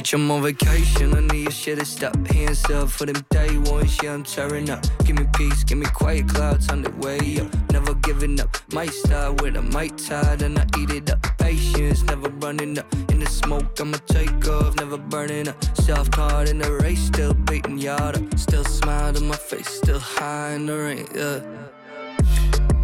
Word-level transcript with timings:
Bitch, 0.00 0.14
I'm 0.14 0.30
on 0.30 0.42
vacation, 0.42 1.14
I 1.14 1.20
need 1.20 1.42
your 1.42 1.50
shit 1.50 1.78
to 1.78 1.84
stop. 1.84 2.16
Hands 2.28 2.64
up 2.70 2.88
for 2.88 3.04
them 3.04 3.22
day 3.28 3.58
ones, 3.58 3.98
yeah, 4.02 4.14
I'm 4.14 4.22
tearing 4.22 4.70
up. 4.70 4.82
Give 5.04 5.18
me 5.18 5.26
peace, 5.34 5.62
give 5.62 5.76
me 5.76 5.84
quiet 5.92 6.26
clouds 6.26 6.70
on 6.70 6.80
the 6.80 6.90
way 7.06 7.38
up. 7.38 7.70
Never 7.70 7.92
giving 7.96 8.40
up. 8.40 8.48
Might 8.72 8.94
start 8.94 9.42
with 9.42 9.56
a 9.56 9.62
might 9.62 9.98
tide 9.98 10.40
and 10.40 10.58
I 10.58 10.64
eat 10.78 10.88
it 10.88 11.10
up. 11.10 11.20
Patience, 11.36 12.02
never 12.04 12.30
running 12.30 12.78
up. 12.78 12.86
In 13.10 13.20
the 13.20 13.26
smoke, 13.26 13.78
I'ma 13.78 13.98
take 14.06 14.48
off, 14.48 14.74
never 14.76 14.96
burning 14.96 15.48
up. 15.48 15.62
Soft 15.76 16.14
hard 16.14 16.48
in 16.48 16.60
the 16.60 16.72
race, 16.76 17.02
still 17.02 17.34
beating 17.34 17.76
yard 17.76 18.16
up. 18.16 18.38
Still 18.38 18.64
smile 18.64 19.14
on 19.14 19.28
my 19.28 19.36
face, 19.36 19.68
still 19.68 19.98
high 19.98 20.52
in 20.52 20.64
the 20.64 20.78
rain, 20.78 21.06
yeah. 21.14 21.59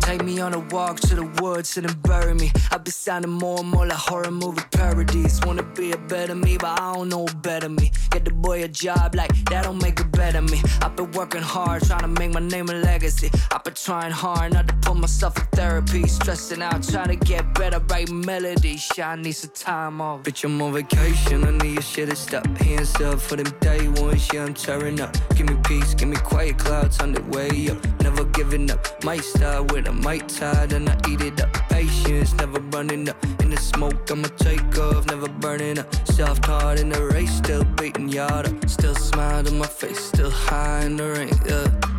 Take 0.06 0.23
me 0.23 0.38
on 0.38 0.55
a 0.55 0.60
walk 0.60 1.01
to 1.01 1.16
the 1.16 1.27
woods 1.42 1.77
and 1.77 1.88
then 1.88 1.98
bury 2.02 2.33
me. 2.33 2.52
I've 2.70 2.84
been 2.84 2.92
sounding 2.92 3.33
more 3.33 3.59
and 3.59 3.69
more 3.69 3.84
like 3.87 3.98
horror 3.98 4.30
movie 4.30 4.62
parodies. 4.70 5.41
Wanna 5.45 5.64
be 5.64 5.91
a 5.91 5.98
better 5.98 6.37
me, 6.37 6.56
but 6.59 6.80
I 6.80 6.95
don't 6.95 7.09
know 7.09 7.27
better 7.42 7.69
me. 7.69 7.91
Get 8.12 8.24
the 8.24 8.30
boy 8.30 8.62
a 8.62 8.69
job 8.69 9.16
like 9.16 9.33
that 9.50 9.64
don't 9.64 9.83
make 9.83 9.98
it 9.98 10.12
better 10.12 10.42
me. 10.42 10.62
I've 10.80 10.95
been 10.95 11.11
working 11.11 11.42
hard 11.42 11.83
trying 11.83 12.02
to 12.02 12.09
make 12.20 12.33
my 12.33 12.38
name 12.38 12.69
a 12.69 12.74
legacy. 12.74 13.33
I've 13.50 13.64
been 13.64 13.74
trying 13.74 14.12
hard 14.12 14.52
not 14.52 14.69
to 14.69 14.74
put 14.74 14.97
myself 14.97 15.37
in 15.38 15.47
therapy. 15.47 16.06
Stressing 16.06 16.62
out, 16.62 16.84
trying 16.84 17.09
to 17.09 17.16
get 17.16 17.52
better, 17.55 17.80
write 17.91 18.09
melodies. 18.09 18.88
Yeah, 18.97 19.11
I 19.11 19.16
need 19.16 19.33
some 19.33 19.50
time 19.55 20.00
off. 20.00 20.23
Bitch, 20.23 20.45
I'm 20.45 20.62
on 20.62 20.73
vacation, 20.73 21.42
I 21.42 21.50
need 21.50 21.75
your 21.75 21.83
shit 21.83 22.11
to 22.11 22.17
stop. 22.17 22.47
Hands 22.58 23.00
up 23.00 23.20
for 23.20 23.34
them 23.34 23.52
day 23.58 23.89
ones, 23.89 24.28
yeah, 24.33 24.45
I'm 24.45 24.55
tearing 24.55 25.00
up. 25.00 25.17
Give 25.34 25.48
me 25.48 25.56
peace, 25.64 25.95
give 25.95 26.08
me 26.08 26.17
quiet 26.17 26.58
clouds 26.58 27.00
on 27.00 27.11
the 27.11 27.23
way 27.23 27.70
up. 27.70 27.78
Never 28.02 28.25
giving 28.27 28.70
up. 28.70 29.02
Might 29.02 29.25
start 29.25 29.73
with 29.73 29.89
a 29.89 29.95
might 30.02 30.28
tide 30.28 30.72
and 30.72 30.89
I 30.89 30.97
eat 31.08 31.20
it 31.20 31.41
up. 31.41 31.52
Patience, 31.69 32.34
never 32.34 32.61
running 32.61 33.08
up. 33.08 33.16
In 33.41 33.50
the 33.50 33.56
smoke, 33.56 34.11
I'ma 34.11 34.28
take 34.36 34.78
off, 34.78 35.06
never 35.06 35.28
burning 35.28 35.78
up. 35.78 35.94
Soft 36.06 36.44
hard 36.47 36.78
in 36.78 36.89
the 36.91 37.05
race, 37.06 37.34
still 37.34 37.64
beating 37.64 38.08
yard 38.08 38.47
up. 38.47 38.69
Still 38.69 38.94
smile 38.94 39.47
on 39.47 39.58
my 39.58 39.67
face, 39.67 40.00
still 40.00 40.30
high 40.30 40.84
in 40.84 40.97
the 40.97 41.08
rain. 41.11 41.30
Yeah. 41.47 41.95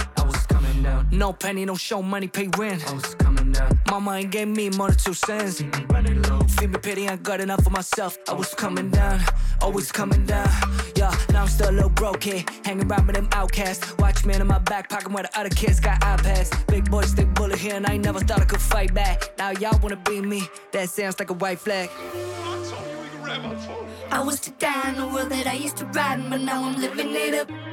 No 1.12 1.32
penny, 1.32 1.64
no 1.66 1.76
show, 1.76 2.02
money, 2.02 2.28
pay 2.28 2.50
rent. 2.58 2.84
Oh, 2.88 2.92
I 2.92 2.94
was 2.96 3.16
coming 3.16 3.52
down. 3.54 3.80
Mama 3.90 4.12
ain't 4.12 4.32
gave 4.32 4.48
me 4.48 4.70
more 4.72 4.90
than 4.90 4.98
two 4.98 5.14
cents. 5.14 5.64
Running 5.90 6.22
low. 6.24 6.40
Feel 6.42 6.70
me 6.70 6.78
pity, 6.80 7.08
I 7.08 7.16
got 7.16 7.40
enough 7.40 7.64
for 7.64 7.70
myself. 7.70 8.18
I 8.28 8.34
was 8.34 8.54
coming 8.54 8.90
down, 8.90 9.22
always 9.62 9.92
coming 9.92 10.26
down. 10.26 10.50
Yeah, 10.96 11.16
now 11.30 11.44
I'm 11.44 11.48
still 11.48 11.70
a 11.70 11.72
little 11.72 11.90
broke 11.90 12.22
kid, 12.22 12.50
hanging 12.66 12.92
around 12.92 13.08
with 13.08 13.16
them 13.16 13.30
outcasts. 13.32 13.98
Watch 14.00 14.26
me 14.26 14.36
in 14.36 14.46
my 14.48 14.60
back 14.60 14.90
pocket 14.90 15.12
where 15.12 15.24
the 15.24 15.40
other 15.40 15.50
kids 15.50 15.80
got 15.80 16.02
iPads. 16.02 16.68
Big 16.68 16.90
boy, 16.92 17.04
stick 17.04 17.34
bullet 17.34 17.58
here, 17.58 17.76
and 17.76 17.88
I 17.88 17.94
ain't 17.94 18.04
never 18.04 18.20
thought 18.20 18.42
I 18.42 18.46
could 18.46 18.62
fight 18.62 18.94
back. 18.94 19.32
Now 19.38 19.52
y'all 19.52 19.80
wanna 19.80 19.96
be 19.96 20.22
me, 20.22 20.44
that 20.74 20.90
sounds 20.90 21.20
like 21.20 21.30
a 21.30 21.34
white 21.34 21.60
flag. 21.60 21.90
I 24.10 24.24
was 24.24 24.40
the 24.42 24.52
guy 24.52 24.90
in 24.90 24.96
the 24.96 25.08
world 25.08 25.30
that 25.30 25.48
I 25.48 25.54
used 25.54 25.78
to 25.78 25.86
ride, 25.86 26.30
but 26.30 26.42
now 26.42 26.64
I'm 26.64 26.80
living 26.82 27.12
it 27.12 27.34
up. 27.34 27.67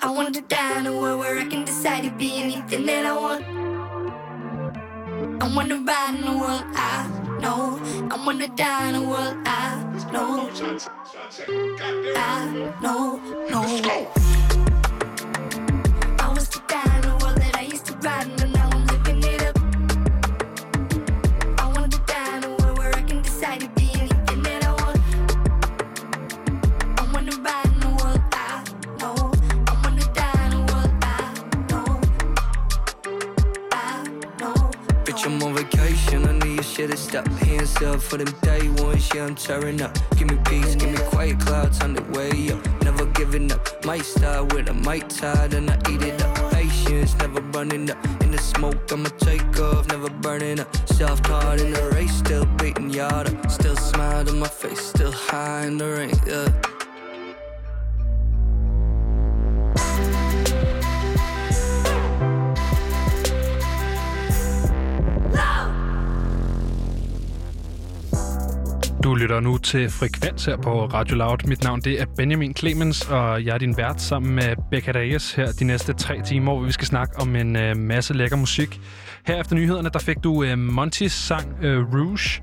I 0.00 0.10
want 0.10 0.32
to 0.36 0.40
die 0.42 0.78
in 0.78 0.86
a 0.86 0.92
world 0.96 1.18
where 1.18 1.36
I 1.38 1.44
can 1.44 1.64
decide 1.64 2.04
to 2.04 2.10
be 2.10 2.36
anything 2.36 2.86
that 2.86 3.04
I 3.04 3.16
want. 3.16 3.44
I 5.42 5.54
wanna 5.54 5.78
ride 5.78 6.14
in 6.14 6.24
a 6.24 6.38
world 6.38 6.62
I 6.74 7.08
know. 7.40 7.80
I 8.08 8.24
wanna 8.24 8.46
die 8.48 8.90
in 8.90 8.94
a 8.94 9.02
world 9.02 9.36
I 9.44 9.82
know. 10.12 10.48
I 12.16 12.72
know, 12.80 13.16
no. 13.50 13.62
I 16.20 16.32
was 16.32 16.48
the 16.48 16.62
guy 16.68 16.94
in 16.94 17.02
the 17.02 17.16
world 17.20 17.36
that 17.42 17.56
I 17.56 17.62
used 17.62 17.86
to 17.86 17.94
ride, 17.94 18.28
but 18.36 18.37
I 36.78 36.82
need 36.82 36.90
your 36.90 36.96
shit 36.96 36.96
to 36.96 36.96
stop. 36.96 37.26
Hands 37.38 37.82
up 37.82 38.00
for 38.00 38.18
them 38.18 38.34
day 38.42 38.68
ones, 38.82 39.10
yeah, 39.14 39.26
I'm 39.26 39.34
tearing 39.34 39.82
up. 39.82 39.96
Give 40.16 40.30
me 40.30 40.38
peace, 40.44 40.74
give 40.76 40.90
me 40.90 40.98
quiet 41.06 41.40
clouds 41.40 41.80
on 41.80 41.94
the 41.94 42.02
way 42.16 42.52
up. 42.52 42.82
Never 42.82 43.06
giving 43.06 43.50
up. 43.50 43.84
Might 43.84 44.04
start 44.04 44.52
with 44.52 44.68
a 44.68 44.74
might 44.74 45.10
tide 45.10 45.54
and 45.54 45.70
I 45.70 45.76
eat 45.90 46.02
it 46.02 46.22
up. 46.22 46.52
Patience, 46.52 47.16
never 47.16 47.40
running 47.40 47.90
up. 47.90 48.22
In 48.22 48.30
the 48.30 48.38
smoke, 48.38 48.92
I'ma 48.92 49.08
take 49.18 49.58
off, 49.60 49.88
never 49.88 50.10
burning 50.10 50.60
up. 50.60 50.68
Soft 50.88 51.26
hard 51.26 51.60
in 51.60 51.72
the 51.72 51.90
race, 51.90 52.14
still 52.14 52.46
beating 52.56 52.90
yard 52.90 53.28
up. 53.28 53.50
Still 53.50 53.76
smile 53.76 54.28
on 54.28 54.38
my 54.38 54.48
face, 54.48 54.80
still 54.80 55.12
high 55.12 55.66
in 55.66 55.78
the 55.78 55.86
rain, 55.86 56.14
yeah. 56.26 56.77
Du 69.08 69.14
lytter 69.14 69.40
nu 69.40 69.58
til 69.58 69.90
Frekvens 69.90 70.44
her 70.44 70.56
på 70.56 70.86
Radio 70.86 71.16
Loud. 71.16 71.38
Mit 71.46 71.62
navn 71.62 71.80
det 71.80 72.00
er 72.00 72.06
Benjamin 72.16 72.56
Clemens, 72.56 73.08
og 73.08 73.44
jeg 73.44 73.54
er 73.54 73.58
din 73.58 73.76
vært 73.76 74.00
sammen 74.00 74.34
med 74.34 74.56
Becca 74.70 74.92
Reyes 74.92 75.32
her 75.32 75.52
de 75.52 75.64
næste 75.64 75.92
tre 75.92 76.22
timer, 76.22 76.54
hvor 76.54 76.64
vi 76.64 76.72
skal 76.72 76.86
snakke 76.86 77.20
om 77.20 77.36
en 77.36 77.56
øh, 77.56 77.76
masse 77.76 78.14
lækker 78.14 78.36
musik. 78.36 78.80
Her 79.26 79.40
efter 79.40 79.56
nyhederne, 79.56 79.90
der 79.92 79.98
fik 79.98 80.16
du 80.24 80.42
øh, 80.42 80.58
Montys 80.58 81.12
sang 81.12 81.64
øh, 81.64 81.94
Rouge. 81.94 82.42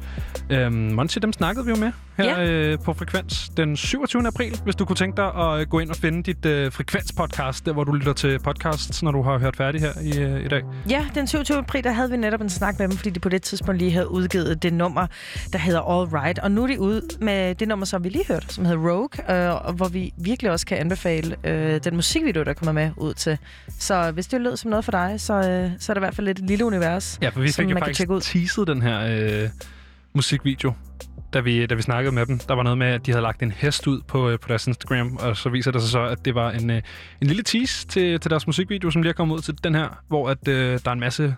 Øh, 0.49 0.71
Monty, 0.73 1.17
dem 1.21 1.33
snakkede 1.33 1.65
vi 1.65 1.71
jo 1.71 1.77
med 1.77 1.91
her 2.17 2.41
Ja. 2.41 2.51
øh, 2.51 2.79
på 2.85 2.93
Frekvens 2.93 3.49
den 3.57 3.77
27. 3.77 4.27
april, 4.27 4.59
hvis 4.63 4.75
du 4.75 4.85
kunne 4.85 4.95
tænke 4.95 5.17
dig 5.17 5.25
at 5.35 5.59
øh, 5.61 5.67
gå 5.67 5.79
ind 5.79 5.89
og 5.89 5.95
finde 5.95 6.23
dit 6.23 6.45
øh, 6.45 6.71
Frekvens-podcast, 6.71 7.65
der 7.65 7.73
hvor 7.73 7.83
du 7.83 7.91
lytter 7.91 8.13
til 8.13 8.39
podcasts, 8.39 9.03
når 9.03 9.11
du 9.11 9.21
har 9.21 9.37
hørt 9.37 9.55
færdig 9.55 9.81
her 9.81 9.91
i, 10.01 10.19
øh, 10.19 10.45
i 10.45 10.47
dag. 10.47 10.61
Ja, 10.89 11.05
den 11.15 11.27
27. 11.27 11.57
april, 11.57 11.83
der 11.83 11.91
havde 11.91 12.09
vi 12.11 12.17
netop 12.17 12.41
en 12.41 12.49
snak 12.49 12.79
med 12.79 12.87
dem, 12.87 12.97
fordi 12.97 13.09
de 13.09 13.19
på 13.19 13.29
det 13.29 13.41
tidspunkt 13.41 13.79
lige 13.79 13.91
havde 13.91 14.11
udgivet 14.11 14.63
det 14.63 14.73
nummer, 14.73 15.07
der 15.53 15.59
hedder 15.59 15.81
All 15.81 16.09
Right. 16.09 16.39
Og 16.39 16.51
nu 16.51 16.63
er 16.63 16.67
de 16.67 16.79
ude 16.79 17.01
med 17.21 17.55
det 17.55 17.67
nummer, 17.67 17.85
som 17.85 18.03
vi 18.03 18.09
lige 18.09 18.25
hørte, 18.27 18.47
som 18.49 18.65
hedder 18.65 18.89
Rogue, 18.91 19.45
øh, 19.47 19.65
og 19.65 19.73
hvor 19.73 19.87
vi 19.87 20.13
virkelig 20.17 20.51
også 20.51 20.65
kan 20.65 20.77
anbefale 20.77 21.35
øh, 21.43 21.79
den 21.83 21.95
musikvideo, 21.95 22.43
der 22.43 22.53
kommer 22.53 22.71
med 22.71 22.91
ud 22.97 23.13
til. 23.13 23.37
Så 23.79 24.11
hvis 24.11 24.27
det 24.27 24.41
lød 24.41 24.57
som 24.57 24.69
noget 24.69 24.85
for 24.85 24.91
dig, 24.91 25.15
så, 25.17 25.33
øh, 25.33 25.71
så 25.79 25.91
er 25.91 25.93
det 25.93 25.95
i 25.95 26.03
hvert 26.05 26.15
fald 26.15 26.27
et 26.27 26.39
lille 26.39 26.65
univers, 26.65 27.19
Ja, 27.21 27.29
for 27.29 27.39
vi 27.39 27.51
som 27.51 27.61
fik 27.63 27.69
jo 27.69 27.73
man 27.73 27.83
kan 27.83 27.93
tjekke 27.93 28.13
ud. 28.13 28.21
teaset 28.21 28.67
den 28.67 28.81
her 28.81 28.99
øh, 29.43 29.49
musikvideo, 30.13 30.73
da 31.33 31.39
vi, 31.39 31.65
da 31.65 31.75
vi 31.75 31.81
snakkede 31.81 32.15
med 32.15 32.25
dem. 32.25 32.39
Der 32.39 32.53
var 32.53 32.63
noget 32.63 32.77
med, 32.77 32.87
at 32.87 33.05
de 33.05 33.11
havde 33.11 33.21
lagt 33.21 33.43
en 33.43 33.51
hest 33.51 33.87
ud 33.87 34.01
på, 34.01 34.29
øh, 34.29 34.39
på 34.39 34.47
deres 34.47 34.67
Instagram, 34.67 35.17
og 35.17 35.37
så 35.37 35.49
viser 35.49 35.71
det 35.71 35.81
sig 35.81 35.91
så, 35.91 36.01
at 36.01 36.25
det 36.25 36.35
var 36.35 36.51
en, 36.51 36.69
øh, 36.69 36.81
en 37.21 37.27
lille 37.27 37.43
tease 37.43 37.87
til, 37.87 38.19
til 38.19 38.31
deres 38.31 38.47
musikvideo, 38.47 38.91
som 38.91 39.01
lige 39.01 39.09
er 39.09 39.13
kommet 39.13 39.35
ud 39.35 39.41
til 39.41 39.63
den 39.63 39.75
her, 39.75 40.03
hvor 40.07 40.29
at, 40.29 40.47
øh, 40.47 40.79
der 40.83 40.89
er 40.89 40.93
en 40.93 40.99
masse 40.99 41.35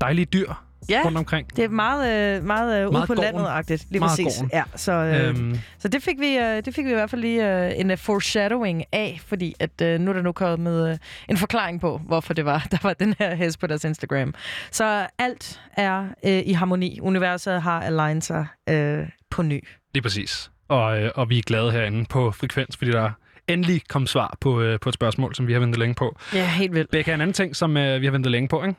dejlige 0.00 0.24
dyr 0.24 0.52
Ja, 0.88 1.02
rundt 1.04 1.18
omkring. 1.18 1.56
det 1.56 1.64
er 1.64 1.68
meget, 1.68 2.36
øh, 2.38 2.44
meget, 2.44 2.80
øh, 2.80 2.84
ude 2.86 2.92
Meget 2.92 3.06
på 3.06 3.14
gården. 3.14 3.34
landet-agtigt, 3.34 3.86
lige 3.90 4.00
Meget 4.00 4.10
præcis. 4.10 4.38
gården. 4.38 4.50
Ja, 4.52 4.62
så, 4.76 4.92
øh, 4.92 5.28
Øhm, 5.28 5.58
Så 5.78 5.88
det 5.88 6.02
fik 6.02 6.20
vi, 6.20 6.36
øh, 6.36 6.64
det 6.64 6.74
fik 6.74 6.84
vi 6.84 6.90
i 6.90 6.94
hvert 6.94 7.10
fald 7.10 7.20
lige 7.20 7.66
øh, 7.66 7.72
en 7.76 7.98
foreshadowing 7.98 8.84
af, 8.92 9.20
fordi 9.26 9.54
at 9.60 9.80
øh, 9.82 10.00
nu 10.00 10.10
er 10.10 10.14
der 10.14 10.22
nu 10.22 10.32
kommet 10.32 10.90
øh, 10.90 10.98
en 11.28 11.36
forklaring 11.36 11.80
på, 11.80 11.98
hvorfor 11.98 12.34
det 12.34 12.44
var, 12.44 12.66
der 12.72 12.78
var 12.82 12.92
den 12.92 13.14
her 13.18 13.34
hest 13.34 13.58
på 13.60 13.66
deres 13.66 13.84
Instagram. 13.84 14.34
Så 14.70 15.06
alt 15.18 15.60
er 15.76 16.00
øh, 16.24 16.42
i 16.46 16.52
harmoni. 16.52 16.98
Universet 17.02 17.62
har 17.62 17.80
alignet 17.80 18.24
sig 18.24 18.46
øh, 18.68 19.08
på 19.30 19.42
ny. 19.42 19.64
lige 19.94 20.02
præcis. 20.02 20.50
Og, 20.68 21.02
øh, 21.02 21.10
og 21.14 21.28
vi 21.30 21.38
er 21.38 21.42
glade 21.42 21.72
herinde 21.72 22.04
på 22.04 22.30
Frekvens, 22.30 22.76
fordi 22.76 22.90
der 22.90 23.10
endelig 23.48 23.82
kom 23.88 24.06
svar 24.06 24.36
på, 24.40 24.60
øh, 24.60 24.80
på 24.80 24.88
et 24.88 24.94
spørgsmål, 24.94 25.34
som 25.34 25.46
vi 25.46 25.52
har 25.52 25.60
ventet 25.60 25.78
længe 25.78 25.94
på. 25.94 26.16
Ja, 26.34 26.46
helt 26.46 26.74
vildt. 26.74 26.90
Becca, 26.90 27.14
en 27.14 27.20
anden 27.20 27.34
ting, 27.34 27.56
som 27.56 27.76
øh, 27.76 28.00
vi 28.00 28.06
har 28.06 28.12
ventet 28.12 28.32
længe 28.32 28.48
på, 28.48 28.62
ikke? 28.64 28.74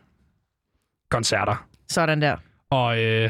Koncerter. 1.11 1.65
Sådan 1.91 2.21
der. 2.21 2.35
Og 2.69 3.03
øh, 3.03 3.29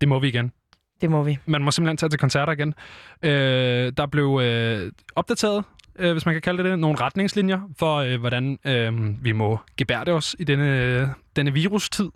det 0.00 0.08
må 0.08 0.18
vi 0.18 0.28
igen. 0.28 0.52
Det 1.00 1.10
må 1.10 1.22
vi. 1.22 1.38
man 1.46 1.62
må 1.62 1.70
simpelthen 1.70 1.96
tage 1.96 2.10
til 2.10 2.18
koncerter 2.18 2.52
igen. 2.52 2.74
Øh, 3.22 3.92
der 3.96 4.06
blev 4.06 4.40
øh, 4.42 4.92
opdateret, 5.16 5.64
øh, 5.98 6.12
hvis 6.12 6.26
man 6.26 6.34
kan 6.34 6.42
kalde 6.42 6.62
det 6.62 6.70
det, 6.70 6.78
nogle 6.78 7.00
retningslinjer 7.00 7.60
for, 7.78 7.96
øh, 7.96 8.20
hvordan 8.20 8.58
øh, 8.64 9.24
vi 9.24 9.32
må 9.32 9.58
gebærde 9.76 10.12
os 10.12 10.36
i 10.38 10.44
denne, 10.44 10.82
øh, 10.82 11.08
denne 11.36 11.52
virustid. 11.52 12.10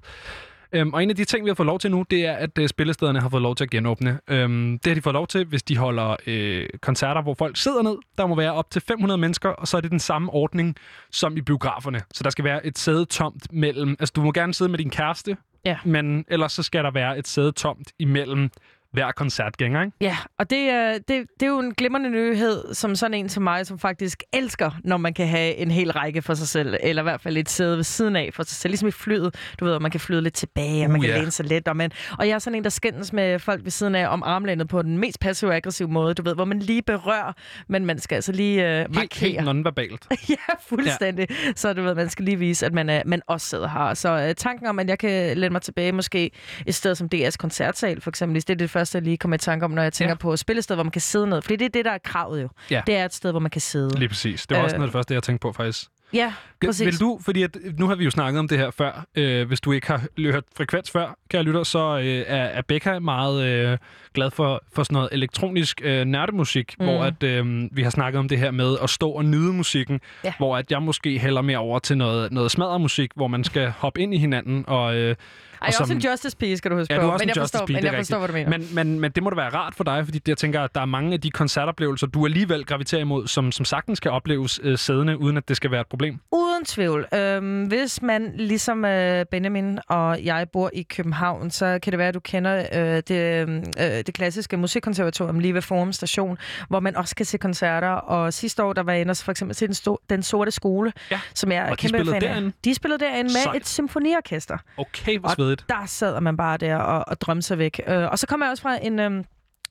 Øhm, 0.75 0.95
og 0.95 1.03
en 1.03 1.11
af 1.11 1.17
de 1.17 1.25
ting, 1.25 1.45
vi 1.45 1.51
har 1.51 1.55
fået 1.55 1.67
lov 1.67 1.79
til 1.79 1.91
nu, 1.91 2.05
det 2.11 2.27
er, 2.27 2.33
at 2.33 2.59
øh, 2.59 2.69
spillestederne 2.69 3.21
har 3.21 3.29
fået 3.29 3.43
lov 3.43 3.55
til 3.55 3.65
at 3.65 3.71
genåbne. 3.71 4.21
Øhm, 4.29 4.79
det 4.79 4.91
har 4.91 4.95
de 4.95 5.03
fået 5.03 5.15
lov 5.15 5.27
til, 5.27 5.45
hvis 5.45 5.63
de 5.63 5.77
holder 5.77 6.17
øh, 6.27 6.69
koncerter, 6.81 7.23
hvor 7.23 7.35
folk 7.35 7.57
sidder 7.57 7.83
ned. 7.83 7.97
Der 8.19 8.27
må 8.27 8.35
være 8.35 8.53
op 8.53 8.71
til 8.71 8.83
500 8.83 9.19
mennesker, 9.19 9.49
og 9.49 9.69
så 9.69 9.77
er 9.77 9.81
det 9.81 9.91
den 9.91 9.99
samme 9.99 10.31
ordning 10.33 10.77
som 11.11 11.37
i 11.37 11.41
biograferne. 11.41 12.01
Så 12.15 12.25
der 12.25 12.31
skal 12.31 12.45
være 12.45 12.67
et 12.67 12.79
sæde 12.79 13.05
tomt 13.05 13.53
mellem... 13.53 13.97
Altså, 14.01 14.13
du 14.17 14.23
må 14.23 14.33
gerne 14.33 14.55
sidde 14.55 14.71
med 14.71 14.79
din 14.79 14.91
kæreste, 14.91 15.37
Ja. 15.65 15.79
men 15.85 16.25
ellers 16.29 16.53
så 16.53 16.63
skal 16.63 16.85
der 16.85 16.91
være 16.91 17.19
et 17.19 17.29
sæde 17.29 17.53
tomt 17.53 17.93
imellem 17.99 18.51
hver 18.93 19.13
koncertgænger, 19.13 19.83
ikke? 19.83 19.97
Ja, 20.01 20.17
og 20.39 20.51
det, 20.51 20.59
er- 20.59 20.93
det, 20.93 21.09
det 21.09 21.43
er 21.43 21.47
jo 21.47 21.59
en 21.59 21.75
glimrende 21.75 22.11
nyhed, 22.11 22.75
som 22.75 22.95
sådan 22.97 23.15
en 23.15 23.29
som 23.29 23.43
mig, 23.43 23.67
som 23.67 23.79
faktisk 23.79 24.23
elsker, 24.33 24.71
når 24.85 24.97
man 24.97 25.15
kan 25.15 25.27
have 25.29 25.55
en 25.57 25.71
hel 25.71 25.93
række 25.93 26.23
for 26.23 26.35
sig 26.35 26.49
selv, 26.49 26.77
eller 26.81 27.03
i 27.03 27.05
hvert 27.05 27.21
fald 27.21 27.37
et 27.37 27.51
sæde 27.51 27.77
ved 27.77 27.85
siden 27.85 28.17
af 28.17 28.31
for 28.35 28.43
sig 28.43 28.57
selv. 28.57 28.71
Ligesom 28.71 28.89
i 28.89 28.91
flyet, 28.91 29.35
du 29.61 29.65
ved, 29.65 29.75
at 29.75 29.83
man 29.83 29.91
kan 29.91 30.01
flyde 30.01 30.23
lidt 30.23 30.35
tilbage, 30.35 30.85
og 30.85 30.91
man 30.91 30.99
Uh, 31.01 31.05
kan 31.05 31.15
ja. 31.15 31.19
læne 31.19 31.31
sig 31.31 31.47
let. 31.47 31.69
Og, 31.69 31.77
man, 31.77 31.91
og 32.19 32.29
jeg 32.29 32.35
er 32.35 32.39
sådan 32.39 32.55
en, 32.57 32.65
der 32.65 32.71
skændes 32.71 33.13
med 33.13 33.39
folk 33.39 33.65
ved 33.65 33.71
siden 33.71 33.95
af 33.95 34.09
om 34.09 34.23
armlænet 34.27 34.69
på 34.69 34.83
den 34.83 34.99
mest 34.99 35.21
passive 35.21 35.51
og 35.51 35.57
aggressive 35.57 35.89
måde, 35.89 36.15
du 36.15 36.23
ved, 36.23 36.35
hvor 36.35 36.45
man 36.45 36.59
lige 36.59 36.83
berører, 36.83 37.33
men 37.69 37.87
man 37.87 37.99
skal 37.99 38.15
altså 38.17 38.33
lige 38.33 38.69
øh, 38.71 38.79
Helt, 38.79 38.95
markere. 38.95 39.31
helt 39.31 39.45
nonverbalt. 39.45 40.07
ja, 40.31 40.35
fuldstændig. 40.69 41.27
Ja. 41.31 41.53
Så 41.57 41.73
du 41.73 41.83
ved, 41.83 41.95
man 41.95 42.09
skal 42.11 42.25
lige 42.25 42.39
vise, 42.39 42.67
at 42.67 42.73
man, 42.73 42.89
er, 42.89 43.03
man 43.07 43.23
også 43.27 43.47
sidder 43.47 43.69
her. 43.69 43.95
Så 43.95 44.27
øh, 44.29 44.35
tanken 44.35 44.67
om, 44.67 44.79
at 44.79 44.89
jeg 44.89 44.99
kan 44.99 45.39
læne 45.39 45.53
mig 45.53 45.63
tilbage 45.63 45.93
måske 45.93 46.31
et 46.67 46.75
sted 46.75 46.95
som 46.95 47.09
DR's 47.15 47.37
koncertsal, 47.39 48.01
for 48.01 48.11
eksempel, 48.11 48.41
det 48.43 48.51
er 48.51 48.55
det 48.55 48.71
første, 48.83 48.97
jeg 48.97 49.03
lige 49.03 49.17
kommer 49.17 49.35
i 49.35 49.39
tanke 49.39 49.65
om, 49.65 49.71
når 49.71 49.83
jeg 49.83 49.93
tænker 49.93 50.11
Ja. 50.11 50.17
på 50.17 50.37
spillested, 50.37 50.77
hvor 50.77 50.83
man 50.85 50.91
kan 50.91 51.01
sidde 51.01 51.27
ned. 51.27 51.43
Fordi 51.43 51.57
det 51.57 51.65
er 51.65 51.69
det, 51.71 51.85
der 51.85 51.91
er 51.91 51.99
kravet 52.05 52.43
jo. 52.43 52.49
Ja. 52.71 52.83
Det 52.87 52.97
er 52.97 53.05
et 53.05 53.15
sted, 53.15 53.31
hvor 53.31 53.41
man 53.41 53.51
kan 53.51 53.61
sidde. 53.61 53.99
Lige 53.99 54.09
præcis. 54.09 54.47
Det 54.47 54.57
var 54.57 54.63
også 54.63 54.77
Øh, 54.77 54.79
noget 54.79 54.89
af 54.89 54.91
det 54.91 54.99
første, 54.99 55.15
jeg 55.15 55.23
tænkte 55.23 55.43
på, 55.43 55.53
faktisk. 55.53 55.85
Ja, 56.15 56.33
præcis. 56.67 56.87
Vil 56.87 57.01
du, 57.01 57.19
fordi 57.25 57.43
at, 57.43 57.57
nu 57.79 57.89
har 57.89 57.95
vi 57.95 58.05
jo 58.05 58.11
snakket 58.11 58.39
om 58.39 58.49
det 58.49 58.59
her 58.59 58.71
før, 58.71 59.05
øh, 59.15 59.47
hvis 59.49 59.61
du 59.61 59.73
ikke 59.73 59.87
har 59.87 60.03
hørt 60.19 60.45
frekvens 60.57 60.91
før, 60.91 61.17
kære 61.31 61.43
lytter, 61.43 61.63
så 61.63 61.99
øh, 61.99 62.05
er, 62.05 62.45
er 62.45 62.63
Becca 62.63 62.99
meget 62.99 63.45
øh, 63.47 63.79
glad 64.15 64.31
for, 64.31 64.63
for 64.73 64.83
sådan 64.83 64.95
noget 64.95 65.09
elektronisk 65.13 65.81
øh, 65.85 66.05
nørdemusik, 66.05 66.75
mm. 66.79 66.85
hvor 66.85 67.05
at, 67.05 67.23
øh, 67.23 67.69
vi 67.77 67.83
har 67.83 67.91
snakket 67.91 68.19
om 68.19 68.29
det 68.29 68.39
her 68.39 68.51
med 68.51 68.77
at 68.83 68.91
stå 68.91 69.11
og 69.11 69.25
nyde 69.25 69.53
musikken, 69.53 70.01
Ja. 70.25 70.33
hvor 70.39 70.57
at 70.57 70.71
jeg 70.71 70.83
måske 70.83 71.19
hælder 71.19 71.43
mere 71.43 71.59
over 71.59 71.79
til 71.79 71.99
noget, 71.99 72.33
noget 72.33 72.51
smadremusik, 72.51 73.11
hvor 73.17 73.27
man 73.29 73.45
skal 73.45 73.71
hoppe 73.71 74.01
ind 74.01 74.15
i 74.15 74.19
hinanden 74.19 74.65
og... 74.69 74.97
Øh, 74.97 75.17
Ej, 75.63 75.67
jeg 75.67 75.75
og 75.77 75.81
også 75.81 75.93
en 75.93 75.99
Justice 76.01 76.37
Piece, 76.37 76.57
skal 76.57 76.71
du 76.71 76.77
huske 76.77 76.95
Ja, 76.95 77.01
på. 77.01 77.07
du 77.07 77.13
men 77.13 77.21
en 77.23 77.29
jeg 77.29 77.37
forstår, 77.37 77.67
Piece, 77.67 77.73
men 77.73 77.83
det 77.83 77.89
jeg 77.93 77.99
forstår, 77.99 78.19
hvad 78.19 78.29
du 78.29 78.35
mener. 78.35 78.51
Men, 78.51 78.69
men, 78.75 79.01
men 79.01 79.11
det 79.11 79.23
må 79.23 79.31
da 79.31 79.37
være 79.37 79.49
rart 79.49 79.75
for 79.75 79.85
dig, 79.85 80.05
fordi 80.05 80.21
jeg 80.29 80.37
tænker, 80.37 80.61
at 80.61 80.75
der 80.75 80.81
er 80.81 80.85
mange 80.85 81.13
af 81.13 81.21
de 81.21 81.31
koncertoplevelser, 81.31 82.07
du 82.07 82.25
alligevel 82.27 82.65
graviterer 82.65 83.01
imod, 83.01 83.27
som, 83.27 83.53
som 83.53 83.65
sagtens 83.65 84.01
kan 84.01 84.11
opleves 84.11 84.61
øh, 84.63 84.79
siddende, 84.79 85.19
uden 85.19 85.37
at 85.37 85.49
det 85.49 85.57
skal 85.57 85.71
være 85.71 85.81
et 85.81 85.87
problem. 85.87 86.19
Uden 86.33 86.65
tvivl. 86.65 87.07
Øhm, 87.15 87.65
hvis 87.65 88.03
man, 88.03 88.33
ligesom 88.37 88.85
øh, 88.85 89.27
Benjamin 89.31 89.79
og 89.89 90.25
jeg, 90.25 90.47
bor 90.53 90.71
i 90.73 90.83
København, 90.83 91.51
så 91.51 91.79
kan 91.83 91.91
det 91.91 91.99
være, 91.99 92.09
at 92.09 92.15
du 92.15 92.21
kender 92.21 92.67
øh, 92.75 93.03
det, 93.09 93.49
øh, 93.49 93.87
det 94.07 94.15
klassiske 94.15 94.57
musikkonservatorium 94.57 95.39
lige 95.39 95.55
ved 95.55 95.63
Forum 95.63 95.93
Station, 95.93 96.39
hvor 96.69 96.81
man 96.81 96.97
også 96.97 97.17
kan 97.17 97.27
se 97.27 97.39
koncerter. 97.39 97.89
Og 97.89 98.33
sidste 98.33 98.63
år, 98.65 98.73
der 98.73 98.83
var 98.83 98.93
jeg 98.93 99.01
inde 99.01 99.15
for 99.15 99.31
eksempel 99.31 99.55
til 99.57 99.69
den, 99.69 99.75
sto- 99.77 100.07
den 100.11 100.23
Sorte 100.23 100.51
Skole, 100.51 100.93
Ja. 101.11 101.21
som 101.35 101.53
jeg 101.53 101.59
er 101.59 101.63
Og 101.65 101.71
de 101.71 101.77
kæmpe 101.77 101.89
spillede 101.99 102.15
fan 102.21 102.23
af. 102.23 102.29
derinde? 102.35 102.53
De 102.65 102.75
spillede 102.75 103.05
derinde 103.05 103.23
med 103.23 103.41
Sejt. 103.43 103.57
et 103.57 103.69
symfoniorkester. 103.69 104.57
Okay, 104.77 105.19
hvor 105.19 105.29
svedigt. 105.53 105.69
Der 105.69 105.87
sad 105.87 106.21
man 106.21 106.37
bare 106.37 106.57
der 106.57 106.77
og, 106.77 107.05
og 107.09 107.21
drømte 107.21 107.43
sig 107.43 107.59
væk. 107.59 107.81
Øh, 107.87 108.11
og 108.11 108.19
så 108.19 108.27
kommer 108.27 108.47
jeg 108.47 108.51
også 108.51 108.63
fra 108.63 108.87
en... 108.87 108.99
Øh, 108.99 109.25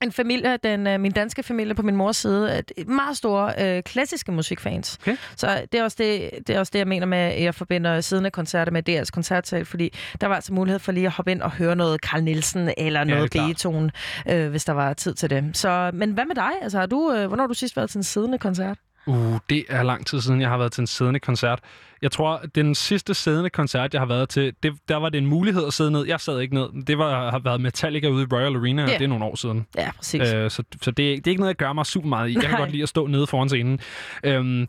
en 0.03 0.11
familie, 0.11 0.57
den, 0.57 0.87
øh, 0.87 0.99
min 0.99 1.11
danske 1.11 1.43
familie 1.43 1.75
på 1.75 1.81
min 1.81 1.95
mors 1.95 2.17
side, 2.17 2.51
er 2.51 2.61
et 2.77 2.87
meget 2.87 3.17
store 3.17 3.53
øh, 3.59 3.83
klassiske 3.83 4.31
musikfans. 4.31 4.97
Okay. 5.01 5.17
Så 5.35 5.65
det 5.71 5.79
er, 5.79 5.83
også 5.83 5.97
det, 5.99 6.29
det 6.47 6.55
er 6.55 6.59
også 6.59 6.69
det, 6.73 6.79
jeg 6.79 6.87
mener 6.87 7.05
med, 7.05 7.17
at 7.17 7.43
jeg 7.43 7.55
forbinder 7.55 8.01
siddende 8.01 8.31
koncerter 8.31 8.71
med 8.71 8.89
DR's 8.89 9.09
koncertsal, 9.13 9.65
fordi 9.65 9.93
der 10.21 10.27
var 10.27 10.35
altså 10.35 10.53
mulighed 10.53 10.79
for 10.79 10.91
lige 10.91 11.05
at 11.05 11.11
hoppe 11.11 11.31
ind 11.31 11.41
og 11.41 11.51
høre 11.51 11.75
noget 11.75 11.99
Carl 11.99 12.23
Nielsen 12.23 12.71
eller 12.77 12.99
er 12.99 13.03
noget 13.03 13.31
klart. 13.31 13.47
Beethoven, 13.47 13.91
øh, 14.29 14.49
hvis 14.49 14.65
der 14.65 14.73
var 14.73 14.93
tid 14.93 15.13
til 15.13 15.29
det. 15.29 15.57
Så, 15.57 15.91
men 15.93 16.11
hvad 16.11 16.25
med 16.25 16.35
dig? 16.35 16.51
Altså, 16.61 16.79
har 16.79 16.85
du, 16.85 17.13
øh, 17.13 17.27
hvornår 17.27 17.43
har 17.43 17.47
du 17.47 17.53
sidst 17.53 17.77
været 17.77 17.89
til 17.89 17.97
en 17.97 18.03
siddende 18.03 18.37
koncert? 18.37 18.77
Uh, 19.05 19.37
det 19.49 19.65
er 19.69 19.83
lang 19.83 20.07
tid 20.07 20.21
siden, 20.21 20.41
jeg 20.41 20.49
har 20.49 20.57
været 20.57 20.71
til 20.71 20.81
en 20.81 20.87
siddende 20.87 21.19
koncert. 21.19 21.59
Jeg 22.01 22.11
tror, 22.11 22.41
den 22.55 22.75
sidste 22.75 23.13
siddende 23.13 23.49
koncert, 23.49 23.93
jeg 23.93 24.01
har 24.01 24.05
været 24.07 24.29
til, 24.29 24.53
det, 24.63 24.73
der 24.89 24.95
var 24.95 25.09
det 25.09 25.17
en 25.17 25.25
mulighed 25.27 25.67
at 25.67 25.73
sidde 25.73 25.91
ned. 25.91 26.05
Jeg 26.07 26.19
sad 26.19 26.39
ikke 26.39 26.53
ned. 26.53 26.85
Det 26.87 26.97
var, 26.97 27.31
har 27.31 27.39
været 27.39 27.61
Metallica 27.61 28.07
ude 28.07 28.23
i 28.23 28.25
Royal 28.33 28.55
Arena, 28.55 28.83
og 28.83 28.89
Ja. 28.89 28.97
det 28.97 29.03
er 29.03 29.07
nogle 29.07 29.25
år 29.25 29.35
siden. 29.35 29.65
Ja, 29.77 29.91
præcis. 29.97 30.33
Øh, 30.33 30.51
så 30.51 30.63
så 30.81 30.91
det, 30.91 31.11
er- 31.13 31.15
det 31.17 31.27
er 31.27 31.31
ikke 31.31 31.39
noget, 31.41 31.49
jeg 31.49 31.55
gør 31.57 31.73
mig 31.73 31.85
super 31.85 32.07
meget 32.07 32.29
i. 32.29 32.33
Jeg 32.33 32.41
kan 32.41 32.51
Nej. 32.51 32.59
godt 32.59 32.71
lide 32.71 32.83
at 32.83 32.89
stå 32.89 33.07
nede 33.07 33.27
foran 33.27 33.49
scenen. 33.49 33.79
Øhm, 34.23 34.67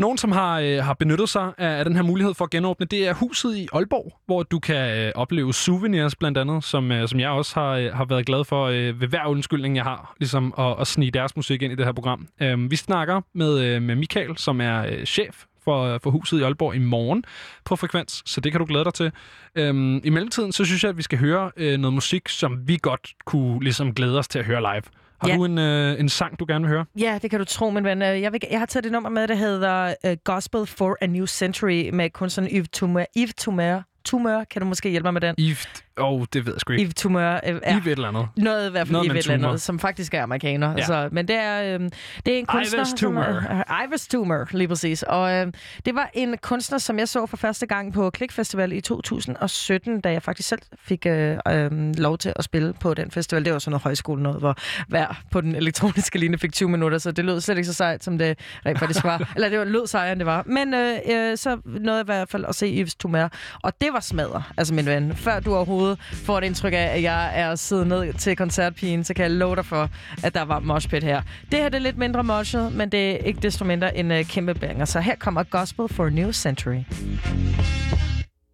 nogen, 0.00 0.18
som 0.18 0.32
har, 0.32 0.60
øh, 0.60 0.84
har 0.84 0.94
benyttet 0.94 1.28
sig 1.28 1.52
af, 1.58 1.78
af 1.78 1.84
den 1.84 1.96
her 1.96 2.02
mulighed 2.02 2.34
for 2.34 2.44
at 2.44 2.50
genåbne, 2.50 2.86
det 2.86 3.08
er 3.08 3.14
huset 3.14 3.56
i 3.56 3.68
Aalborg, 3.72 4.20
hvor 4.26 4.42
du 4.42 4.58
kan 4.58 4.98
øh, 4.98 5.12
opleve 5.14 5.54
souvenirs 5.54 6.14
blandt 6.14 6.38
andet, 6.38 6.64
som, 6.64 6.92
øh, 6.92 7.08
som 7.08 7.20
jeg 7.20 7.30
også 7.30 7.60
har, 7.60 7.70
øh, 7.70 7.92
har 7.94 8.04
været 8.04 8.26
glad 8.26 8.44
for 8.44 8.66
øh, 8.66 9.00
ved 9.00 9.08
hver 9.08 9.26
undskyldning, 9.26 9.76
jeg 9.76 9.84
har, 9.84 10.14
ligesom 10.18 10.54
at, 10.58 10.80
at 10.80 10.86
snige 10.86 11.10
deres 11.10 11.36
musik 11.36 11.62
ind 11.62 11.72
i 11.72 11.76
det 11.76 11.84
her 11.84 11.92
program. 11.92 12.28
Øh, 12.42 12.70
vi 12.70 12.76
snakker 12.76 13.20
med, 13.34 13.60
øh, 13.60 13.82
med 13.82 13.94
Michael, 13.94 14.38
som 14.38 14.60
er 14.60 14.86
øh, 14.86 15.04
chef 15.04 15.44
for, 15.64 15.98
for 16.02 16.10
huset 16.10 16.40
i 16.40 16.42
Aalborg 16.42 16.74
i 16.74 16.78
morgen 16.78 17.24
på 17.64 17.76
Frekvens, 17.76 18.22
så 18.26 18.40
det 18.40 18.52
kan 18.52 18.58
du 18.58 18.64
glæde 18.64 18.84
dig 18.84 18.94
til. 18.94 19.12
Øhm, 19.54 20.00
I 20.04 20.10
mellemtiden, 20.10 20.52
så 20.52 20.64
synes 20.64 20.82
jeg, 20.84 20.88
at 20.88 20.96
vi 20.96 21.02
skal 21.02 21.18
høre 21.18 21.50
øh, 21.56 21.78
noget 21.78 21.94
musik, 21.94 22.28
som 22.28 22.68
vi 22.68 22.78
godt 22.82 23.12
kunne 23.24 23.62
ligesom 23.62 23.94
glæde 23.94 24.18
os 24.18 24.28
til 24.28 24.38
at 24.38 24.44
høre 24.44 24.60
live. 24.60 24.82
Har 25.20 25.28
Ja. 25.28 25.36
du 25.36 25.44
en, 25.44 25.58
øh, 25.58 26.00
en 26.00 26.08
sang, 26.08 26.38
du 26.38 26.44
gerne 26.48 26.64
vil 26.64 26.68
høre? 26.74 26.84
Ja, 26.98 27.18
det 27.22 27.30
kan 27.30 27.38
du 27.38 27.44
tro, 27.44 27.70
men 27.70 27.84
ven. 27.84 28.02
Øh, 28.02 28.20
Jeg, 28.22 28.32
vil, 28.32 28.40
jeg 28.50 28.58
har 28.58 28.66
taget 28.66 28.84
det 28.84 28.92
nummer 28.92 29.08
med, 29.10 29.28
der 29.28 29.34
hedder 29.34 29.94
uh, 30.06 30.12
Gospel 30.24 30.66
for 30.66 30.96
a 31.00 31.06
New 31.06 31.26
Century 31.26 31.90
med 31.92 32.10
kunstneren 32.10 32.50
Yves 32.56 32.68
Tumeur. 32.72 33.04
Yves 33.16 33.34
Tumeur. 33.34 33.82
Tumeur, 34.04 34.44
kan 34.50 34.62
du 34.62 34.68
måske 34.68 34.88
hjælpe 34.90 35.06
mig 35.06 35.12
med 35.12 35.20
den? 35.20 35.34
Yves... 35.38 35.68
Oh, 36.00 36.24
det 36.32 36.46
ved 36.46 36.52
jeg 36.52 36.60
sgu 36.60 36.72
ikke. 36.72 36.84
Yves 36.84 36.94
Tumeur 36.94 37.22
øh, 37.22 37.40
er 37.44 37.74
Yves 37.76 37.86
et 37.86 37.92
eller 37.92 38.08
andet. 38.08 38.28
noget 38.36 38.68
i 38.68 38.70
hvert 38.70 38.86
fald 38.86 38.92
Noget 38.92 39.08
med 39.08 39.16
et 39.16 39.30
eller 39.30 39.46
andet, 39.48 39.60
som 39.62 39.78
faktisk 39.78 40.14
er 40.14 40.22
amerikaner. 40.22 40.68
Ja. 40.70 40.74
Ja. 40.78 40.84
Så, 40.86 41.08
men 41.12 41.28
det 41.28 41.36
er, 41.36 41.62
øh, 41.74 41.90
det 42.26 42.34
er 42.34 42.38
en 42.38 42.46
kunstner... 42.46 42.78
Ives 42.78 42.88
som 42.88 42.98
Tumor. 42.98 43.20
er- 43.70 43.84
Ives 43.86 44.08
Tumor, 44.08 44.48
lige 44.50 44.68
præcis. 44.68 45.02
Og 45.02 45.32
øh, 45.32 45.46
det 45.84 45.94
var 45.94 46.10
en 46.14 46.36
kunstner, 46.42 46.78
som 46.78 46.98
jeg 46.98 47.08
så 47.08 47.26
for 47.26 47.36
første 47.36 47.66
gang 47.66 47.92
på 47.92 48.10
Klik 48.10 48.32
Festival 48.32 48.72
i 48.72 48.80
2017, 48.80 50.00
da 50.00 50.12
jeg 50.12 50.22
faktisk 50.22 50.48
selv 50.48 50.62
fik 50.84 51.06
øh, 51.06 51.36
øh, 51.48 51.70
lov 51.96 52.18
til 52.18 52.32
at 52.36 52.44
spille 52.44 52.72
på 52.80 52.94
den 52.94 53.10
festival. 53.10 53.44
Det 53.44 53.52
var 53.52 53.58
sådan 53.58 53.70
noget 53.70 53.82
højskole 53.82 54.22
noget, 54.22 54.38
hvor 54.38 54.56
hver 54.88 55.22
på 55.30 55.40
den 55.40 55.54
elektroniske 55.54 56.18
linje 56.18 56.38
fik 56.38 56.52
20 56.52 56.68
minutter, 56.68 56.98
så 56.98 57.12
det 57.12 57.24
lød 57.24 57.40
slet 57.40 57.56
ikke 57.56 57.66
så 57.66 57.74
sejt, 57.74 58.04
som 58.04 58.18
det 58.18 58.38
rent 58.66 58.78
faktisk 58.78 59.04
var. 59.04 59.28
Eller 59.34 59.48
det 59.48 59.58
var, 59.58 59.64
lød 59.64 59.86
sejere, 59.86 60.12
end 60.12 60.18
det 60.20 60.26
var. 60.26 60.42
Men 60.46 60.74
øh, 60.74 60.96
øh, 61.10 61.36
så 61.36 61.58
nåede 61.64 61.96
jeg 61.98 62.04
i 62.04 62.06
hvert 62.06 62.28
fald 62.28 62.44
at 62.48 62.54
se 62.54 62.66
Yves 62.80 62.94
Tumor, 62.94 63.30
og 63.62 63.72
det 63.80 63.88
var 63.92 64.00
smadret, 64.00 64.42
altså 64.56 64.74
min 64.74 64.86
ven. 64.86 65.16
Før 65.16 65.40
du 65.40 65.54
overhovedet 65.54 65.89
får 65.98 66.38
et 66.38 66.44
indtryk 66.44 66.72
af, 66.72 66.76
at 66.96 67.02
jeg 67.02 67.40
er 67.40 67.54
siddet 67.54 67.86
ned 67.86 68.12
til 68.12 68.36
koncertpigen, 68.36 69.04
så 69.04 69.14
kan 69.14 69.22
jeg 69.22 69.30
love 69.30 69.56
dig 69.56 69.66
for, 69.66 69.88
at 70.22 70.34
der 70.34 70.42
var 70.42 70.58
moshpit 70.58 71.02
her. 71.02 71.22
Det 71.52 71.58
her 71.58 71.68
det 71.68 71.76
er 71.76 71.82
lidt 71.82 71.98
mindre 71.98 72.24
moshet, 72.24 72.72
men 72.74 72.92
det 72.92 73.10
er 73.10 73.16
ikke 73.16 73.40
desto 73.40 73.64
mindre 73.64 73.96
en 73.96 74.10
uh, 74.10 74.22
kæmpe 74.22 74.54
banger. 74.54 74.84
Så 74.84 75.00
her 75.00 75.14
kommer 75.14 75.42
Gospel 75.42 75.88
for 75.88 76.06
a 76.06 76.10
New 76.10 76.32
Century. 76.32 76.80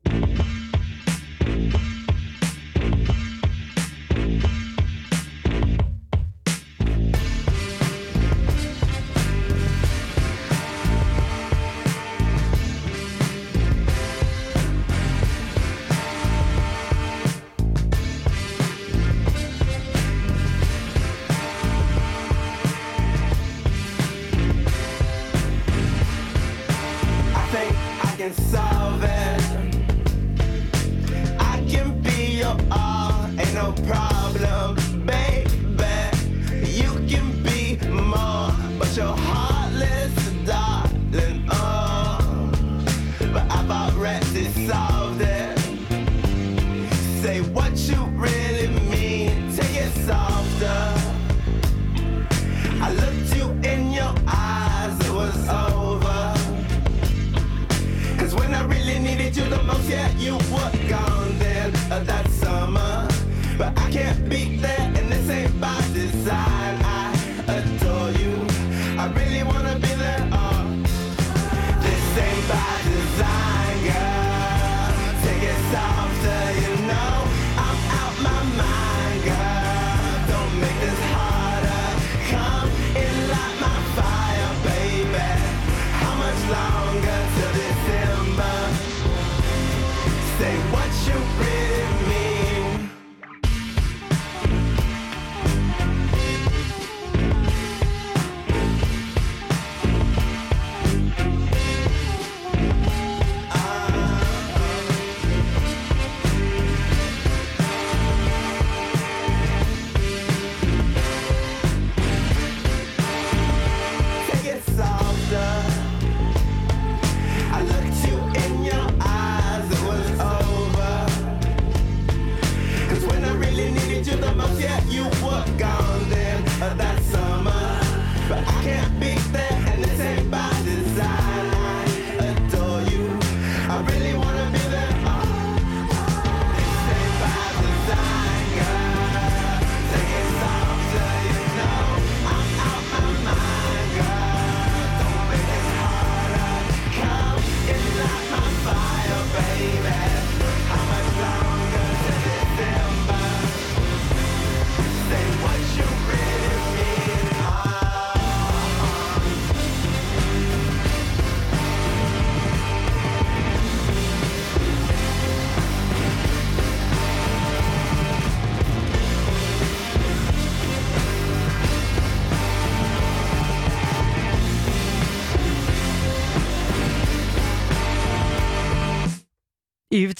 I 0.06 0.55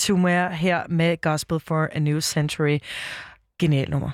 Tumor 0.07 0.49
her 0.49 0.83
med 0.89 1.21
Gospel 1.21 1.61
for 1.61 1.89
a 1.93 1.99
New 1.99 2.21
Century. 2.21 2.79
Genial 3.59 3.91
nummer. 3.91 4.11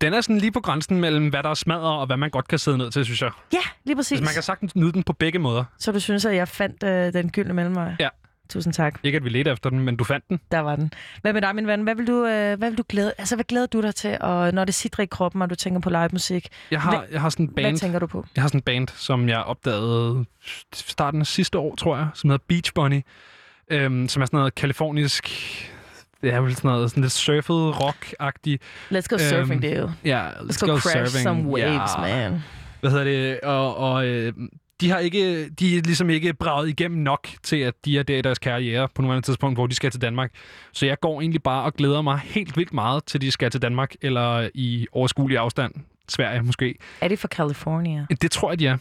Den 0.00 0.14
er 0.14 0.20
sådan 0.20 0.38
lige 0.38 0.52
på 0.52 0.60
grænsen 0.60 1.00
mellem, 1.00 1.28
hvad 1.28 1.42
der 1.42 1.48
er 1.50 1.54
smadret, 1.54 2.00
og 2.00 2.06
hvad 2.06 2.16
man 2.16 2.30
godt 2.30 2.48
kan 2.48 2.58
sidde 2.58 2.78
ned 2.78 2.90
til, 2.90 3.04
synes 3.04 3.22
jeg. 3.22 3.30
Ja, 3.52 3.58
lige 3.84 3.96
præcis. 3.96 4.12
Altså, 4.12 4.24
man 4.24 4.34
kan 4.34 4.42
sagtens 4.42 4.76
nyde 4.76 4.92
den 4.92 5.02
på 5.02 5.12
begge 5.12 5.38
måder. 5.38 5.64
Så 5.78 5.92
du 5.92 6.00
synes, 6.00 6.24
at 6.24 6.36
jeg 6.36 6.48
fandt 6.48 6.82
øh, 6.82 7.12
den 7.12 7.30
gyldne 7.30 7.54
mellemvej? 7.54 7.94
Ja. 8.00 8.08
Tusind 8.48 8.72
tak. 8.72 9.00
Ikke 9.02 9.16
at 9.16 9.24
vi 9.24 9.28
ledte 9.28 9.50
efter 9.50 9.70
den, 9.70 9.80
men 9.80 9.96
du 9.96 10.04
fandt 10.04 10.28
den. 10.28 10.40
Der 10.50 10.60
var 10.60 10.76
den. 10.76 10.92
Hvad 11.22 11.32
med 11.32 11.42
dig, 11.42 11.54
min 11.54 11.66
ven? 11.66 11.82
Hvad 11.82 11.94
vil 11.94 12.06
du, 12.06 12.26
øh, 12.26 12.58
hvad 12.58 12.70
vil 12.70 12.78
du 12.78 12.84
glæde, 12.88 13.12
altså, 13.18 13.34
hvad 13.36 13.44
glæder 13.44 13.66
du 13.66 13.82
dig 13.82 13.94
til, 13.94 14.16
og 14.20 14.52
når 14.54 14.64
det 14.64 14.74
sidder 14.74 15.02
i 15.02 15.06
kroppen, 15.06 15.42
og 15.42 15.50
du 15.50 15.54
tænker 15.54 15.80
på 15.80 15.90
live 15.90 16.08
musik? 16.12 16.48
Jeg 16.70 16.80
har, 16.80 17.04
jeg 17.12 17.20
har 17.20 17.28
sådan 17.30 17.46
en 17.46 17.50
Hvad 17.54 17.64
band, 17.64 17.78
tænker 17.78 17.98
du 17.98 18.06
på? 18.06 18.24
jeg 18.36 18.42
har 18.42 18.48
sådan 18.48 18.58
en 18.58 18.62
band, 18.62 18.88
som 18.94 19.28
jeg 19.28 19.42
opdagede 19.42 20.24
starten 20.74 21.20
af 21.20 21.26
sidste 21.26 21.58
år, 21.58 21.74
tror 21.74 21.96
jeg, 21.96 22.08
som 22.14 22.30
hedder 22.30 22.44
Beach 22.48 22.72
Bunny, 22.74 23.00
øhm, 23.70 24.08
som 24.08 24.22
er 24.22 24.26
sådan 24.26 24.36
noget 24.38 24.54
kalifornisk, 24.54 25.28
det 26.22 26.32
er 26.34 26.40
vel 26.40 26.54
sådan 26.56 26.68
noget 26.68 26.90
sådan 26.90 27.02
lidt 27.02 27.12
surfet 27.12 27.74
rock-agtigt. 27.80 28.56
Let's 28.90 29.06
go 29.08 29.16
Øhm, 29.16 29.28
surfing, 29.28 29.62
dude. 29.62 29.94
Ja, 30.04 30.28
Let's 30.30 30.66
go, 30.66 30.78
crash 30.78 31.16
some 31.22 31.42
waves, 31.48 31.90
man. 32.00 32.40
Hvad 32.80 32.90
hedder 32.90 33.04
det? 33.04 33.40
Og, 33.40 33.76
og 33.76 34.06
øh, 34.06 34.32
de 34.80 34.90
har 34.90 34.98
ikke, 34.98 35.48
de 35.48 35.76
er 35.78 35.82
ligesom 35.82 36.10
ikke 36.10 36.34
braget 36.34 36.68
igennem 36.68 37.00
nok 37.02 37.28
til, 37.42 37.56
at 37.56 37.74
de 37.84 37.98
er 37.98 38.02
der 38.02 38.16
i 38.16 38.22
deres 38.22 38.38
karriere 38.38 38.88
på 38.94 39.02
nuværende 39.02 39.26
tidspunkt, 39.26 39.56
hvor 39.56 39.66
de 39.66 39.74
skal 39.74 39.90
til 39.90 40.00
Danmark. 40.02 40.30
Så 40.72 40.86
jeg 40.86 41.00
går 41.00 41.20
egentlig 41.20 41.42
bare 41.42 41.62
og 41.62 41.74
glæder 41.74 42.02
mig 42.02 42.18
helt 42.24 42.56
vildt 42.56 42.72
meget 42.72 43.04
til, 43.04 43.20
de 43.20 43.30
skal 43.30 43.50
til 43.50 43.62
Danmark, 43.62 43.94
eller 44.02 44.48
i 44.54 44.86
overskuelig 44.92 45.38
afstand. 45.38 45.72
Sverige 46.08 46.42
måske. 46.42 46.74
Er 47.00 47.08
det 47.08 47.18
fra 47.18 47.28
California? 47.28 48.06
Det 48.22 48.30
tror 48.30 48.50
jeg, 48.50 48.58
de 48.58 48.66
er. 48.66 48.76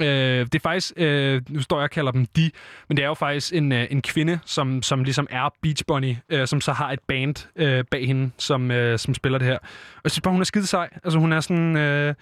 Øh, 0.00 0.06
det 0.46 0.54
er 0.54 0.60
faktisk, 0.62 0.92
øh, 0.96 1.42
nu 1.48 1.62
står 1.62 1.76
jeg 1.76 1.84
og 1.84 1.90
kalder 1.90 2.12
dem 2.12 2.26
de, 2.26 2.50
men 2.88 2.96
det 2.96 3.02
er 3.02 3.08
jo 3.08 3.14
faktisk 3.14 3.54
en, 3.54 3.72
øh, 3.72 3.86
en 3.90 4.02
kvinde, 4.02 4.38
som, 4.44 4.82
som 4.82 5.04
ligesom 5.04 5.26
er 5.30 5.54
Beach 5.62 5.84
Bunny, 5.88 6.16
øh, 6.28 6.46
som 6.46 6.60
så 6.60 6.72
har 6.72 6.92
et 6.92 7.00
band 7.08 7.48
øh, 7.56 7.84
bag 7.90 8.06
hende, 8.06 8.30
som, 8.38 8.70
øh, 8.70 8.98
som 8.98 9.14
spiller 9.14 9.38
det 9.38 9.46
her. 9.46 9.58
Og 9.58 10.00
jeg 10.04 10.10
synes 10.10 10.22
bare, 10.22 10.32
hun 10.32 10.40
er 10.40 10.44
skide 10.44 10.66
sej. 10.66 10.88
Altså 11.04 11.18
hun 11.18 11.32
er 11.32 11.40
sådan... 11.40 11.76
Øh, 11.76 12.14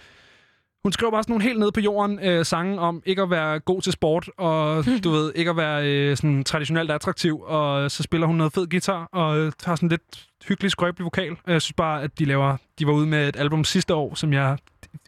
hun 0.82 0.92
skriver 0.92 1.10
bare 1.10 1.22
sådan 1.22 1.32
nogle 1.32 1.44
helt 1.44 1.58
ned 1.58 1.72
på 1.72 1.80
jorden 1.80 2.18
øh, 2.22 2.44
sange 2.44 2.78
om 2.80 3.02
ikke 3.06 3.22
at 3.22 3.30
være 3.30 3.60
god 3.60 3.82
til 3.82 3.92
sport, 3.92 4.30
og 4.36 4.84
du 5.04 5.10
ved, 5.10 5.32
ikke 5.34 5.50
at 5.50 5.56
være 5.56 5.86
øh, 5.86 6.16
sådan 6.16 6.44
traditionelt 6.44 6.90
attraktiv, 6.90 7.40
og 7.40 7.90
så 7.90 8.02
spiller 8.02 8.26
hun 8.26 8.36
noget 8.36 8.52
fed 8.52 8.66
guitar, 8.66 9.08
og 9.12 9.38
øh, 9.38 9.52
har 9.64 9.76
sådan 9.76 9.88
lidt 9.88 10.26
hyggelig 10.48 10.70
skrøbelig 10.70 11.04
vokal. 11.04 11.36
Jeg 11.46 11.62
synes 11.62 11.72
bare, 11.72 12.02
at 12.02 12.18
de 12.18 12.24
laver, 12.24 12.56
de 12.78 12.86
var 12.86 12.92
ude 12.92 13.06
med 13.06 13.28
et 13.28 13.36
album 13.36 13.64
sidste 13.64 13.94
år, 13.94 14.14
som 14.14 14.32
jeg 14.32 14.58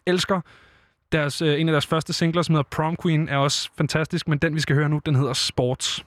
elsker. 0.06 0.40
Deres, 1.12 1.42
øh, 1.42 1.60
en 1.60 1.68
af 1.68 1.72
deres 1.72 1.86
første 1.86 2.12
singler, 2.12 2.42
som 2.42 2.54
hedder 2.54 2.68
Prom 2.70 2.96
Queen, 3.02 3.28
er 3.28 3.36
også 3.36 3.70
fantastisk, 3.78 4.28
men 4.28 4.38
den, 4.38 4.54
vi 4.54 4.60
skal 4.60 4.76
høre 4.76 4.88
nu, 4.88 5.00
den 5.06 5.14
hedder 5.14 5.32
Sports. 5.32 6.04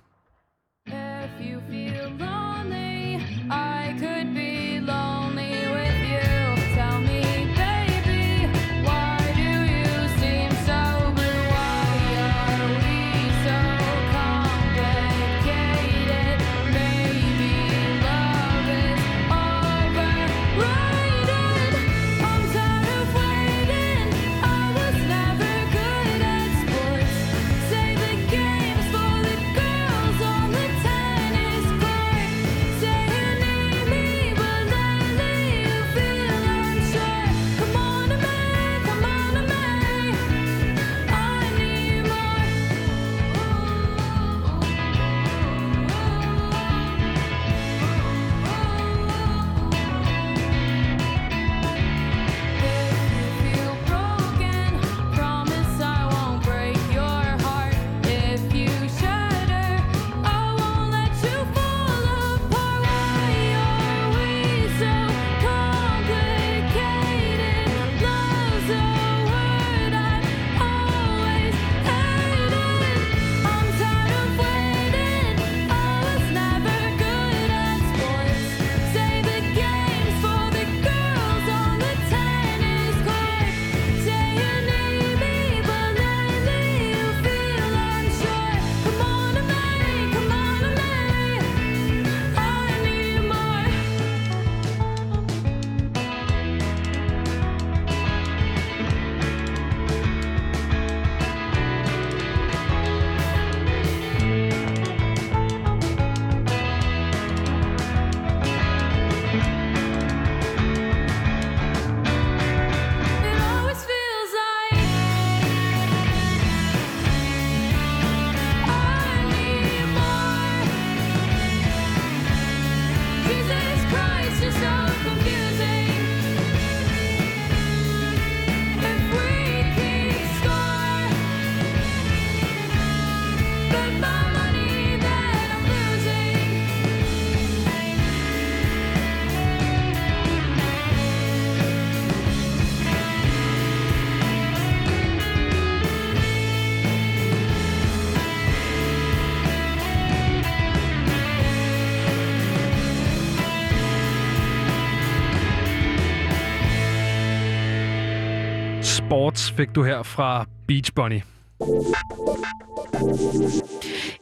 Sports 159.24 159.51
fik 159.51 159.75
du 159.75 159.84
her 159.84 160.03
fra 160.03 160.46
Beach 160.68 160.94
Bunny. 160.94 161.22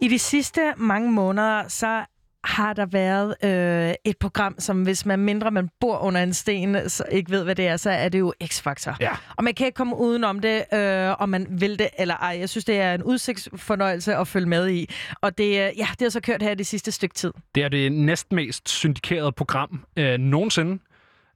I 0.02 0.08
de 0.08 0.20
sidste 0.20 0.62
mange 0.78 1.12
måneder, 1.12 1.68
så 1.68 2.06
har 2.44 2.74
der 2.74 2.86
været 2.86 3.36
øh, 3.44 3.94
et 4.06 4.18
program, 4.18 4.56
som 4.60 4.84
hvis 4.84 5.06
man 5.06 5.20
mindre 5.20 5.52
man 5.52 5.70
bor 5.80 5.98
under 5.98 6.24
en 6.24 6.34
sten, 6.34 6.90
så 6.90 7.04
ikke 7.12 7.32
ved, 7.32 7.44
hvad 7.44 7.56
det 7.56 7.68
er, 7.68 7.78
så 7.78 7.90
er 7.90 8.10
det 8.10 8.20
jo 8.20 8.34
X-Factor. 8.44 8.96
Ja. 9.00 9.12
Og 9.38 9.44
man 9.44 9.54
kan 9.54 9.66
ikke 9.66 9.76
komme 9.76 9.98
udenom 9.98 10.40
det, 10.40 10.64
øh, 10.74 11.22
om 11.22 11.30
man 11.30 11.48
vil 11.50 11.80
det 11.80 11.90
eller 11.98 12.16
ej. 12.16 12.38
Jeg 12.40 12.50
synes, 12.50 12.66
det 12.66 12.80
er 12.80 12.94
en 12.94 13.04
udsigtsfornøjelse 13.04 14.16
at 14.16 14.28
følge 14.28 14.48
med 14.48 14.70
i. 14.70 14.90
Og 15.22 15.38
det, 15.38 15.46
øh, 15.46 15.54
ja, 15.54 15.88
det 15.92 16.02
har 16.02 16.10
så 16.10 16.22
kørt 16.22 16.42
her 16.42 16.54
det 16.54 16.68
sidste 16.68 16.92
stykke 16.92 17.16
tid. 17.16 17.34
Det 17.56 17.64
er 17.64 17.70
det 17.70 17.92
næstmest 17.92 18.70
syndikerede 18.70 19.32
program 19.32 19.86
øh, 19.98 20.18
nogensinde. 20.18 20.80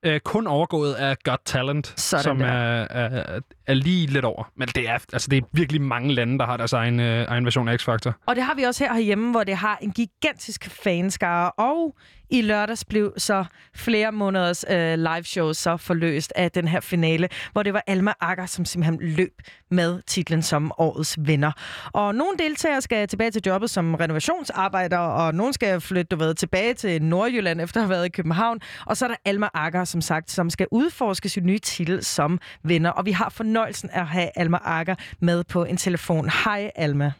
Øh, 0.05 0.19
kun 0.19 0.47
overgået 0.47 0.93
af 0.93 1.17
Got 1.24 1.39
Talent, 1.45 1.93
Sådan 1.97 2.24
som 2.24 2.39
der. 2.39 2.45
er, 2.47 2.88
er 2.89 3.39
er 3.67 3.74
lige 3.74 4.07
lidt 4.07 4.25
over. 4.25 4.51
Men 4.55 4.67
det 4.67 4.89
er, 4.89 4.98
altså, 5.13 5.27
det 5.31 5.38
er 5.38 5.41
virkelig 5.53 5.81
mange 5.81 6.13
lande, 6.13 6.39
der 6.39 6.45
har 6.45 6.57
deres 6.57 6.74
egen, 6.74 7.00
øh, 7.00 7.25
egen 7.27 7.45
version 7.45 7.67
af 7.67 7.77
X-Factor. 7.77 8.12
Og 8.25 8.36
det 8.36 8.43
har 8.43 8.55
vi 8.55 8.63
også 8.63 8.84
her 8.84 8.93
herhjemme, 8.93 9.31
hvor 9.31 9.43
det 9.43 9.55
har 9.55 9.77
en 9.81 9.91
gigantisk 9.91 10.69
fanskare. 10.84 11.51
Og 11.51 11.95
i 12.29 12.41
lørdags 12.41 12.86
blev 12.86 13.13
så 13.17 13.45
flere 13.75 14.12
måneders 14.12 14.65
øh, 14.69 14.98
live 14.98 15.24
shows 15.24 15.57
så 15.57 15.77
forløst 15.77 16.34
af 16.36 16.51
den 16.51 16.67
her 16.67 16.79
finale, 16.79 17.29
hvor 17.51 17.63
det 17.63 17.74
var 17.74 17.84
Alma 17.88 18.13
Akker, 18.22 18.45
som 18.45 18.65
simpelthen 18.65 19.00
løb 19.01 19.41
med 19.72 20.01
titlen 20.07 20.41
som 20.41 20.72
årets 20.77 21.17
vinder. 21.19 21.51
Og 21.93 22.15
nogle 22.15 22.38
deltagere 22.39 22.81
skal 22.81 23.07
tilbage 23.07 23.31
til 23.31 23.41
jobbet 23.45 23.69
som 23.69 23.95
renovationsarbejder, 23.95 24.98
og 24.98 25.36
nogle 25.36 25.53
skal 25.53 25.81
flytte 25.81 26.03
du 26.03 26.15
ved, 26.15 26.36
tilbage 26.36 26.74
til 26.74 27.01
Nordjylland 27.01 27.62
efter 27.62 27.79
at 27.79 27.84
have 27.84 27.89
været 27.89 28.05
i 28.05 28.10
København. 28.10 28.60
Og 28.86 28.98
så 28.98 29.05
er 29.05 29.10
der 29.10 29.15
Alma 29.25 29.50
Akker, 29.53 29.84
som 29.84 30.01
sagt, 30.01 30.31
som 30.31 30.50
skal 30.50 30.67
udforske 30.72 31.29
sin 31.29 31.45
nye 31.45 31.60
titel 31.60 32.03
som 32.03 32.39
vinder. 32.63 32.89
Og 32.89 33.05
vi 33.05 33.12
har 33.12 33.29
fornøjelsen 33.55 33.89
at 33.93 34.05
have 34.07 34.29
Alma 34.35 34.57
Akker 34.63 34.95
med 35.21 35.43
på 35.53 35.63
en 35.63 35.77
telefon. 35.77 36.25
Hej 36.45 36.71
Alma. 36.75 37.12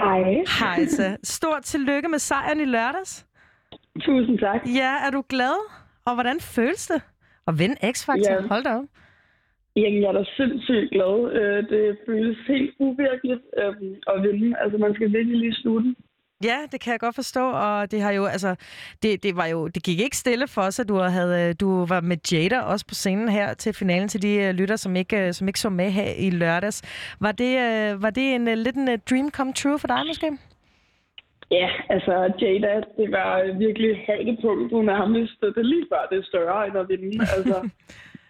Hej. 0.00 0.22
Hej 0.60 0.84
så. 0.86 1.16
Stort 1.22 1.62
tillykke 1.62 2.08
med 2.08 2.18
sejren 2.18 2.60
i 2.60 2.64
lørdags. 2.64 3.26
Tusind 4.00 4.38
tak. 4.38 4.60
Ja, 4.80 4.92
er 5.06 5.10
du 5.10 5.22
glad? 5.28 5.56
Og 6.06 6.14
hvordan 6.14 6.40
føles 6.40 6.86
det 6.86 7.02
at 7.48 7.58
vinde 7.58 7.76
X-Factor? 7.94 8.34
Ja. 8.34 8.46
Hold 8.52 8.64
da 8.64 8.70
op. 8.78 8.84
Jamen, 9.76 10.02
jeg 10.02 10.08
er 10.08 10.12
da 10.12 10.24
sindssygt 10.36 10.90
glad. 10.94 11.14
Øh, 11.38 11.58
Det 11.72 11.98
føles 12.06 12.38
helt 12.48 12.70
uvirkeligt 12.78 13.44
øhm, 13.62 13.94
at 14.12 14.16
vinde. 14.22 14.48
Altså, 14.62 14.78
man 14.78 14.94
skal 14.94 15.12
virkelig 15.12 15.38
lige 15.38 15.54
slutte. 15.62 15.94
Ja, 16.44 16.58
det 16.72 16.80
kan 16.80 16.90
jeg 16.90 17.00
godt 17.00 17.14
forstå, 17.14 17.50
og 17.50 17.90
det 17.90 18.00
har 18.00 18.12
jo, 18.12 18.24
altså, 18.24 18.54
det, 19.02 19.22
det 19.22 19.36
var 19.36 19.46
jo, 19.46 19.68
det 19.68 19.82
gik 19.84 20.00
ikke 20.00 20.16
stille 20.16 20.46
for 20.48 20.62
os, 20.62 20.80
at 20.80 20.88
du 20.88 20.94
havde, 20.94 21.48
øh, 21.48 21.54
du 21.60 21.86
var 21.86 22.00
med 22.00 22.16
Jada 22.32 22.60
også 22.60 22.86
på 22.86 22.94
scenen 22.94 23.28
her 23.28 23.54
til 23.54 23.72
finalen 23.74 24.08
til 24.08 24.22
de 24.22 24.34
øh, 24.34 24.54
lytter, 24.54 24.76
som 24.76 24.96
ikke, 24.96 25.26
øh, 25.26 25.32
som 25.32 25.48
ikke 25.48 25.60
så 25.60 25.70
med 25.70 25.90
her 25.90 26.10
i 26.18 26.30
lørdags. 26.30 26.82
Var 27.20 27.32
det, 27.32 27.52
var 28.02 28.10
det 28.10 28.34
en 28.34 28.58
lidt 28.58 28.76
en 28.76 28.88
dream 29.10 29.30
come 29.30 29.52
true 29.52 29.78
for 29.78 29.86
dig 29.86 30.02
måske? 30.06 30.38
Ja, 31.50 31.68
altså, 31.88 32.12
Jada, 32.40 32.74
det 32.96 33.10
var 33.12 33.58
virkelig 33.58 34.04
højdepunktet 34.06 34.84
nærmest. 34.84 35.40
Det 35.40 35.66
lige 35.66 35.86
før, 35.92 36.06
det 36.10 36.18
er 36.18 36.22
større 36.22 36.66
end 36.66 36.78
at 36.78 36.88
vinde. 36.88 37.26
Altså, 37.36 37.70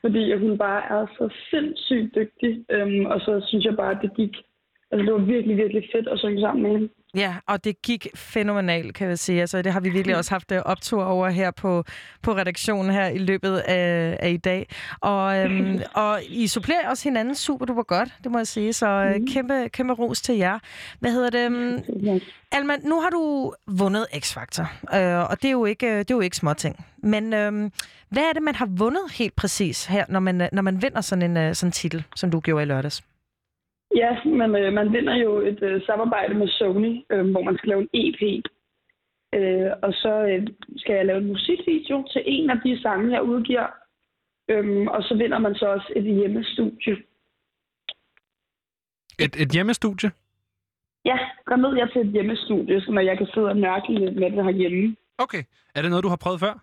fordi 0.01 0.35
hun 0.35 0.59
bare 0.59 0.83
er 0.97 1.07
så 1.19 1.29
sindssygt 1.51 2.15
dygtig. 2.15 2.65
Øhm, 2.71 3.07
og 3.07 3.21
så 3.21 3.33
synes 3.49 3.65
jeg 3.65 3.77
bare, 3.77 3.91
at 3.91 4.03
det 4.03 4.13
gik... 4.17 4.35
Altså, 4.91 5.03
det 5.07 5.13
var 5.13 5.33
virkelig, 5.35 5.57
virkelig 5.57 5.89
fedt 5.95 6.09
at 6.09 6.19
synge 6.19 6.41
sammen 6.41 6.63
med 6.63 6.71
hende. 6.71 6.89
Ja, 7.15 7.35
og 7.47 7.65
det 7.65 7.83
gik 7.83 8.07
fænomenalt, 8.15 8.95
kan 8.95 9.09
jeg 9.09 9.19
sige. 9.19 9.41
Altså, 9.41 9.63
det 9.63 9.73
har 9.73 9.81
vi 9.81 9.91
virkelig 9.91 10.17
også 10.17 10.31
haft 10.31 10.53
øh, 10.53 10.63
optur 10.65 11.05
over 11.05 11.29
her 11.29 11.51
på, 11.51 11.85
på 12.23 12.37
redaktionen 12.37 12.93
her 12.93 13.07
i 13.07 13.19
løbet 13.19 13.59
af, 13.59 14.17
af 14.21 14.31
i 14.31 14.37
dag. 14.37 14.69
Og, 15.01 15.39
øhm, 15.39 15.81
og 15.95 16.21
I 16.29 16.47
supplerer 16.47 16.89
også 16.89 17.05
hinanden 17.05 17.35
super 17.35 17.67
duper 17.67 17.83
godt, 17.83 18.09
det 18.25 18.33
må 18.33 18.39
jeg 18.39 18.47
sige. 18.47 18.73
Så 18.73 18.87
øh, 18.87 19.21
kæmpe, 19.33 19.69
kæmpe 19.69 19.93
ros 19.93 20.21
til 20.23 20.37
jer. 20.37 20.59
Hvad 21.01 21.13
hedder 21.13 21.31
det? 21.31 21.45
øhm, 21.45 22.21
Alma, 22.53 22.77
nu 22.85 23.01
har 23.01 23.11
du 23.11 23.53
vundet 23.67 24.07
X-Factor, 24.15 24.97
øh, 24.97 25.31
og 25.31 25.43
det 25.43 25.49
er 25.49 25.53
jo 25.53 25.65
ikke, 25.65 25.99
det 25.99 26.11
er 26.11 26.15
jo 26.15 26.21
ikke 26.21 26.37
småting. 26.37 26.87
Men 27.03 27.33
øh, 27.33 27.71
hvad 28.09 28.23
er 28.23 28.33
det, 28.33 28.43
man 28.43 28.55
har 28.55 28.67
vundet 28.67 29.03
helt 29.13 29.37
præcis 29.37 29.85
her, 29.85 30.05
når 30.09 30.21
man, 30.21 30.41
øh, 30.41 30.49
når 30.53 30.63
man 30.63 30.83
vinder 30.83 31.01
sådan 31.01 31.31
en 31.31 31.37
øh, 31.37 31.55
sådan 31.55 31.73
titel, 31.73 32.05
som 32.17 32.31
du 32.31 32.41
gjorde 32.41 32.63
i 32.63 32.67
lørdags? 32.67 33.03
Ja, 33.97 34.25
men 34.25 34.57
øh, 34.57 34.73
man 34.73 34.93
vinder 34.93 35.15
jo 35.15 35.39
et 35.41 35.63
øh, 35.63 35.83
samarbejde 35.87 36.35
med 36.35 36.49
Sony, 36.49 37.05
øh, 37.11 37.31
hvor 37.31 37.43
man 37.43 37.57
skal 37.57 37.69
lave 37.69 37.83
en 37.83 37.89
EP. 37.93 38.45
Øh, 39.35 39.71
og 39.83 39.93
så 39.93 40.13
øh, 40.31 40.47
skal 40.77 40.95
jeg 40.95 41.07
lave 41.07 41.19
en 41.19 41.29
musikvideo 41.29 42.07
til 42.13 42.23
en 42.27 42.51
af 42.51 42.61
de 42.65 42.83
sange, 42.83 43.13
jeg 43.13 43.23
udgiver. 43.23 43.67
Øhm, 44.51 44.89
og 44.89 45.03
så 45.03 45.15
vinder 45.15 45.39
man 45.39 45.55
så 45.55 45.67
også 45.67 45.93
et 45.97 46.05
hjemmestudie. 46.05 46.97
Et, 49.19 49.35
et 49.43 49.51
hjemmestudie? 49.53 50.11
Ja, 51.05 51.19
går 51.45 51.57
ned 51.57 51.77
jeg 51.77 51.89
til 51.93 52.01
et 52.01 52.13
hjemmestudie, 52.13 52.81
så 52.81 53.01
jeg 53.01 53.19
kan 53.19 53.27
sidde 53.27 53.47
og 53.47 53.57
nørkle 53.57 53.99
lidt 53.99 54.17
med 54.17 54.31
det 54.31 54.45
herhjemme. 54.45 54.97
Okay. 55.19 55.43
Er 55.75 55.83
det 55.83 55.91
noget, 55.91 56.05
du 56.05 56.09
har 56.09 56.23
prøvet 56.25 56.41
før? 56.41 56.55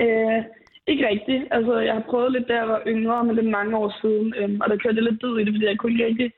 Øh, 0.00 0.44
ikke 0.90 1.08
rigtigt. 1.12 1.42
Altså, 1.56 1.74
jeg 1.88 1.94
har 1.98 2.04
prøvet 2.10 2.32
lidt, 2.32 2.48
da 2.48 2.54
jeg 2.60 2.68
var 2.68 2.82
yngre, 2.92 3.24
men 3.24 3.36
det 3.36 3.44
er 3.44 3.56
mange 3.58 3.76
år 3.82 3.90
siden. 4.02 4.34
Øhm, 4.38 4.60
og 4.62 4.66
der 4.70 4.76
kørte 4.82 4.98
jeg 4.98 5.06
lidt 5.08 5.22
død 5.22 5.34
i 5.38 5.44
det, 5.44 5.52
fordi 5.54 5.66
jeg 5.66 5.78
kunne 5.78 5.92
ikke 5.92 6.06
rigtig... 6.06 6.28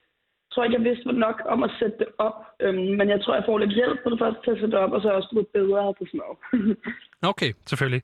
Jeg 0.47 0.55
tror 0.55 0.65
ikke, 0.65 0.79
jeg 0.79 0.89
vidste 0.91 1.13
nok 1.27 1.37
om 1.55 1.63
at 1.63 1.71
sætte 1.79 1.97
det 2.03 2.09
op. 2.27 2.39
Øhm, 2.65 2.93
men 2.99 3.07
jeg 3.13 3.21
tror, 3.21 3.35
jeg 3.35 3.45
får 3.47 3.59
lidt 3.59 3.75
hjælp 3.81 3.99
på 4.05 4.11
det 4.11 4.19
første 4.23 4.41
til 4.45 4.51
at 4.55 4.59
sætte 4.61 4.73
det 4.75 4.85
op, 4.85 4.93
og 4.93 5.01
så 5.01 5.07
er 5.09 5.13
jeg 5.13 5.21
også 5.21 5.33
blevet 5.35 5.51
bedre 5.59 5.95
på 5.99 6.05
sådan 6.07 6.21
noget. 6.25 6.77
Okay, 7.33 7.51
selvfølgelig. 7.67 8.03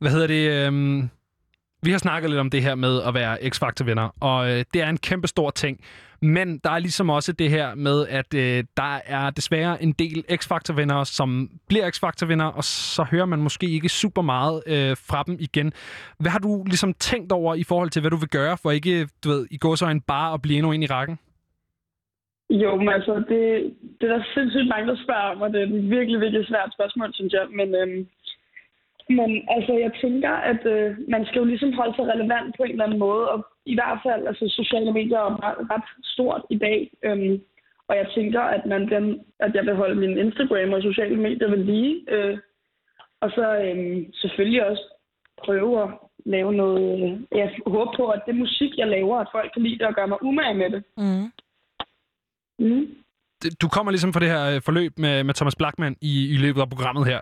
Hvad 0.00 0.10
hedder 0.14 0.26
det? 0.36 0.44
Øhm, 0.56 1.00
vi 1.82 1.90
har 1.90 1.98
snakket 1.98 2.30
lidt 2.30 2.40
om 2.40 2.50
det 2.50 2.62
her 2.62 2.74
med 2.74 3.02
at 3.08 3.14
være 3.14 3.34
X-Factor-venner, 3.52 4.08
og 4.20 4.38
øh, 4.50 4.64
det 4.74 4.82
er 4.82 4.88
en 4.88 4.98
kæmpe 4.98 5.28
stor 5.28 5.50
ting. 5.50 5.80
Men 6.22 6.58
der 6.64 6.70
er 6.70 6.78
ligesom 6.78 7.10
også 7.10 7.32
det 7.32 7.50
her 7.50 7.74
med, 7.74 8.06
at 8.08 8.34
øh, 8.34 8.64
der 8.76 8.98
er 9.06 9.30
desværre 9.30 9.82
en 9.82 9.92
del 9.92 10.24
X-Factor-vinder, 10.38 11.04
som 11.04 11.50
bliver 11.68 11.90
X-Factor-vinder, 11.90 12.44
og 12.44 12.64
så 12.64 13.02
hører 13.10 13.26
man 13.26 13.42
måske 13.42 13.66
ikke 13.66 13.88
super 13.88 14.22
meget 14.22 14.62
øh, 14.66 14.96
fra 15.08 15.22
dem 15.26 15.36
igen. 15.40 15.72
Hvad 16.20 16.30
har 16.30 16.38
du 16.38 16.64
ligesom 16.64 16.94
tænkt 16.94 17.32
over 17.32 17.54
i 17.54 17.64
forhold 17.64 17.90
til, 17.90 18.00
hvad 18.00 18.10
du 18.10 18.16
vil 18.16 18.28
gøre, 18.28 18.56
for 18.62 18.70
ikke, 18.70 19.08
du 19.24 19.28
ved, 19.28 19.46
i 19.50 19.58
går 19.58 19.74
så 19.74 19.86
en 19.86 20.00
bare 20.00 20.34
at 20.34 20.42
blive 20.42 20.58
endnu 20.58 20.72
ind 20.72 20.84
i 20.84 20.86
rækken? 20.86 21.18
Jo, 22.50 22.76
men 22.76 22.88
altså, 22.88 23.14
det, 23.28 23.40
det 24.00 24.10
er 24.10 24.16
der 24.16 24.24
sindssygt 24.34 24.68
mange, 24.68 24.86
der 24.90 24.96
spørger 25.04 25.28
om, 25.32 25.40
og 25.40 25.52
det 25.52 25.58
er 25.60 25.66
et 25.66 25.90
virkelig, 25.90 26.20
virkelig 26.20 26.46
svært 26.46 26.74
spørgsmål, 26.76 27.14
synes 27.14 27.32
jeg. 27.32 27.46
Men, 27.58 27.74
øhm, 27.74 28.06
men 29.08 29.30
altså, 29.48 29.72
jeg 29.72 29.92
tænker, 30.00 30.30
at 30.30 30.66
øh, 30.66 30.96
man 31.08 31.26
skal 31.26 31.38
jo 31.38 31.44
ligesom 31.44 31.72
holde 31.72 31.94
sig 31.96 32.06
relevant 32.06 32.56
på 32.56 32.62
en 32.62 32.70
eller 32.70 32.84
anden 32.84 32.98
måde, 32.98 33.30
og 33.30 33.46
i 33.66 33.74
hvert 33.74 33.98
fald, 34.06 34.26
altså, 34.26 34.48
sociale 34.48 34.92
medier 34.92 35.18
er 35.18 35.44
ret, 35.46 35.70
ret 35.70 35.88
stort 36.04 36.42
i 36.50 36.58
dag. 36.58 36.90
Øhm, 37.02 37.40
og 37.88 37.96
jeg 37.96 38.06
tænker, 38.14 38.40
at, 38.40 38.66
man 38.66 38.90
den, 38.90 39.24
at 39.40 39.54
jeg 39.54 39.64
vil 39.66 39.74
holde 39.74 39.94
min 39.94 40.18
Instagram 40.18 40.72
og 40.72 40.82
sociale 40.82 41.16
medier 41.16 41.48
ved 41.48 41.58
lige. 41.58 42.04
Øh, 42.08 42.38
og 43.20 43.30
så 43.30 43.56
øhm, 43.64 44.12
selvfølgelig 44.12 44.66
også 44.66 44.82
prøve 45.44 45.82
at 45.82 45.88
lave 46.24 46.52
noget... 46.52 47.02
Øh, 47.02 47.38
jeg 47.38 47.54
håber 47.66 47.92
på, 47.96 48.08
at 48.08 48.22
det 48.26 48.34
musik, 48.34 48.78
jeg 48.78 48.88
laver, 48.88 49.18
at 49.18 49.28
folk 49.32 49.52
kan 49.52 49.62
lide 49.62 49.78
det 49.78 49.86
og 49.86 49.94
gøre 49.94 50.08
mig 50.08 50.22
umage 50.22 50.54
med 50.54 50.70
det. 50.70 50.84
Mm. 50.96 51.32
Mm. 52.58 53.01
Du 53.62 53.68
kommer 53.68 53.90
ligesom 53.92 54.12
fra 54.12 54.20
det 54.20 54.28
her 54.28 54.44
øh, 54.54 54.60
forløb 54.64 54.92
med, 54.98 55.24
med 55.24 55.34
Thomas 55.34 55.56
Blackman 55.56 55.96
i, 56.00 56.34
i 56.34 56.36
løbet 56.36 56.60
af 56.60 56.68
programmet 56.68 57.06
her. 57.06 57.20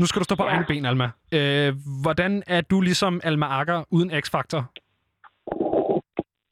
Nu 0.00 0.06
skal 0.06 0.20
du 0.20 0.24
stå 0.24 0.34
på 0.34 0.44
ja. 0.44 0.50
Egne 0.50 0.64
ben, 0.68 0.86
Alma. 0.86 1.10
Øh, 1.32 1.74
hvordan 2.02 2.42
er 2.46 2.60
du 2.60 2.80
ligesom 2.80 3.20
Alma 3.24 3.46
Akker 3.46 3.84
uden 3.90 4.10
X-Factor? 4.10 4.62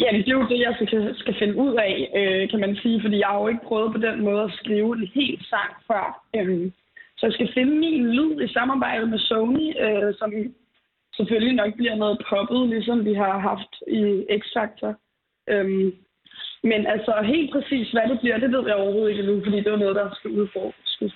Ja, 0.03 0.09
det 0.13 0.29
er 0.29 0.39
jo 0.41 0.49
det, 0.49 0.61
jeg 0.61 0.75
skal, 0.77 1.15
skal 1.19 1.35
finde 1.39 1.57
ud 1.57 1.75
af, 1.75 1.95
øh, 2.19 2.51
kan 2.51 2.61
man 2.61 2.77
sige, 2.77 3.03
fordi 3.03 3.19
jeg 3.19 3.29
har 3.29 3.41
jo 3.41 3.49
ikke 3.49 3.67
prøvet 3.69 3.93
på 3.93 3.99
den 3.99 4.25
måde 4.25 4.43
at 4.43 4.53
skrive 4.61 4.97
en 4.97 5.07
helt 5.15 5.47
sang 5.47 5.73
før. 5.87 6.05
Øhm, 6.37 6.73
så 7.19 7.27
jeg 7.27 7.33
skal 7.33 7.53
finde 7.55 7.73
min 7.73 8.07
lyd 8.17 8.41
i 8.41 8.53
samarbejde 8.53 9.07
med 9.07 9.19
Sony, 9.19 9.67
øh, 9.85 10.15
som 10.19 10.33
selvfølgelig 11.17 11.55
nok 11.57 11.75
bliver 11.75 11.95
noget 11.95 12.23
poppet, 12.29 12.69
ligesom 12.69 13.05
vi 13.05 13.15
har 13.15 13.39
haft 13.39 13.73
i 14.01 14.01
X-Factor. 14.41 14.93
Øhm, 15.49 15.93
men 16.63 16.87
altså 16.87 17.13
helt 17.25 17.53
præcis, 17.53 17.91
hvad 17.91 18.03
det 18.11 18.21
bliver, 18.21 18.39
det 18.39 18.51
ved 18.51 18.65
jeg 18.67 18.77
overhovedet 18.77 19.11
ikke 19.11 19.23
endnu, 19.23 19.45
fordi 19.45 19.57
det 19.57 19.67
er 19.67 19.77
noget, 19.77 19.97
der 19.97 20.09
skal 20.19 20.31
udforskes. 20.31 21.15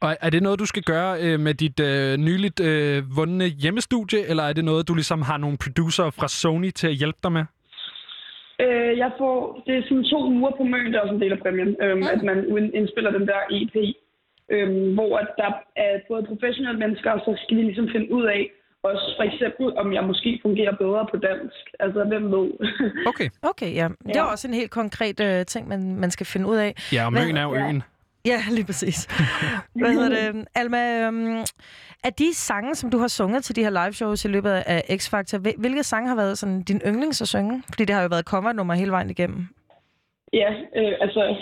Og 0.00 0.16
er 0.20 0.30
det 0.30 0.42
noget, 0.42 0.58
du 0.58 0.66
skal 0.66 0.82
gøre 0.82 1.12
øh, 1.24 1.40
med 1.40 1.54
dit 1.54 1.80
øh, 1.80 2.16
nyligt 2.16 2.60
øh, 2.70 3.02
vundne 3.16 3.44
hjemmestudie, 3.62 4.20
eller 4.30 4.42
er 4.42 4.52
det 4.52 4.64
noget, 4.64 4.88
du 4.88 4.94
ligesom 4.94 5.22
har 5.22 5.38
nogle 5.38 5.58
producer 5.64 6.10
fra 6.18 6.28
Sony 6.28 6.70
til 6.70 6.86
at 6.86 6.94
hjælpe 7.00 7.18
dig 7.22 7.32
med? 7.32 7.44
Øh, 8.64 8.98
jeg 8.98 9.10
får, 9.18 9.62
det 9.66 9.74
er 9.76 9.82
sådan 9.82 10.04
to 10.04 10.18
uger 10.38 10.52
på 10.56 10.64
Møn, 10.64 10.92
der 10.92 10.98
er 10.98 11.02
også 11.02 11.14
en 11.14 11.20
del 11.20 11.32
af 11.32 11.38
præmien, 11.38 11.76
øhm, 11.82 12.02
at 12.14 12.22
man 12.22 12.38
ind- 12.58 12.74
indspiller 12.74 13.10
den 13.10 13.26
der 13.30 13.40
EP, 13.50 13.76
øhm, 14.54 14.94
hvor 14.94 15.18
at 15.18 15.28
der 15.42 15.50
er 15.76 15.92
både 16.08 16.22
professionelle 16.30 16.78
mennesker, 16.84 17.10
og 17.10 17.20
så 17.26 17.42
skal 17.42 17.56
vi 17.56 17.62
ligesom 17.62 17.88
finde 17.94 18.12
ud 18.12 18.24
af, 18.24 18.50
også 18.82 19.14
for 19.18 19.22
eksempel, 19.24 19.76
om 19.78 19.92
jeg 19.92 20.04
måske 20.04 20.38
fungerer 20.42 20.76
bedre 20.76 21.06
på 21.10 21.16
dansk. 21.16 21.56
Altså, 21.80 22.04
hvem 22.04 22.24
ved? 22.32 22.46
Okay. 23.06 23.28
Okay, 23.42 23.74
ja. 23.74 23.88
Det 24.06 24.16
er 24.16 24.20
Ja. 24.24 24.32
også 24.32 24.48
en 24.48 24.54
helt 24.54 24.70
konkret 24.70 25.20
øh, 25.20 25.46
ting, 25.46 25.68
man, 25.68 25.94
man 25.96 26.10
skal 26.10 26.26
finde 26.26 26.46
ud 26.46 26.56
af. 26.56 26.74
Ja, 26.92 27.04
og 27.06 27.12
Hvad- 27.12 27.26
Møn 27.26 27.36
er 27.36 27.42
jo 27.42 27.54
øen. 27.54 27.82
Ja, 28.24 28.38
lige 28.50 28.64
præcis. 28.66 29.04
Hvad 29.74 29.92
hedder 29.92 30.32
det? 30.32 30.44
Alma, 30.54 31.06
øhm, 31.06 31.38
af 32.04 32.12
de 32.18 32.34
sange, 32.34 32.74
som 32.74 32.90
du 32.90 32.98
har 32.98 33.08
sunget 33.08 33.44
til 33.44 33.56
de 33.56 33.62
her 33.62 33.70
live 33.70 33.92
shows 33.92 34.24
i 34.24 34.28
løbet 34.28 34.50
af 34.50 34.80
X-Factor, 34.90 35.38
hvil- 35.38 35.54
hvilke 35.58 35.82
sange 35.82 36.08
har 36.08 36.16
været 36.16 36.38
sådan 36.38 36.62
din 36.62 36.80
yndlings 36.86 37.22
at 37.22 37.28
synge? 37.28 37.62
Fordi 37.68 37.84
det 37.84 37.94
har 37.94 38.02
jo 38.02 38.08
været 38.10 38.24
covernummer 38.24 38.74
hele 38.74 38.90
vejen 38.90 39.10
igennem. 39.10 39.48
Ja, 40.32 40.50
øh, 40.76 40.92
altså, 41.00 41.36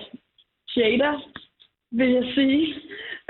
Jada, 0.76 1.12
vil 1.98 2.10
jeg 2.18 2.24
sige. 2.34 2.74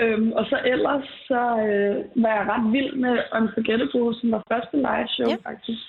Øhm, 0.00 0.32
og 0.32 0.44
så 0.50 0.56
ellers, 0.72 1.04
så 1.28 1.40
øh, 1.68 2.22
var 2.22 2.32
jeg 2.38 2.44
ret 2.52 2.72
vild 2.72 2.92
med 3.04 3.14
Unforgettable, 3.38 4.10
som 4.20 4.30
var 4.34 4.42
første 4.52 4.76
live 4.76 5.08
show, 5.16 5.30
Ja. 5.30 5.36
faktisk. 5.50 5.82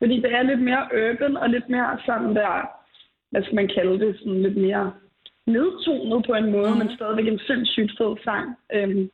Fordi 0.00 0.16
det 0.22 0.32
er 0.38 0.42
lidt 0.42 0.62
mere 0.68 0.84
urban, 1.00 1.36
og 1.36 1.48
lidt 1.50 1.68
mere 1.68 1.98
sådan 2.06 2.34
der, 2.40 2.52
hvad 3.30 3.42
skal 3.42 3.54
man 3.54 3.68
kalde 3.76 3.94
det, 4.06 4.18
sådan 4.18 4.42
lidt 4.42 4.56
mere 4.56 4.92
nedtonet 5.46 6.26
på 6.26 6.32
en 6.34 6.50
måde, 6.52 6.70
mm. 6.72 6.78
men 6.78 6.88
stadigvæk 6.96 7.26
en 7.26 7.38
sindssygt 7.38 7.92
fed 7.98 8.16
sang. 8.24 8.46
Øhm, 8.74 9.10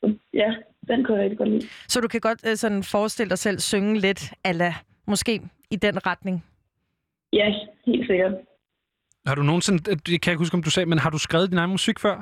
så 0.00 0.14
ja, 0.34 0.54
den 0.88 1.04
kunne 1.04 1.16
jeg 1.16 1.22
rigtig 1.24 1.38
godt 1.38 1.48
lide. 1.48 1.66
Så 1.88 2.00
du 2.00 2.08
kan 2.08 2.20
godt 2.20 2.48
øh, 2.48 2.56
sådan 2.56 2.82
forestille 2.82 3.30
dig 3.30 3.38
selv 3.38 3.58
synge 3.58 3.98
lidt 3.98 4.22
ala, 4.44 4.72
måske 5.06 5.40
i 5.70 5.76
den 5.76 6.06
retning. 6.06 6.44
Ja, 7.32 7.54
helt 7.86 8.06
sikkert. 8.06 8.32
Har 9.26 9.34
du 9.34 9.42
nogensinde, 9.42 9.80
øh, 9.90 9.96
det 10.06 10.16
kan 10.20 10.26
jeg 10.28 10.34
ikke 10.34 10.44
huske, 10.44 10.58
om 10.58 10.66
du 10.68 10.70
sagde, 10.70 10.88
men 10.88 10.98
har 11.04 11.10
du 11.10 11.18
skrevet 11.18 11.50
din 11.50 11.62
egen 11.62 11.76
musik 11.78 11.98
før? 12.04 12.16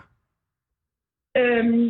Øhm, 1.41 1.89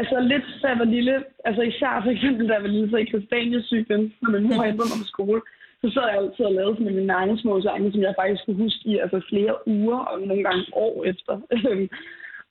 altså 0.00 0.16
lidt, 0.32 0.46
da 0.62 0.66
jeg 0.68 0.78
var 0.78 0.88
lille, 0.96 1.14
altså 1.48 1.62
især 1.62 2.02
for 2.04 2.10
eksempel, 2.16 2.48
da 2.48 2.54
jeg 2.54 2.62
var 2.62 2.74
lille, 2.76 2.90
så 2.90 2.96
i 2.96 3.10
Christiania-cyklen, 3.12 4.02
når 4.22 4.30
min 4.30 4.42
mor 4.48 4.62
hentede 4.68 4.90
mig 4.90 5.00
på 5.02 5.12
skole, 5.14 5.40
så 5.82 5.86
sad 5.94 6.04
jeg 6.08 6.18
altid 6.20 6.44
og 6.44 6.54
lavede 6.58 6.76
sådan 6.76 6.94
mine 7.00 7.12
egne 7.12 7.38
små 7.38 7.54
sange, 7.62 7.92
som 7.92 8.02
jeg 8.02 8.14
faktisk 8.20 8.42
kunne 8.44 8.62
huske 8.64 8.82
i 8.90 8.98
altså 9.04 9.18
flere 9.30 9.54
uger, 9.76 9.98
og 10.10 10.16
nogle 10.20 10.42
gange 10.46 10.64
år 10.86 11.04
efter. 11.12 11.34
Øhm, 11.56 11.88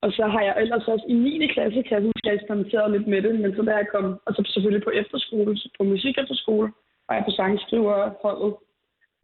og 0.03 0.11
så 0.17 0.23
har 0.33 0.41
jeg 0.47 0.55
ellers 0.63 0.87
også 0.93 1.05
i 1.09 1.13
9. 1.13 1.47
klasse, 1.53 1.83
kan 1.83 1.97
jeg 1.97 2.07
huske, 2.07 2.21
at 2.23 2.27
jeg 2.27 2.35
eksperimenterede 2.35 2.91
lidt 2.95 3.07
med 3.07 3.21
det, 3.21 3.33
men 3.39 3.55
så 3.55 3.61
da 3.61 3.71
jeg 3.75 3.87
kom, 3.93 4.05
og 4.25 4.31
så 4.33 4.41
selvfølgelig 4.53 4.83
på 4.85 4.93
efterskole, 5.01 5.57
på 5.77 5.83
musik 5.83 6.15
efterskole, 6.17 6.67
og 7.07 7.15
jeg 7.15 7.23
på 7.25 7.33
sangskriverholdet. 7.39 8.53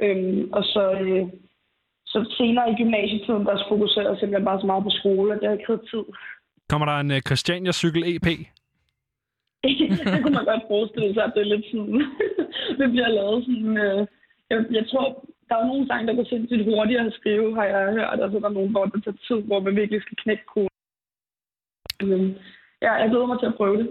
Øhm, 0.04 0.50
og 0.58 0.64
så, 0.74 0.84
øh, 1.02 1.24
så 2.14 2.20
senere 2.38 2.72
i 2.72 2.80
gymnasietiden, 2.82 3.46
der 3.48 3.66
fokuserede 3.70 4.10
jeg 4.10 4.18
simpelthen 4.20 4.50
bare 4.50 4.62
så 4.62 4.68
meget 4.72 4.84
på 4.88 4.94
skole, 5.00 5.30
at 5.36 5.42
jeg 5.44 5.52
ikke 5.54 5.70
havde 5.70 5.86
tid. 5.92 6.06
Kommer 6.72 6.86
der 6.90 6.96
en 7.00 7.12
uh, 7.16 7.20
Christiania 7.28 7.72
Cykel 7.82 8.04
EP? 8.14 8.28
det 10.14 10.20
kunne 10.24 10.38
man 10.40 10.50
godt 10.52 10.64
forestille 10.74 11.14
sig, 11.14 11.24
at 11.24 11.34
det 11.36 11.42
er 11.42 11.52
lidt 11.54 11.66
sådan, 11.72 12.02
det 12.80 12.88
bliver 12.94 13.10
lavet 13.18 13.40
sådan, 13.48 13.78
øh, 13.86 14.02
jeg, 14.50 14.58
jeg 14.78 14.86
tror, 14.92 15.06
der 15.50 15.56
er 15.58 15.66
nogle 15.72 15.88
sange, 15.88 16.08
der 16.08 16.16
går 16.16 16.28
sindssygt 16.30 16.66
hurtigere 16.70 17.06
at 17.06 17.18
skrive, 17.20 17.56
har 17.56 17.66
jeg 17.66 17.94
hørt, 17.98 18.20
og 18.24 18.32
så 18.32 18.38
er 18.38 18.42
der 18.42 18.58
nogle, 18.58 18.72
hvor 18.72 18.86
det 18.86 19.04
tager 19.04 19.18
tid, 19.28 19.40
hvor 19.48 19.60
man 19.60 19.76
virkelig 19.76 20.02
skal 20.02 20.18
knække 20.24 20.46
koden. 20.54 20.76
Men, 22.12 22.22
ja, 22.82 22.92
jeg 23.02 23.10
glæder 23.10 23.26
mig 23.32 23.40
til 23.40 23.52
at 23.52 23.58
prøve 23.60 23.78
det. 23.82 23.88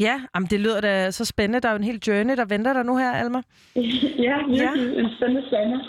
Ja, 0.00 0.16
jamen, 0.34 0.48
det 0.52 0.60
lyder 0.60 0.80
da 0.80 1.10
så 1.10 1.24
spændende. 1.24 1.60
Der 1.60 1.68
er 1.68 1.72
jo 1.72 1.78
en 1.78 1.90
hel 1.90 2.00
journey, 2.06 2.36
der 2.36 2.44
venter 2.44 2.72
dig 2.72 2.84
nu 2.84 2.96
her, 2.96 3.12
Alma. 3.12 3.40
ja, 4.28 4.36
virkelig. 4.48 4.88
Ja. 4.94 5.00
En 5.00 5.10
spændende 5.16 5.42
sommer. 5.50 5.80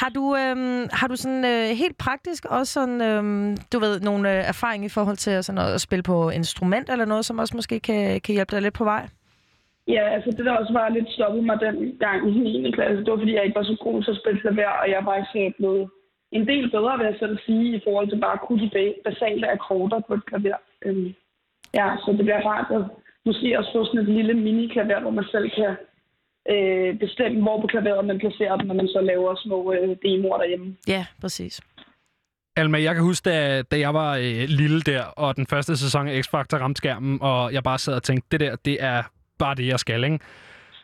Har 0.00 0.08
du, 0.08 0.36
øhm, 0.36 0.88
har 0.92 1.08
du 1.08 1.16
sådan 1.16 1.44
øh, 1.44 1.76
helt 1.82 1.98
praktisk 1.98 2.44
også 2.44 2.72
sådan, 2.72 3.00
øhm, 3.02 3.56
du 3.72 3.78
ved, 3.78 4.00
nogle 4.00 4.24
øh, 4.32 4.48
erfaring 4.48 4.84
i 4.84 4.88
forhold 4.88 5.16
til 5.16 5.44
sådan 5.44 5.58
at, 5.64 5.74
at 5.74 5.80
spille 5.80 6.02
på 6.02 6.30
instrument 6.30 6.90
eller 6.90 7.04
noget, 7.04 7.24
som 7.24 7.38
også 7.38 7.56
måske 7.56 7.80
kan, 7.80 8.20
kan 8.20 8.34
hjælpe 8.34 8.54
dig 8.54 8.62
lidt 8.62 8.74
på 8.74 8.84
vej? 8.84 9.08
Ja, 9.88 10.04
altså 10.14 10.30
det 10.30 10.44
der 10.46 10.52
også 10.52 10.72
var 10.72 10.88
lidt 10.88 11.10
stoppet 11.10 11.44
mig 11.44 11.60
den 11.60 11.96
gang 12.00 12.28
i 12.28 12.30
9. 12.30 12.70
klasse, 12.70 13.04
det 13.04 13.10
var 13.12 13.18
fordi, 13.18 13.34
jeg 13.34 13.44
ikke 13.44 13.60
var 13.60 13.62
så 13.62 13.76
god 13.80 14.02
til 14.02 14.10
at 14.10 14.20
spille 14.22 14.40
klaver, 14.40 14.74
og 14.82 14.90
jeg 14.90 15.02
var 15.04 15.16
ikke 15.16 15.56
blevet 15.58 15.90
en 16.32 16.46
del 16.48 16.70
bedre, 16.70 16.98
vil 16.98 17.10
jeg 17.10 17.16
selv 17.18 17.38
sige, 17.46 17.76
i 17.76 17.80
forhold 17.84 18.08
til 18.08 18.20
bare 18.20 18.32
at 18.32 18.44
kunne 18.46 18.60
de 18.60 18.94
basale 19.04 19.50
akkorder 19.50 20.00
på 20.00 20.14
et 20.14 20.24
klaver. 20.26 20.60
Øhm, 20.84 21.14
ja, 21.74 21.86
så 22.02 22.08
det 22.16 22.24
bliver 22.26 22.42
rart 22.50 22.68
at 22.78 22.82
måske 23.26 23.58
også 23.58 23.70
få 23.72 23.84
sådan 23.84 24.00
et 24.00 24.14
lille 24.18 24.34
mini-klaver, 24.34 25.00
hvor 25.00 25.10
man 25.10 25.24
selv 25.32 25.50
kan 25.50 25.76
øh, 26.50 26.98
bestemme, 26.98 27.42
hvor 27.42 27.60
på 27.60 27.66
klaveret 27.66 28.04
man 28.06 28.18
placerer 28.18 28.56
den, 28.56 28.66
når 28.66 28.74
man 28.74 28.88
så 28.88 29.00
laver 29.00 29.36
små 29.36 29.72
øh, 29.72 29.96
demoer 30.02 30.38
derhjemme. 30.38 30.76
Ja, 30.88 31.06
præcis. 31.20 31.60
Alma, 32.56 32.82
jeg 32.82 32.94
kan 32.94 33.04
huske, 33.04 33.30
da, 33.30 33.62
da 33.62 33.78
jeg 33.78 33.94
var 33.94 34.16
øh, 34.16 34.44
lille 34.48 34.80
der, 34.80 35.02
og 35.02 35.36
den 35.36 35.46
første 35.46 35.76
sæson 35.76 36.08
af 36.08 36.20
X-Factor 36.20 36.58
ramte 36.58 36.78
skærmen, 36.78 37.18
og 37.22 37.52
jeg 37.52 37.62
bare 37.62 37.78
sad 37.78 37.94
og 37.94 38.02
tænkte, 38.02 38.28
det 38.30 38.40
der, 38.40 38.56
det 38.56 38.76
er 38.80 39.02
bare 39.38 39.54
det, 39.54 39.66
jeg 39.66 39.78
skal, 39.78 40.04
ikke? 40.04 40.18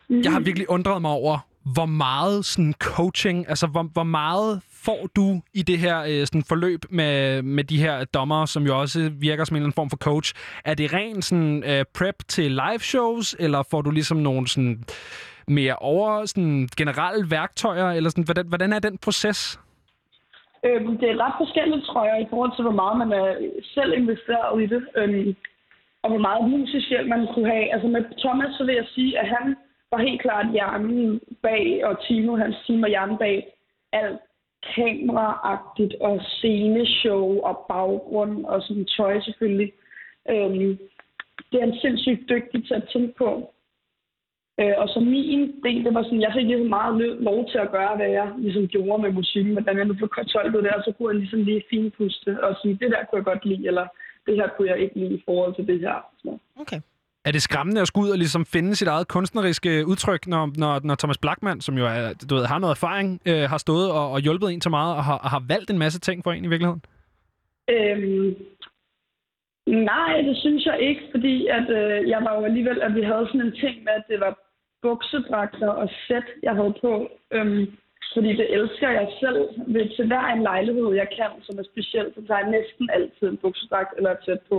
Jeg 0.09 0.31
har 0.31 0.39
virkelig 0.39 0.69
undret 0.69 1.01
mig 1.01 1.11
over, 1.11 1.37
hvor 1.73 1.85
meget 1.85 2.45
sådan 2.45 2.73
coaching, 2.79 3.49
altså 3.49 3.67
hvor, 3.67 3.83
hvor 3.83 4.03
meget 4.03 4.61
får 4.71 5.09
du 5.15 5.41
i 5.53 5.61
det 5.61 5.79
her 5.79 6.01
øh, 6.01 6.25
sådan 6.25 6.43
forløb 6.43 6.79
med, 6.89 7.41
med 7.41 7.63
de 7.63 7.77
her 7.77 8.03
dommer, 8.03 8.45
som 8.45 8.65
jo 8.65 8.79
også 8.79 9.11
virker 9.19 9.43
som 9.43 9.55
en 9.55 9.57
eller 9.57 9.65
anden 9.65 9.75
form 9.75 9.89
for 9.89 9.97
coach. 9.97 10.33
Er 10.65 10.73
det 10.73 10.93
ren 10.93 11.21
sådan, 11.21 11.63
øh, 11.63 11.85
prep 11.93 12.15
til 12.27 12.51
live 12.51 12.79
shows, 12.79 13.35
eller 13.39 13.63
får 13.71 13.81
du 13.81 13.91
ligesom 13.91 14.17
nogle 14.17 14.47
sådan, 14.47 14.83
mere 15.47 15.75
over 15.75 16.25
sådan, 16.25 16.69
generelle 16.77 17.31
værktøjer, 17.31 17.89
eller 17.91 18.09
sådan, 18.09 18.23
hvordan, 18.23 18.47
hvordan 18.47 18.73
er 18.73 18.79
den 18.79 18.97
proces? 18.97 19.59
Øhm, 20.65 20.97
det 20.97 21.09
er 21.09 21.23
ret 21.25 21.35
forskelligt, 21.37 21.85
tror 21.85 22.05
jeg, 22.05 22.21
i 22.21 22.29
forhold 22.29 22.51
til, 22.55 22.63
hvor 22.63 22.79
meget 22.83 22.97
man 22.97 23.11
er 23.21 23.29
selv 23.75 23.93
investeret 23.93 24.63
i 24.63 24.65
det. 24.65 24.83
Øhm, 24.95 25.35
og 26.03 26.09
hvor 26.09 26.19
meget 26.27 26.49
musisk 26.49 26.89
hjælp 26.89 27.07
man 27.07 27.27
kunne 27.33 27.49
have. 27.51 27.73
Altså 27.73 27.87
med 27.87 28.03
Thomas, 28.23 28.51
så 28.57 28.63
vil 28.63 28.75
jeg 28.75 28.87
sige, 28.95 29.19
at 29.19 29.27
han 29.27 29.55
var 29.91 29.99
helt 30.07 30.21
klart 30.21 30.51
hjernen 30.51 31.21
bag, 31.41 31.85
og 31.85 31.93
Timo, 32.07 32.35
hans 32.35 32.55
team 32.67 32.81
var 32.81 32.87
hjernen 32.87 33.17
bag 33.17 33.37
alt 33.91 34.19
kameraagtigt 34.75 35.93
og 36.01 36.21
sceneshow 36.21 37.39
og 37.39 37.65
baggrund 37.69 38.45
og 38.45 38.61
sådan 38.61 38.85
tøj 38.97 39.19
selvfølgelig. 39.19 39.71
Øhm, 40.29 40.77
det 41.49 41.57
er 41.57 41.65
han 41.65 41.77
sindssygt 41.81 42.29
dygtig 42.29 42.67
til 42.67 42.73
at 42.73 42.89
tænke 42.93 43.13
på. 43.17 43.53
Øh, 44.61 44.75
og 44.81 44.87
så 44.93 44.99
min 44.99 45.41
del, 45.65 45.85
det 45.85 45.93
var 45.93 46.03
sådan, 46.03 46.25
jeg 46.25 46.33
fik 46.35 46.47
ligesom 46.47 46.69
meget 46.77 46.93
lov 47.29 47.39
til 47.51 47.57
at 47.57 47.71
gøre, 47.71 47.95
hvad 47.95 48.09
jeg 48.19 48.27
ligesom 48.37 48.67
gjorde 48.67 49.01
med 49.03 49.11
musikken, 49.11 49.51
hvordan 49.53 49.77
jeg 49.77 49.85
nu 49.85 49.93
blev 49.93 50.09
tolket 50.35 50.63
der, 50.63 50.81
så 50.85 50.91
kunne 50.91 51.09
jeg 51.11 51.19
ligesom 51.19 51.41
lige 51.43 51.67
finpuste 51.69 52.43
og 52.43 52.55
sige, 52.61 52.77
det 52.81 52.89
der 52.93 53.01
kunne 53.05 53.19
jeg 53.19 53.29
godt 53.31 53.45
lide, 53.45 53.67
eller 53.67 53.85
det 54.25 54.35
her 54.35 54.47
kunne 54.47 54.69
jeg 54.71 54.79
ikke 54.79 54.99
lide 54.99 55.15
i 55.15 55.23
forhold 55.25 55.55
til 55.55 55.67
det 55.67 55.79
her. 55.79 55.97
Så. 56.23 56.37
Okay. 56.61 56.79
Er 57.25 57.31
det 57.31 57.41
skræmmende 57.41 57.81
at 57.81 57.87
skulle 57.87 58.05
ud 58.07 58.11
og 58.11 58.17
ligesom 58.17 58.45
finde 58.45 58.75
sit 58.75 58.87
eget 58.87 59.07
kunstneriske 59.07 59.87
udtryk, 59.87 60.27
når, 60.27 60.51
når, 60.57 60.79
når 60.83 60.95
Thomas 60.95 61.17
Blackman, 61.17 61.61
som 61.61 61.77
jo 61.77 61.85
er, 61.85 62.13
du 62.29 62.35
ved, 62.35 62.45
har 62.45 62.59
noget 62.59 62.73
erfaring, 62.77 63.21
øh, 63.25 63.43
har 63.49 63.57
stået 63.57 63.91
og, 63.91 64.11
og 64.11 64.19
hjulpet 64.19 64.53
en 64.53 64.61
så 64.61 64.69
meget, 64.69 64.95
og 64.95 65.03
har, 65.03 65.17
og 65.17 65.29
har 65.29 65.43
valgt 65.47 65.69
en 65.71 65.77
masse 65.77 65.99
ting 65.99 66.23
for 66.23 66.31
en 66.31 66.45
i 66.45 66.47
virkeligheden? 66.47 66.81
Øhm, 67.69 68.35
nej, 69.91 70.21
det 70.27 70.37
synes 70.37 70.65
jeg 70.65 70.77
ikke, 70.79 71.01
fordi 71.11 71.47
at, 71.47 71.67
øh, 71.69 72.09
jeg 72.09 72.19
var 72.25 72.33
jo 72.37 72.45
alligevel, 72.45 72.81
at 72.81 72.95
vi 72.95 73.01
havde 73.01 73.27
sådan 73.27 73.41
en 73.41 73.55
ting 73.63 73.83
med, 73.83 73.93
at 73.99 74.03
det 74.09 74.19
var 74.19 74.33
buksedragter 74.87 75.69
og 75.81 75.89
sæt, 76.07 76.27
jeg 76.43 76.53
havde 76.59 76.73
på. 76.81 76.93
Øhm, 77.35 77.65
fordi 78.13 78.31
det 78.39 78.47
elsker 78.57 78.89
jeg 78.99 79.07
selv. 79.19 79.41
Ved, 79.73 79.85
til 79.95 80.07
hver 80.07 80.25
en 80.27 80.43
lejlighed, 80.51 80.89
jeg 81.01 81.09
kan, 81.17 81.31
som 81.45 81.59
er 81.59 81.63
speciel, 81.71 82.07
så 82.15 82.21
tager 82.27 82.41
jeg 82.43 82.55
næsten 82.57 82.89
altid 82.97 83.25
en 83.27 83.41
buksedragt 83.43 83.91
eller 83.97 84.11
et 84.11 84.25
sæt 84.25 84.41
på. 84.49 84.57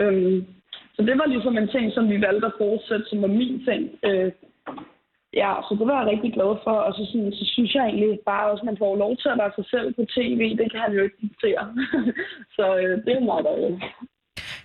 Øhm, 0.00 0.46
så 0.94 1.00
det 1.08 1.18
var 1.18 1.26
ligesom 1.26 1.58
en 1.58 1.68
ting, 1.68 1.92
som 1.92 2.04
vi 2.12 2.20
valgte 2.26 2.46
at 2.46 2.58
fortsætte, 2.58 3.06
som 3.08 3.22
var 3.22 3.32
min 3.40 3.64
ting. 3.68 3.82
Øh, 4.08 4.32
ja, 5.40 5.50
så 5.66 5.76
det 5.78 5.86
var 5.86 5.98
jeg 6.00 6.10
rigtig 6.12 6.32
glad 6.32 6.52
for. 6.64 6.76
Og 6.86 6.92
så, 6.94 7.02
sådan, 7.10 7.32
så 7.32 7.44
synes 7.54 7.74
jeg 7.74 7.84
egentlig 7.84 8.18
bare 8.32 8.50
også, 8.50 8.62
at 8.62 8.70
man 8.70 8.78
får 8.82 8.96
lov 8.96 9.16
til 9.16 9.28
at 9.28 9.38
være 9.42 9.52
sig 9.58 9.66
selv 9.74 9.94
på 9.94 10.02
tv. 10.16 10.40
Det 10.60 10.70
kan 10.70 10.80
han 10.80 10.92
jo 10.96 11.02
ikke 11.02 11.18
diktere. 11.20 11.64
så 12.56 12.64
øh, 12.82 12.94
det 13.04 13.12
er 13.14 13.28
meget 13.30 13.44
dejligt. 13.44 13.78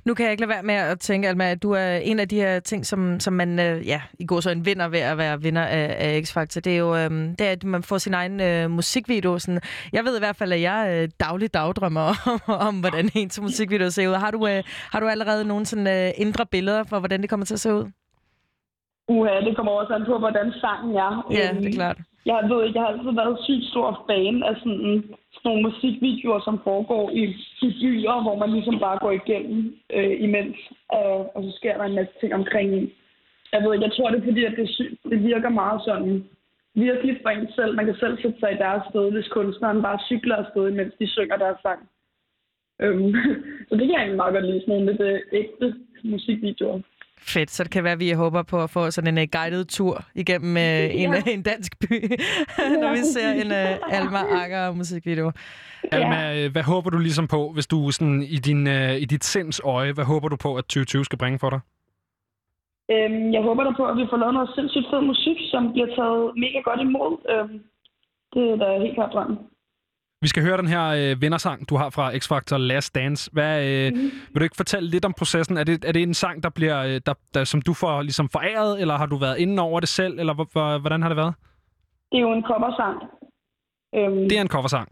Nu 0.05 0.13
kan 0.13 0.23
jeg 0.23 0.31
ikke 0.31 0.41
lade 0.41 0.49
være 0.49 0.63
med 0.63 0.75
at 0.75 0.99
tænke, 0.99 1.27
Alma, 1.27 1.51
at 1.51 1.63
du 1.63 1.71
er 1.71 1.95
en 1.95 2.19
af 2.19 2.29
de 2.29 2.35
her 2.35 2.59
ting, 2.59 2.85
som, 2.85 3.19
som 3.19 3.33
man 3.33 3.59
øh, 3.59 3.87
ja, 3.87 4.01
i 4.19 4.25
går 4.25 4.39
så 4.39 4.49
en 4.49 4.65
vinder 4.65 4.87
ved 4.87 4.99
at 4.99 5.17
være 5.17 5.41
vinder 5.41 5.61
af, 5.61 5.95
af 5.99 6.21
X-Factor. 6.21 6.59
Det 6.59 6.73
er 6.73 6.77
jo, 6.77 6.95
øh, 6.95 7.09
det 7.09 7.41
er, 7.41 7.51
at 7.51 7.63
man 7.63 7.83
får 7.83 7.97
sin 7.97 8.13
egen 8.13 8.41
øh, 8.41 8.71
musikvideo. 8.71 9.39
Sådan. 9.39 9.61
Jeg 9.93 10.05
ved 10.05 10.15
i 10.15 10.19
hvert 10.19 10.35
fald, 10.35 10.53
at 10.53 10.61
jeg 10.61 10.89
øh, 10.91 11.09
dagligt 11.19 11.53
dagdrømmer 11.53 12.01
om, 12.47 12.55
om, 12.67 12.79
hvordan 12.79 13.09
ens 13.15 13.41
musikvideo 13.41 13.89
ser 13.89 14.07
ud. 14.07 14.13
Har 14.13 14.31
du, 14.31 14.47
øh, 14.47 14.63
har 14.67 14.99
du 14.99 15.07
allerede 15.07 15.45
nogle 15.45 15.65
sådan, 15.65 15.87
øh, 15.87 16.11
indre 16.17 16.45
billeder 16.45 16.83
for, 16.83 16.99
hvordan 16.99 17.21
det 17.21 17.29
kommer 17.29 17.45
til 17.45 17.53
at 17.53 17.59
se 17.59 17.73
ud? 17.73 18.02
Uha, 19.07 19.41
det 19.45 19.55
kommer 19.55 19.71
også 19.71 19.93
an 19.93 20.05
på, 20.05 20.17
hvordan 20.17 20.53
sangen 20.61 20.95
er. 20.95 21.27
Ja, 21.31 21.49
Øhm, 21.49 21.61
det 21.61 21.69
er 21.69 21.79
klart. 21.81 21.99
Jeg 22.25 22.49
ved 22.49 22.59
ikke, 22.63 22.77
jeg 22.79 22.85
har 22.85 22.93
altid 22.93 23.11
været 23.21 23.43
sygt 23.47 23.65
stor 23.71 23.89
fan 24.07 24.43
af 24.43 24.55
sådan, 24.61 25.03
sådan 25.33 25.45
nogle 25.49 25.63
musikvideoer, 25.67 26.39
som 26.47 26.59
foregår 26.63 27.09
i, 27.09 27.23
i 27.67 27.69
byer, 27.81 28.21
hvor 28.21 28.35
man 28.37 28.51
ligesom 28.51 28.79
bare 28.79 28.97
går 28.99 29.11
igennem 29.11 29.75
øh, 29.97 30.23
imens, 30.25 30.57
og, 30.89 31.35
og 31.35 31.43
så 31.43 31.51
sker 31.57 31.77
der 31.77 31.83
en 31.83 31.95
masse 31.95 32.13
ting 32.19 32.33
omkring 32.33 32.73
en. 32.73 32.91
Jeg 33.53 33.63
ved 33.63 33.73
ikke, 33.73 33.85
jeg 33.85 33.93
tror 33.95 34.09
det 34.09 34.19
er 34.19 34.29
fordi, 34.29 34.43
at 34.45 34.53
det, 34.57 34.67
det 35.11 35.23
virker 35.23 35.49
meget 35.49 35.81
sådan 35.85 36.25
virkelig 36.75 37.19
for 37.21 37.29
en 37.29 37.47
selv. 37.55 37.75
Man 37.75 37.85
kan 37.85 37.95
selv 37.95 38.21
sætte 38.21 38.39
sig 38.39 38.51
i 38.53 38.63
deres 38.65 38.83
sted, 38.89 39.11
hvis 39.11 39.27
kunstneren 39.27 39.81
bare 39.81 39.99
cykler 40.05 40.35
afsted, 40.35 40.71
mens 40.71 40.93
de 40.99 41.07
synger 41.07 41.37
deres 41.37 41.57
sang. 41.61 41.79
Øhm, 42.81 43.13
så 43.67 43.71
det 43.75 43.83
kan 43.85 43.91
jeg 43.91 44.01
egentlig 44.01 44.21
meget 44.21 44.33
godt 44.33 44.45
lide, 44.45 44.61
sådan 44.61 44.73
nogle 44.73 44.91
lidt 44.91 45.01
øh, 45.01 45.19
ægte 45.31 45.75
musikvideoer. 46.03 46.79
Fedt, 47.27 47.51
så 47.51 47.63
det 47.63 47.71
kan 47.71 47.83
være, 47.83 47.93
at 47.93 47.99
vi 47.99 48.11
håber 48.11 48.43
på 48.43 48.63
at 48.63 48.69
få 48.69 48.91
sådan 48.91 49.17
en 49.17 49.21
uh, 49.23 49.27
guided 49.31 49.65
tur 49.65 50.03
igennem 50.15 50.55
uh, 50.65 51.01
en, 51.01 51.13
Ja. 51.13 51.21
en 51.27 51.41
dansk 51.43 51.79
by, 51.79 51.93
når 52.81 52.91
vi 52.91 53.01
ser 53.15 53.29
en 53.31 53.51
uh, 53.51 53.97
Alma 53.97 54.19
Akker 54.43 54.71
musikvideo. 54.71 55.31
Alma, 55.91 56.43
øh, 56.45 56.51
hvad 56.51 56.63
håber 56.63 56.89
du 56.89 56.97
ligesom 56.97 57.27
på, 57.27 57.51
hvis 57.53 57.67
du 57.67 57.91
sådan 57.91 58.21
i, 58.21 58.37
din, 58.47 58.67
øh, 58.67 58.95
i 59.03 59.05
dit 59.05 59.23
sinds 59.23 59.61
øje, 59.63 59.93
hvad 59.93 60.05
håber 60.05 60.27
du 60.29 60.35
på, 60.35 60.55
at 60.55 60.63
2020 60.65 61.05
skal 61.05 61.17
bringe 61.19 61.39
for 61.39 61.49
dig? 61.49 61.59
Øhm, 62.91 63.33
jeg 63.35 63.41
håber 63.41 63.63
da 63.63 63.71
på, 63.77 63.85
at 63.91 63.97
vi 63.97 64.05
får 64.09 64.17
lavet 64.17 64.33
noget 64.33 64.49
sindssygt 64.55 64.87
fed 64.91 65.01
musik, 65.01 65.37
som 65.51 65.71
bliver 65.73 65.89
taget 65.97 66.23
mega 66.43 66.59
godt 66.69 66.81
imod. 66.87 67.11
Øhm, 67.33 67.59
det 68.33 68.43
er 68.51 68.55
da 68.63 68.67
helt 68.83 68.95
klart 68.97 69.11
drømmen. 69.13 69.37
Vi 70.23 70.27
skal 70.27 70.43
høre 70.43 70.57
den 70.57 70.67
her 70.67 70.85
øh, 70.99 71.21
vindersang, 71.21 71.69
du 71.69 71.75
har 71.75 71.89
fra 71.89 72.05
X-Factor 72.21 72.57
Last 72.57 72.95
Dance. 72.95 73.29
Hvad, 73.33 73.53
øh, 73.71 73.91
Mhm. 73.91 74.01
vil 74.31 74.39
du 74.39 74.43
ikke 74.43 74.55
fortælle 74.63 74.89
lidt 74.89 75.05
om 75.05 75.13
processen? 75.19 75.57
Er 75.57 75.63
det, 75.63 75.85
er 75.85 75.91
det 75.91 76.01
en 76.03 76.13
sang, 76.13 76.43
der 76.43 76.49
bliver, 76.49 76.77
øh, 76.83 77.01
der, 77.07 77.13
der, 77.33 77.43
som 77.43 77.61
du 77.61 77.73
får 77.73 78.01
ligesom 78.01 78.29
foræret, 78.29 78.81
eller 78.81 78.95
har 78.97 79.05
du 79.05 79.15
været 79.25 79.37
inde 79.37 79.61
over 79.67 79.79
det 79.79 79.89
selv, 79.89 80.19
eller 80.19 80.33
hvor- 80.33 80.49
hvor- 80.51 80.77
hvordan 80.83 81.01
har 81.01 81.09
det 81.09 81.17
været? 81.17 81.33
Det 82.11 82.17
er 82.17 82.21
jo 82.21 82.31
en 82.33 82.43
coversang. 82.51 82.97
Øhm, 83.97 84.29
Det 84.29 84.37
er 84.37 84.41
en 84.41 84.53
coversang. 84.57 84.87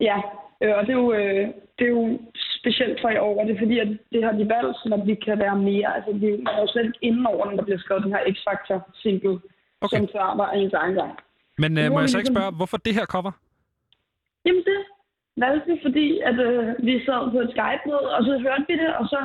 Ja, 0.00 0.16
øh, 0.62 0.72
og 0.78 0.82
det 0.86 0.92
er, 0.96 1.00
jo, 1.04 1.12
øh, 1.12 1.46
det 1.78 1.84
er 1.88 1.92
jo 1.98 2.18
specielt 2.60 2.98
for 3.02 3.08
i 3.10 3.18
år, 3.18 3.40
og 3.40 3.46
det 3.46 3.54
er 3.54 3.58
fordi, 3.64 3.78
at 3.78 3.88
det 4.12 4.20
har 4.26 4.32
de 4.40 4.44
valgt, 4.56 4.76
så 4.82 5.02
vi 5.06 5.14
kan 5.26 5.38
være 5.38 5.56
mere. 5.70 5.88
Altså, 5.96 6.10
vi 6.22 6.26
er 6.26 6.60
jo 6.62 6.66
slet 6.72 6.84
ikke 6.86 6.98
inde 7.08 7.22
over, 7.32 7.44
når 7.46 7.56
der 7.56 7.64
bliver 7.64 7.78
skrevet 7.78 8.02
den 8.04 8.12
her 8.12 8.22
X-Factor 8.34 8.78
single, 9.02 9.38
Okay. 9.84 9.96
som 9.96 10.08
før 10.14 10.26
var 10.42 10.50
ens 10.50 10.72
egen 10.72 10.94
gang. 11.00 11.12
Men 11.58 11.78
øh, 11.78 11.92
må 11.92 12.00
jeg 12.00 12.08
så 12.08 12.18
ikke 12.18 12.28
ligesom- 12.28 12.34
spørge, 12.42 12.56
hvorfor 12.60 12.76
det 12.76 12.94
her 12.94 13.06
cover? 13.14 13.32
Jamen 14.46 14.64
det 14.70 14.80
valgte 15.36 15.66
vi, 15.72 15.78
fordi 15.82 16.20
at, 16.28 16.38
øh, 16.48 16.86
vi 16.86 17.04
sad 17.04 17.30
på 17.30 17.38
et 17.40 17.50
Skype-møde, 17.54 18.06
og 18.16 18.24
så 18.24 18.32
hørte 18.38 18.64
vi 18.68 18.74
det, 18.82 18.90
og 19.00 19.04
så 19.12 19.20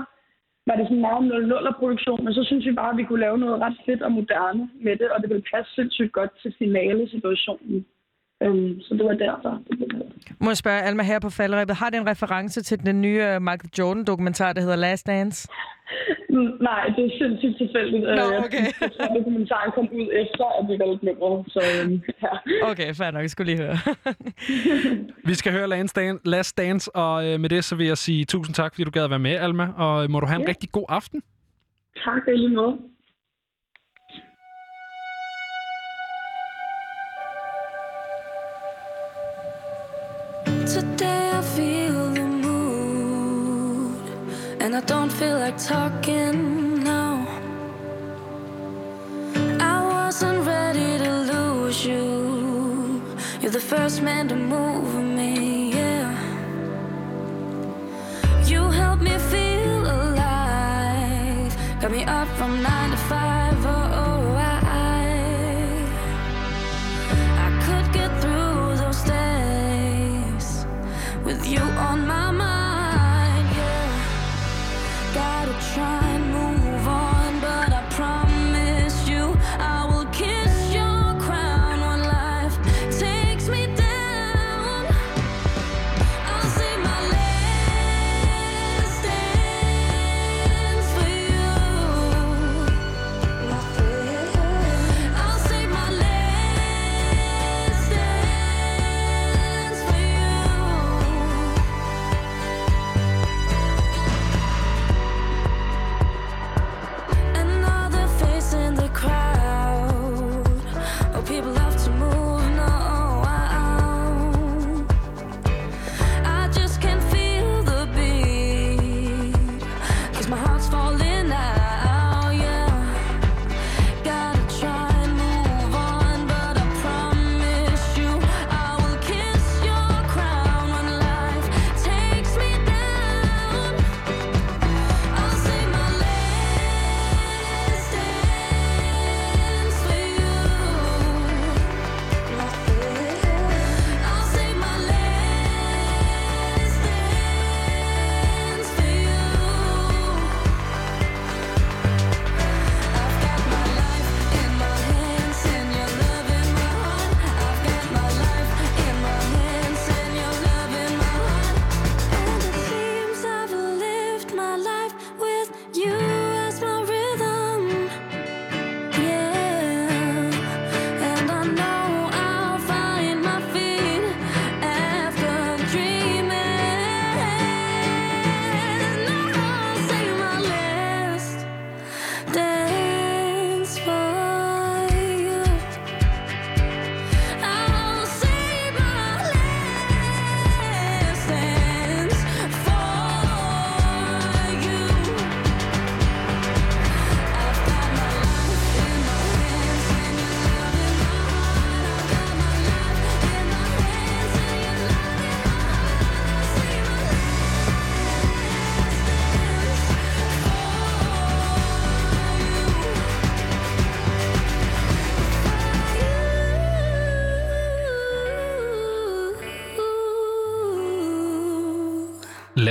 var 0.68 0.76
det 0.76 0.86
sådan 0.88 1.02
meget 1.02 1.48
0 1.48 1.74
produktion 1.80 2.24
men 2.24 2.34
så 2.34 2.44
synes 2.44 2.66
vi 2.66 2.72
bare, 2.72 2.92
at 2.92 2.98
vi 2.98 3.04
kunne 3.04 3.26
lave 3.26 3.38
noget 3.38 3.62
ret 3.62 3.78
fedt 3.86 4.02
og 4.02 4.12
moderne 4.12 4.70
med 4.86 4.96
det, 4.96 5.10
og 5.12 5.22
det 5.22 5.30
ville 5.30 5.50
passe 5.54 5.74
sindssygt 5.76 6.12
godt 6.12 6.32
til 6.42 6.56
finale-situationen. 6.58 7.86
Øhm, 8.44 8.82
så 8.82 8.94
det 8.94 9.06
var 9.06 9.14
derfor. 9.14 9.62
Må 10.40 10.50
jeg 10.50 10.58
spørge 10.58 10.82
Alma 10.82 11.04
her 11.04 11.20
på 11.20 11.30
faldrebet, 11.30 11.76
har 11.76 11.90
det 11.90 11.98
en 12.00 12.08
reference 12.08 12.62
til 12.64 12.86
den 12.86 13.02
nye 13.02 13.24
øh, 13.28 13.42
Michael 13.42 13.70
Jordan-dokumentar, 13.80 14.54
der 14.54 14.62
hedder 14.62 14.76
Last 14.76 15.08
Dance? 15.08 15.48
Mm, 16.30 16.38
Nej, 16.62 16.84
det 16.96 17.06
er 17.06 17.12
sindssygt 17.20 17.58
tilfældigt. 17.58 18.04
Nå, 18.04 18.10
Øh, 18.12 18.44
okay. 18.46 18.66
Jeg 18.82 18.92
tror, 18.98 19.06
at 19.06 19.16
dokumentaren 19.18 19.72
kom 19.76 19.88
ud 20.00 20.08
efter, 20.24 20.46
at 20.60 20.64
vi 20.70 20.76
valgte 20.84 21.06
nummeret. 21.06 21.46
Så 21.48 21.62
øhm, 21.84 22.02
ja. 22.24 22.70
Okay, 22.72 22.94
fair 22.94 23.12
nok, 23.12 23.22
jeg 23.22 23.30
skulle 23.30 23.52
lige 23.52 23.64
høre. 23.64 23.78
Vi 25.30 25.34
skal 25.34 25.52
høre 25.52 25.68
Last 25.70 25.96
Dance, 25.96 26.22
Last 26.30 26.58
Dance 26.58 26.96
og 26.96 27.28
øh, 27.28 27.40
med 27.40 27.50
det 27.50 27.64
så 27.64 27.76
vil 27.76 27.88
jeg 27.88 27.98
sige 27.98 28.26
tusind 28.26 28.56
tak, 28.56 28.74
fordi 28.74 28.84
du 28.84 28.92
gad 28.92 29.04
at 29.04 29.10
være 29.10 29.20
med, 29.20 29.32
Alma. 29.32 29.68
Og 29.78 30.12
må 30.12 30.20
du 30.20 30.26
have 30.26 30.36
en 30.36 30.42
Ja. 30.42 30.50
rigtig 30.50 30.70
god 30.72 30.86
aften. 30.90 31.22
Tak 32.06 32.22
lige 32.28 32.50
måde. 32.50 32.78
And 44.62 44.76
I 44.76 44.82
don't 44.82 45.12
feel 45.12 45.40
like 45.40 45.58
talking 45.58 46.84
now. 46.84 47.26
I 49.60 49.76
wasn't 49.94 50.46
ready 50.46 51.00
to 51.04 51.12
lose 51.34 51.84
you. 51.84 53.02
You're 53.42 53.56
the 53.60 53.66
first 53.74 54.04
man 54.04 54.28
to 54.28 54.36
move 54.36 54.94
me, 55.18 55.74
yeah. 55.74 56.12
You 58.46 58.62
help 58.70 59.02
me 59.02 59.18
feel 59.34 59.82
alive, 60.00 61.52
got 61.82 61.92
me 61.92 62.04
up 62.04 62.28
from 62.38 62.62
nine 62.62 62.92
to 62.92 62.98
five. 62.98 63.31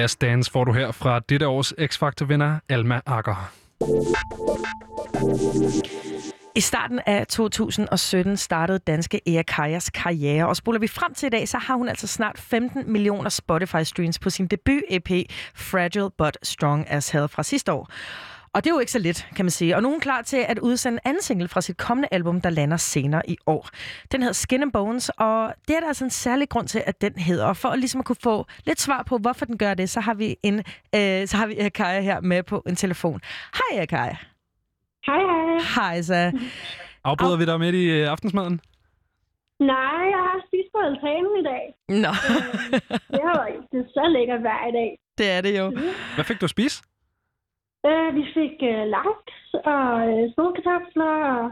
Last 0.00 0.20
Dance 0.20 0.50
får 0.50 0.64
du 0.64 0.72
her 0.72 0.92
fra 0.92 1.18
dette 1.18 1.46
års 1.46 1.74
X-Factor-vinder, 1.78 2.58
Alma 2.68 3.00
Akker. 3.06 3.52
I 6.54 6.60
starten 6.60 7.00
af 7.06 7.26
2017 7.26 8.36
startede 8.36 8.78
danske 8.78 9.20
Ea 9.26 9.42
Kajas 9.42 9.90
karriere, 9.90 10.48
og 10.48 10.56
spoler 10.56 10.78
vi 10.78 10.86
frem 10.86 11.14
til 11.14 11.26
i 11.26 11.30
dag, 11.30 11.48
så 11.48 11.58
har 11.58 11.74
hun 11.74 11.88
altså 11.88 12.06
snart 12.06 12.38
15 12.38 12.92
millioner 12.92 13.30
Spotify-streams 13.30 14.18
på 14.22 14.30
sin 14.30 14.46
debut-EP 14.46 15.10
Fragile 15.54 16.10
But 16.18 16.38
Strong 16.42 16.86
As 16.88 17.10
Hell 17.10 17.28
fra 17.28 17.42
sidste 17.42 17.72
år. 17.72 17.90
Og 18.54 18.64
det 18.64 18.70
er 18.70 18.74
jo 18.74 18.78
ikke 18.80 18.92
så 18.92 18.98
lidt, 18.98 19.26
kan 19.36 19.44
man 19.44 19.50
sige. 19.50 19.76
Og 19.76 19.82
nu 19.82 19.88
er 19.88 19.92
hun 19.92 20.00
klar 20.00 20.22
til 20.22 20.36
at 20.48 20.58
udsende 20.58 20.96
en 20.96 21.00
anden 21.08 21.22
single 21.22 21.48
fra 21.48 21.60
sit 21.60 21.76
kommende 21.76 22.08
album, 22.10 22.40
der 22.40 22.50
lander 22.50 22.76
senere 22.76 23.30
i 23.30 23.36
år. 23.46 23.68
Den 24.12 24.22
hedder 24.22 24.32
Skin 24.34 24.62
and 24.62 24.72
Bones, 24.72 25.08
og 25.08 25.54
det 25.68 25.76
er 25.76 25.80
der 25.80 25.86
altså 25.88 26.04
en 26.04 26.10
særlig 26.10 26.48
grund 26.48 26.68
til, 26.68 26.82
at 26.86 27.00
den 27.00 27.12
hedder. 27.18 27.46
Og 27.46 27.56
for 27.56 27.68
at 27.68 27.78
ligesom 27.78 27.98
at 28.00 28.04
kunne 28.04 28.16
få 28.22 28.46
lidt 28.66 28.80
svar 28.80 29.02
på, 29.02 29.18
hvorfor 29.18 29.44
den 29.44 29.58
gør 29.58 29.74
det, 29.74 29.90
så 29.90 30.00
har 30.00 30.14
vi 30.14 30.36
en, 30.42 30.58
øh, 30.94 31.26
så 31.26 31.36
har 31.36 31.46
vi 31.46 31.68
Kaja 31.74 32.00
her 32.00 32.20
med 32.20 32.42
på 32.42 32.62
en 32.66 32.76
telefon. 32.76 33.20
Hej, 33.54 33.86
Kaja. 33.86 34.16
Hej, 35.06 35.18
hej. 35.18 35.58
Hej, 35.76 36.02
så. 36.02 36.32
Afbryder 37.04 37.36
vi 37.36 37.44
dig 37.44 37.58
midt 37.60 37.74
i 37.74 37.84
øh, 37.90 38.08
aftensmaden? 38.08 38.60
Nej, 39.60 40.02
jeg 40.14 40.22
har 40.28 40.38
spist 40.48 40.68
på 40.74 40.78
altanen 40.88 41.32
i 41.40 41.44
dag. 41.50 41.64
Nå, 41.88 42.12
Det, 43.16 43.20
har, 43.28 43.46
det 43.72 43.78
er 43.80 43.88
så 43.94 44.04
lækkert 44.16 44.42
vejr 44.42 44.68
i 44.68 44.72
dag. 44.72 44.98
det 45.18 45.30
er 45.30 45.40
det 45.40 45.58
jo. 45.58 45.70
Hvad 46.14 46.24
fik 46.24 46.40
du 46.40 46.44
at 46.46 46.50
spise? 46.50 46.82
Øh, 47.88 48.08
vi 48.18 48.24
fik 48.36 48.56
øh, 48.72 48.82
laks 48.96 49.36
og 49.72 49.86
øh, 50.10 50.24
solkartofler 50.36 51.14
og 51.34 51.50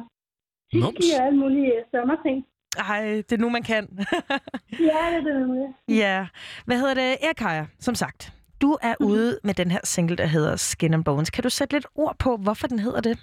fisk 0.72 1.14
og 1.18 1.26
alle 1.26 1.38
mulige 1.38 1.72
øh, 1.78 1.84
sommerting. 1.90 2.46
Ej, 2.88 3.02
det 3.26 3.32
er 3.32 3.42
nu, 3.44 3.48
man 3.48 3.62
kan. 3.62 3.84
Ja, 4.90 5.02
det 5.12 5.16
er 5.16 5.38
det. 5.38 5.48
med. 5.48 5.72
ja. 5.88 6.26
Hvad 6.66 6.76
hedder 6.80 6.94
det? 6.94 7.10
Erkaja, 7.30 7.64
som 7.78 7.94
sagt. 7.94 8.32
Du 8.62 8.70
er 8.82 8.94
ude 9.00 9.38
med 9.44 9.54
den 9.54 9.70
her 9.70 9.80
single, 9.84 10.16
der 10.16 10.26
hedder 10.26 10.56
Skin 10.56 10.94
and 10.94 11.04
Bones. 11.04 11.30
Kan 11.30 11.44
du 11.44 11.50
sætte 11.50 11.74
lidt 11.74 11.86
ord 11.94 12.16
på, 12.24 12.30
hvorfor 12.44 12.66
den 12.66 12.78
hedder 12.78 13.00
det? 13.00 13.16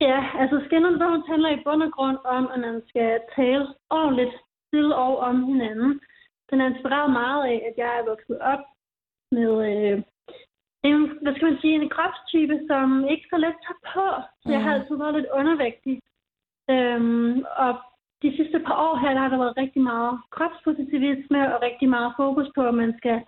Ja, 0.00 0.20
altså 0.40 0.56
Skin 0.66 0.84
and 0.90 0.98
Bones 1.00 1.26
handler 1.32 1.50
i 1.50 1.62
bund 1.64 1.82
og 1.82 1.92
grund 1.96 2.18
om, 2.24 2.44
at 2.54 2.60
man 2.60 2.82
skal 2.88 3.20
tale 3.36 3.66
ordentligt 3.90 4.34
til 4.72 4.92
og 4.92 5.18
om 5.18 5.44
hinanden. 5.44 6.00
den 6.50 6.60
er 6.60 6.66
inspireret 6.72 7.10
meget 7.20 7.42
af, 7.52 7.58
at 7.68 7.74
jeg 7.82 7.90
er 7.98 8.08
vokset 8.10 8.38
op 8.52 8.62
med 9.36 9.50
øh, 9.70 10.02
en, 10.82 11.18
hvad 11.22 11.34
skal 11.34 11.48
man 11.50 11.60
sige, 11.60 11.74
en 11.74 11.88
kropstype, 11.88 12.56
som 12.70 13.08
ikke 13.12 13.26
så 13.30 13.36
let 13.36 13.56
tager 13.66 13.82
på. 13.94 14.06
Så 14.42 14.48
jeg 14.54 14.62
har 14.62 14.72
altid 14.74 14.96
været 14.96 15.14
lidt 15.14 15.34
undervægtig. 15.38 16.00
Øhm, 16.70 17.44
og 17.64 17.72
de 18.22 18.36
sidste 18.36 18.58
par 18.66 18.76
år 18.86 18.96
her, 18.96 19.12
der 19.14 19.20
har 19.20 19.28
der 19.28 19.38
været 19.38 19.56
rigtig 19.56 19.82
meget 19.82 20.20
kropspositivisme 20.30 21.54
og 21.54 21.62
rigtig 21.62 21.88
meget 21.88 22.12
fokus 22.16 22.48
på, 22.54 22.62
at 22.70 22.74
man 22.74 22.94
skal 22.98 23.18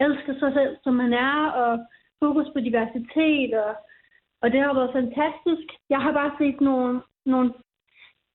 elske 0.00 0.32
sig 0.38 0.52
selv, 0.52 0.76
som 0.84 0.94
man 0.94 1.12
er, 1.12 1.50
og 1.62 1.86
fokus 2.22 2.48
på 2.54 2.60
diversitet, 2.60 3.54
og, 3.54 3.72
og 4.42 4.52
det 4.52 4.60
har 4.60 4.74
været 4.74 4.96
fantastisk. 5.00 5.66
Jeg 5.90 6.00
har 6.04 6.12
bare 6.12 6.32
set 6.38 6.60
nogle, 6.60 7.02
nogle 7.26 7.52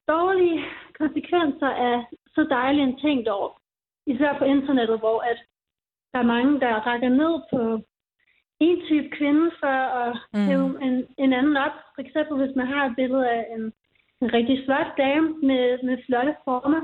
dårlige 0.07 0.65
konsekvenser 0.99 1.69
af 1.69 2.05
så 2.35 2.43
dejlig 2.49 2.83
en 2.83 2.99
ting 2.99 3.25
dog. 3.25 3.57
Især 4.07 4.37
på 4.37 4.43
internettet, 4.43 4.99
hvor 4.99 5.19
at 5.31 5.39
der 6.13 6.19
er 6.19 6.33
mange, 6.35 6.59
der 6.59 6.85
rækker 6.87 7.09
ned 7.09 7.33
på 7.51 7.81
en 8.59 8.77
type 8.87 9.09
kvinde 9.17 9.51
for 9.59 9.77
at 10.03 10.17
Mm. 10.33 10.45
hæve 10.47 10.67
en, 10.85 10.95
en 11.17 11.33
anden 11.33 11.57
op. 11.57 11.75
For 11.95 12.01
eksempel, 12.01 12.35
hvis 12.45 12.55
man 12.55 12.67
har 12.67 12.85
et 12.85 12.95
billede 12.95 13.29
af 13.29 13.45
en, 13.55 13.63
en 14.21 14.33
rigtig 14.33 14.57
flot 14.65 14.91
dame 14.97 15.27
med, 15.49 15.63
med 15.83 15.97
flotte 16.05 16.35
former, 16.45 16.81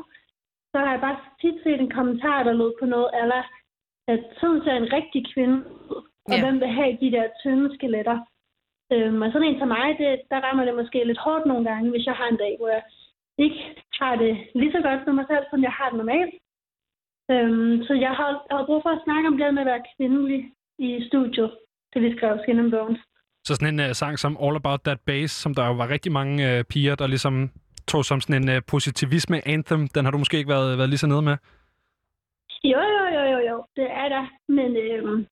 så 0.71 0.77
har 0.79 0.91
jeg 0.91 1.01
bare 1.01 1.17
tit 1.41 1.57
set 1.63 1.79
en 1.81 1.89
kommentar, 1.97 2.43
der 2.43 2.53
lød 2.53 2.73
på 2.79 2.85
noget, 2.85 3.09
eller 3.21 3.41
at 4.07 4.19
sådan 4.39 4.61
ser 4.63 4.75
en 4.75 4.93
rigtig 4.93 5.33
kvinde 5.33 5.57
ud, 5.89 6.01
og 6.25 6.33
Ja. 6.37 6.43
hvem 6.43 6.59
vil 6.59 6.67
have 6.79 6.97
de 7.01 7.11
der 7.11 7.25
tynde 7.43 7.75
skeletter. 7.75 8.17
Øhm, 8.93 9.21
og 9.21 9.31
sådan 9.31 9.47
en 9.47 9.59
som 9.59 9.67
mig, 9.67 9.87
det, 9.99 10.21
der 10.31 10.39
rammer 10.45 10.65
det 10.65 10.75
måske 10.75 11.03
lidt 11.03 11.17
hårdt 11.25 11.45
nogle 11.45 11.65
gange, 11.69 11.89
hvis 11.91 12.05
jeg 12.05 12.13
har 12.13 12.27
en 12.27 12.37
dag, 12.37 12.55
hvor 12.59 12.67
jeg 12.67 12.83
ikke 13.37 13.61
har 14.01 14.15
det 14.15 14.33
lige 14.55 14.71
så 14.71 14.81
godt 14.81 15.05
med 15.05 15.13
mig 15.13 15.25
selv, 15.29 15.45
som 15.49 15.63
jeg 15.63 15.71
har 15.71 15.89
det 15.89 15.97
normalt. 15.97 16.33
Øhm, 17.31 17.83
så 17.87 17.93
jeg 17.93 18.11
har, 18.19 18.29
har 18.51 18.65
brug 18.65 18.81
for 18.83 18.89
at 18.89 19.03
snakke 19.03 19.27
om 19.27 19.37
det 19.37 19.53
med 19.53 19.61
at 19.61 19.71
være 19.73 19.85
kvindelig 19.97 20.51
i 20.79 21.07
studiet, 21.07 21.51
det 21.93 22.01
vi 22.01 22.17
skrev 22.17 22.37
Skin 22.43 22.59
and 22.59 22.71
Bones. 22.71 22.99
Så 23.45 23.55
sådan 23.55 23.79
en 23.79 23.89
uh, 23.89 23.91
sang 23.91 24.19
som 24.19 24.37
All 24.43 24.55
About 24.55 24.81
That 24.87 24.99
Bass, 25.07 25.33
som 25.33 25.55
der 25.55 25.65
jo 25.65 25.73
var 25.73 25.89
rigtig 25.89 26.11
mange 26.11 26.35
uh, 26.49 26.63
piger, 26.71 26.95
der 26.95 27.07
ligesom 27.07 27.51
tog 27.87 28.05
som 28.05 28.21
sådan 28.21 28.43
en 28.43 28.49
uh, 28.55 28.63
positivisme-anthem, 28.67 29.87
den 29.87 30.05
har 30.05 30.11
du 30.11 30.17
måske 30.17 30.37
ikke 30.37 30.49
været, 30.49 30.77
været 30.77 30.89
lige 30.89 31.03
så 31.03 31.07
nede 31.07 31.21
med? 31.21 31.37
Jo, 32.63 32.81
jo, 32.97 33.05
jo, 33.17 33.23
jo, 33.33 33.39
jo, 33.49 33.57
det 33.75 33.87
er 34.01 34.07
der. 34.15 34.25
Men, 34.57 34.69
øhm, 34.85 35.25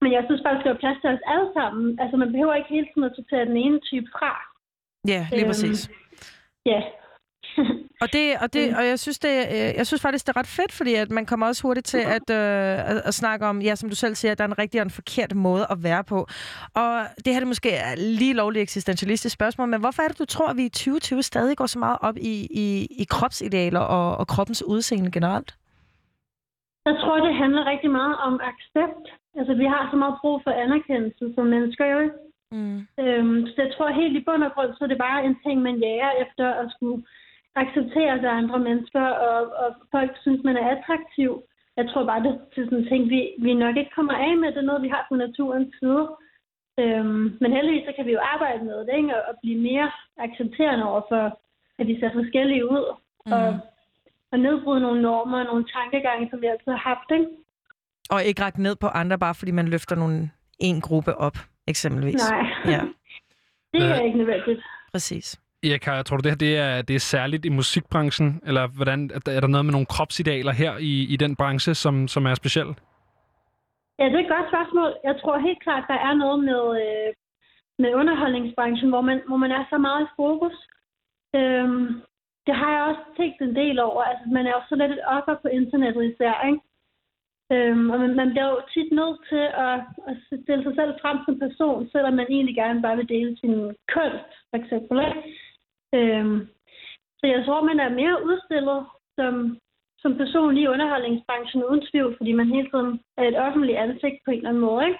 men 0.00 0.12
jeg 0.12 0.22
synes 0.26 0.42
bare, 0.44 0.54
der 0.54 0.64
være 0.64 0.82
plads 0.84 0.98
til 1.00 1.10
os 1.14 1.24
alle 1.32 1.48
sammen. 1.58 2.00
Altså, 2.00 2.16
man 2.16 2.32
behøver 2.32 2.54
ikke 2.54 2.74
hele 2.76 2.86
tiden 2.88 3.04
at 3.08 3.16
sortere 3.16 3.44
den 3.50 3.56
ene 3.56 3.80
type 3.90 4.08
fra. 4.16 4.32
Ja, 5.12 5.22
lige 5.30 5.40
Øhm, 5.44 5.50
præcis. 5.50 5.90
Ja. 6.66 6.80
Og, 8.02 8.08
det, 8.12 8.24
og, 8.42 8.52
det, 8.52 8.76
og 8.76 8.86
jeg, 8.86 8.98
synes 8.98 9.18
det, 9.18 9.34
øh, 9.54 9.70
jeg 9.80 9.86
synes 9.86 10.02
faktisk, 10.02 10.26
det 10.26 10.32
er 10.36 10.40
ret 10.40 10.56
fedt, 10.58 10.72
fordi 10.72 10.94
at 10.94 11.10
man 11.10 11.26
kommer 11.26 11.46
også 11.46 11.62
hurtigt 11.62 11.86
til 11.86 12.02
at, 12.16 12.26
øh, 12.30 12.90
at, 12.90 12.96
at 13.08 13.14
snakke 13.14 13.46
om, 13.46 13.62
ja, 13.62 13.74
som 13.74 13.88
du 13.88 13.96
selv 13.96 14.14
siger, 14.14 14.32
at 14.32 14.38
der 14.38 14.44
er 14.44 14.48
en 14.48 14.58
rigtig 14.58 14.80
og 14.80 14.84
en 14.84 14.90
forkert 14.90 15.34
måde 15.34 15.66
at 15.70 15.78
være 15.82 16.04
på. 16.04 16.18
Og 16.74 16.92
det 17.24 17.32
her 17.32 17.40
det 17.40 17.48
måske 17.54 17.70
er 17.70 17.94
lige 17.96 18.34
lovligt 18.34 18.62
eksistentialistisk 18.62 19.34
spørgsmål, 19.34 19.68
men 19.68 19.80
hvorfor 19.80 20.02
er 20.02 20.08
det, 20.08 20.18
du 20.18 20.24
tror, 20.24 20.48
at 20.48 20.56
vi 20.56 20.64
i 20.64 20.68
2020 20.68 21.22
stadig 21.22 21.56
går 21.56 21.66
så 21.66 21.78
meget 21.78 21.98
op 22.00 22.16
i, 22.16 22.34
i, 22.64 22.66
i 23.02 23.04
kropsidealer 23.10 23.80
og, 23.80 24.16
og 24.16 24.26
kroppens 24.26 24.62
udseende 24.66 25.10
generelt? 25.10 25.50
Jeg 26.86 26.96
tror, 27.00 27.16
det 27.26 27.34
handler 27.42 27.70
rigtig 27.72 27.90
meget 27.90 28.16
om 28.28 28.40
accept. 28.50 29.06
Altså, 29.38 29.54
vi 29.54 29.64
har 29.64 29.88
så 29.90 29.96
meget 29.96 30.16
brug 30.20 30.40
for 30.44 30.50
anerkendelse 30.50 31.24
som 31.34 31.46
mennesker, 31.46 31.86
jo 31.86 31.98
ikke? 32.00 32.16
Mm. 32.52 32.78
Øhm, 33.02 33.40
så 33.46 33.56
jeg 33.64 33.70
tror 33.72 33.98
helt 34.00 34.16
i 34.16 34.24
bund 34.26 34.42
og 34.44 34.52
grund, 34.54 34.70
så 34.74 34.84
er 34.84 34.88
det 34.88 34.98
bare 35.08 35.24
en 35.24 35.36
ting, 35.44 35.56
man 35.62 35.76
jager 35.86 36.10
efter 36.24 36.46
at 36.62 36.66
skulle 36.74 37.02
acceptere 37.56 38.12
af 38.28 38.36
andre 38.40 38.58
mennesker, 38.58 39.06
og, 39.28 39.40
og 39.62 39.68
folk 39.90 40.10
synes, 40.22 40.40
man 40.44 40.56
er 40.56 40.66
attraktiv. 40.76 41.42
Jeg 41.76 41.88
tror 41.88 42.04
bare, 42.06 42.22
det 42.22 42.30
er 42.32 42.64
sådan 42.64 42.78
en 42.78 42.88
ting, 42.88 43.10
vi, 43.10 43.20
vi 43.38 43.54
nok 43.54 43.76
ikke 43.76 43.94
kommer 43.94 44.14
af 44.14 44.36
med. 44.36 44.48
Det 44.48 44.56
er 44.58 44.70
noget, 44.70 44.82
vi 44.82 44.88
har 44.88 45.06
på 45.08 45.14
naturens 45.16 45.74
side. 45.80 46.04
Øhm, 46.80 47.26
men 47.40 47.52
heldigvis 47.56 47.86
så 47.86 47.92
kan 47.96 48.06
vi 48.06 48.12
jo 48.12 48.20
arbejde 48.34 48.64
med 48.64 48.78
det, 48.86 48.94
ikke? 48.96 49.16
Og, 49.16 49.22
og 49.28 49.34
blive 49.42 49.60
mere 49.70 49.90
accepterende 50.16 50.84
over 50.90 51.02
for, 51.10 51.38
at 51.78 51.86
vi 51.86 52.00
ser 52.00 52.10
forskellige 52.12 52.70
ud. 52.70 52.84
Mm. 53.26 53.32
Og, 53.32 53.58
og 54.32 54.38
nedbryde 54.38 54.80
nogle 54.80 55.02
normer 55.02 55.38
og 55.38 55.44
nogle 55.44 55.64
tankegange, 55.76 56.28
som 56.30 56.40
vi 56.40 56.46
altid 56.46 56.72
har 56.72 56.84
haft, 56.90 57.10
ikke? 57.10 57.26
Og 58.10 58.24
ikke 58.24 58.42
række 58.42 58.62
ned 58.62 58.76
på 58.76 58.86
andre, 58.86 59.18
bare 59.18 59.34
fordi 59.34 59.50
man 59.50 59.68
løfter 59.68 59.96
nogle, 59.96 60.30
en 60.58 60.80
gruppe 60.80 61.14
op, 61.16 61.36
eksempelvis. 61.66 62.30
Nej, 62.30 62.46
Ja, 62.74 62.80
det 63.72 63.82
er 63.82 64.00
ikke 64.00 64.18
nødvendigt. 64.18 64.60
præcis. 64.92 65.40
Erik, 65.62 65.86
jeg 65.86 66.06
tror 66.06 66.16
du, 66.16 66.22
det 66.22 66.30
her 66.32 66.38
det 66.46 66.56
er, 66.66 66.82
det 66.82 66.94
er 66.96 67.08
særligt 67.14 67.44
i 67.44 67.48
musikbranchen? 67.60 68.40
Eller 68.48 68.64
hvordan, 68.76 69.00
er 69.14 69.40
der- 69.40 69.46
noget 69.54 69.64
med 69.66 69.72
nogle 69.76 69.92
kropsidealer 69.94 70.52
her 70.52 70.72
i, 70.78 70.92
i 71.14 71.16
den 71.16 71.36
branche, 71.36 71.74
som, 71.74 72.08
som 72.08 72.26
er 72.26 72.34
speciel? 72.34 72.70
Ja, 73.98 74.04
det 74.10 74.14
er 74.18 74.24
et 74.24 74.34
godt 74.36 74.48
spørgsmål. 74.52 74.90
Jeg 75.08 75.14
tror 75.20 75.38
helt 75.48 75.62
klart, 75.62 75.84
der 75.92 75.98
er 76.08 76.14
noget 76.14 76.38
med, 76.50 76.62
øh, 76.84 77.08
med 77.82 77.90
underholdningsbranchen, 78.00 78.88
hvor 78.90 79.00
man, 79.00 79.18
hvor 79.28 79.36
man 79.44 79.52
er 79.58 79.64
så 79.70 79.78
meget 79.78 80.02
i 80.04 80.12
fokus. 80.16 80.56
Øhm, 81.38 81.86
det 82.46 82.54
har 82.60 82.70
jeg 82.74 82.82
også 82.90 83.02
tænkt 83.18 83.38
en 83.42 83.54
del 83.60 83.76
over. 83.88 84.02
Altså, 84.02 84.26
man 84.36 84.46
er 84.46 84.50
jo 84.58 84.62
så 84.68 84.74
lidt 84.76 84.92
et 84.92 85.04
offer 85.16 85.34
på 85.42 85.48
internettet 85.60 86.04
især, 86.12 86.34
ikke? 86.48 86.60
Øhm, 87.54 87.90
og 87.92 87.98
man, 88.02 88.12
man 88.20 88.30
bliver 88.30 88.48
jo 88.54 88.58
tit 88.74 88.90
nødt 89.00 89.18
til 89.30 89.44
at, 89.68 89.78
at 90.08 90.14
stille 90.42 90.62
sig 90.64 90.74
selv 90.80 90.92
frem 91.02 91.18
som 91.26 91.38
person, 91.44 91.88
selvom 91.92 92.14
man 92.20 92.26
egentlig 92.34 92.56
gerne 92.62 92.82
bare 92.82 92.96
vil 92.96 93.08
dele 93.16 93.32
sin 93.42 93.54
kunst, 93.94 94.30
for 94.50 94.56
eksempel. 94.62 94.96
Ikke? 95.08 95.20
Øhm, 95.98 96.38
så 97.18 97.24
jeg 97.34 97.40
tror, 97.46 97.60
man 97.70 97.80
er 97.86 97.90
mere 98.00 98.16
udstillet 98.28 98.80
som, 99.18 99.58
som 100.02 100.16
person 100.22 100.56
i 100.56 100.66
underholdningsbranchen 100.66 101.64
uden 101.64 101.82
tvivl, 101.90 102.16
fordi 102.16 102.32
man 102.32 102.46
hele 102.54 102.68
tiden 102.72 102.90
er 103.18 103.24
et 103.30 103.38
offentligt 103.46 103.78
ansigt 103.78 104.18
på 104.24 104.30
en 104.30 104.36
eller 104.36 104.48
anden 104.50 104.62
måde, 104.68 104.86
ikke? 104.88 104.98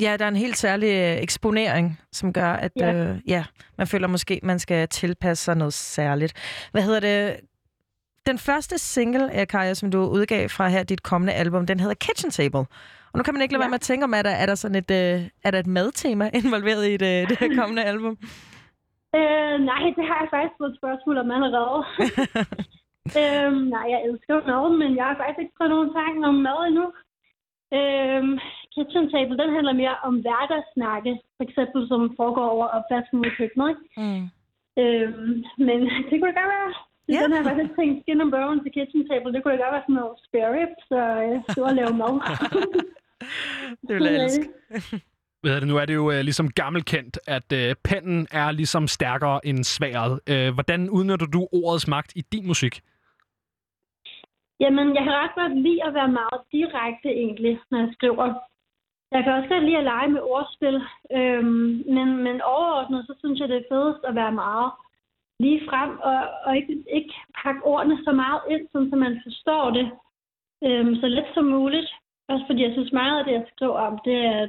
Ja, 0.00 0.16
der 0.18 0.24
er 0.24 0.28
en 0.28 0.36
helt 0.46 0.56
særlig 0.56 0.88
øh, 0.88 1.22
eksponering, 1.22 2.00
som 2.12 2.32
gør, 2.32 2.52
at 2.52 2.72
Ja. 2.76 2.94
øh, 2.94 3.16
ja, 3.28 3.44
man 3.78 3.86
føler 3.86 4.08
måske, 4.08 4.40
man 4.42 4.58
skal 4.58 4.88
tilpasse 4.88 5.44
sig 5.44 5.56
noget 5.56 5.72
særligt. 5.74 6.32
Hvad 6.72 6.82
hedder 6.82 7.00
det? 7.00 7.40
Den 8.26 8.38
første 8.38 8.78
single, 8.78 9.46
Kaja, 9.46 9.74
som 9.74 9.90
du 9.90 9.98
udgav 9.98 10.48
fra 10.48 10.68
her, 10.68 10.82
dit 10.82 11.02
kommende 11.02 11.32
album, 11.32 11.66
den 11.66 11.80
hedder 11.80 11.94
Kitchen 11.94 12.30
Table. 12.30 12.58
Og 13.12 13.16
nu 13.18 13.22
kan 13.22 13.34
man 13.34 13.42
ikke 13.42 13.52
lade 13.54 13.60
Ja. 13.60 13.64
være 13.64 13.70
med 13.70 13.74
at 13.74 13.80
tænke 13.80 14.04
om, 14.04 14.14
er 14.14 14.22
der, 14.22 14.30
er 14.30 14.46
der 14.46 14.54
sådan 14.54 14.74
et, 14.74 14.90
øh, 14.90 15.28
er 15.44 15.50
der 15.50 15.58
et 15.58 15.66
madtema 15.66 16.30
involveret 16.44 16.86
i 16.88 16.92
det, 16.96 17.28
det 17.28 17.38
her 17.38 17.56
kommende 17.56 17.84
album? 17.84 18.18
Øh, 19.18 19.56
nej, 19.70 19.82
det 19.96 20.04
har 20.08 20.18
jeg 20.20 20.32
faktisk 20.34 20.56
fået 20.58 20.70
et 20.72 20.78
spørgsmål 20.80 21.16
om 21.22 21.30
allerede. 21.36 21.78
øhm, 23.20 23.62
nej, 23.74 23.86
jeg 23.94 24.00
elsker 24.06 24.34
mad, 24.50 24.64
men 24.80 24.90
jeg 24.98 25.06
har 25.08 25.16
faktisk 25.16 25.40
ikke 25.42 25.58
fået 25.60 25.74
nogen 25.74 25.94
tanke 25.98 26.20
om 26.30 26.38
mad 26.48 26.60
endnu. 26.68 26.86
Øhm, 27.78 28.34
Kitchen 28.74 29.06
Table, 29.12 29.38
den 29.42 29.50
handler 29.56 29.74
mere 29.82 29.96
om 30.08 30.14
hverdagssnakke, 30.24 31.12
for 31.36 31.44
eksempel 31.48 31.80
som 31.90 32.00
foregår 32.20 32.48
over 32.54 32.66
opvasken 32.76 33.24
i 33.28 33.30
køkkenet. 33.38 33.68
Ikke? 33.72 33.84
Mm. 34.02 34.24
Øhm, 34.82 35.34
men 35.66 35.78
det 36.08 36.16
kunne 36.16 36.30
det 36.32 36.40
godt 36.40 36.54
være. 36.56 36.72
Ja. 37.12 37.20
Den 37.22 37.32
her 37.36 37.42
faktisk 37.50 37.72
tænkt 37.78 38.02
skin 38.02 38.20
and 38.20 38.32
bone 38.34 38.62
til 38.62 38.72
kitchen 38.76 39.02
table. 39.08 39.32
Det 39.32 39.40
kunne 39.42 39.54
da 39.54 39.62
godt 39.62 39.74
være 39.76 39.86
sådan 39.86 39.98
noget 40.00 40.14
spare 40.26 40.50
rib, 40.56 40.72
så 40.90 41.00
øh, 41.24 41.62
var 41.62 41.70
at 41.72 41.78
lave 41.80 41.94
mad. 42.02 42.14
Det 43.86 43.94
vil 43.96 44.04
jeg 44.04 44.24
elske. 44.24 44.48
Hvad 45.44 45.60
det, 45.60 45.68
nu 45.68 45.76
er 45.76 45.86
det 45.86 45.94
jo 45.94 46.10
øh, 46.10 46.20
ligesom 46.28 46.48
gammelkendt, 46.50 47.18
at 47.36 47.48
øh, 47.60 47.74
pennen 47.88 48.26
er 48.30 48.50
ligesom 48.50 48.84
stærkere 48.88 49.46
end 49.48 49.64
sværet. 49.64 50.12
Øh, 50.32 50.54
hvordan 50.54 50.90
udnytter 50.90 51.26
du 51.26 51.40
ordets 51.52 51.88
magt 51.88 52.12
i 52.16 52.22
din 52.32 52.46
musik? 52.46 52.74
Jamen, 54.60 54.86
jeg 54.96 55.02
kan 55.04 55.12
ret 55.22 55.34
godt 55.40 55.56
lide 55.66 55.84
at 55.86 55.94
være 55.94 56.12
meget 56.20 56.40
direkte 56.52 57.08
egentlig, 57.22 57.54
når 57.70 57.78
jeg 57.78 57.90
skriver. 57.96 58.26
Jeg 59.14 59.24
kan 59.24 59.32
også 59.32 59.48
godt 59.48 59.64
lide 59.64 59.82
at 59.82 59.88
lege 59.92 60.08
med 60.08 60.22
ordspil, 60.34 60.76
øhm, 61.18 61.70
men, 61.96 62.08
men 62.26 62.36
overordnet, 62.54 63.06
så 63.06 63.14
synes 63.18 63.40
jeg, 63.40 63.48
det 63.48 63.56
er 63.56 63.70
fedest 63.72 64.02
at 64.08 64.14
være 64.14 64.32
meget 64.32 64.70
lige 65.40 65.60
frem, 65.68 65.90
og, 65.98 66.20
og 66.46 66.56
ikke, 66.56 66.74
ikke 66.98 67.14
pakke 67.42 67.62
ordene 67.64 67.96
så 68.04 68.12
meget 68.12 68.40
ind, 68.50 68.64
sådan, 68.72 68.90
så 68.90 68.96
man 68.96 69.20
forstår 69.26 69.64
det 69.78 69.86
øhm, 70.66 70.94
så 71.00 71.06
let 71.06 71.28
som 71.34 71.44
muligt. 71.44 71.90
Også 72.28 72.44
fordi 72.48 72.62
jeg 72.62 72.72
synes 72.72 72.92
meget 72.92 73.18
af 73.18 73.24
det, 73.24 73.32
jeg 73.32 73.46
skriver 73.52 73.78
om, 73.88 73.98
det 74.04 74.16
er, 74.16 74.46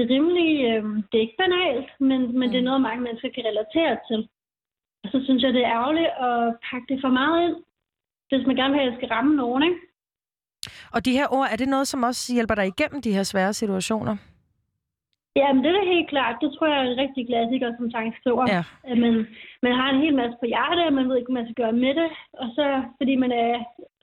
det 0.00 0.10
er 0.10 0.14
rimelig, 0.14 0.50
øhm, 0.70 1.02
det 1.08 1.16
er 1.18 1.26
ikke 1.26 1.42
banalt, 1.44 1.90
men, 2.08 2.38
men 2.38 2.46
det 2.52 2.58
er 2.58 2.68
noget, 2.68 2.86
mange 2.88 3.02
mennesker 3.02 3.30
kan 3.34 3.44
relatere 3.50 3.96
til. 4.08 4.28
Og 5.04 5.08
så 5.12 5.18
synes 5.24 5.42
jeg, 5.42 5.52
det 5.52 5.62
er 5.64 5.76
ærgerligt 5.78 6.12
at 6.28 6.56
pakke 6.68 6.86
det 6.92 6.98
for 7.04 7.12
meget 7.20 7.38
ind, 7.46 7.56
hvis 8.28 8.46
man 8.46 8.56
gerne 8.56 8.72
vil 8.72 8.80
have, 8.80 8.86
at 8.86 8.92
det 8.92 9.00
skal 9.00 9.14
ramme 9.16 9.36
nogen, 9.36 9.62
ikke? 9.62 9.80
Og 10.94 11.04
de 11.04 11.16
her 11.18 11.26
ord, 11.36 11.48
er 11.52 11.56
det 11.56 11.68
noget, 11.68 11.88
som 11.88 12.02
også 12.02 12.34
hjælper 12.34 12.54
dig 12.54 12.66
igennem 12.66 13.02
de 13.02 13.12
her 13.16 13.22
svære 13.22 13.52
situationer? 13.52 14.16
Jamen, 15.36 15.64
det 15.64 15.70
er 15.70 15.92
helt 15.94 16.08
klart. 16.14 16.36
Det 16.42 16.50
tror 16.52 16.66
jeg 16.66 16.78
er 16.78 16.90
en 16.90 17.02
rigtig 17.04 17.22
klassiker 17.30 17.68
som 17.76 17.90
sangskriver. 17.90 18.44
Ja. 18.54 18.62
At 18.90 18.98
man, 19.04 19.14
man 19.62 19.74
har 19.80 19.88
en 19.90 20.02
hel 20.04 20.14
masse 20.20 20.36
på 20.40 20.46
hjertet, 20.52 20.86
og 20.86 20.92
man 20.92 21.08
ved 21.08 21.16
ikke, 21.16 21.32
hvad 21.32 21.40
man 21.42 21.48
skal 21.48 21.62
gøre 21.64 21.80
med 21.84 21.94
det. 22.00 22.08
Og 22.42 22.46
så, 22.56 22.64
fordi 22.98 23.14
man 23.24 23.32
er 23.32 23.50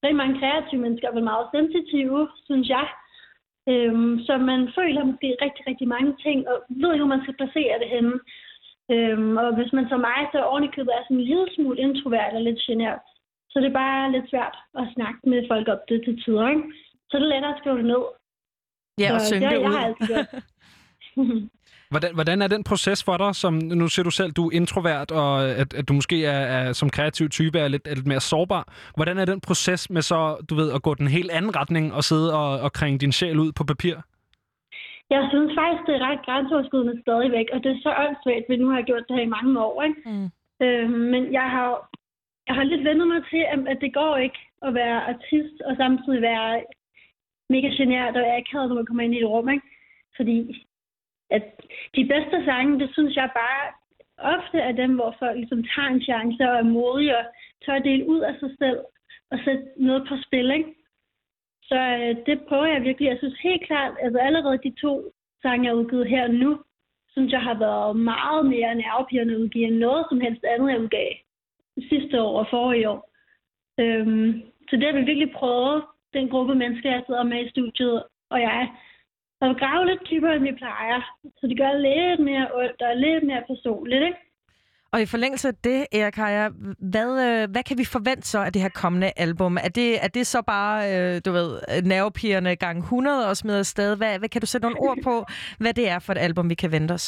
rigtig 0.04 0.20
mange 0.22 0.39
kreative 0.39 0.82
mennesker, 0.82 1.08
er 1.08 1.18
vel 1.18 1.32
meget 1.34 1.48
sensitive, 1.56 2.20
synes 2.48 2.68
jeg. 2.76 2.86
Øhm, 3.72 4.13
så 4.28 4.34
man 4.51 4.61
føler 4.78 5.03
måske 5.11 5.30
rigtig, 5.45 5.63
rigtig 5.70 5.88
mange 5.95 6.11
ting, 6.26 6.38
og 6.51 6.55
ved 6.82 6.89
ikke, 6.93 7.03
hvor 7.05 7.15
man 7.15 7.24
skal 7.24 7.38
placere 7.41 7.80
det 7.82 7.89
henne. 7.95 8.15
Øhm, 8.93 9.38
og 9.43 9.55
hvis 9.57 9.72
man 9.78 9.86
som 9.89 9.99
mig, 10.09 10.20
så 10.32 10.38
oven 10.51 10.63
i 10.68 10.74
købet 10.76 10.93
er 10.93 11.03
sådan 11.03 11.18
en 11.18 11.24
lille 11.30 11.47
smule 11.55 11.78
introvert 11.86 12.34
og 12.38 12.41
lidt 12.41 12.59
genert, 12.68 12.99
så 13.51 13.55
det 13.59 13.68
er 13.70 13.80
bare 13.86 14.11
lidt 14.11 14.30
svært 14.30 14.55
at 14.82 14.86
snakke 14.95 15.20
med 15.32 15.39
folk 15.51 15.68
op 15.74 15.84
det 15.89 15.99
til 16.05 16.24
tider, 16.24 16.47
ikke? 16.49 16.63
Så 17.09 17.13
det 17.18 17.26
er 17.26 17.34
lettere 17.34 17.53
at 17.53 17.59
skrive 17.61 17.78
det 17.78 17.86
ned. 17.93 18.03
Ja, 19.01 19.09
og 19.15 19.22
Så 19.22 19.28
synge 19.28 19.41
det, 19.45 19.51
det 19.51 19.61
jeg 19.61 19.70
har 19.72 19.80
ud. 19.80 19.86
altid 19.89 20.07
gjort. 20.07 20.28
Hvordan, 21.91 22.11
hvordan 22.13 22.41
er 22.41 22.47
den 22.47 22.63
proces 22.63 23.03
for 23.03 23.17
dig, 23.17 23.35
som 23.35 23.53
nu 23.53 23.88
siger 23.88 24.03
du 24.03 24.11
selv, 24.11 24.31
du 24.31 24.47
er 24.47 24.53
introvert, 24.53 25.11
og 25.11 25.49
at, 25.61 25.73
at 25.73 25.88
du 25.89 25.93
måske 25.93 26.25
er, 26.25 26.41
er 26.57 26.73
som 26.73 26.89
kreativ 26.89 27.29
type 27.29 27.59
er 27.59 27.67
lidt, 27.67 27.88
er 27.88 27.95
lidt 27.95 28.07
mere 28.07 28.19
sårbar. 28.19 28.63
Hvordan 28.95 29.17
er 29.17 29.25
den 29.25 29.41
proces 29.41 29.89
med 29.89 30.01
så, 30.01 30.45
du 30.49 30.55
ved, 30.55 30.71
at 30.71 30.81
gå 30.81 30.93
den 30.93 31.07
helt 31.07 31.31
anden 31.31 31.55
retning 31.55 31.93
og 31.93 32.03
sidde 32.03 32.29
og, 32.41 32.59
og 32.65 32.73
kringe 32.73 32.99
din 32.99 33.11
sjæl 33.11 33.39
ud 33.39 33.51
på 33.51 33.63
papir? 33.63 33.95
Jeg 35.09 35.23
synes 35.31 35.51
faktisk, 35.59 35.83
det 35.88 35.95
er 35.95 36.07
ret 36.09 36.25
grænseoverskridende 36.25 37.01
stadigvæk, 37.01 37.47
og 37.53 37.57
det 37.63 37.69
er 37.71 37.79
så 37.85 37.91
åndssvagt, 38.03 38.45
fordi 38.45 38.59
nu 38.61 38.69
har 38.69 38.77
jeg 38.77 38.89
gjort 38.89 39.07
det 39.07 39.15
her 39.17 39.27
i 39.27 39.35
mange 39.38 39.53
år, 39.67 39.83
ikke? 39.88 39.99
Mm. 40.05 40.29
Øh, 40.65 40.89
men 41.13 41.21
jeg 41.38 41.47
har, 41.55 41.69
jeg 42.47 42.55
har 42.55 42.63
lidt 42.63 42.83
vendt 42.88 43.07
mig 43.07 43.21
til, 43.31 43.43
at, 43.53 43.59
at 43.71 43.77
det 43.83 43.93
går 43.93 44.17
ikke 44.25 44.41
at 44.67 44.73
være 44.73 44.97
artist 45.11 45.57
og 45.67 45.73
samtidig 45.81 46.21
være 46.21 46.63
mega 47.49 47.69
generet 47.79 48.15
og 48.21 48.38
akavet, 48.38 48.67
når 48.67 48.75
man 48.75 48.85
kommer 48.85 49.03
ind 49.03 49.15
i 49.15 49.21
et 49.21 49.29
rum, 49.33 49.49
ikke? 49.49 49.67
Fordi 50.17 50.35
at 51.30 51.43
de 51.95 52.05
bedste 52.05 52.45
sange, 52.45 52.80
det 52.80 52.89
synes 52.93 53.15
jeg 53.15 53.30
bare 53.36 53.63
ofte 54.36 54.57
er 54.57 54.71
dem, 54.71 54.95
hvor 54.95 55.15
folk 55.19 55.38
ligesom 55.38 55.63
tager 55.63 55.88
en 55.88 56.01
chance 56.01 56.49
og 56.49 56.55
er 56.57 56.63
modige 56.63 57.17
og 57.17 57.25
tør 57.65 57.73
at 57.73 57.84
dele 57.84 58.07
ud 58.07 58.19
af 58.19 58.36
sig 58.39 58.49
selv 58.59 58.80
og 59.32 59.38
sætte 59.45 59.63
noget 59.78 60.07
på 60.09 60.15
spil, 60.25 60.51
ikke? 60.51 60.75
Så 61.63 61.80
øh, 62.01 62.15
det 62.25 62.41
prøver 62.47 62.65
jeg 62.65 62.84
virkelig. 62.84 63.07
Jeg 63.09 63.17
synes 63.17 63.39
helt 63.39 63.65
klart, 63.67 63.93
altså 64.01 64.19
allerede 64.19 64.57
de 64.57 64.73
to 64.82 65.11
sange, 65.41 65.65
jeg 65.65 65.71
har 65.71 65.82
udgivet 65.82 66.07
her 66.07 66.28
nu, 66.28 66.59
synes 67.09 67.32
jeg 67.32 67.41
har 67.41 67.57
været 67.59 67.95
meget 67.95 68.45
mere 68.45 68.75
nervepirrende 68.75 69.34
at 69.34 69.39
udgive 69.39 69.67
end 69.67 69.78
noget 69.78 70.05
som 70.09 70.21
helst 70.21 70.43
andet, 70.43 70.71
jeg 70.71 70.80
udgav 70.80 71.09
sidste 71.89 72.21
år 72.21 72.39
og 72.39 72.47
forrige 72.49 72.89
år. 72.89 73.09
Øhm, 73.80 74.41
så 74.69 74.75
det 74.75 74.84
har 74.84 74.99
vi 74.99 75.03
virkelig 75.05 75.32
prøvet, 75.32 75.84
den 76.13 76.30
gruppe 76.30 76.55
mennesker, 76.55 76.91
jeg 76.91 77.03
sidder 77.05 77.23
med 77.23 77.45
i 77.45 77.49
studiet, 77.49 78.03
og 78.30 78.41
jeg 78.41 78.69
har 79.41 79.53
gravet 79.61 79.88
lidt 79.88 80.03
dybere, 80.11 80.35
end 80.35 80.43
vi 80.43 80.51
plejer. 80.63 80.99
Så 81.38 81.43
det 81.47 81.57
gør 81.57 81.73
lidt 81.88 82.19
mere 82.29 82.47
ondt 82.53 82.81
og 82.81 82.95
lidt 82.95 83.23
mere 83.29 83.43
personligt, 83.47 84.03
ikke? 84.09 84.19
Og 84.93 85.01
i 85.01 85.05
forlængelse 85.05 85.47
af 85.47 85.57
det, 85.63 85.79
Erik 85.99 86.13
Kaja, 86.13 86.49
hvad, 86.93 87.11
øh, 87.27 87.51
hvad 87.51 87.63
kan 87.67 87.77
vi 87.77 87.85
forvente 87.85 88.27
så 88.27 88.39
af 88.39 88.53
det 88.53 88.61
her 88.61 88.69
kommende 88.83 89.11
album? 89.17 89.57
Er 89.67 89.71
det, 89.79 89.89
er 90.05 90.07
det 90.07 90.27
så 90.27 90.41
bare, 90.41 90.75
øh, 90.93 91.21
du 91.25 91.31
ved, 91.31 91.49
nervepigerne 91.83 92.55
gang 92.55 92.77
100 92.79 93.29
og 93.29 93.38
smider 93.38 93.59
afsted? 93.59 93.97
Hvad, 93.97 94.19
hvad 94.19 94.29
kan 94.29 94.41
du 94.41 94.47
sætte 94.47 94.65
nogle 94.65 94.81
ord 94.88 94.97
på, 95.03 95.15
hvad 95.61 95.73
det 95.73 95.89
er 95.89 95.99
for 95.99 96.11
et 96.13 96.17
album, 96.27 96.49
vi 96.49 96.55
kan 96.55 96.71
vente 96.71 96.91
os? 96.91 97.07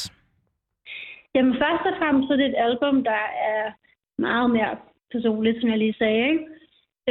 Jamen 1.34 1.54
først 1.62 1.84
og 1.90 1.94
fremmest 1.98 2.28
så 2.28 2.32
er 2.32 2.36
det 2.36 2.46
et 2.46 2.62
album, 2.68 3.04
der 3.04 3.22
er 3.54 3.64
meget 4.18 4.50
mere 4.50 4.76
personligt, 5.12 5.60
som 5.60 5.70
jeg 5.70 5.78
lige 5.78 6.00
sagde. 6.02 6.22
Ikke? 6.30 6.44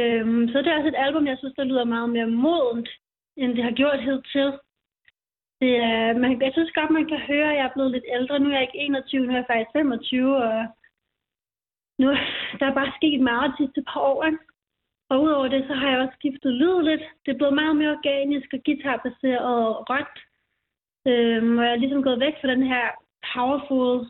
Øhm, 0.00 0.48
så 0.48 0.58
det 0.58 0.68
er 0.68 0.78
også 0.78 0.88
et 0.88 1.04
album, 1.06 1.26
jeg 1.26 1.38
synes, 1.38 1.54
der 1.56 1.64
lyder 1.64 1.84
meget 1.84 2.10
mere 2.10 2.26
modent, 2.26 2.88
end 3.36 3.50
det 3.56 3.64
har 3.64 3.74
gjort 3.80 4.04
hidtil. 4.08 4.50
Det 5.60 5.76
er, 5.76 6.18
man, 6.18 6.42
jeg 6.42 6.52
synes 6.52 6.72
godt, 6.72 6.90
man 6.90 7.08
kan 7.08 7.20
høre, 7.30 7.50
at 7.50 7.56
jeg 7.56 7.64
er 7.66 7.74
blevet 7.74 7.90
lidt 7.92 8.04
ældre. 8.16 8.38
Nu 8.38 8.48
er 8.48 8.52
jeg 8.52 8.62
ikke 8.62 8.78
21, 8.78 9.26
nu 9.26 9.32
er 9.32 9.36
jeg 9.36 9.50
faktisk 9.50 9.72
25, 9.72 10.36
og 10.36 10.66
nu 12.00 12.06
der 12.58 12.66
er 12.66 12.74
bare 12.80 12.92
sket 12.98 13.20
meget 13.20 13.50
de 13.50 13.56
sidste 13.56 13.82
par 13.90 14.00
år. 14.00 14.24
Ikke? 14.24 14.38
Og 15.10 15.22
udover 15.22 15.48
det, 15.48 15.64
så 15.66 15.74
har 15.74 15.90
jeg 15.90 16.00
også 16.00 16.14
skiftet 16.18 16.52
lyd 16.52 16.82
lidt. 16.82 17.04
Det 17.24 17.30
er 17.32 17.38
blevet 17.38 17.54
meget 17.54 17.76
mere 17.76 17.96
organisk 17.98 18.48
og 18.52 18.60
guitarbaseret 18.64 19.38
og 19.54 19.90
råt. 19.90 20.16
Øhm, 21.10 21.58
og 21.58 21.64
jeg 21.64 21.72
er 21.72 21.82
ligesom 21.82 22.02
gået 22.02 22.20
væk 22.20 22.34
fra 22.40 22.48
den 22.54 22.62
her 22.72 22.86
powerful 23.34 24.06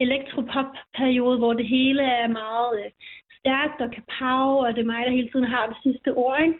elektropop-periode, 0.00 1.38
hvor 1.38 1.52
det 1.52 1.68
hele 1.68 2.02
er 2.02 2.28
meget 2.28 2.70
øh, 2.84 2.90
stærkt 3.38 3.80
og 3.80 3.90
kapav, 3.90 4.58
og 4.64 4.74
det 4.74 4.80
er 4.80 4.92
mig, 4.92 5.06
der 5.06 5.18
hele 5.18 5.30
tiden 5.30 5.48
har 5.54 5.66
det 5.66 5.76
sidste 5.82 6.10
ord. 6.14 6.40
Ikke? 6.42 6.58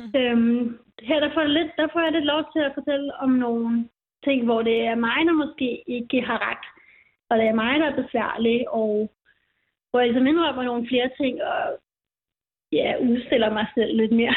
Mm. 0.00 0.20
Øhm, 0.20 0.78
her 1.08 1.20
der 1.20 1.30
får, 1.34 1.40
jeg 1.40 1.50
lidt, 1.50 1.72
der 1.76 1.88
får 1.92 2.00
jeg 2.00 2.12
lidt 2.12 2.24
lov 2.24 2.42
til 2.52 2.60
at 2.68 2.74
fortælle 2.74 3.14
om 3.24 3.30
nogle 3.30 3.88
ting, 4.24 4.44
hvor 4.44 4.62
det 4.62 4.78
er 4.90 4.94
mig, 4.94 5.18
der 5.28 5.32
måske 5.32 5.82
ikke 5.86 6.20
har 6.20 6.38
ret, 6.50 6.64
og 7.30 7.38
det 7.38 7.46
er 7.48 7.60
mig, 7.62 7.80
der 7.80 7.86
er 7.90 8.02
besværlig, 8.02 8.70
og 8.70 9.10
hvor 9.90 10.00
jeg 10.00 10.08
ligesom 10.08 10.26
indrømmer 10.26 10.62
nogle 10.62 10.88
flere 10.88 11.10
ting, 11.20 11.42
og 11.42 11.62
ja, 12.72 12.88
udstiller 13.08 13.50
mig 13.52 13.66
selv 13.74 13.96
lidt 13.96 14.12
mere. 14.12 14.34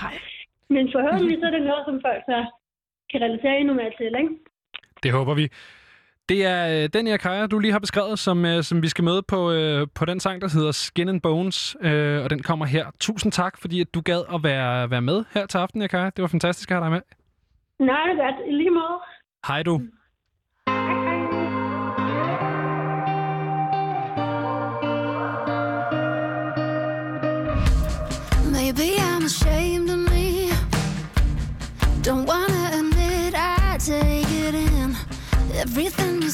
Hej. 0.00 0.16
Men 0.74 0.92
forhåbentlig 0.92 1.38
så 1.40 1.46
er 1.46 1.50
det 1.50 1.62
noget, 1.62 1.84
som 1.86 2.00
folk 2.06 2.22
så 2.30 2.38
kan 3.10 3.20
relatere 3.20 3.58
endnu 3.58 3.74
mere 3.74 3.92
til, 3.98 4.12
ikke? 4.22 4.34
Det 5.02 5.12
håber 5.12 5.34
vi. 5.34 5.44
Det 6.28 6.44
er 6.44 6.82
øh, 6.82 6.88
den, 6.92 7.18
Kaja, 7.18 7.46
du 7.46 7.58
lige 7.58 7.72
har 7.72 7.78
beskrevet, 7.78 8.18
som, 8.18 8.44
øh, 8.44 8.62
som 8.62 8.82
vi 8.82 8.88
skal 8.88 9.04
møde 9.04 9.22
på, 9.22 9.52
øh, 9.52 9.86
på 9.94 10.04
den 10.04 10.20
sang, 10.20 10.40
der 10.40 10.48
hedder 10.48 10.72
Skin 10.72 11.08
and 11.08 11.20
Bones, 11.20 11.76
øh, 11.80 12.24
og 12.24 12.30
den 12.30 12.42
kommer 12.42 12.66
her. 12.66 12.86
Tusind 13.00 13.32
tak, 13.32 13.60
fordi 13.60 13.80
at 13.80 13.94
du 13.94 14.00
gad 14.00 14.22
at 14.34 14.42
være, 14.42 14.90
være 14.90 15.00
med 15.02 15.24
her 15.34 15.46
til 15.46 15.58
aften, 15.58 15.88
Kaja. 15.88 16.04
Det 16.04 16.22
var 16.22 16.28
fantastisk 16.28 16.70
at 16.70 16.76
have 16.76 16.84
dig 16.84 16.90
med. 16.90 17.00
Nej, 17.86 18.02
det 18.06 18.12
er 18.18 18.24
godt. 18.24 18.48
I 18.48 18.52
lige 18.52 18.70
måde. 18.70 18.98
Hej 19.46 19.62
du. 19.62 19.80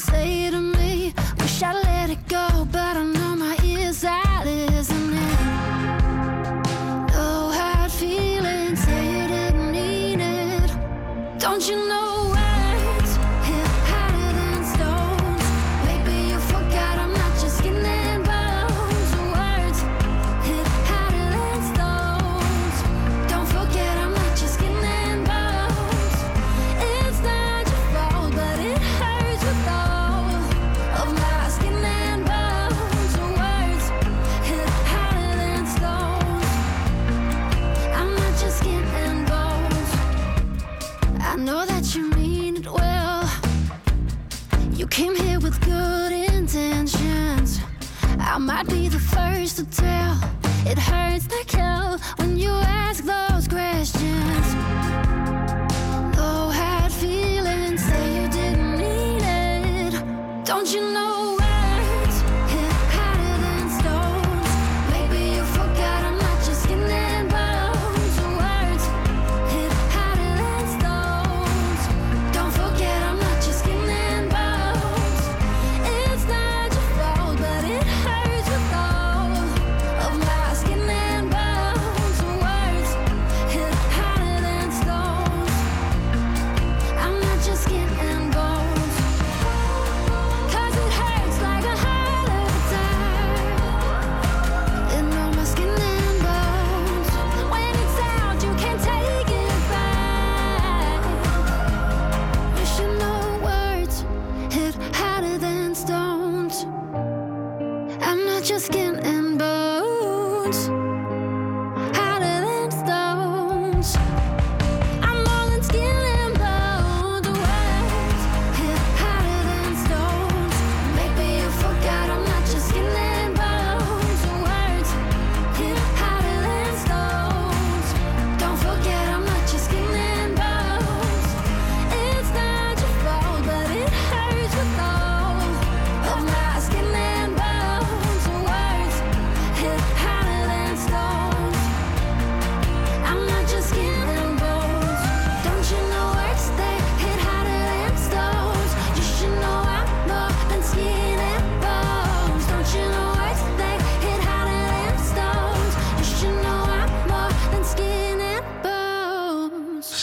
Say 0.03 0.50
to 0.50 0.61
me, 0.61 1.14
wish 1.38 1.62
I 1.62 1.72
let 1.72 2.11
it 2.11 2.26
go, 2.28 2.46
but 2.70 2.96
I 2.96 3.05
know 3.05 3.36
my 3.36 3.57
ears 3.64 4.05
are 4.05 4.44
listening. 4.44 5.36
No 7.16 7.50
hard 7.59 7.92
feelings, 7.92 8.80
say 8.84 9.05
you 9.14 9.26
didn't 9.28 9.70
mean 9.70 10.20
it. 10.20 10.70
Don't 11.38 11.64
you 11.68 11.76
know 11.88 12.01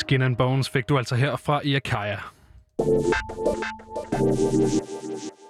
Skin 0.09 0.21
and 0.21 0.35
Bones 0.35 0.69
fik 0.69 0.89
du 0.89 0.97
altså 0.97 1.15
her 1.15 1.35
fra 1.35 1.61
Iakaya. 1.63 2.17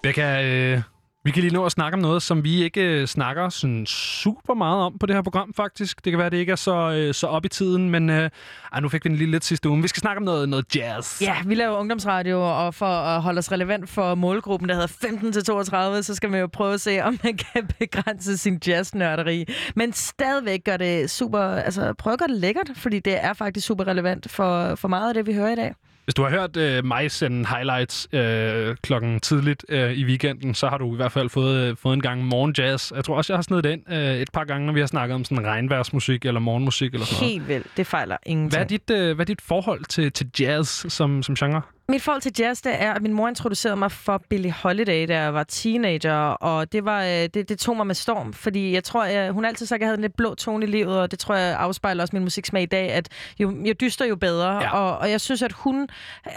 Becca, 0.04 0.44
øh, 0.44 0.82
vi 1.24 1.32
kan 1.32 1.42
lige 1.44 1.54
nå 1.54 1.66
at 1.66 1.72
snakke 1.72 1.96
om 1.96 2.02
noget, 2.02 2.22
som 2.22 2.44
vi 2.44 2.64
ikke 2.64 2.82
øh, 2.82 3.08
snakker 3.08 3.50
sådan 3.50 3.86
super 3.86 4.54
meget 4.54 4.84
om 4.84 4.98
på 5.00 5.06
det 5.06 5.16
her 5.16 5.22
program, 5.22 5.54
faktisk. 5.54 6.06
Det 6.06 6.12
kan 6.12 6.18
være, 6.18 6.26
at 6.26 6.32
det 6.32 6.38
ikke 6.38 6.52
er 6.52 6.56
så, 6.56 6.92
øh, 6.92 7.14
så 7.14 7.28
op 7.28 7.46
i 7.46 7.48
tiden, 7.48 7.90
men 7.90 8.10
øh, 8.10 8.30
ej, 8.74 8.80
nu 8.80 8.90
fik 8.90 9.04
vi 9.04 9.10
den 9.10 9.18
lige 9.18 9.32
lidt 9.32 9.46
sidste 9.46 9.70
uge. 9.70 9.82
Vi 9.82 9.88
skal 9.88 10.00
snakke 10.00 10.18
om 10.18 10.24
noget, 10.24 10.50
noget 10.50 10.76
jazz. 10.76 11.22
Ja, 11.22 11.36
vi 11.46 11.56
laver 11.56 11.78
ungdomsradio, 11.78 12.66
og 12.66 12.74
for 12.74 12.86
at 12.86 13.22
holde 13.22 13.40
os 13.40 13.52
relevant 13.52 13.90
for 13.90 14.16
målgruppen, 14.16 14.70
der 14.70 14.76
hedder 14.76 15.98
15-32, 15.98 16.02
så 16.02 16.16
skal 16.16 16.30
man 16.30 16.40
jo 16.40 16.48
prøve 16.48 16.74
at 16.74 16.82
se, 16.82 17.00
om 17.00 17.20
man 17.24 17.38
kan 17.38 17.68
begrænse 17.80 18.38
sin 18.38 18.60
jazznørderi. 18.68 19.46
Men 19.76 19.94
stadigvæk 19.94 20.64
gør 20.64 20.78
det 20.78 21.10
super, 21.10 21.42
altså 21.42 21.94
prøv 21.94 22.14
at 22.14 22.20
gøre 22.20 22.28
det 22.28 22.38
lækkert, 22.38 22.72
fordi 22.76 23.00
det 23.00 23.24
er 23.24 23.34
faktisk 23.34 23.68
super 23.68 23.88
relevant 23.88 24.32
for, 24.32 24.76
for 24.76 24.88
meget 24.88 25.08
af 25.08 25.14
det, 25.14 25.28
vi 25.28 25.34
hører 25.34 25.52
i 25.52 25.56
dag. 25.56 25.74
Hvis 26.10 26.14
du 26.14 26.24
har 26.24 26.30
hørt 26.30 26.58
øh, 26.58 26.86
mig 26.86 27.12
sende 27.12 27.46
highlights 27.48 28.08
øh, 28.14 28.76
klokken 28.82 29.20
tidligt 29.20 29.66
øh, 29.70 29.92
i 29.92 30.06
weekenden, 30.06 30.54
så 30.54 30.68
har 30.68 30.78
du 30.78 30.94
i 30.94 30.96
hvert 30.96 31.12
fald 31.12 31.30
fået, 31.30 31.58
øh, 31.58 31.78
fået 31.78 31.94
en 31.94 32.02
gang 32.02 32.26
morgenjazz. 32.26 32.92
Jeg 32.96 33.04
tror 33.04 33.16
også, 33.16 33.34
jeg 33.34 33.38
har 33.38 33.42
snedet 33.42 33.64
det 33.64 33.72
ind 33.72 33.94
øh, 33.94 34.16
et 34.16 34.32
par 34.34 34.44
gange, 34.44 34.66
når 34.66 34.74
vi 34.74 34.80
har 34.80 34.88
snakket 34.88 35.16
om 35.16 35.24
sådan 35.24 35.46
regnværsmusik 35.46 36.26
eller 36.26 36.40
morgenmusik 36.40 36.94
eller 36.94 37.06
sådan 37.06 37.22
noget. 37.22 37.34
Helt 37.34 37.48
vildt. 37.48 37.68
Det 37.78 37.88
fejler 37.88 38.18
ingenting. 38.26 38.58
Hvad 38.58 38.66
er 38.66 38.68
dit, 38.68 38.90
øh, 38.90 39.16
hvad 39.16 39.24
er 39.24 39.28
dit 39.28 39.42
forhold 39.42 39.86
til, 39.86 40.12
til 40.12 40.30
jazz 40.40 40.86
som, 40.92 41.24
som 41.24 41.36
genre? 41.36 41.62
Mit 41.90 42.02
forhold 42.02 42.22
til 42.22 42.32
jazz, 42.40 42.62
det 42.62 42.82
er, 42.82 42.94
at 42.94 43.02
min 43.02 43.14
mor 43.14 43.28
introducerede 43.28 43.78
mig 43.78 43.92
for 43.92 44.22
Billie 44.30 44.52
Holiday, 44.52 45.08
da 45.08 45.22
jeg 45.22 45.34
var 45.34 45.44
teenager, 45.44 46.14
og 46.18 46.72
det, 46.72 46.86
var, 46.86 47.04
øh, 47.04 47.10
det, 47.10 47.50
det 47.50 47.60
tog 47.60 47.78
mig 47.78 47.88
med 47.88 47.96
storm, 47.96 48.34
fordi 48.34 48.74
jeg 48.74 48.84
tror, 48.84 49.06
jeg, 49.06 49.32
hun 49.32 49.46
altid 49.46 49.66
sagt, 49.66 49.78
at 49.78 49.82
jeg 49.82 49.88
havde 49.88 49.98
en 49.98 50.02
lidt 50.02 50.16
blå 50.18 50.36
tone 50.36 50.66
i 50.66 50.70
livet, 50.70 51.00
og 51.00 51.12
det 51.12 51.20
tror 51.20 51.36
jeg 51.36 51.56
afspejler 51.60 52.04
også 52.04 52.16
min 52.16 52.24
musiksmag 52.24 52.64
i 52.64 52.66
dag, 52.66 52.92
at 52.92 53.10
jo, 53.40 53.54
jo 53.66 53.74
dyster, 53.82 54.06
jo 54.06 54.16
bedre, 54.16 54.54
Ja. 54.62 54.78
og, 54.78 54.98
og 54.98 55.12
jeg 55.12 55.22
synes, 55.22 55.42
at 55.42 55.52
hun 55.52 55.88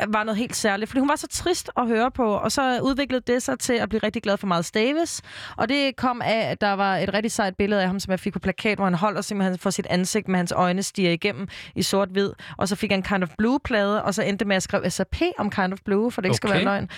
var 0.09 0.25
noget 0.25 0.39
helt 0.39 0.57
særligt, 0.57 0.91
fordi 0.91 1.01
hun 1.01 1.09
var 1.09 1.17
så 1.17 1.27
trist 1.31 1.71
at 1.77 1.87
høre 1.87 2.11
på, 2.11 2.35
og 2.35 2.53
så 2.53 2.81
udviklede 2.83 3.33
det 3.33 3.43
sig 3.43 3.59
til 3.59 3.73
at 3.75 3.89
blive 3.89 4.01
rigtig 4.03 4.23
glad 4.23 4.37
for 4.37 4.47
Miles 4.47 4.71
Davis, 4.71 5.23
og 5.57 5.69
det 5.69 5.97
kom 5.97 6.23
af, 6.25 6.51
at 6.51 6.61
der 6.61 6.73
var 6.73 6.97
et 6.97 7.15
rigtig 7.15 7.33
sejt 7.33 7.57
billede 7.57 7.81
af 7.83 7.87
ham, 7.87 8.01
som 8.01 8.11
jeg 8.11 8.21
fik 8.21 8.33
på 8.33 8.39
plakat, 8.39 8.79
hvor 8.79 8.85
han 8.85 8.95
holder 8.95 9.21
simpelthen 9.21 9.59
for 9.59 9.71
sit 9.71 9.87
ansigt 9.91 10.29
med 10.29 10.37
hans 10.37 10.53
øjne 10.53 10.83
stiger 10.83 11.11
igennem 11.11 11.49
i 11.75 11.83
sort-hvid, 11.83 12.31
og 12.59 12.69
så 12.69 12.77
fik 12.77 12.91
han 12.91 13.03
Kind 13.03 13.23
of 13.23 13.29
Blue-plade, 13.39 14.03
og 14.03 14.15
så 14.15 14.23
endte 14.23 14.45
med 14.45 14.57
at 14.57 14.63
skrive 14.63 14.91
SAP 14.91 15.17
om 15.45 15.51
Kind 15.51 15.73
of 15.73 15.79
Blue, 15.85 16.11
for 16.11 16.21
det 16.21 16.29
ikke 16.29 16.37
skal 16.37 16.51
Okay. 16.51 16.65
være 16.65 16.65
løgn. 16.65 16.89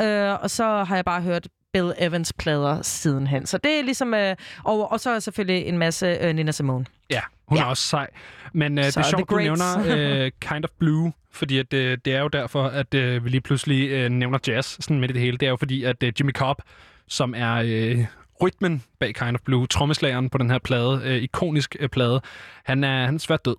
Ja, 0.00 0.32
øh, 0.32 0.38
og 0.42 0.50
så 0.50 0.84
har 0.84 0.94
jeg 0.94 1.04
bare 1.04 1.22
hørt 1.22 1.48
Bill 1.72 1.92
Evans 1.98 2.32
plader 2.32 2.82
sidenhen. 2.82 3.46
Så 3.46 3.58
det 3.58 3.78
er 3.78 3.82
ligesom... 3.82 4.14
Øh, 4.14 4.36
og, 4.64 4.92
og 4.92 5.00
så 5.00 5.10
er 5.10 5.18
selvfølgelig 5.18 5.66
en 5.66 5.78
masse 5.78 6.06
øh, 6.20 6.34
Nina 6.34 6.52
Simone. 6.52 6.84
Ja, 7.10 7.20
hun 7.48 7.58
ja. 7.58 7.64
Er 7.64 7.66
også 7.66 7.88
sej. 7.88 8.06
Men 8.52 8.78
øh, 8.78 8.84
det 8.84 8.94
Så 8.94 9.00
er 9.00 9.04
The 9.04 9.10
sjovt, 9.10 9.30
du 9.30 9.36
nævner 9.36 9.84
øh, 10.24 10.30
Kind 10.40 10.64
of 10.64 10.70
Blue, 10.78 11.12
fordi 11.32 11.58
at, 11.58 11.72
øh, 11.72 11.98
det 12.04 12.14
er 12.14 12.20
jo 12.20 12.28
derfor, 12.28 12.64
at 12.64 12.94
øh, 12.94 13.24
vi 13.24 13.28
lige 13.28 13.40
pludselig 13.40 13.90
øh, 13.90 14.08
nævner 14.10 14.38
jazz 14.46 14.76
sådan 14.80 15.00
midt 15.00 15.10
i 15.10 15.14
det 15.14 15.20
hele. 15.22 15.36
Det 15.36 15.46
er 15.46 15.50
jo 15.50 15.56
fordi, 15.56 15.84
at 15.84 16.02
øh, 16.02 16.12
Jimmy 16.20 16.32
Cobb, 16.32 16.62
som 17.08 17.34
er 17.36 17.54
øh, 17.54 18.04
rytmen 18.42 18.82
bag 19.00 19.14
Kind 19.14 19.34
of 19.34 19.40
Blue, 19.44 19.66
trommeslageren 19.66 20.30
på 20.30 20.38
den 20.38 20.50
her 20.50 20.58
plade, 20.58 21.00
øh, 21.04 21.22
ikonisk 21.22 21.76
øh, 21.80 21.88
plade, 21.88 22.20
han 22.64 22.84
er, 22.84 23.04
han 23.04 23.14
er 23.14 23.18
svært 23.18 23.44
død. 23.44 23.56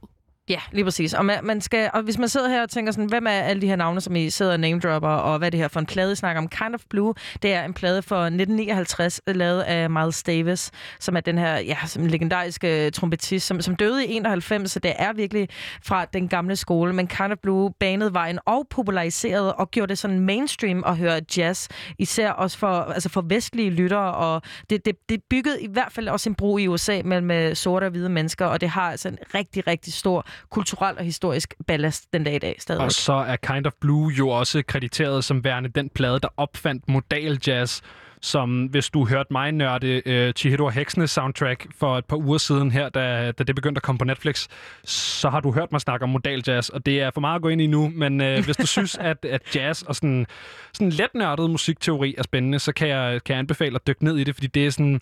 Ja, 0.50 0.60
lige 0.72 0.84
præcis. 0.84 1.14
Og, 1.14 1.26
man, 1.26 1.40
man 1.44 1.62
skal, 1.62 1.90
og 1.94 2.02
hvis 2.02 2.18
man 2.18 2.30
sidder 2.30 2.50
her 2.50 2.62
og 2.62 2.70
tænker 2.70 2.92
sådan, 2.92 3.10
hvem 3.10 3.28
er 3.28 3.32
alle 3.32 3.62
de 3.62 3.68
her 3.68 3.76
navne, 3.76 4.02
som 4.02 4.16
I 4.16 4.30
sidder 4.30 4.52
og 4.52 4.60
namedropper, 4.60 5.10
og 5.10 5.38
hvad 5.38 5.48
er 5.48 5.50
det 5.50 5.60
her 5.60 5.68
for 5.68 5.80
en 5.80 5.86
plade, 5.86 6.12
I 6.12 6.16
snakker 6.16 6.42
om? 6.42 6.48
Kind 6.48 6.76
of 6.76 6.82
Blue, 6.90 7.14
det 7.42 7.54
er 7.54 7.64
en 7.64 7.74
plade 7.74 8.02
fra 8.02 8.26
1959, 8.26 9.22
lavet 9.28 9.62
af 9.62 9.90
Miles 9.90 10.24
Davis, 10.24 10.72
som 11.00 11.16
er 11.16 11.20
den 11.20 11.38
her 11.38 11.58
ja, 11.58 11.78
som 11.86 12.06
legendariske 12.06 12.86
øh, 12.86 12.92
trompetist, 12.92 13.48
som, 13.48 13.62
som 13.62 13.76
døde 13.76 14.06
i 14.06 14.14
91, 14.14 14.72
så 14.72 14.80
det 14.80 14.94
er 14.98 15.14
virkelig 15.14 15.50
fra 15.84 16.06
den 16.06 16.28
gamle 16.28 16.56
skole. 16.56 16.94
Men 16.94 17.08
Kind 17.08 17.32
of 17.32 17.38
Blue 17.38 17.72
banede 17.80 18.14
vejen 18.14 18.40
og 18.46 18.68
populariserede 18.70 19.56
og 19.56 19.72
gjorde 19.72 19.90
det 19.90 19.98
sådan 19.98 20.20
mainstream 20.20 20.84
at 20.88 20.98
høre 20.98 21.22
jazz, 21.38 21.68
især 22.00 22.32
også 22.32 22.58
for, 22.58 22.68
altså 22.68 23.10
for 23.10 23.22
vestlige 23.22 23.70
lyttere, 23.70 24.14
og 24.14 24.42
det, 24.70 24.86
det, 24.86 24.96
det 25.10 25.22
byggede 25.30 25.62
i 25.62 25.68
hvert 25.68 25.92
fald 25.92 26.08
også 26.08 26.30
en 26.30 26.36
bro 26.36 26.58
i 26.58 26.68
USA 26.68 27.02
mellem 27.06 27.32
øh, 27.32 27.56
sorte 27.56 27.86
og 27.86 27.92
hvide 27.92 28.10
mennesker, 28.10 28.46
og 28.46 28.62
det 28.62 28.70
har 28.70 28.92
altså 28.92 29.08
en 29.08 29.18
rigtig, 29.36 29.68
rigtig 29.68 29.94
stor 29.94 30.26
kulturel 30.50 30.98
og 30.98 31.04
historisk 31.04 31.54
ballast 31.68 32.14
den 32.14 32.24
dag 32.24 32.36
i 32.36 32.40
dag 32.40 32.56
stadigvæk. 32.60 32.86
Og 32.86 32.92
så 32.92 33.14
er 33.14 33.36
Kind 33.36 33.66
of 33.66 33.74
Blue 33.82 34.12
jo 34.12 34.30
også 34.30 34.64
krediteret 34.68 35.24
som 35.24 35.44
værende 35.44 35.70
den 35.70 35.90
plade, 35.90 36.20
der 36.20 36.28
opfandt 36.38 36.90
modal 36.90 37.40
jazz, 37.48 37.82
som 38.22 38.66
hvis 38.66 38.90
du 38.90 39.06
hørte 39.06 39.34
mig 39.34 39.52
nørde 39.52 40.02
uh, 40.06 40.34
Chihiro 40.34 40.70
Heksnes 40.70 41.12
soundtrack 41.12 41.68
for 41.80 41.98
et 41.98 42.06
par 42.06 42.18
uger 42.18 42.38
siden 42.38 42.72
her, 42.72 42.90
da, 42.90 43.32
da 43.32 43.44
det 43.44 43.56
begyndte 43.56 43.80
at 43.80 43.84
komme 43.84 44.00
på 44.00 44.06
Netflix, 44.06 44.48
så 44.84 45.30
har 45.30 45.40
du 45.40 45.52
hørt 45.52 45.72
mig 45.72 45.82
snakke 45.82 46.04
om 46.04 46.10
modal 46.10 46.44
jazz, 46.48 46.70
og 46.70 46.86
det 46.86 47.02
er 47.02 47.12
for 47.14 47.22
meget 47.22 47.36
at 47.36 47.42
gå 47.42 47.48
ind 47.50 47.62
i 47.62 47.68
nu, 47.68 47.92
men 47.96 48.22
uh, 48.22 48.46
hvis 48.46 48.58
du 48.58 48.68
synes, 48.68 48.98
at, 48.98 49.26
at 49.26 49.56
jazz 49.56 49.82
og 49.82 49.96
sådan, 49.96 50.26
sådan 50.74 50.90
let 50.90 51.16
nørdet 51.16 51.50
musikteori 51.50 52.16
er 52.18 52.24
spændende, 52.24 52.60
så 52.60 52.74
kan 52.74 52.88
jeg, 52.88 53.24
kan 53.24 53.34
jeg 53.34 53.40
anbefale 53.40 53.76
at 53.76 53.88
dykke 53.88 54.04
ned 54.04 54.18
i 54.18 54.24
det, 54.24 54.36
fordi 54.36 54.48
det 54.48 54.66
er 54.66 54.70
sådan, 54.70 55.00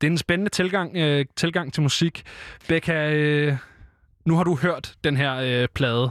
det 0.00 0.06
er 0.06 0.10
en 0.10 0.18
spændende 0.18 0.50
tilgang, 0.50 0.96
uh, 0.96 1.26
tilgang 1.36 1.72
til 1.72 1.82
musik. 1.82 2.22
Becca, 2.68 3.14
uh, 3.48 3.56
nu 4.24 4.36
har 4.36 4.44
du 4.44 4.54
hørt 4.56 4.94
den 5.04 5.16
her 5.16 5.62
uh, 5.62 5.66
plade, 5.74 6.10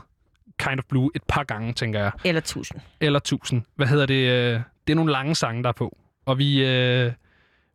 Kind 0.60 0.80
of 0.80 0.84
Blue, 0.90 1.10
et 1.16 1.24
par 1.28 1.44
gange, 1.44 1.74
tænker 1.74 2.00
jeg 2.00 2.12
Eller 2.26 2.42
tusind. 2.42 2.82
eller 3.02 3.18
1000. 3.20 3.62
Hvad 3.76 3.88
hedder 3.88 4.06
det? 4.06 4.14
øh, 4.30 4.60
Det 4.88 4.94
er 4.94 4.96
nogle 4.96 5.12
lange 5.12 5.36
sange, 5.36 5.64
der 5.64 5.70
er 5.70 5.74
på. 5.74 5.98
Og 6.26 6.38
vi, 6.38 6.66
øh, 6.66 7.12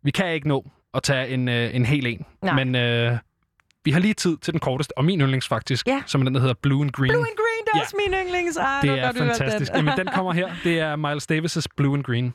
vi 0.03 0.11
kan 0.11 0.32
ikke 0.32 0.49
nå 0.49 0.70
at 0.95 1.03
tage 1.03 1.28
en, 1.28 1.49
øh, 1.49 1.74
en 1.74 1.86
hel 1.86 2.07
en. 2.07 2.24
Nej. 2.43 2.64
Men 2.64 2.74
øh, 2.74 3.18
vi 3.84 3.91
har 3.91 4.01
lige 4.01 4.14
tid 4.14 4.36
til 4.36 4.53
den 4.53 4.61
korteste, 4.61 4.99
og 4.99 5.05
min 5.05 5.20
yndlings 5.20 5.49
faktisk, 5.49 5.86
Ja. 5.86 6.03
som 6.07 6.20
er 6.20 6.24
den, 6.24 6.34
der 6.34 6.41
hedder 6.41 6.55
Blue 6.62 6.82
and 6.84 6.91
Green. 6.91 7.09
Blue 7.11 7.18
and 7.26 7.36
Green, 7.36 7.64
det 7.64 7.70
er 7.74 7.78
Ja. 7.78 7.82
også 7.82 7.97
min 8.07 8.14
yndlings. 8.20 8.57
Ej, 8.57 8.80
det 8.82 8.91
er 8.91 9.05
godt, 9.07 9.16
fantastisk. 9.18 9.72
Den. 9.72 9.84
Jamen, 9.86 9.99
den 9.99 10.07
kommer 10.14 10.32
her. 10.32 10.49
Det 10.64 10.80
er 10.80 10.97
Miles 10.97 11.30
Davis' 11.32 11.66
Blue 11.76 11.95
and 11.97 12.05
Green. 12.05 12.34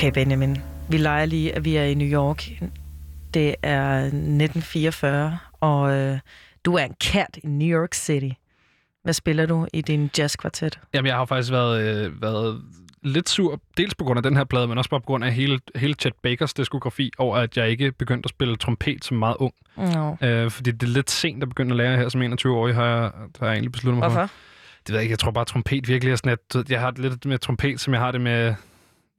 Okay, 0.00 0.12
Benjamin. 0.12 0.56
Vi 0.88 0.96
leger 0.96 1.26
lige, 1.26 1.54
at 1.56 1.64
vi 1.64 1.76
er 1.76 1.84
i 1.84 1.94
New 1.94 2.08
York. 2.08 2.44
Det 3.34 3.54
er 3.62 3.96
1944, 3.96 5.38
og 5.60 5.92
øh, 5.92 6.18
du 6.64 6.74
er 6.74 6.84
en 6.84 6.94
cat 7.04 7.38
i 7.44 7.46
New 7.46 7.80
York 7.80 7.94
City. 7.94 8.28
Hvad 9.02 9.12
spiller 9.12 9.46
du 9.46 9.66
i 9.72 9.80
din 9.80 10.10
jazzkvartet? 10.18 10.80
Jamen, 10.94 11.06
jeg 11.06 11.16
har 11.16 11.24
faktisk 11.24 11.52
været, 11.52 11.82
øh, 11.82 12.22
været 12.22 12.62
lidt 13.02 13.28
sur, 13.28 13.60
dels 13.76 13.94
på 13.94 14.04
grund 14.04 14.16
af 14.16 14.22
den 14.22 14.36
her 14.36 14.44
plade, 14.44 14.68
men 14.68 14.78
også 14.78 14.90
bare 14.90 15.00
på 15.00 15.06
grund 15.06 15.24
af 15.24 15.32
hele, 15.32 15.60
hele 15.76 15.94
Chet 15.94 16.14
Bakers 16.22 16.54
diskografi, 16.54 17.12
over 17.18 17.36
at 17.36 17.56
jeg 17.56 17.70
ikke 17.70 17.92
begyndte 17.92 18.26
at 18.26 18.30
spille 18.30 18.56
trompet 18.56 19.04
som 19.04 19.16
meget 19.16 19.36
ung. 19.38 19.54
Nå. 19.76 20.16
Øh, 20.22 20.50
fordi 20.50 20.70
det 20.70 20.82
er 20.82 20.92
lidt 20.92 21.10
sent 21.10 21.42
at 21.42 21.48
begynde 21.48 21.70
at 21.70 21.76
lære 21.76 21.96
her 21.96 22.08
som 22.08 22.22
21-årig, 22.22 22.74
har 22.74 22.86
jeg, 22.86 23.10
har 23.40 23.46
jeg 23.46 23.52
egentlig 23.52 23.72
besluttet 23.72 23.98
mig 23.98 24.10
for. 24.10 24.18
Hvorfor? 24.18 24.34
Det 24.86 24.92
ved 24.92 24.96
jeg 24.96 25.02
ikke, 25.02 25.12
jeg 25.12 25.18
tror 25.18 25.30
bare, 25.30 25.42
at 25.42 25.46
trompet 25.46 25.88
virkelig 25.88 26.12
er 26.12 26.16
sådan, 26.16 26.38
at 26.54 26.70
jeg 26.70 26.80
har 26.80 26.90
det 26.90 26.98
lidt 26.98 27.26
med 27.26 27.38
trompet, 27.38 27.80
som 27.80 27.94
jeg 27.94 28.00
har 28.00 28.12
det 28.12 28.20
med, 28.20 28.54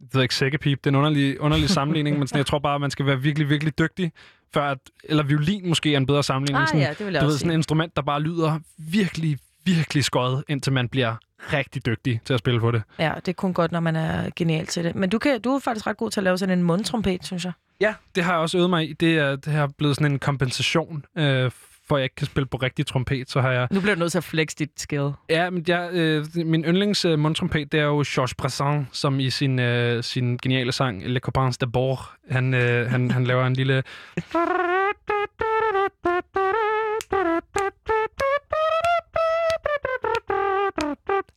jeg 0.02 0.08
ved 0.14 0.22
ikke, 0.22 0.36
sækkepip. 0.36 0.78
Det 0.78 0.86
er 0.86 0.91
en 0.91 0.95
underlig, 0.95 1.41
underlig 1.41 1.70
sammenligning, 1.80 2.20
men 2.20 2.28
sådan, 2.28 2.38
jeg 2.38 2.45
tror 2.45 2.60
bare, 2.60 2.76
at 2.76 2.82
man 2.82 2.91
skal 2.91 3.06
være 3.06 3.22
virkelig, 3.22 3.49
virkelig 3.49 3.80
dygtig, 3.80 4.12
før 4.54 4.64
at, 4.64 4.78
eller 5.04 5.24
violin 5.24 5.70
måske 5.70 5.93
er 5.93 5.97
en 5.97 6.06
bedre 6.06 6.24
sammenligning. 6.24 6.62
Ah 6.62 6.68
sådan, 6.68 6.82
ja, 6.82 6.89
det 6.89 7.06
vil 7.06 7.14
jeg 7.14 7.22
du 7.22 7.28
ved, 7.28 7.38
sådan 7.38 7.52
et 7.52 7.56
instrument, 7.56 7.95
der 7.95 8.02
bare 8.02 8.22
lyder 8.22 8.60
virkelig, 8.78 9.38
virkelig 9.66 10.04
skøjet, 10.04 10.43
indtil 10.47 10.74
man 10.74 10.89
bliver 10.89 11.16
rigtig 11.54 11.86
dygtig 11.86 12.22
til 12.26 12.34
at 12.34 12.39
spille 12.39 12.60
på 12.60 12.72
det. 12.72 12.84
Ja, 12.99 13.14
det 13.16 13.28
er 13.28 13.34
kun 13.34 13.54
godt, 13.54 13.72
når 13.72 13.80
man 13.80 13.95
er 13.95 14.30
genial 14.36 14.66
til 14.66 14.84
det. 14.84 14.95
Men 14.95 15.10
du, 15.10 15.20
kan, 15.20 15.41
du 15.41 15.56
er 15.56 15.60
faktisk 15.60 15.88
ret 15.88 15.97
god 15.97 16.12
til 16.12 16.20
at 16.20 16.24
lave 16.24 16.38
sådan 16.38 16.58
en 16.60 16.64
mundtrompet, 16.64 17.26
synes 17.26 17.45
jeg. 17.45 17.54
Ja, 17.82 17.93
det 18.16 18.24
har 18.24 18.32
jeg 18.32 18.39
også 18.39 18.58
øvet 18.58 18.70
mig 18.70 18.89
i. 18.89 18.93
Det, 18.93 19.18
er, 19.18 19.36
det 19.36 19.54
har 19.54 19.68
blevet 19.78 19.95
sådan 19.95 20.12
en 20.12 20.20
kompensation, 20.20 21.06
øh, 21.18 21.52
for 21.91 21.95
at 21.95 21.99
jeg 21.99 22.05
ikke 22.05 22.15
kan 22.15 22.27
spille 22.27 22.45
på 22.47 22.57
rigtig 22.57 22.85
trompet. 22.85 23.29
Så 23.31 23.41
har 23.41 23.51
jeg... 23.51 23.67
Nu 23.71 23.79
bliver 23.81 23.95
du 23.95 23.99
nødt 23.99 24.11
til 24.11 24.17
at 24.17 24.23
flex 24.23 24.47
dit 24.59 24.69
skill. 24.77 25.11
Ja, 25.29 25.49
men 25.49 25.63
jeg, 25.67 25.89
øh, 25.93 26.25
min 26.35 26.63
yndlings 26.63 27.05
øh, 27.05 27.19
mundtrompet, 27.19 27.71
det 27.71 27.79
er 27.79 27.83
jo 27.83 28.03
Georges 28.07 28.33
Brassens, 28.35 28.87
som 28.91 29.19
i 29.19 29.29
sin, 29.29 29.59
øh, 29.59 30.03
sin 30.03 30.37
geniale 30.37 30.71
sang 30.71 31.03
Le 31.05 31.19
Copains 31.19 31.59
d'abord, 31.63 32.17
han, 32.29 32.53
øh, 32.53 32.89
han, 32.91 33.11
han 33.11 33.23
laver 33.23 33.45
en 33.47 33.53
lille... 33.53 33.83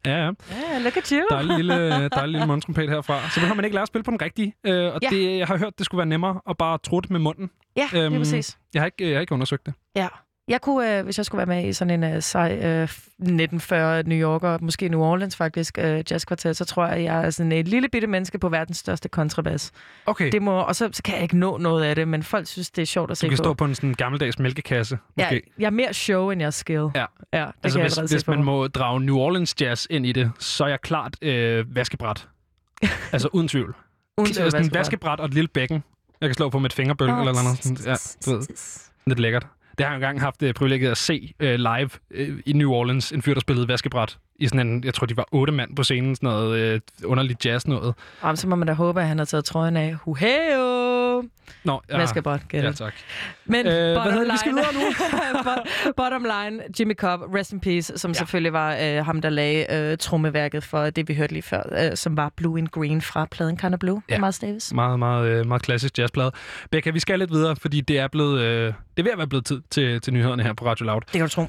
Ja, 0.06 0.16
ja. 0.24 0.30
Ja, 0.50 0.78
look 0.78 0.96
at 0.96 1.08
you. 1.08 1.20
Dejlig 1.30 1.56
lille, 1.56 2.08
dejlig 2.08 2.32
lille 2.32 2.46
mundtrompet 2.46 2.90
herfra. 2.90 3.30
Så 3.30 3.40
behøver 3.40 3.54
man 3.54 3.64
ikke 3.64 3.74
lære 3.74 3.82
at 3.82 3.88
spille 3.88 4.04
på 4.04 4.10
den 4.10 4.22
rigtige. 4.22 4.54
Øh, 4.66 4.94
og 4.94 4.98
Ja. 5.02 5.08
det, 5.10 5.38
jeg 5.38 5.46
har 5.46 5.58
hørt, 5.58 5.78
det 5.78 5.86
skulle 5.86 5.98
være 5.98 6.06
nemmere 6.06 6.40
at 6.50 6.56
bare 6.58 6.78
trutte 6.78 7.12
med 7.12 7.20
munden. 7.20 7.50
Ja, 7.76 7.88
det 7.92 8.04
Øhm, 8.06 8.14
er 8.14 8.18
præcis. 8.18 8.58
Jeg 8.74 8.82
har 8.82 8.86
ikke, 8.86 9.08
jeg 9.08 9.16
har 9.16 9.20
ikke 9.20 9.32
undersøgt 9.32 9.66
det. 9.66 9.74
Ja. 9.96 10.08
Jeg 10.48 10.60
kunne, 10.60 10.98
øh, 10.98 11.04
hvis 11.04 11.18
jeg 11.18 11.26
skulle 11.26 11.46
være 11.46 11.56
med 11.62 11.68
i 11.68 11.72
sådan 11.72 12.04
en 12.04 12.14
øh, 12.14 12.22
sej 12.22 12.50
øh, 12.52 12.82
1940 12.82 14.02
New 14.02 14.18
Yorker, 14.18 14.58
måske 14.60 14.88
New 14.88 15.00
Orleans 15.00 15.36
faktisk, 15.36 15.78
øh, 15.78 16.04
jazzkvartet, 16.10 16.56
så 16.56 16.64
tror 16.64 16.86
jeg, 16.86 17.04
jeg 17.04 17.26
er 17.26 17.30
sådan 17.30 17.52
et 17.52 17.68
lille 17.68 17.88
bitte 17.88 18.06
menneske 18.06 18.38
på 18.38 18.48
verdens 18.48 18.76
største 18.76 19.08
kontrabas. 19.08 19.72
Okay, 20.06 20.30
Det 20.32 20.42
må, 20.42 20.60
og 20.60 20.76
så, 20.76 20.88
så 20.92 21.02
kan 21.02 21.14
jeg 21.14 21.22
ikke 21.22 21.36
nå 21.38 21.58
noget 21.58 21.84
af 21.84 21.94
det, 21.94 22.08
men 22.08 22.22
folk 22.22 22.46
synes, 22.46 22.70
det 22.70 22.82
er 22.82 22.86
sjovt 22.86 23.10
at 23.10 23.16
se 23.18 23.26
du 23.26 23.30
kan 23.30 23.36
på. 23.36 23.42
stå 23.42 23.54
på 23.54 23.64
en 23.64 23.74
sådan 23.74 23.94
gammeldags 23.94 24.38
mælkekasse, 24.38 24.98
måske. 25.16 25.34
ja, 25.34 25.40
jeg 25.58 25.66
er 25.66 25.70
mere 25.70 25.92
show, 25.94 26.30
end 26.30 26.40
jeg 26.40 26.46
er 26.46 26.50
skill. 26.50 26.88
Ja. 26.94 27.04
ja 27.32 27.38
det 27.38 27.52
altså, 27.62 27.78
kan 27.78 27.78
jeg 27.78 27.82
hvis, 27.82 27.92
se 28.10 28.14
hvis 28.16 28.24
på 28.24 28.30
man 28.30 28.38
mig. 28.38 28.44
må 28.44 28.66
drage 28.66 29.00
New 29.00 29.16
Orleans 29.16 29.54
jazz 29.60 29.86
ind 29.90 30.06
i 30.06 30.12
det, 30.12 30.30
så 30.38 30.64
er 30.64 30.68
jeg 30.68 30.80
klart 30.80 31.16
øh, 31.22 31.76
vaskebræt. 31.76 32.28
altså 33.12 33.28
uden 33.32 33.48
tvivl. 33.48 33.74
Uden 34.18 34.32
tvivl, 34.32 34.50
sådan 34.50 34.64
en 34.64 34.74
vaskebræt. 34.74 34.78
vaskebræt 34.80 35.20
og 35.20 35.26
et 35.26 35.34
lille 35.34 35.48
bækken. 35.48 35.84
Jeg 36.20 36.28
kan 36.28 36.34
slå 36.34 36.48
på 36.48 36.58
med 36.58 36.70
et 36.70 36.72
fingerbøl 36.74 37.10
Åh, 37.10 37.18
eller 37.18 37.32
noget. 37.32 37.58
Sådan, 37.62 37.76
ja, 37.86 37.94
du 38.26 38.30
ved, 38.38 38.46
lidt 39.06 39.18
lækkert. 39.20 39.46
Det 39.78 39.86
har 39.86 39.92
jeg 39.92 39.94
engang 39.94 40.20
haft 40.20 40.42
øh, 40.42 40.54
privilegiet 40.54 40.90
at 40.90 40.96
se 40.96 41.34
øh, 41.40 41.54
live 41.54 41.90
øh, 42.10 42.38
i 42.46 42.52
New 42.52 42.70
Orleans. 42.70 43.12
En 43.12 43.22
fyr, 43.22 43.34
der 43.34 43.40
spillede 43.40 43.68
vaskebræt 43.68 44.18
i 44.36 44.46
sådan 44.46 44.66
en, 44.66 44.84
jeg 44.84 44.94
tror, 44.94 45.06
de 45.06 45.16
var 45.16 45.26
otte 45.32 45.52
mand 45.52 45.76
på 45.76 45.82
scenen. 45.82 46.16
Sådan 46.16 46.26
noget 46.26 46.58
øh, 46.58 46.80
underligt 47.04 47.46
jazz 47.46 47.66
noget. 47.66 47.94
Jamen, 48.22 48.36
så 48.36 48.48
må 48.48 48.56
man 48.56 48.68
da 48.68 48.74
håbe, 48.74 49.00
at 49.00 49.08
han 49.08 49.18
har 49.18 49.24
taget 49.24 49.44
trøjen 49.44 49.76
af. 49.76 49.94
Huheo! 49.94 50.73
Nå, 51.64 51.80
ja, 51.90 51.96
Vaskebræt, 51.98 52.40
get 52.48 52.64
ja, 52.64 52.70
it. 52.70 52.76
tak. 52.76 52.92
Men 53.46 53.66
Øh, 53.66 53.72
hvad 53.72 53.94
bottom, 53.96 54.12
line? 54.20 54.32
Vi 54.32 54.38
skal 54.38 54.52
videre 54.52 54.74
nu. 54.74 54.80
Bot- 55.50 55.92
bottom 55.96 56.24
line, 56.24 56.62
Jimmy 56.80 56.94
Cobb, 56.94 57.22
rest 57.34 57.52
in 57.52 57.60
peace, 57.60 57.98
som 57.98 58.08
Ja. 58.08 58.12
ja. 58.12 58.18
selvfølgelig 58.18 58.52
var 58.52 58.76
øh, 58.82 59.04
ham, 59.04 59.20
der 59.20 59.30
lagde 59.30 59.66
øh, 59.92 59.98
trommeværket 59.98 60.64
for 60.64 60.90
det, 60.90 61.08
vi 61.08 61.14
hørte 61.14 61.32
lige 61.32 61.42
før, 61.42 61.62
øh, 61.90 61.96
som 61.96 62.16
var 62.16 62.32
Blue 62.36 62.58
and 62.58 62.68
Green 62.68 63.02
fra 63.02 63.24
pladen 63.30 63.56
Kind 63.56 63.74
of 63.74 63.80
Blue, 63.80 64.02
Ja. 64.08 64.14
ja. 64.14 64.20
Miles 64.20 64.38
Davis. 64.38 64.72
Meget, 64.74 64.98
meget, 64.98 65.26
øh, 65.28 65.46
meget 65.46 65.62
klassisk 65.62 65.98
jazzplade. 65.98 66.32
Becca, 66.70 66.90
vi 66.90 67.00
skal 67.00 67.18
lidt 67.18 67.30
videre, 67.32 67.56
fordi 67.56 67.80
det 67.80 67.98
er 67.98 68.08
blevet, 68.08 68.40
øh, 68.40 68.66
det 68.66 68.72
er 68.98 69.02
ved 69.02 69.12
at 69.12 69.18
være 69.18 69.26
blevet 69.26 69.46
tid 69.46 69.62
til, 69.70 70.00
til 70.00 70.12
nyhederne 70.12 70.42
her 70.42 70.52
på 70.52 70.66
Radio 70.66 70.84
Loud. 70.86 71.00
Det 71.00 71.10
kan 71.12 71.20
du 71.22 71.28
tro. 71.28 71.46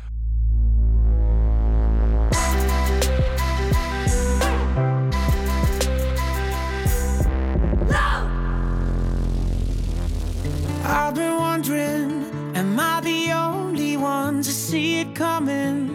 I've 10.88 11.15
been 11.15 11.38
wondering, 11.38 12.25
am 12.55 12.79
I 12.79 13.01
the 13.01 13.31
only 13.31 13.97
one 13.97 14.43
to 14.43 14.51
see 14.51 14.99
it 15.01 15.15
coming? 15.15 15.89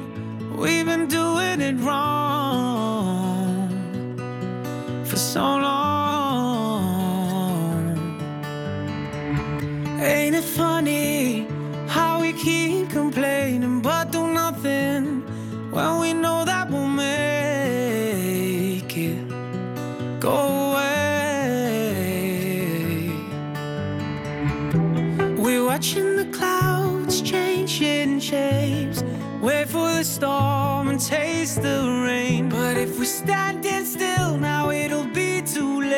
We've 0.57 0.85
been 0.87 1.07
doing 1.09 1.61
it 1.61 1.77
wrong 1.81 3.69
for 5.05 5.17
so 5.17 5.41
long. 5.43 5.81
Ain't 10.01 10.35
it 10.37 10.45
funny 10.45 11.47
how 11.89 12.21
we 12.21 12.33
keep 12.33 12.91
complaining 12.91 13.83
but 13.83 14.11
do 14.13 14.27
nothing 14.27 15.23
when 15.71 16.01
we 16.01 16.15
know 16.15 16.45
that 16.45 16.69
we'll 16.71 16.89
make 16.89 17.07
it 18.97 19.19
go 20.21 20.50
We're 25.51 25.65
watching 25.65 26.15
the 26.15 26.27
clouds 26.27 27.21
changing 27.21 28.21
shapes. 28.21 29.03
Wait 29.43 29.69
for 29.69 29.93
the 29.95 30.05
storm 30.05 30.87
and 30.91 31.01
taste 31.01 31.61
the 31.61 32.05
rain. 32.07 32.49
But 32.49 32.77
if 32.77 32.97
we're 32.97 33.05
standing 33.05 33.85
still 33.85 34.39
now, 34.39 34.71
it'll 34.71 35.09
be 35.13 35.43
too 35.43 35.81
late. 35.81 35.97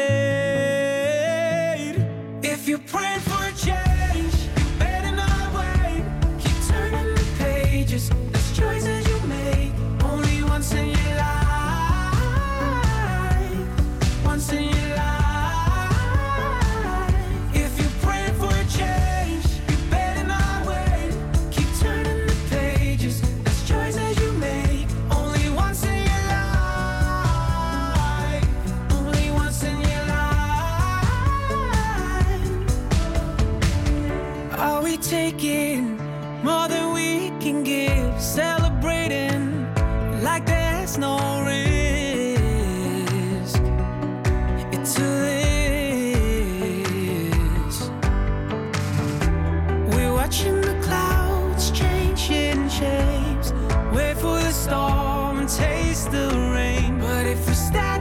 If 2.43 2.67
you're 2.67 2.79
praying 2.79 3.21
taking 35.13 35.99
more 36.43 36.69
than 36.69 36.95
we 36.95 37.29
can 37.39 37.63
give? 37.63 38.19
Celebrating 38.19 39.67
like 40.23 40.45
it's 40.47 40.97
no 40.97 41.45
risk. 41.45 42.43
It's 44.73 44.95
to 44.95 45.03
this. 45.27 46.57
We're 49.95 50.15
watching 50.15 50.63
the 50.63 50.77
clouds 50.83 51.71
changing 51.73 52.71
shapes. 52.71 53.53
Wait 53.93 54.17
for 54.17 54.39
the 54.47 54.53
storm 54.53 55.41
and 55.41 55.49
taste 55.51 56.11
the 56.11 56.29
rain. 56.55 56.99
But 56.99 57.27
if 57.27 57.47
we 57.47 57.53
standing 57.53 57.92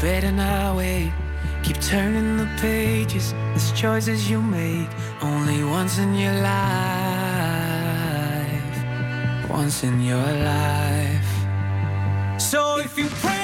better 0.00 0.32
not 0.32 0.76
wait. 0.76 1.08
Eh? 1.08 1.12
Keep 1.62 1.80
turning 1.80 2.38
the 2.38 2.48
pages. 2.58 3.32
There's 3.32 3.72
choices 3.72 4.30
you 4.30 4.40
make 4.40 4.88
only 5.22 5.62
once 5.62 5.98
in 5.98 6.14
your 6.14 6.32
life. 6.32 6.50
Once 9.50 9.84
in 9.84 10.00
your 10.00 10.16
life. 10.16 11.30
So 12.40 12.78
if 12.78 12.96
you're 12.96 13.10
praying 13.20 13.39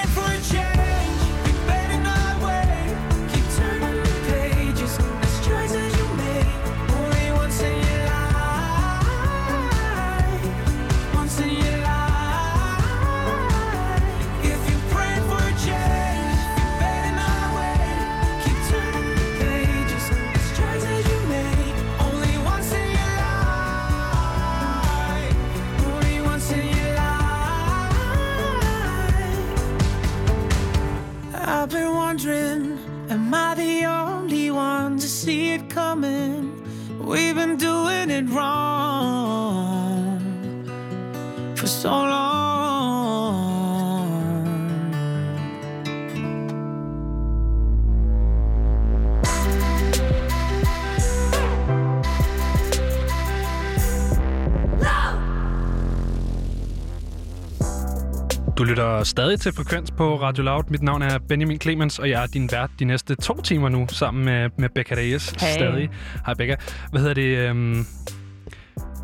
lytter 58.76 59.04
stadig 59.04 59.40
til 59.40 59.52
Frekvens 59.52 59.90
på 59.90 60.20
Radio 60.22 60.44
Loud. 60.44 60.62
Mit 60.68 60.82
navn 60.82 61.02
er 61.02 61.18
Benjamin 61.18 61.60
Clemens, 61.60 61.98
og 61.98 62.10
jeg 62.10 62.22
er 62.22 62.26
din 62.26 62.48
vært 62.52 62.70
de 62.78 62.84
næste 62.84 63.14
to 63.14 63.40
timer 63.40 63.68
nu, 63.68 63.86
sammen 63.90 64.24
med, 64.24 64.50
med 64.58 64.68
Becca 64.68 64.94
Reyes. 64.94 65.30
Hey. 65.30 65.52
Stadig. 65.52 65.90
Hej 66.26 66.34
Becca. 66.34 66.56
Hvad 66.90 67.00
hedder 67.00 67.14
det? 67.14 67.36
Øhm... 67.38 67.86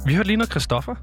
Vi 0.07 0.15
hørte 0.15 0.27
lige 0.27 0.37
noget 0.37 0.51
Christoffer. 0.51 0.95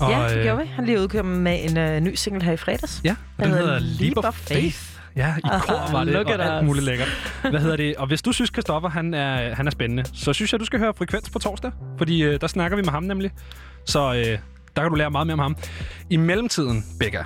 Og, 0.00 0.10
ja, 0.10 0.28
det 0.28 0.36
øh, 0.36 0.42
gjorde 0.42 0.58
vi. 0.62 0.64
Han 0.66 0.84
lige 0.84 1.00
udkommet 1.00 1.40
med 1.40 1.70
en 1.70 1.78
øh, 1.78 2.00
ny 2.00 2.14
single 2.14 2.42
her 2.42 2.52
i 2.52 2.56
fredags. 2.56 3.00
Ja, 3.04 3.16
og 3.38 3.44
den 3.44 3.52
hedder 3.52 3.78
hedder 3.78 4.04
Leap 4.04 4.16
of 4.16 4.24
of 4.24 4.34
Faith. 4.34 4.78
Ja, 5.16 5.34
i 5.36 5.40
Aha, 5.44 5.58
kor 5.58 5.92
var 5.92 6.04
det, 6.04 6.16
og 6.16 6.30
alt 6.30 6.62
us. 6.62 6.66
muligt 6.66 6.84
lækkert. 6.84 7.08
Hvad 7.50 7.60
hedder 7.60 7.76
det? 7.76 7.96
Og 7.96 8.06
hvis 8.06 8.22
du 8.22 8.32
synes, 8.32 8.50
Christoffer 8.54 8.88
han 8.88 9.14
er, 9.14 9.54
han 9.54 9.66
er 9.66 9.70
spændende, 9.70 10.04
så 10.12 10.32
synes 10.32 10.52
jeg, 10.52 10.60
du 10.60 10.64
skal 10.64 10.78
høre 10.78 10.92
Frekvens 10.98 11.30
på 11.30 11.38
torsdag. 11.38 11.70
Fordi 11.98 12.22
øh, 12.22 12.40
der 12.40 12.46
snakker 12.46 12.76
vi 12.76 12.82
med 12.82 12.92
ham 12.92 13.02
nemlig. 13.02 13.30
Så 13.86 14.14
øh, 14.14 14.38
der 14.76 14.82
kan 14.82 14.88
du 14.90 14.94
lære 14.94 15.10
meget 15.10 15.26
mere 15.26 15.34
om 15.34 15.38
ham. 15.38 15.56
I 16.10 16.16
mellemtiden, 16.16 16.84
Becca, 17.00 17.24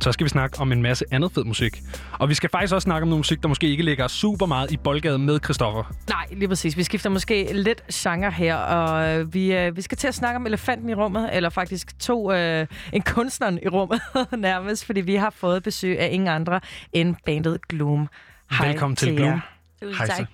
så 0.00 0.12
skal 0.12 0.24
vi 0.24 0.28
snakke 0.28 0.60
om 0.60 0.72
en 0.72 0.82
masse 0.82 1.04
andet 1.10 1.32
fed 1.32 1.44
musik. 1.44 1.82
Og 2.12 2.28
vi 2.28 2.34
skal 2.34 2.50
faktisk 2.50 2.74
også 2.74 2.84
snakke 2.84 3.02
om 3.02 3.08
noget 3.08 3.18
musik, 3.18 3.42
der 3.42 3.48
måske 3.48 3.68
ikke 3.68 3.82
ligger 3.82 4.08
super 4.08 4.46
meget 4.46 4.70
i 4.70 4.76
boldgaden 4.76 5.26
med 5.26 5.38
Christoffer. 5.44 5.92
Nej, 6.08 6.26
lige 6.30 6.48
præcis. 6.48 6.76
Vi 6.76 6.82
skifter 6.82 7.10
måske 7.10 7.52
lidt 7.52 7.82
genre 7.92 8.30
her, 8.30 8.56
og 8.56 9.08
øh, 9.08 9.34
vi, 9.34 9.52
øh, 9.52 9.76
vi 9.76 9.82
skal 9.82 9.98
til 9.98 10.08
at 10.08 10.14
snakke 10.14 10.36
om 10.36 10.46
elefanten 10.46 10.88
i 10.88 10.94
rummet, 10.94 11.30
eller 11.32 11.50
faktisk 11.50 11.98
to, 11.98 12.32
øh, 12.32 12.66
en 12.92 13.02
kunstneren 13.02 13.58
i 13.62 13.68
rummet 13.68 14.00
nærmest, 14.38 14.84
fordi 14.84 15.00
vi 15.00 15.14
har 15.14 15.30
fået 15.30 15.62
besøg 15.62 15.98
af 15.98 16.08
ingen 16.12 16.28
andre 16.28 16.60
end 16.92 17.16
bandet 17.26 17.68
Gloom. 17.68 18.08
Hej 18.50 18.68
Velkommen 18.68 18.96
til 18.96 19.14
jer. 19.14 19.40
Gloom. 19.80 19.94
Tak. 20.06 20.26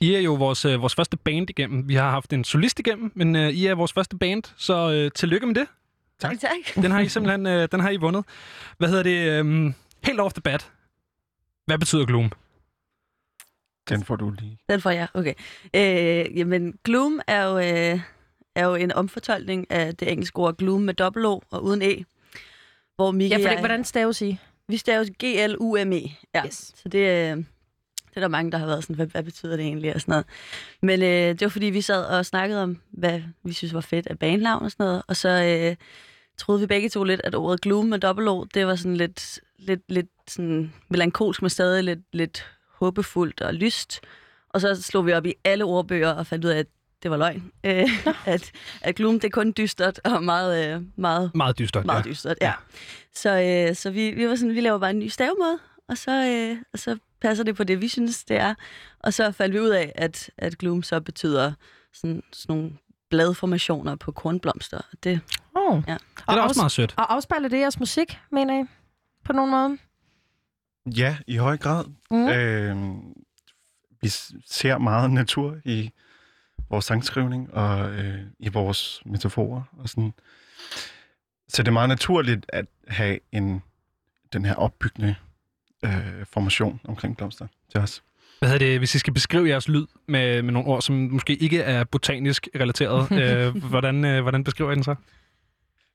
I 0.00 0.14
er 0.14 0.20
jo 0.20 0.34
vores, 0.34 0.64
øh, 0.64 0.80
vores 0.80 0.94
første 0.94 1.16
band 1.16 1.50
igennem. 1.50 1.88
Vi 1.88 1.94
har 1.94 2.10
haft 2.10 2.32
en 2.32 2.44
solist 2.44 2.78
igennem, 2.78 3.12
men 3.14 3.36
øh, 3.36 3.48
I 3.48 3.66
er 3.66 3.74
vores 3.74 3.92
første 3.92 4.16
band, 4.16 4.42
så 4.56 4.90
øh, 4.92 5.10
tillykke 5.14 5.46
med 5.46 5.54
det. 5.54 5.66
Tak. 6.20 6.38
tak. 6.40 6.74
Den 6.82 6.90
har 6.90 7.00
I 7.00 7.08
simpelthen 7.08 7.46
øh, 7.46 7.68
den 7.72 7.80
har 7.80 7.90
I 7.90 7.96
vundet. 7.96 8.24
Hvad 8.78 8.88
hedder 8.88 9.02
det? 9.02 9.44
Øh, 9.46 9.72
helt 10.04 10.20
off 10.20 10.34
the 10.34 10.40
bat. 10.42 10.70
Hvad 11.66 11.78
betyder 11.78 12.06
Gloom? 12.06 12.32
Den 13.88 14.04
får 14.04 14.16
du 14.16 14.30
lige. 14.30 14.58
Den 14.68 14.80
får 14.80 14.90
jeg, 14.90 15.08
okay. 15.14 15.34
Øh, 15.74 16.38
jamen, 16.38 16.74
gloom 16.84 17.20
er 17.26 17.44
jo, 17.44 17.58
øh, 17.58 18.00
er 18.54 18.64
jo 18.66 18.74
en 18.74 18.92
omfortolkning 18.92 19.70
af 19.70 19.96
det 19.96 20.12
engelske 20.12 20.38
ord 20.38 20.56
gloom 20.56 20.80
med 20.80 20.94
dobbelt 20.94 21.26
O 21.26 21.40
og 21.50 21.64
uden 21.64 21.82
E. 21.82 22.04
Hvor 22.96 23.10
Mika 23.10 23.34
Ja, 23.34 23.36
for 23.36 23.42
og 23.44 23.48
det, 23.50 23.54
jeg- 23.54 23.60
hvordan 23.60 23.84
staves 23.84 24.22
I? 24.22 24.38
Vi 24.68 24.76
staves 24.76 25.10
G-L-U-M-E. 25.24 26.10
Ja. 26.34 26.46
Yes. 26.46 26.72
Så 26.76 26.88
det, 26.88 27.32
øh, 27.36 27.44
det 28.10 28.16
er 28.16 28.20
der 28.20 28.28
mange, 28.28 28.52
der 28.52 28.58
har 28.58 28.66
været 28.66 28.82
sådan, 28.82 28.96
hvad, 28.96 29.06
hvad 29.06 29.22
betyder 29.22 29.56
det 29.56 29.64
egentlig 29.64 29.94
og 29.94 30.00
sådan 30.00 30.12
noget. 30.12 30.26
Men 30.82 31.02
øh, 31.02 31.08
det 31.08 31.40
var 31.40 31.48
fordi, 31.48 31.66
vi 31.66 31.80
sad 31.80 32.04
og 32.04 32.26
snakkede 32.26 32.62
om, 32.62 32.78
hvad 32.90 33.20
vi 33.44 33.52
synes 33.52 33.74
var 33.74 33.80
fedt 33.80 34.06
af 34.06 34.18
bandnavn 34.18 34.64
og 34.64 34.70
sådan 34.70 34.86
noget. 34.86 35.02
Og 35.06 35.16
så 35.16 35.28
øh, 35.28 35.76
troede 36.38 36.60
vi 36.60 36.66
begge 36.66 36.88
to 36.88 37.04
lidt, 37.04 37.20
at 37.24 37.34
ordet 37.34 37.60
gloom 37.60 37.86
med 37.86 37.98
dobbelt 37.98 38.28
O, 38.28 38.44
det 38.54 38.66
var 38.66 38.74
sådan 38.74 38.96
lidt, 38.96 39.40
lidt, 39.58 39.80
lidt 39.88 40.08
sådan 40.28 40.72
melankolsk, 40.88 41.42
men 41.42 41.50
stadig 41.50 41.84
lidt, 41.84 42.00
lidt 42.12 42.46
håbefuldt 42.74 43.40
og 43.40 43.54
lyst. 43.54 44.00
Og 44.50 44.60
så 44.60 44.82
slog 44.82 45.06
vi 45.06 45.12
op 45.12 45.26
i 45.26 45.34
alle 45.44 45.64
ordbøger 45.64 46.10
og 46.10 46.26
fandt 46.26 46.44
ud 46.44 46.50
af, 46.50 46.58
at 46.58 46.66
det 47.02 47.10
var 47.10 47.16
løgn. 47.16 47.50
Øh, 47.64 47.88
at, 48.26 48.52
at 48.80 48.94
gloom, 48.94 49.20
det 49.20 49.24
er 49.24 49.30
kun 49.30 49.54
dystert 49.56 50.00
og 50.04 50.24
meget, 50.24 50.74
øh, 50.74 50.82
meget 50.96 51.30
Meget 51.34 51.58
dystert. 51.58 51.86
meget 51.86 52.06
ja. 52.06 52.10
dystert, 52.10 52.36
ja. 52.40 52.52
Så, 53.14 53.40
øh, 53.40 53.74
så 53.76 53.90
vi, 53.90 54.10
vi 54.10 54.28
var 54.28 54.34
sådan, 54.34 54.54
vi 54.54 54.60
laver 54.60 54.78
bare 54.78 54.90
en 54.90 54.98
ny 54.98 55.08
stavemåde, 55.08 55.58
og 55.88 55.98
så, 55.98 56.10
øh, 56.10 56.56
og 56.72 56.78
så 56.78 56.98
passer 57.20 57.44
det 57.44 57.56
på 57.56 57.64
det, 57.64 57.80
vi 57.80 57.88
synes, 57.88 58.24
det 58.24 58.36
er. 58.36 58.54
Og 58.98 59.14
så 59.14 59.32
fandt 59.32 59.54
vi 59.54 59.60
ud 59.60 59.68
af, 59.68 59.92
at, 59.94 60.30
at 60.38 60.58
gloom 60.58 60.82
så 60.82 61.00
betyder 61.00 61.52
sådan, 61.92 62.22
sådan 62.32 62.56
nogle 62.56 62.72
bladformationer 63.10 63.96
på 63.96 64.12
kornblomster. 64.12 64.80
Det, 65.04 65.20
Oh. 65.54 65.82
Ja. 65.88 65.92
Det 65.92 66.24
er 66.28 66.34
da 66.34 66.40
også 66.40 66.60
meget 66.60 66.72
sødt. 66.72 66.94
Og 66.96 67.14
afspejler 67.14 67.48
det 67.48 67.60
jeres 67.60 67.78
musik, 67.78 68.18
mener 68.32 68.62
I? 68.62 68.64
På 69.24 69.32
nogen 69.32 69.50
måde? 69.50 69.78
Ja, 70.98 71.16
i 71.26 71.36
høj 71.36 71.56
grad. 71.56 71.84
Mm. 72.10 72.28
Øh, 72.28 72.76
vi 74.02 74.08
ser 74.46 74.78
meget 74.78 75.10
natur 75.10 75.56
i 75.64 75.90
vores 76.70 76.84
sangskrivning 76.84 77.54
og 77.54 77.90
øh, 77.90 78.20
i 78.38 78.48
vores 78.48 79.02
metaforer. 79.06 79.62
Og 79.78 79.88
sådan. 79.88 80.12
Så 81.48 81.62
det 81.62 81.68
er 81.68 81.72
meget 81.72 81.88
naturligt 81.88 82.46
at 82.48 82.66
have 82.88 83.18
en, 83.32 83.62
den 84.32 84.44
her 84.44 84.54
opbyggende 84.54 85.16
øh, 85.84 85.90
formation 86.32 86.80
omkring 86.84 87.16
blomster 87.16 87.46
til 87.72 87.80
os. 87.80 88.02
Hvad 88.38 88.48
hedder 88.48 88.66
det, 88.66 88.78
hvis 88.78 88.94
I 88.94 88.98
skal 88.98 89.12
beskrive 89.12 89.48
jeres 89.48 89.68
lyd 89.68 89.86
med, 90.08 90.42
med 90.42 90.52
nogle 90.52 90.68
ord, 90.68 90.82
som 90.82 90.94
måske 90.94 91.36
ikke 91.36 91.60
er 91.62 91.84
botanisk 91.84 92.48
relateret, 92.60 93.12
øh, 93.22 93.56
hvordan, 93.64 94.04
øh, 94.04 94.22
hvordan 94.22 94.44
beskriver 94.44 94.72
I 94.72 94.74
den 94.74 94.84
så? 94.84 94.94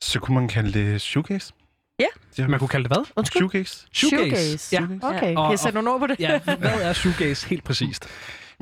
Så 0.01 0.19
kunne 0.19 0.35
man 0.35 0.47
kalde 0.47 0.73
det 0.79 1.01
shoegaze. 1.01 1.53
Ja. 1.99 2.05
Har 2.39 2.47
Man 2.49 2.59
kunne 2.59 2.67
kalde 2.67 2.89
det 2.89 2.97
hvad? 2.97 3.05
Undskyld? 3.15 3.39
Shoegaze. 3.39 3.87
Shoegaze. 3.93 4.75
Ja. 4.75 4.83
Okay, 5.01 5.35
Og- 5.35 5.43
kan 5.45 5.51
jeg 5.51 5.59
sætte 5.59 5.75
nogle 5.75 5.91
ord 5.91 5.99
på 5.99 6.07
det? 6.07 6.19
ja, 6.19 6.39
hvad 6.59 6.81
er 6.81 6.93
shoegaze 6.93 7.47
helt 7.49 7.63
præcist? 7.63 8.07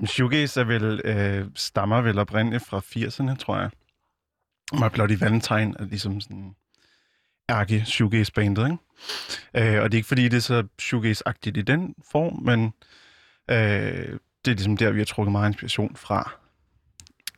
Shoegaze 0.05 0.59
er 0.59 0.63
vel, 0.63 1.01
øh, 1.05 1.45
stammer 1.55 2.01
vel 2.01 2.19
oprindeligt 2.19 2.65
fra 2.65 2.80
80'erne, 2.80 3.36
tror 3.36 3.57
jeg. 3.59 3.69
My 4.74 4.88
Bloody 4.93 5.17
Valentine 5.19 5.74
er 5.80 5.86
ligesom 5.86 6.22
sådan 6.22 6.55
ærke 7.50 7.84
shoegaze-bandet, 7.86 8.66
ikke? 8.72 9.74
Øh, 9.76 9.84
og 9.84 9.92
det 9.92 9.98
er 9.98 10.00
ikke 10.00 10.08
fordi, 10.08 10.24
det 10.24 10.34
er 10.38 10.39
så 10.42 10.64
shoegaze-agtigt 10.82 11.58
i 11.58 11.62
den 11.62 11.96
form, 12.12 12.44
men 12.44 12.74
øh, 13.52 13.58
det 14.46 14.52
er 14.52 14.56
ligesom 14.56 14.78
der, 14.78 14.92
vi 14.92 15.00
har 15.00 15.06
trukket 15.06 15.32
meget 15.32 15.50
inspiration 15.50 15.96
fra. 15.96 16.32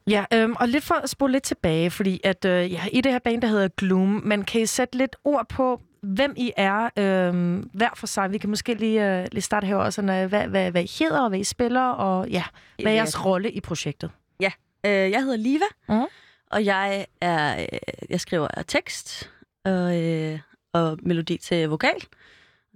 Ja, 0.07 0.25
øhm, 0.33 0.53
og 0.59 0.67
lidt 0.67 0.83
for 0.83 0.95
at 0.95 1.09
spole 1.09 1.31
lidt 1.31 1.43
tilbage, 1.43 1.91
fordi 1.91 2.21
at 2.23 2.45
øh, 2.45 2.71
ja, 2.71 2.81
i 2.91 3.01
det 3.01 3.11
her 3.11 3.19
band, 3.19 3.41
der 3.41 3.47
hedder 3.47 3.67
Gloom, 3.77 4.21
men 4.25 4.43
kan 4.45 4.61
I 4.61 4.65
sætte 4.65 4.97
lidt 4.97 5.15
ord 5.23 5.49
på, 5.49 5.81
hvem 6.01 6.33
I 6.37 6.51
er 6.57 6.89
øh, 6.97 7.63
hver 7.73 7.89
for 7.95 8.07
sig? 8.07 8.31
Vi 8.31 8.37
kan 8.37 8.49
måske 8.49 8.73
lige, 8.73 9.17
øh, 9.21 9.27
lige 9.31 9.41
starte 9.41 9.67
her 9.67 9.75
også, 9.75 9.95
sådan, 9.95 10.23
øh, 10.23 10.29
hvad, 10.29 10.47
hvad, 10.47 10.71
hvad 10.71 10.83
I 10.83 10.89
hedder, 10.99 11.21
og 11.21 11.29
hvad 11.29 11.39
I 11.39 11.43
spiller, 11.43 11.81
og 11.89 12.29
ja, 12.29 12.43
hvad 12.81 12.91
er 12.91 12.95
jeres 12.95 13.25
rolle 13.25 13.51
i 13.51 13.59
projektet? 13.61 14.11
Ja, 14.39 14.51
øh, 14.85 15.11
jeg 15.11 15.21
hedder 15.21 15.37
Liva, 15.37 15.65
Mhm. 15.89 16.05
og 16.51 16.65
jeg 16.65 17.05
er 17.21 17.61
øh, 17.61 17.67
jeg 18.09 18.19
skriver 18.21 18.47
tekst 18.67 19.29
og, 19.65 20.01
øh, 20.01 20.39
og 20.73 20.97
melodi 21.01 21.37
til 21.37 21.69
vokal. 21.69 21.95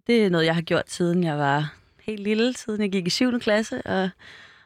Det 0.07 0.25
er 0.25 0.29
noget, 0.29 0.45
jeg 0.45 0.55
har 0.55 0.61
gjort 0.61 0.89
siden 0.91 1.23
jeg 1.23 1.37
var 1.37 1.73
helt 2.01 2.19
lille, 2.19 2.53
siden 2.53 2.81
jeg 2.81 2.91
gik 2.91 3.07
i 3.07 3.09
7. 3.09 3.39
klasse, 3.39 3.81
og, 3.81 4.09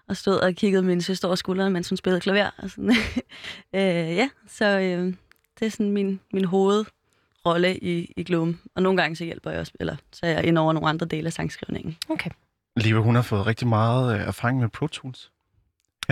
og 0.07 0.17
stod 0.17 0.35
og 0.35 0.53
kiggede 0.53 0.83
min 0.83 1.01
søster 1.01 1.27
over 1.27 1.35
skulderen, 1.35 1.73
mens 1.73 1.89
hun 1.89 1.97
spillede 1.97 2.21
klaver. 2.21 2.49
Og 2.57 2.69
sådan. 2.69 2.89
øh, 3.75 4.15
ja, 4.15 4.29
så 4.47 4.65
øh, 4.65 5.13
det 5.59 5.65
er 5.65 5.69
sådan 5.69 5.91
min, 5.91 6.19
min 6.33 6.45
hovedrolle 6.45 7.77
i, 7.77 8.13
i 8.17 8.23
Gloom. 8.23 8.59
Og 8.75 8.83
nogle 8.83 9.01
gange 9.01 9.15
så 9.15 9.23
hjælper 9.23 9.51
jeg 9.51 9.59
også, 9.59 9.73
eller 9.79 9.95
så 10.11 10.25
er 10.25 10.29
jeg 10.29 10.45
ind 10.45 10.57
over 10.57 10.73
nogle 10.73 10.89
andre 10.89 11.05
dele 11.05 11.27
af 11.27 11.33
sangskrivningen. 11.33 11.97
Okay. 12.09 12.29
Liva, 12.75 12.99
hun 12.99 13.15
har 13.15 13.21
fået 13.21 13.45
rigtig 13.45 13.67
meget 13.67 14.15
øh, 14.15 14.27
erfaring 14.27 14.59
med 14.59 14.69
Pro 14.69 14.87
Tools 14.87 15.30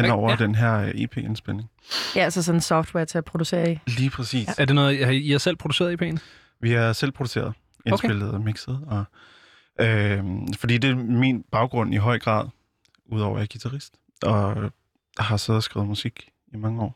hen 0.01 0.05
Ja. 0.05 0.15
over 0.17 0.35
den 0.35 0.55
her 0.55 0.73
øh, 0.77 0.89
EP-indspilning. 0.89 1.69
Ja, 2.15 2.21
altså 2.21 2.43
sådan 2.43 2.61
software 2.61 3.05
til 3.05 3.17
at 3.17 3.25
producere 3.25 3.71
i. 3.71 3.79
Lige 3.87 4.09
præcis. 4.09 4.47
Ja. 4.47 4.53
Er 4.57 4.65
det 4.65 4.75
noget, 4.75 5.11
I- 5.11 5.27
I 5.27 5.31
har 5.31 5.37
selv 5.39 5.55
produceret 5.55 6.01
EP'en? 6.01 6.17
Vi 6.61 6.73
er 6.73 6.93
selv 6.93 7.11
produceret, 7.11 7.53
indspillet 7.85 8.31
og 8.31 8.41
mixet. 8.41 8.79
Og, 8.87 9.03
øh, 9.85 10.23
fordi 10.57 10.77
det 10.77 10.89
er 10.89 10.95
min 10.95 11.43
baggrund 11.51 11.93
i 11.93 11.97
høj 11.97 12.19
grad, 12.19 12.47
udover 13.05 13.35
at 13.35 13.39
jeg 13.39 13.43
er 13.43 13.47
guitarist, 13.53 13.93
og 14.23 14.71
har 15.19 15.37
siddet 15.37 15.57
og 15.57 15.63
skrevet 15.63 15.87
musik 15.87 16.29
i 16.53 16.57
mange 16.57 16.81
år. 16.81 16.95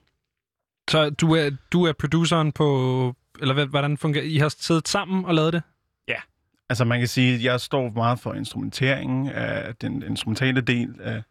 Så 0.90 1.10
du 1.10 1.36
er, 1.36 1.50
du 1.72 1.84
er 1.86 1.94
produceren 1.94 2.52
på... 2.52 3.16
Eller 3.42 3.66
hvordan 3.66 3.98
fungerer 3.98 4.24
I 4.24 4.38
har 4.38 4.50
siddet 4.60 4.88
sammen 4.88 5.26
og 5.26 5.34
lavet 5.36 5.54
det? 5.54 5.62
Altså 6.70 6.86
man 6.86 7.00
kan 7.00 7.08
sige, 7.08 7.36
at 7.36 7.44
jeg 7.44 7.62
står 7.62 7.90
meget 7.90 8.20
for 8.20 8.34
instrumenteringen 8.34 9.28
af 9.30 9.76
den 9.76 10.04
instrumentale 10.04 10.62
del 10.62 10.96
af, 11.02 11.24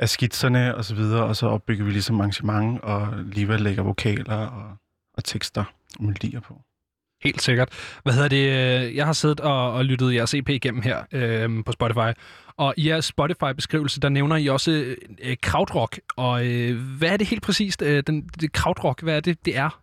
af 0.00 0.08
skitserne 0.08 0.74
og 0.74 0.84
så 0.84 0.94
videre, 0.94 1.24
og 1.24 1.36
så 1.36 1.46
opbygger 1.46 1.84
vi 1.84 1.90
ligesom 1.90 2.20
arrangement, 2.20 2.80
og 2.80 3.08
Liva 3.24 3.56
lægger 3.56 3.82
vokaler 3.82 4.36
og, 4.36 4.76
og 5.14 5.24
tekster 5.24 5.64
og 5.98 6.04
melodier 6.04 6.40
på. 6.40 6.60
Helt 7.22 7.42
sikkert. 7.42 7.68
Hvad 8.02 8.12
hedder 8.12 8.28
det? 8.28 8.46
øh, 8.86 8.96
Jeg 8.96 9.06
har 9.06 9.12
siddet 9.12 9.40
og, 9.40 9.72
og 9.72 9.84
lyttet 9.84 10.14
jeres 10.14 10.34
EP 10.34 10.48
igennem 10.48 10.82
her 10.82 11.04
øh, 11.12 11.64
på 11.64 11.72
Spotify. 11.72 12.18
Og 12.56 12.74
i 12.76 12.88
jeres 12.88 13.04
Spotify-beskrivelse, 13.04 14.00
der 14.00 14.08
nævner 14.08 14.36
I 14.36 14.46
også 14.46 14.96
øh, 15.22 15.36
krautrock. 15.42 16.00
Og 16.16 16.46
øh, 16.46 16.80
hvad 16.98 17.08
er 17.08 17.16
det 17.16 17.26
helt 17.26 17.42
præcist, 17.42 17.82
øh, 17.82 18.02
den, 18.06 18.22
det 18.22 18.52
krautrock, 18.52 19.02
hvad 19.02 19.16
er 19.16 19.20
det, 19.20 19.44
det 19.44 19.56
er? 19.56 19.80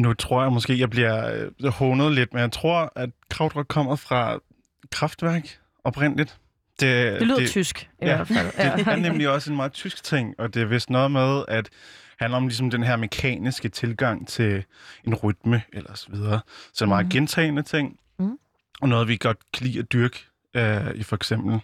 Nu 0.00 0.14
tror 0.14 0.42
jeg 0.42 0.52
måske, 0.52 0.78
jeg 0.78 0.90
bliver 0.90 1.48
øh, 1.60 1.72
hånet 1.72 2.12
lidt, 2.12 2.32
men 2.32 2.40
jeg 2.42 2.52
tror, 2.52 2.92
at 2.96 3.10
krautrock 3.30 3.68
kommer 3.68 3.96
fra 3.96 4.38
kraftværk 4.90 5.58
oprindeligt. 5.84 6.38
Det, 6.80 7.20
Det 7.20 7.26
lyder 7.26 7.38
det, 7.38 7.48
tysk 7.50 7.90
i 8.02 8.06
ja, 8.06 8.16
hvert 8.16 8.28
fald. 8.28 8.46
det 8.78 8.86
er 8.88 8.96
nemlig 8.96 9.28
også 9.28 9.50
en 9.50 9.56
meget 9.56 9.72
tysk 9.72 10.02
ting, 10.04 10.34
og 10.38 10.54
det 10.54 10.62
er 10.62 10.66
vist 10.66 10.90
noget 10.90 11.10
med, 11.10 11.44
at 11.48 11.68
handler 12.20 12.36
om 12.36 12.46
ligesom 12.46 12.70
den 12.70 12.82
her 12.82 12.96
mekaniske 12.96 13.68
tilgang 13.68 14.28
til 14.28 14.64
en 15.06 15.14
rytme 15.14 15.62
eller 15.72 15.94
så 15.94 16.06
videre. 16.10 16.40
Så 16.72 16.84
en 16.84 16.88
meget 16.88 17.06
Mhm. 17.06 17.10
gentagende 17.12 17.62
ting, 17.62 17.96
Mhm. 18.18 18.38
og 18.80 18.88
noget, 18.88 19.08
vi 19.08 19.16
godt 19.16 19.36
kan 19.54 19.66
lide 19.66 19.78
at 19.78 19.92
dyrke 19.92 20.18
øh, 20.54 20.94
i 20.94 21.02
for 21.02 21.16
eksempel 21.16 21.60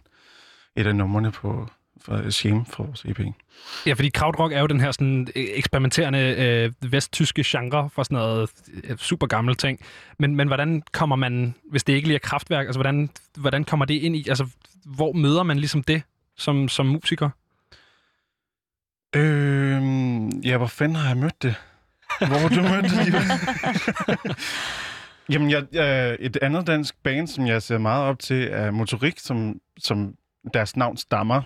et 0.77 0.87
af 0.87 0.97
numrene 0.97 1.33
på 1.33 1.69
for 2.01 2.31
Shame 2.31 2.65
for 2.67 2.85
vores 2.85 3.05
EP. 3.05 3.21
Ja, 3.87 3.93
fordi 3.93 4.09
krautrock 4.09 4.53
er 4.53 4.61
jo 4.61 4.67
den 4.67 4.81
her 4.81 4.93
sådan 4.93 5.29
øh, 5.37 5.45
eksperimenterende 5.55 6.19
øh, 6.83 6.93
vesttyske 6.93 7.43
genre 7.47 7.91
for 7.91 8.03
sådan 8.03 8.17
noget 8.19 8.51
øh, 8.85 8.97
super 8.99 9.27
gammel 9.27 9.55
ting. 9.57 9.81
Men, 10.19 10.37
men 10.37 10.47
hvordan 10.49 10.83
kommer 10.93 11.17
man, 11.17 11.55
hvis 11.71 11.85
det 11.85 11.93
ikke 11.93 12.09
lige 12.09 12.15
er 12.15 12.19
kraftværk, 12.19 12.67
altså 12.67 12.79
hvordan, 12.79 13.11
hvordan 13.37 13.65
kommer 13.65 13.87
det 13.87 13.95
ind 13.95 14.17
i, 14.17 14.29
altså 14.29 14.47
hvor 14.87 15.13
møder 15.13 15.43
man 15.43 15.59
ligesom 15.59 15.83
det 15.83 16.03
som, 16.37 16.69
som 16.69 16.87
musiker? 16.87 17.31
Øhm, 19.17 20.29
ja, 20.29 20.57
hvor 20.57 20.67
fanden 20.67 20.97
har 20.97 21.09
jeg 21.09 21.17
mødt 21.17 21.43
det? 21.43 21.55
Hvor 22.19 22.39
har 22.39 22.49
du 22.49 22.63
mødt 22.63 22.85
det? 22.85 24.37
Jamen, 25.33 25.51
jeg, 25.51 25.67
jeg, 25.73 26.17
et 26.21 26.37
andet 26.43 26.67
dansk 26.67 27.03
band, 27.03 27.29
som 27.29 27.47
jeg 27.47 27.63
ser 27.63 27.79
meget 27.79 28.05
op 28.05 28.19
til, 28.19 28.49
er 28.51 28.71
Motorik, 28.71 29.19
som, 29.19 29.61
som 29.79 30.15
deres 30.55 30.77
navn 30.77 30.97
stammer, 30.97 31.43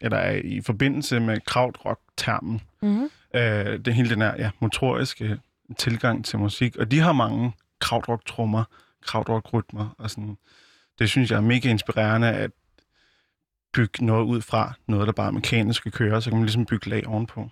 eller 0.00 0.16
er 0.16 0.40
i 0.44 0.60
forbindelse 0.60 1.20
med 1.20 1.40
krautrock-termen. 1.40 2.60
Mm-hmm. 2.82 3.10
Øh, 3.34 3.78
det 3.84 3.94
hele 3.94 4.10
den 4.10 4.20
her 4.20 4.34
ja, 4.38 4.50
motoriske 4.60 5.38
tilgang 5.78 6.24
til 6.24 6.38
musik. 6.38 6.76
Og 6.76 6.90
de 6.90 7.00
har 7.00 7.12
mange 7.12 7.52
krautrock-trummer, 7.80 8.64
krautrock-rytmer, 9.02 9.94
og 9.98 10.10
sådan. 10.10 10.36
Det 10.98 11.10
synes 11.10 11.30
jeg 11.30 11.36
er 11.36 11.40
mega 11.40 11.68
inspirerende 11.68 12.28
at 12.28 12.50
bygge 13.76 14.06
noget 14.06 14.24
ud 14.24 14.40
fra, 14.40 14.72
noget, 14.86 15.06
der 15.06 15.12
bare 15.12 15.32
mekanisk 15.32 15.80
skal 15.80 15.92
køre, 15.92 16.22
så 16.22 16.30
kan 16.30 16.36
man 16.38 16.44
ligesom 16.44 16.66
bygge 16.66 16.90
lag 16.90 17.06
ovenpå. 17.06 17.50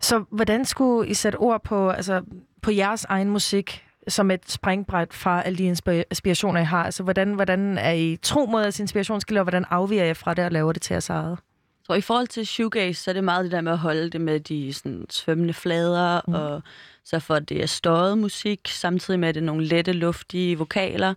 Så 0.00 0.24
hvordan 0.30 0.64
skulle 0.64 1.08
I 1.08 1.14
sætte 1.14 1.36
ord 1.36 1.62
på, 1.64 1.90
altså, 1.90 2.22
på 2.62 2.70
jeres 2.70 3.04
egen 3.04 3.30
musik 3.30 3.82
som 4.08 4.30
et 4.30 4.50
springbræt 4.50 5.14
fra 5.14 5.42
alle 5.42 5.58
de 5.58 5.72
inspi- 5.72 6.02
inspirationer, 6.10 6.60
I 6.60 6.64
har? 6.64 6.84
Altså, 6.84 7.02
hvordan, 7.02 7.34
hvordan 7.34 7.78
er 7.78 7.92
I 7.92 8.18
tro 8.22 8.46
mod 8.46 8.60
jeres 8.60 8.80
inspirationskilder, 8.80 9.40
og 9.40 9.44
hvordan 9.44 9.64
afviger 9.70 10.04
jeg 10.04 10.16
fra 10.16 10.34
det 10.34 10.44
og 10.44 10.52
laver 10.52 10.72
det 10.72 10.82
til 10.82 10.94
jeres 10.94 11.10
eget? 11.10 11.38
Så 11.84 11.94
i 11.94 12.00
forhold 12.00 12.26
til 12.26 12.46
shoegaze, 12.46 13.02
så 13.02 13.10
er 13.10 13.12
det 13.12 13.24
meget 13.24 13.44
det 13.44 13.52
der 13.52 13.60
med 13.60 13.72
at 13.72 13.78
holde 13.78 14.10
det 14.10 14.20
med 14.20 14.40
de 14.40 14.72
sådan, 14.72 15.06
svømmende 15.10 15.54
flader, 15.54 16.20
mm. 16.28 16.34
og 16.34 16.62
så 17.04 17.20
for 17.20 17.34
at 17.34 17.48
det 17.48 17.62
er 17.62 17.66
støjet 17.66 18.18
musik, 18.18 18.60
samtidig 18.68 19.20
med 19.20 19.28
at 19.28 19.34
det 19.34 19.40
er 19.40 19.44
nogle 19.44 19.64
lette, 19.64 19.92
luftige 19.92 20.58
vokaler. 20.58 21.14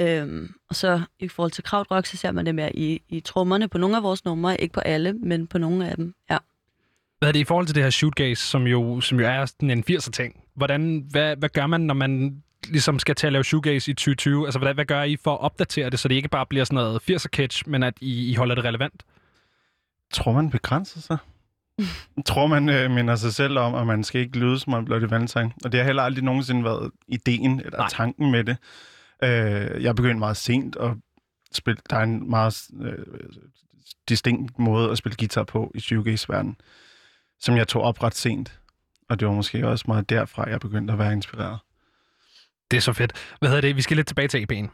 Øhm, 0.00 0.54
og 0.68 0.76
så 0.76 1.00
i 1.18 1.28
forhold 1.28 1.50
til 1.50 1.64
krautrock, 1.64 2.06
så 2.06 2.16
ser 2.16 2.32
man 2.32 2.46
det 2.46 2.54
mere 2.54 2.76
i, 2.76 3.02
i 3.08 3.20
trommerne 3.20 3.68
på 3.68 3.78
nogle 3.78 3.96
af 3.96 4.02
vores 4.02 4.24
numre, 4.24 4.60
ikke 4.60 4.72
på 4.72 4.80
alle, 4.80 5.12
men 5.12 5.46
på 5.46 5.58
nogle 5.58 5.88
af 5.90 5.96
dem, 5.96 6.14
ja. 6.30 6.38
Hvad 7.18 7.28
er 7.28 7.32
det 7.32 7.40
i 7.40 7.44
forhold 7.44 7.66
til 7.66 7.74
det 7.74 7.82
her 7.82 7.90
shootgaze, 7.90 8.42
som 8.42 8.66
jo, 8.66 9.00
som 9.00 9.20
jo 9.20 9.26
er 9.26 9.46
sådan 9.46 9.70
en 9.70 9.84
80'er 9.90 10.10
ting? 10.10 10.40
Hvordan, 10.54 11.06
hvad, 11.10 11.36
hvad 11.36 11.48
gør 11.48 11.66
man, 11.66 11.80
når 11.80 11.94
man 11.94 12.42
ligesom 12.68 12.98
skal 12.98 13.14
til 13.14 13.26
at 13.26 13.32
lave 13.32 13.44
shoegaze 13.44 13.90
i 13.90 13.94
2020? 13.94 14.46
Altså, 14.46 14.58
hvad, 14.58 14.74
hvad 14.74 14.84
gør 14.84 15.02
I 15.02 15.16
for 15.16 15.34
at 15.34 15.40
opdatere 15.40 15.90
det, 15.90 15.98
så 15.98 16.08
det 16.08 16.14
ikke 16.14 16.28
bare 16.28 16.46
bliver 16.46 16.64
sådan 16.64 16.74
noget 16.74 17.00
80'er 17.10 17.28
catch, 17.28 17.68
men 17.68 17.82
at 17.82 17.94
I, 18.00 18.30
I 18.30 18.34
holder 18.34 18.54
det 18.54 18.64
relevant? 18.64 19.02
Tror 20.12 20.32
man 20.32 20.50
begrænser 20.50 21.00
sig? 21.00 21.18
tror 22.26 22.46
man 22.46 22.68
øh, 22.68 22.90
minder 22.90 23.16
sig 23.16 23.34
selv 23.34 23.58
om, 23.58 23.74
at 23.74 23.86
man 23.86 24.04
skal 24.04 24.20
ikke 24.20 24.38
lyde 24.38 24.58
som 24.58 24.74
en 24.74 24.84
blot 24.84 25.10
valentine. 25.10 25.52
Og 25.64 25.72
det 25.72 25.80
har 25.80 25.84
heller 25.84 26.02
aldrig 26.02 26.24
nogensinde 26.24 26.64
været 26.64 26.90
ideen 27.08 27.60
eller. 27.60 27.78
Nej. 27.78 27.88
tanken 27.88 28.30
med 28.30 28.44
det. 28.44 28.56
Øh, 29.22 29.82
jeg 29.82 29.96
begyndte 29.96 30.18
meget 30.18 30.36
sent 30.36 30.76
at 30.76 30.90
spille. 31.52 31.80
Der 31.90 31.96
er 31.96 32.02
en 32.02 32.30
meget 32.30 32.66
øh, 32.82 33.06
distinkt 34.08 34.58
måde 34.58 34.90
at 34.90 34.98
spille 34.98 35.16
guitar 35.16 35.44
på 35.44 35.72
i 35.74 35.80
shoegaze-verdenen, 35.80 36.56
som 37.40 37.56
jeg 37.56 37.68
tog 37.68 37.82
op 37.82 38.02
ret 38.02 38.14
sent. 38.14 38.60
Og 39.08 39.20
det 39.20 39.28
var 39.28 39.34
måske 39.34 39.66
også 39.66 39.84
meget 39.88 40.10
derfra, 40.10 40.50
jeg 40.50 40.60
begyndte 40.60 40.92
at 40.92 40.98
være 40.98 41.12
inspireret. 41.12 41.58
Det 42.70 42.76
er 42.76 42.80
så 42.80 42.92
fedt. 42.92 43.12
Hvad 43.38 43.48
hedder 43.48 43.60
det? 43.60 43.76
Vi 43.76 43.82
skal 43.82 43.96
lidt 43.96 44.06
tilbage 44.06 44.28
til 44.28 44.46
EP'en. 44.50 44.68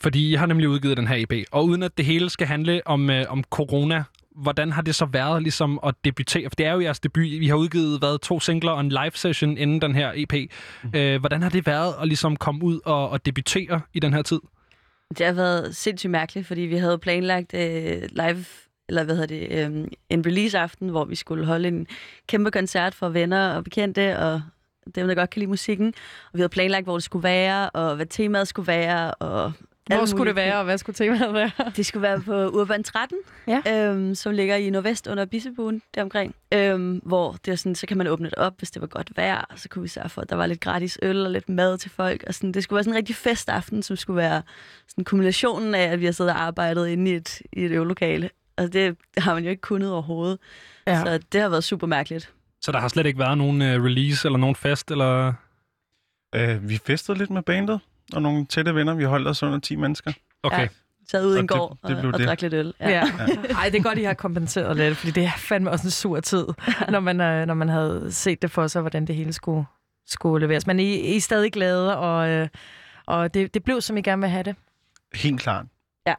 Fordi 0.00 0.32
jeg 0.32 0.40
har 0.40 0.46
nemlig 0.46 0.68
udgivet 0.68 0.96
den 0.96 1.06
her 1.06 1.16
EP, 1.18 1.46
og 1.52 1.64
uden 1.64 1.82
at 1.82 1.96
det 1.96 2.04
hele 2.04 2.30
skal 2.30 2.46
handle 2.46 2.82
om, 2.86 3.10
øh, 3.10 3.24
om 3.28 3.44
corona, 3.44 4.04
hvordan 4.42 4.72
har 4.72 4.82
det 4.82 4.94
så 4.94 5.04
været 5.04 5.42
ligesom 5.42 5.80
at 5.86 5.94
debutere? 6.04 6.50
For 6.50 6.54
det 6.56 6.66
er 6.66 6.72
jo 6.72 6.80
jeres 6.80 7.00
debut. 7.00 7.22
Vi 7.22 7.48
har 7.48 7.56
udgivet 7.56 7.98
hvad, 7.98 8.18
to 8.18 8.40
singler 8.40 8.72
og 8.72 8.80
en 8.80 8.88
live 8.88 9.10
session 9.14 9.58
inden 9.58 9.82
den 9.82 9.94
her 9.94 10.12
EP. 10.14 10.32
Mm. 10.82 10.90
Øh, 10.94 11.20
hvordan 11.20 11.42
har 11.42 11.50
det 11.50 11.66
været 11.66 11.94
at 12.02 12.08
ligesom 12.08 12.36
komme 12.36 12.64
ud 12.64 12.80
og, 12.84 13.10
og 13.10 13.26
debutere 13.26 13.80
i 13.94 14.00
den 14.00 14.14
her 14.14 14.22
tid? 14.22 14.40
Det 15.18 15.26
har 15.26 15.32
været 15.32 15.76
sindssygt 15.76 16.10
mærkeligt, 16.10 16.46
fordi 16.46 16.60
vi 16.60 16.76
havde 16.76 16.98
planlagt 16.98 17.54
øh, 17.54 18.02
live, 18.10 18.44
eller 18.88 19.04
hvad 19.04 19.16
hedder 19.16 19.26
det, 19.26 19.48
øh, 19.50 19.88
en 20.10 20.26
release-aften, 20.26 20.88
hvor 20.88 21.04
vi 21.04 21.14
skulle 21.14 21.46
holde 21.46 21.68
en 21.68 21.86
kæmpe 22.26 22.50
koncert 22.50 22.94
for 22.94 23.08
venner 23.08 23.54
og 23.54 23.64
bekendte, 23.64 24.18
og 24.18 24.42
dem, 24.94 25.06
der 25.06 25.14
godt 25.14 25.30
kan 25.30 25.40
lide 25.40 25.50
musikken. 25.50 25.86
Og 26.26 26.30
vi 26.32 26.38
havde 26.38 26.48
planlagt, 26.48 26.84
hvor 26.84 26.94
det 26.94 27.04
skulle 27.04 27.22
være, 27.22 27.70
og 27.70 27.96
hvad 27.96 28.06
temaet 28.06 28.48
skulle 28.48 28.66
være, 28.66 29.14
og 29.14 29.52
Hvor 29.96 30.06
skulle 30.06 30.28
det 30.28 30.36
være, 30.36 30.58
og 30.58 30.64
hvad 30.64 30.78
skulle 30.78 30.94
temaet 30.94 31.34
være? 31.34 31.50
Det 31.76 31.86
skulle 31.86 32.02
være 32.02 32.20
på 32.20 32.48
Urban 32.48 32.82
13, 32.84 33.18
Ja. 33.46 33.88
øhm, 33.90 34.14
som 34.14 34.32
ligger 34.32 34.56
i 34.56 34.70
Nordvest 34.70 35.06
under 35.06 35.24
Bissebuen 35.24 35.82
deromkring. 35.94 36.34
Øhm, 36.54 37.00
hvor 37.04 37.36
det 37.44 37.52
er 37.52 37.56
sådan, 37.56 37.74
så 37.74 37.86
kan 37.86 37.98
man 37.98 38.06
åbne 38.06 38.26
det 38.30 38.34
op, 38.34 38.58
hvis 38.58 38.70
det 38.70 38.80
var 38.82 38.88
godt 38.88 39.10
vejr, 39.16 39.44
og 39.50 39.58
så 39.58 39.68
kunne 39.68 39.82
vi 39.82 39.88
sørge 39.88 40.08
for, 40.08 40.22
at 40.22 40.30
der 40.30 40.36
var 40.36 40.46
lidt 40.46 40.60
gratis 40.60 40.98
øl 41.02 41.26
og 41.26 41.32
lidt 41.32 41.48
mad 41.48 41.78
til 41.78 41.90
folk. 41.90 42.24
Og 42.26 42.34
sådan, 42.34 42.52
det 42.52 42.62
skulle 42.62 42.76
være 42.76 42.84
sådan 42.84 42.92
en 42.92 42.96
rigtig 42.98 43.16
festaften, 43.16 43.82
som 43.82 43.96
skulle 43.96 44.16
være 44.16 44.42
sådan 44.88 45.04
kombinationen 45.04 45.74
af, 45.74 45.82
at 45.82 46.00
vi 46.00 46.04
har 46.04 46.12
siddet 46.12 46.32
og 46.32 46.40
arbejdet 46.42 46.88
inde 46.88 47.10
i 47.10 47.14
et, 47.14 47.42
i 47.52 47.64
et 47.64 47.70
øvelokale. 47.70 48.30
Og 48.56 48.72
det 48.72 48.96
har 49.18 49.34
man 49.34 49.44
jo 49.44 49.50
ikke 49.50 49.60
kunnet 49.62 49.92
overhovedet. 49.92 50.38
Ja. 50.86 51.00
Så 51.04 51.20
det 51.32 51.40
har 51.40 51.48
været 51.48 51.64
super 51.64 51.86
mærkeligt. 51.86 52.32
Så 52.60 52.72
der 52.72 52.78
har 52.78 52.88
slet 52.88 53.06
ikke 53.06 53.18
været 53.18 53.38
nogen 53.38 53.62
uh, 53.62 53.84
release 53.84 54.28
eller 54.28 54.38
nogen 54.38 54.56
fest, 54.56 54.90
eller... 54.90 55.32
Øh, 56.34 56.68
vi 56.68 56.78
festede 56.86 57.18
lidt 57.18 57.30
med 57.30 57.42
bandet, 57.42 57.80
og 58.12 58.22
nogle 58.22 58.46
tætte 58.46 58.74
venner. 58.74 58.94
Vi 58.94 59.04
holdt 59.04 59.28
os 59.28 59.42
under 59.42 59.58
10 59.60 59.76
mennesker. 59.76 60.12
Okay. 60.42 60.60
Ja. 60.62 60.68
Sad 61.10 61.26
ude 61.26 61.34
i 61.34 61.38
Og 61.38 61.40
en 61.40 61.48
det- 61.48 61.56
gård 61.56 61.78
det 61.86 61.96
og, 61.96 62.00
blev 62.00 62.12
og 62.12 62.18
det. 62.18 62.28
drak 62.28 62.42
lidt 62.42 62.54
øl. 62.54 62.74
Ja. 62.80 62.88
ja. 62.90 63.02
Ej, 63.58 63.68
det 63.68 63.78
er 63.78 63.82
godt, 63.82 63.98
I 63.98 64.02
har 64.02 64.14
kompenseret 64.14 64.76
lidt, 64.76 64.96
fordi 64.96 65.10
det 65.12 65.24
er 65.24 65.30
fandme 65.36 65.70
også 65.70 65.86
en 65.86 65.90
sur 65.90 66.20
tid, 66.20 66.44
når 66.90 67.00
man, 67.00 67.20
øh, 67.20 67.46
når 67.46 67.54
man 67.54 67.68
havde 67.68 68.06
set 68.10 68.42
det 68.42 68.50
for 68.50 68.66
sig, 68.66 68.80
hvordan 68.80 69.06
det 69.06 69.14
hele 69.16 69.32
skulle, 69.32 69.64
skulle 70.06 70.46
leveres. 70.46 70.66
Men 70.66 70.80
I, 70.80 70.94
I 70.94 71.16
er 71.16 71.20
stadig 71.20 71.52
glade, 71.52 71.98
og, 71.98 72.28
øh, 72.28 72.48
og 73.06 73.34
det, 73.34 73.54
det 73.54 73.64
blev, 73.64 73.80
som 73.80 73.96
I 73.96 74.02
gerne 74.02 74.22
vil 74.22 74.30
have 74.30 74.42
det. 74.42 74.56
Helt 75.14 75.40
klart. 75.40 75.66
Ja. 76.06 76.14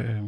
Øh, 0.00 0.20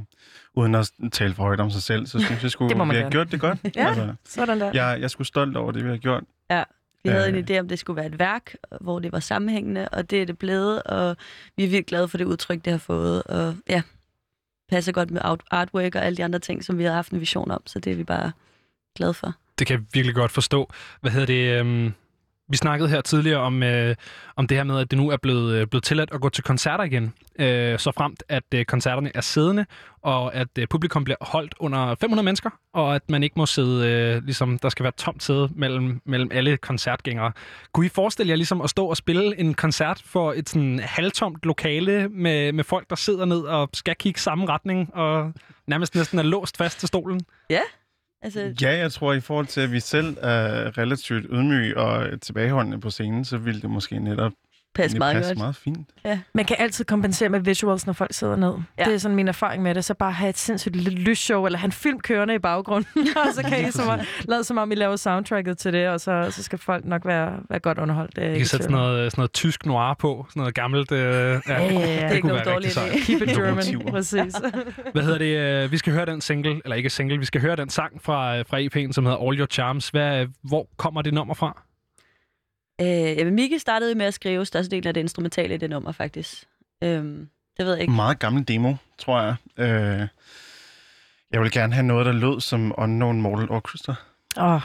uden 0.55 0.75
at 0.75 0.91
tale 1.13 1.35
for 1.35 1.43
højt 1.43 1.61
om 1.61 1.71
sig 1.71 1.83
selv, 1.83 2.07
så 2.07 2.19
synes 2.21 2.43
jeg 2.43 2.51
sgu, 2.51 2.69
Det 2.69 2.77
må 2.77 2.85
man 2.85 2.97
vi 2.97 3.03
har 3.03 3.11
gjort 3.11 3.33
det 3.33 3.41
godt. 3.41 3.59
Ja. 3.77 3.89
Altså, 3.89 4.15
Sådan 4.25 4.61
der. 4.61 4.67
jeg, 4.67 4.75
jeg 4.99 5.03
er 5.03 5.09
sgu 5.09 5.25
stolt 5.25 5.57
over 5.57 5.73
det, 5.73 5.85
vi 5.85 5.89
har 5.91 5.97
gjort. 5.97 6.23
Vi 7.05 7.11
havde 7.11 7.31
Øh. 7.33 7.39
en 7.39 7.45
idé 7.51 7.59
om, 7.61 7.69
det 7.69 7.79
skulle 7.79 7.97
være 7.97 8.07
et 8.07 8.19
værk, 8.19 8.55
hvor 8.81 8.99
det 8.99 9.13
var 9.13 9.21
sammenhængende, 9.21 9.89
og 9.89 10.11
det 10.11 10.23
er 10.23 10.27
det 10.27 10.39
blevet, 10.39 10.83
og 10.83 11.17
vi 11.57 11.65
er 11.65 11.69
virkelig 11.69 11.87
glade 11.87 12.09
for 12.09 12.19
det 12.19 12.25
udtryk, 12.25 12.65
det 12.65 12.71
har 12.73 12.79
fået. 12.79 13.23
Og 13.23 13.57
ja, 13.69 13.83
passer 14.69 14.93
godt 14.93 15.11
med 15.11 15.21
artwork 15.51 15.95
og 15.95 16.05
alle 16.05 16.17
de 16.17 16.25
andre 16.25 16.39
ting, 16.39 16.65
som 16.65 16.79
vi 16.79 16.85
har 16.85 16.93
haft 16.93 17.13
en 17.13 17.21
vision 17.21 17.51
om, 17.51 17.63
så 17.67 17.79
det 17.79 17.93
er 17.93 17.97
vi 17.97 18.05
bare 18.05 18.33
glade 18.97 19.15
for. 19.15 19.35
Det 19.59 19.67
kan 19.67 19.79
jeg 19.79 19.87
virkelig 19.93 20.15
godt 20.15 20.31
forstå. 20.31 20.71
Hvad 21.01 21.11
hedder 21.11 21.27
det? 21.27 21.61
Øhm, 21.61 21.93
vi 22.51 22.57
snakkede 22.57 22.89
her 22.89 23.01
tidligere 23.01 23.41
om, 23.41 23.63
øh, 23.63 23.95
om 24.37 24.47
det 24.47 24.57
her 24.57 24.65
med, 24.65 24.79
at 24.79 24.91
det 24.91 24.99
nu 24.99 25.11
er 25.11 25.17
blevet, 25.17 25.55
øh, 25.55 25.67
blevet 25.67 25.85
tilladt 25.85 26.11
at 26.13 26.21
gå 26.21 26.29
til 26.29 26.45
koncerter 26.45 26.85
igen. 26.85 27.15
Øh, 27.39 27.79
så 27.79 27.93
fremt, 27.97 28.23
at 28.29 28.45
øh, 28.55 28.65
koncerterne 28.65 29.11
er 29.15 29.21
siddende, 29.21 29.67
og 30.03 30.35
at 30.35 30.49
øh, 30.59 30.69
publikum 30.69 31.05
bliver 31.05 31.17
holdt 31.21 31.55
under 31.59 31.95
500 31.95 32.25
mennesker, 32.25 32.51
og 32.73 32.95
at 32.95 33.03
man 33.11 33.23
ikke 33.23 33.35
må 33.37 33.47
sidde, 33.47 33.89
øh, 33.89 34.25
ligesom 34.25 34.59
der 34.59 34.69
skal 34.69 34.83
være 34.83 34.93
tomt 34.93 35.23
sæde 35.23 35.49
mellem, 35.55 36.01
mellem 36.05 36.31
alle 36.33 36.57
koncertgængere. 36.57 37.33
Kunne 37.73 37.87
I 37.87 37.89
forestille 37.89 38.31
jer 38.31 38.37
ligesom 38.37 38.61
at 38.61 38.71
stå 38.71 38.87
og 38.87 38.97
spille 38.97 39.41
en 39.41 39.55
koncert 39.55 40.03
for 40.07 40.33
et 40.33 40.49
sådan 40.49 40.79
halvtomt 40.79 41.39
lokale 41.43 42.09
med, 42.09 42.53
med 42.53 42.65
folk, 42.65 42.91
der 42.91 42.97
sidder 42.97 43.25
ned 43.25 43.41
og 43.41 43.71
skal 43.75 43.95
kigge 43.95 44.21
samme 44.21 44.47
retning, 44.47 44.95
og 44.95 45.33
nærmest 45.67 45.95
næsten 45.95 46.19
er 46.19 46.23
låst 46.23 46.57
fast 46.57 46.79
til 46.79 46.89
stolen? 46.89 47.21
Ja, 47.51 47.61
Altså, 48.23 48.55
Ja, 48.63 48.79
jeg 48.79 48.93
tror, 48.93 49.13
i 49.13 49.21
forhold 49.21 49.47
til, 49.47 49.61
at 49.61 49.73
vi 49.73 49.81
selv 49.81 50.17
er 50.21 50.79
relativt 50.79 51.27
ydmyge 51.31 51.77
og 51.77 52.21
tilbageholdende 52.21 52.81
på 52.81 52.91
scenen, 52.91 53.25
så 53.25 53.39
ville 53.39 53.61
det 53.63 53.71
måske 53.71 53.99
netop 53.99 54.33
pas 54.75 54.85
egentlig 54.85 54.99
meget 54.99 55.15
passe 55.17 55.31
godt. 55.31 55.39
meget 55.39 55.57
fint. 55.57 55.89
Man 56.35 56.45
kan 56.45 56.57
altid 56.59 56.85
kompensere 56.85 57.29
med 57.29 57.41
visuals, 57.41 57.87
når 57.87 57.93
folk 57.93 58.13
sidder 58.15 58.37
ned. 58.37 58.51
Ja. 58.53 58.63
Ja. 58.79 58.85
Det 58.85 58.95
er 58.95 58.99
sådan 58.99 59.15
min 59.17 59.29
erfaring 59.29 59.63
med 59.63 59.75
det. 59.75 59.85
Så 59.85 59.95
bare 59.95 60.13
have 60.13 60.29
et 60.31 60.39
sindssygt 60.39 60.77
lille 60.77 60.99
lysshow, 61.01 61.47
eller 61.47 61.59
have 61.59 61.67
en 61.67 61.73
film 61.73 62.01
kørende 62.01 62.35
i 62.35 62.39
baggrunden, 62.39 63.09
og 63.17 63.35
så 63.35 63.43
kan 63.43 63.69
I 63.69 63.71
som, 63.71 63.89
om- 63.89 64.01
lade 64.29 64.45
som 64.45 64.59
om, 64.59 64.73
I 64.73 64.75
laver 64.75 64.97
soundtracket 64.97 65.59
til 65.59 65.73
det, 65.73 65.89
og 65.89 66.01
så, 66.01 66.27
så 66.31 66.43
skal 66.43 66.59
folk 66.59 66.85
nok 66.85 67.07
være, 67.07 67.33
være 67.51 67.59
godt 67.59 67.79
underholdt. 67.79 68.17
Det 68.17 68.25
er 68.25 68.29
ikke 68.29 68.37
kan 68.39 68.43
i 68.43 68.47
sætte 68.47 68.65
sådan 68.65 68.77
noget, 68.77 69.13
sådan 69.13 69.21
noget 69.21 69.33
tysk 69.33 69.67
noir 69.67 69.95
på, 69.99 70.27
sådan 70.29 70.41
noget 70.41 70.55
gammelt. 70.55 70.93
Øh, 70.93 70.99
ja, 71.01 71.39
Ja, 71.49 71.63
ja, 71.65 71.73
ja. 71.73 71.81
Det 71.81 72.03
er 72.03 72.09
det 72.09 72.15
ikke 72.17 72.21
kunne 72.21 72.35
være 72.35 72.45
dårlig 72.45 72.57
rigtig 72.57 72.73
sejt. 72.73 72.93
idé. 72.93 73.05
Keep 73.05 73.23
it 73.23 73.37
German, 73.37 73.93
præcis. 73.95 74.35
Hvad 74.93 75.03
hedder 75.03 75.19
det? 75.19 75.65
øh, 75.65 75.73
Vi 75.73 75.79
skal 75.79 75.93
høre 75.93 76.07
den 76.07 76.21
single, 76.21 76.61
eller 76.65 76.77
ikke 76.77 76.91
single, 76.91 77.19
vi 77.19 77.25
skal 77.25 77.41
høre 77.41 77.57
den 77.57 77.69
sang 77.71 78.03
fra, 78.03 78.39
øh, 78.39 78.45
fra 78.49 78.61
EP'en, 78.61 78.93
som 78.93 79.05
hedder 79.07 79.29
All 79.29 79.39
Your 79.39 79.47
Charms. 79.47 79.89
Hvad, 79.89 80.27
hvor 80.43 80.67
kommer 80.77 81.03
det 81.03 81.15
nummer 81.15 81.35
fra? 81.35 81.63
Øh, 82.81 83.19
jamen, 83.19 83.35
Miki 83.35 83.59
startede 83.59 83.95
med 83.95 84.07
at 84.07 84.15
skrive 84.15 84.47
størstedelen 84.47 84.89
af 84.89 84.95
det 84.95 85.01
instrumentale 85.01 85.55
i 85.55 85.59
det 85.59 85.71
nummer, 85.71 85.93
faktisk. 85.93 86.45
Øhm, 86.83 87.29
det 87.57 87.67
ved 87.67 87.73
jeg 87.73 87.81
ikke. 87.81 87.93
Meget 87.93 88.19
gammel 88.19 88.49
demo, 88.49 88.75
tror 88.99 89.23
jeg. 89.23 89.35
Øh, 89.59 90.09
jeg 91.31 91.41
vil 91.41 91.51
gerne 91.51 91.75
have 91.75 91.87
noget, 91.87 92.07
der 92.07 92.13
lød 92.13 92.41
som 92.41 92.75
Unknown 92.79 93.21
Mortal 93.21 93.51
Orchestra. 93.51 93.95
Åh, 94.39 94.55
oh, 94.55 94.61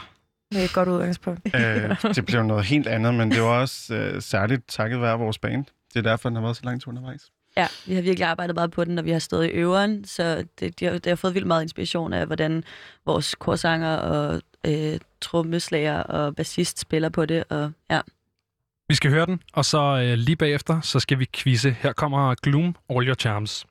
det 0.51 0.59
er 0.59 0.65
et 0.65 0.73
godt 0.73 0.89
udgangspunkt. 0.89 1.55
øh, 1.55 2.15
det 2.15 2.25
blev 2.25 2.43
noget 2.43 2.65
helt 2.65 2.87
andet, 2.87 3.13
men 3.13 3.31
det 3.31 3.41
var 3.41 3.59
også 3.59 3.95
øh, 3.95 4.21
særligt 4.21 4.67
takket 4.67 5.01
være 5.01 5.17
vores 5.17 5.37
band. 5.37 5.65
Det 5.93 5.99
er 5.99 6.09
derfor, 6.09 6.29
den 6.29 6.35
har 6.35 6.43
været 6.43 6.55
så 6.55 6.61
langt 6.65 6.87
undervejs. 6.87 7.31
Ja, 7.57 7.67
vi 7.85 7.95
har 7.95 8.01
virkelig 8.01 8.27
arbejdet 8.27 8.55
meget 8.55 8.71
på 8.71 8.83
den, 8.83 8.97
og 8.97 9.05
vi 9.05 9.11
har 9.11 9.19
stået 9.19 9.45
i 9.45 9.49
øveren, 9.49 10.05
så 10.05 10.45
det, 10.59 10.79
de 10.79 10.85
har, 10.85 10.91
det 10.91 11.05
har 11.05 11.15
fået 11.15 11.33
vildt 11.33 11.47
meget 11.47 11.61
inspiration 11.61 12.13
af, 12.13 12.25
hvordan 12.25 12.63
vores 13.05 13.35
korsanger 13.35 13.95
og 13.95 14.41
øh, 14.67 14.99
trommeslager 15.21 16.03
og 16.03 16.35
bassist 16.35 16.79
spiller 16.79 17.09
på 17.09 17.25
det, 17.25 17.43
og 17.49 17.71
ja. 17.91 18.01
Vi 18.89 18.95
skal 18.95 19.11
høre 19.11 19.25
den, 19.25 19.41
og 19.53 19.65
så 19.65 19.77
øh, 19.77 20.17
lige 20.17 20.35
bagefter, 20.35 20.81
så 20.81 20.99
skal 20.99 21.19
vi 21.19 21.27
quizze. 21.33 21.71
Her 21.71 21.93
kommer 21.93 22.35
Gloom, 22.41 22.75
All 22.89 23.07
Your 23.07 23.15
Charms. 23.15 23.65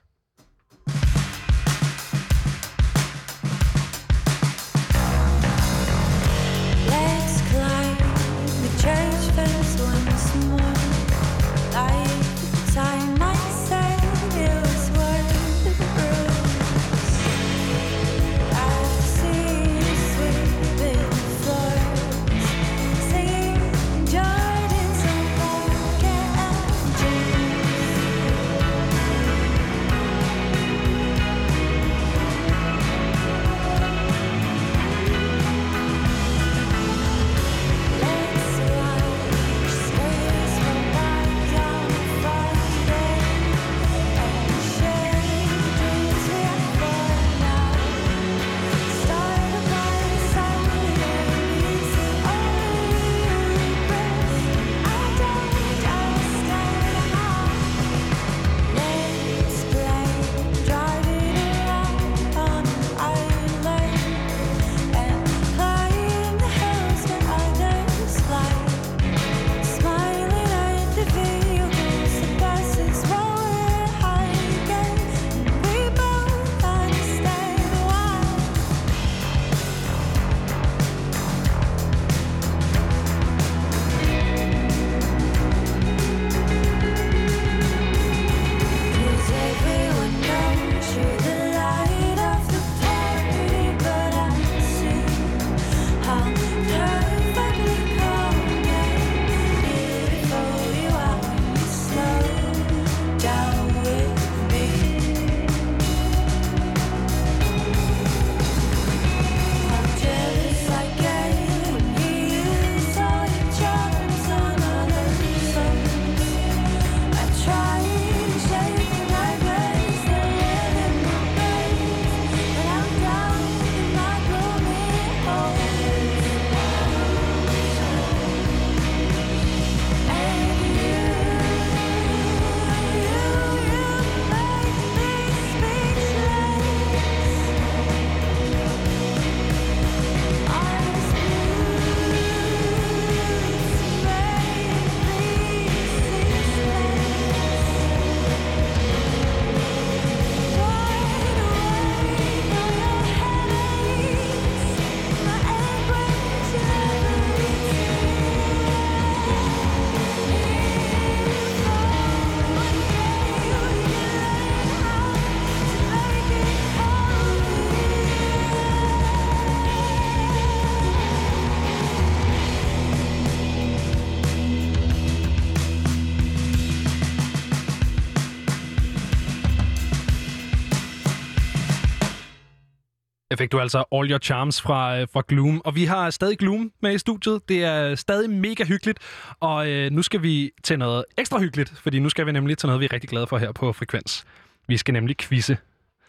Der 183.35 183.39
fik 183.39 183.53
du 183.53 183.61
altså 183.61 183.85
All 183.93 184.11
Your 184.11 184.19
Charms 184.19 184.63
fra, 184.63 185.01
øh, 185.01 185.07
fra 185.13 185.23
Gloom. 185.29 185.61
Og 185.65 185.75
vi 185.75 185.85
har 185.85 186.11
stadig 186.11 186.39
Gloom 186.39 186.73
med 186.83 186.95
i 186.95 186.99
studiet. 186.99 187.49
Det 187.49 187.65
er 187.65 187.95
stadig 187.95 188.31
mega 188.31 188.65
hyggeligt. 188.65 188.99
Og 189.41 189.71
øh, 189.71 189.91
nu 189.91 190.03
skal 190.03 190.23
vi 190.23 190.51
til 190.63 190.79
noget 190.79 191.05
ekstra 191.19 191.39
hyggeligt, 191.39 191.73
fordi 191.83 191.99
nu 191.99 192.09
skal 192.09 192.27
vi 192.27 192.33
nemlig 192.33 192.59
til 192.59 192.67
noget, 192.67 192.81
vi 192.81 192.85
er 192.85 192.93
rigtig 192.93 193.11
glade 193.11 193.27
for 193.27 193.39
her 193.39 193.53
på 193.53 193.73
Frekvens. 193.73 194.25
Vi 194.69 194.77
skal 194.77 194.95
nemlig 194.95 195.17
quizze. 195.17 195.57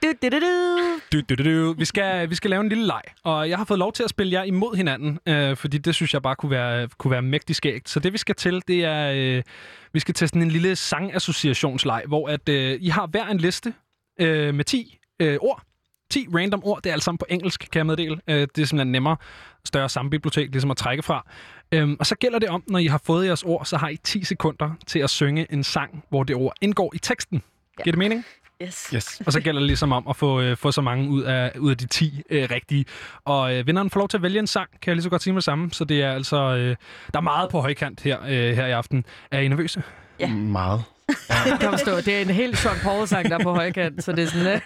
Du, 0.03 0.13
du, 0.21 0.27
du, 0.29 0.39
du. 0.39 0.99
Du, 1.13 1.21
du, 1.29 1.43
du, 1.43 1.43
du. 1.43 1.73
Vi, 1.73 1.85
skal, 1.85 2.29
vi 2.29 2.35
skal 2.35 2.49
lave 2.49 2.61
en 2.61 2.69
lille 2.69 2.85
leg, 2.85 3.01
og 3.23 3.49
jeg 3.49 3.57
har 3.57 3.65
fået 3.65 3.79
lov 3.79 3.93
til 3.93 4.03
at 4.03 4.09
spille 4.09 4.33
jer 4.33 4.43
imod 4.43 4.75
hinanden, 4.75 5.19
øh, 5.27 5.57
fordi 5.57 5.77
det 5.77 5.95
synes 5.95 6.13
jeg 6.13 6.21
bare 6.21 6.35
kunne 6.35 6.51
være, 6.51 6.87
kunne 6.97 7.11
være 7.11 7.21
mægtig 7.21 7.55
skægt. 7.55 7.89
Så 7.89 7.99
det 7.99 8.13
vi 8.13 8.17
skal 8.17 8.35
til, 8.35 8.61
det 8.67 8.83
er, 8.83 9.11
øh, 9.15 9.43
vi 9.93 9.99
skal 9.99 10.13
til 10.13 10.27
sådan 10.27 10.41
en 10.41 10.51
lille 10.51 10.75
sangassociationsleg, 10.75 12.03
hvor 12.07 12.29
at, 12.29 12.49
øh, 12.49 12.77
I 12.81 12.89
har 12.89 13.07
hver 13.07 13.25
en 13.25 13.37
liste 13.37 13.73
øh, 14.19 14.53
med 14.53 14.63
10 14.65 14.99
øh, 15.19 15.37
ord. 15.41 15.63
10 16.15 16.27
random 16.35 16.61
ord, 16.63 16.81
det 16.83 16.89
er 16.89 16.93
alt 16.93 17.03
sammen 17.03 17.17
på 17.17 17.25
engelsk, 17.29 17.67
kan 17.71 17.79
jeg 17.79 17.85
meddele. 17.85 18.19
Øh, 18.27 18.35
det 18.35 18.61
er 18.61 18.65
simpelthen 18.65 18.91
nemmere, 18.91 19.17
større 19.65 19.89
sambibliotek, 19.89 20.51
ligesom 20.51 20.71
at 20.71 20.77
trække 20.77 21.03
fra. 21.03 21.25
Øhm, 21.71 21.97
og 21.99 22.05
så 22.05 22.15
gælder 22.15 22.39
det 22.39 22.49
om, 22.49 22.63
når 22.67 22.79
I 22.79 22.85
har 22.85 23.01
fået 23.05 23.25
jeres 23.25 23.43
ord, 23.43 23.65
så 23.65 23.77
har 23.77 23.89
I 23.89 23.97
10 23.97 24.23
sekunder 24.23 24.71
til 24.87 24.99
at 24.99 25.09
synge 25.09 25.47
en 25.53 25.63
sang, 25.63 26.03
hvor 26.09 26.23
det 26.23 26.35
ord 26.35 26.53
indgår 26.61 26.91
i 26.95 26.97
teksten. 26.97 27.41
Ja. 27.79 27.83
Giver 27.83 27.91
det 27.91 27.99
mening? 27.99 28.25
Yes. 28.61 28.89
Yes. 28.95 29.21
Og 29.25 29.33
så 29.33 29.39
gælder 29.41 29.59
det 29.59 29.67
ligesom 29.67 29.91
om 29.91 30.07
at 30.09 30.15
få, 30.15 30.41
øh, 30.41 30.57
få 30.57 30.71
så 30.71 30.81
mange 30.81 31.09
ud 31.09 31.23
af, 31.23 31.51
ud 31.59 31.71
af 31.71 31.77
de 31.77 31.87
10 31.87 32.21
øh, 32.29 32.47
rigtige. 32.51 32.85
Og 33.25 33.55
øh, 33.55 33.67
vinderen 33.67 33.89
får 33.89 33.99
lov 33.99 34.07
til 34.07 34.17
at 34.17 34.23
vælge 34.23 34.39
en 34.39 34.47
sang, 34.47 34.69
kan 34.71 34.89
jeg 34.89 34.95
lige 34.95 35.03
så 35.03 35.09
godt 35.09 35.23
sige 35.23 35.33
med 35.33 35.37
det 35.37 35.43
samme. 35.43 35.71
Så 35.71 35.85
det 35.85 36.01
er 36.01 36.11
altså, 36.11 36.37
øh, 36.37 36.75
der 37.13 37.19
er 37.19 37.21
meget 37.21 37.49
på 37.49 37.61
højkant 37.61 38.01
her, 38.01 38.21
øh, 38.21 38.55
her 38.55 38.65
i 38.65 38.71
aften. 38.71 39.05
Er 39.31 39.39
I 39.39 39.47
nervøse? 39.47 39.83
Ja. 40.19 40.27
Meget. 40.33 40.83
Det 41.07 41.59
kan 41.59 41.69
forstå. 41.69 41.95
Det 41.95 42.07
er 42.07 42.21
en 42.21 42.29
helt 42.29 42.57
Sean 42.57 42.75
Paul-sang, 42.83 43.29
der 43.29 43.37
er 43.39 43.43
på 43.43 43.53
højkant, 43.53 44.03
så 44.03 44.11
det 44.11 44.23
er 44.23 44.27
sådan, 44.27 44.45
det, 44.53 44.61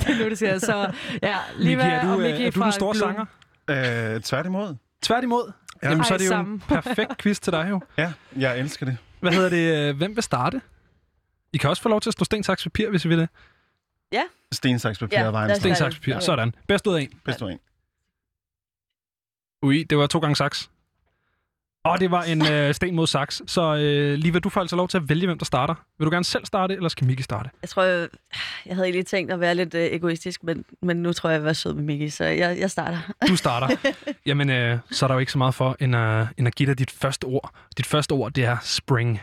det 0.00 0.08
er 0.08 0.18
nu, 0.18 0.28
det 0.28 0.38
siger. 0.38 0.58
Så 0.58 0.92
ja, 1.22 1.36
lige 1.58 1.76
Miki, 1.76 1.88
er 1.88 2.02
du, 2.02 2.08
og 2.08 2.20
øh, 2.20 2.30
Miki 2.32 2.46
er 2.46 2.50
du 2.50 2.62
den 2.62 2.72
store 2.72 2.94
Gloom. 2.98 3.26
sanger? 3.68 4.14
Øh, 4.14 4.20
tværtimod. 4.20 4.76
Tværtimod. 5.02 5.52
Ja. 5.82 5.88
Jamen, 5.90 6.04
så 6.04 6.14
er 6.14 6.18
det 6.18 6.26
jo 6.30 6.38
en 6.40 6.60
perfekt 6.68 7.18
quiz 7.18 7.38
til 7.40 7.52
dig 7.52 7.66
jo. 7.70 7.80
Ja, 7.98 8.12
jeg 8.36 8.58
elsker 8.58 8.86
det. 8.86 8.96
Hvad 9.20 9.32
hedder 9.32 9.48
det? 9.48 9.88
øh, 9.90 9.96
Hvem 9.96 10.16
vil 10.16 10.22
starte? 10.22 10.60
I 11.52 11.56
kan 11.56 11.70
også 11.70 11.82
få 11.82 11.88
lov 11.88 12.00
til 12.00 12.10
at 12.10 12.12
stå 12.12 12.24
sten, 12.24 12.42
saks, 12.42 12.62
papir, 12.62 12.90
hvis 12.90 13.04
I 13.04 13.08
vil 13.08 13.18
det. 13.18 13.28
Sten, 14.52 14.78
saks, 14.78 14.98
papir 14.98 15.18
Ja, 15.18 15.26
og 15.26 15.32
vejen. 15.32 15.56
Sten, 15.56 15.76
saks, 15.76 15.94
papir. 15.94 16.14
Okay. 16.14 16.24
Sådan. 16.24 16.54
Bedst 16.68 16.86
ud 16.86 16.94
af 16.96 17.00
en. 17.00 17.08
Bedst 17.24 17.40
du 17.40 17.48
en. 17.48 17.58
Ui, 19.62 19.82
det 19.82 19.98
var 19.98 20.06
to 20.06 20.18
gange 20.18 20.36
saks. 20.36 20.70
Og 21.84 22.00
det 22.00 22.10
var 22.10 22.22
en 22.22 22.46
øh, 22.52 22.74
sten 22.74 22.94
mod 22.94 23.06
saks. 23.06 23.42
Så 23.46 23.76
øh, 23.76 24.18
Liva, 24.18 24.38
du 24.38 24.48
får 24.48 24.60
altså 24.60 24.76
lov 24.76 24.88
til 24.88 24.96
at 24.98 25.08
vælge, 25.08 25.26
hvem 25.26 25.38
der 25.38 25.44
starter. 25.44 25.74
Vil 25.98 26.06
du 26.06 26.10
gerne 26.10 26.24
selv 26.24 26.44
starte, 26.46 26.74
eller 26.74 26.88
skal 26.88 27.06
Miki 27.06 27.22
starte? 27.22 27.50
Jeg 27.62 27.68
tror, 27.68 27.82
jeg, 27.82 28.08
jeg 28.66 28.74
havde 28.74 28.86
egentlig 28.86 29.06
tænkt 29.06 29.32
at 29.32 29.40
være 29.40 29.54
lidt 29.54 29.74
øh, 29.74 29.82
egoistisk, 29.82 30.44
men, 30.44 30.64
men 30.82 30.96
nu 30.96 31.12
tror 31.12 31.30
jeg, 31.30 31.34
jeg 31.34 31.44
være 31.44 31.54
sød 31.54 31.74
med 31.74 31.82
Miki, 31.82 32.10
så 32.10 32.24
jeg, 32.24 32.58
jeg 32.58 32.70
starter. 32.70 32.98
Du 33.28 33.36
starter. 33.36 33.76
Jamen, 34.26 34.50
øh, 34.50 34.78
så 34.90 35.06
er 35.06 35.08
der 35.08 35.14
jo 35.14 35.18
ikke 35.18 35.32
så 35.32 35.38
meget 35.38 35.54
for, 35.54 35.76
end, 35.80 35.96
øh, 35.96 36.26
end 36.38 36.46
at 36.48 36.54
give 36.54 36.66
dig 36.66 36.78
dit 36.78 36.90
første 36.90 37.24
ord. 37.24 37.50
Dit 37.76 37.86
første 37.86 38.12
ord, 38.12 38.32
det 38.32 38.44
er 38.44 38.56
spring. 38.62 39.20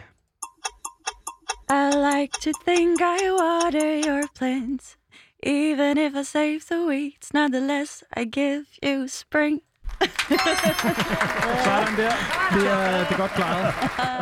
I 1.69 1.89
like 2.11 2.33
to 2.41 2.51
think 2.67 3.01
I 3.01 3.31
water 3.41 4.03
your 4.07 4.23
plants. 4.37 4.97
Even 5.43 5.97
if 5.97 6.13
I 6.21 6.23
save 6.23 6.59
the 6.71 6.87
weeds, 6.87 7.33
nonetheless, 7.33 8.03
I 8.17 8.23
give 8.25 8.65
you 8.83 9.07
spring. 9.07 9.61
Sådan 11.65 11.97
der. 11.97 12.11
Det 12.53 12.67
er, 12.71 12.97
det 12.99 13.11
er 13.11 13.17
godt 13.17 13.31
klaret. 13.31 13.73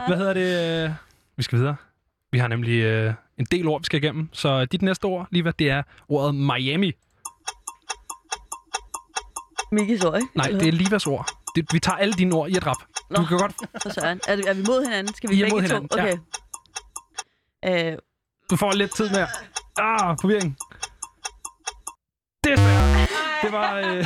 Hvad 0.07 0.17
hedder 0.17 0.33
det? 0.33 0.95
Vi 1.37 1.43
skal 1.43 1.57
videre. 1.59 1.75
Vi 2.31 2.37
har 2.39 2.47
nemlig 2.47 2.79
øh, 2.83 3.13
en 3.37 3.45
del 3.51 3.67
ord, 3.67 3.81
vi 3.81 3.85
skal 3.85 4.03
igennem. 4.03 4.29
Så 4.33 4.65
dit 4.65 4.81
næste 4.81 5.05
ord, 5.05 5.27
Liva, 5.31 5.51
det 5.59 5.69
er 5.69 5.83
ordet 6.09 6.35
Miami. 6.35 6.91
Mikis 9.71 10.03
ord, 10.03 10.15
ikke? 10.15 10.27
Nej, 10.35 10.47
det 10.47 10.67
er 10.67 10.71
Livas 10.71 11.07
ord. 11.07 11.29
Det, 11.55 11.65
vi 11.73 11.79
tager 11.79 11.95
alle 11.97 12.13
dine 12.13 12.35
ord 12.35 12.49
i 12.49 12.57
et 12.57 12.67
rap. 12.67 12.75
Du 13.15 13.21
Nå. 13.21 13.25
kan 13.25 13.37
godt... 13.37 13.55
hvad? 13.71 13.81
For 13.81 13.89
søren. 13.89 14.19
Er, 14.27 14.33
er 14.47 14.53
vi 14.53 14.63
mod 14.67 14.83
hinanden? 14.83 15.13
Skal 15.13 15.29
vi 15.29 15.35
I 15.35 15.41
er 15.41 15.49
mod 15.49 15.61
to? 15.61 15.67
hinanden, 15.67 15.89
ja. 15.97 16.03
Okay. 17.63 17.91
Øh, 17.91 17.97
Du 18.49 18.55
får 18.55 18.71
lidt 18.71 18.95
tid 18.95 19.09
med. 19.09 19.27
Ah, 19.77 20.17
forvirring. 20.21 20.57
Det 22.43 22.51
er 22.51 22.57
svært. 22.57 23.08
Det 23.43 23.51
var... 23.51 23.75
Øh, 23.77 23.83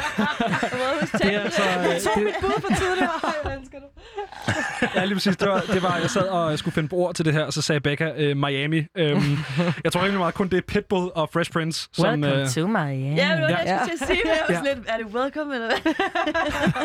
det 1.21 1.33
er 1.35 1.39
altså... 1.39 1.61
Øh, 1.79 2.25
det, 2.25 2.33
Bud 2.41 2.61
på 2.61 2.67
tidligere. 2.77 3.09
Ej, 3.23 3.31
jeg 3.43 3.57
elsker 3.61 3.77
det. 3.79 4.95
Ja, 4.95 5.05
lige 5.05 5.15
præcis. 5.15 5.37
Det 5.37 5.49
var, 5.49 5.59
det 5.59 5.83
var, 5.83 5.97
jeg 5.97 6.09
sad 6.09 6.21
og 6.27 6.59
skulle 6.59 6.73
finde 6.73 6.89
på 6.89 6.95
ord 6.95 7.15
til 7.15 7.25
det 7.25 7.33
her, 7.33 7.43
og 7.43 7.53
så 7.53 7.61
sagde 7.61 7.81
Becca 7.81 8.11
øh, 8.17 8.37
Miami. 8.37 8.85
Øhm, 8.97 9.37
jeg 9.83 9.91
tror 9.91 10.01
rimelig 10.01 10.19
meget 10.19 10.33
kun 10.35 10.47
det 10.47 10.57
er 10.57 10.61
Pitbull 10.67 11.11
og 11.15 11.29
Fresh 11.33 11.51
Prince, 11.51 11.89
som... 11.93 12.05
Welcome 12.05 12.41
Øh, 12.41 12.47
to 12.47 12.67
Miami. 12.67 13.15
ja, 13.15 13.29
det 13.33 13.41
var 13.41 13.47
det, 13.47 13.55
jeg 13.57 13.63
Ja. 13.65 13.77
skulle 13.77 13.97
til 13.97 14.03
at 14.03 14.07
sige, 14.07 14.21
men 14.23 14.31
jeg 14.49 14.61
var 14.61 14.67
Ja. 14.69 14.73
lidt, 14.75 14.85
er 14.87 14.97
det 14.97 15.05
welcome, 15.15 15.55
eller 15.55 15.67
hvad? 15.67 15.93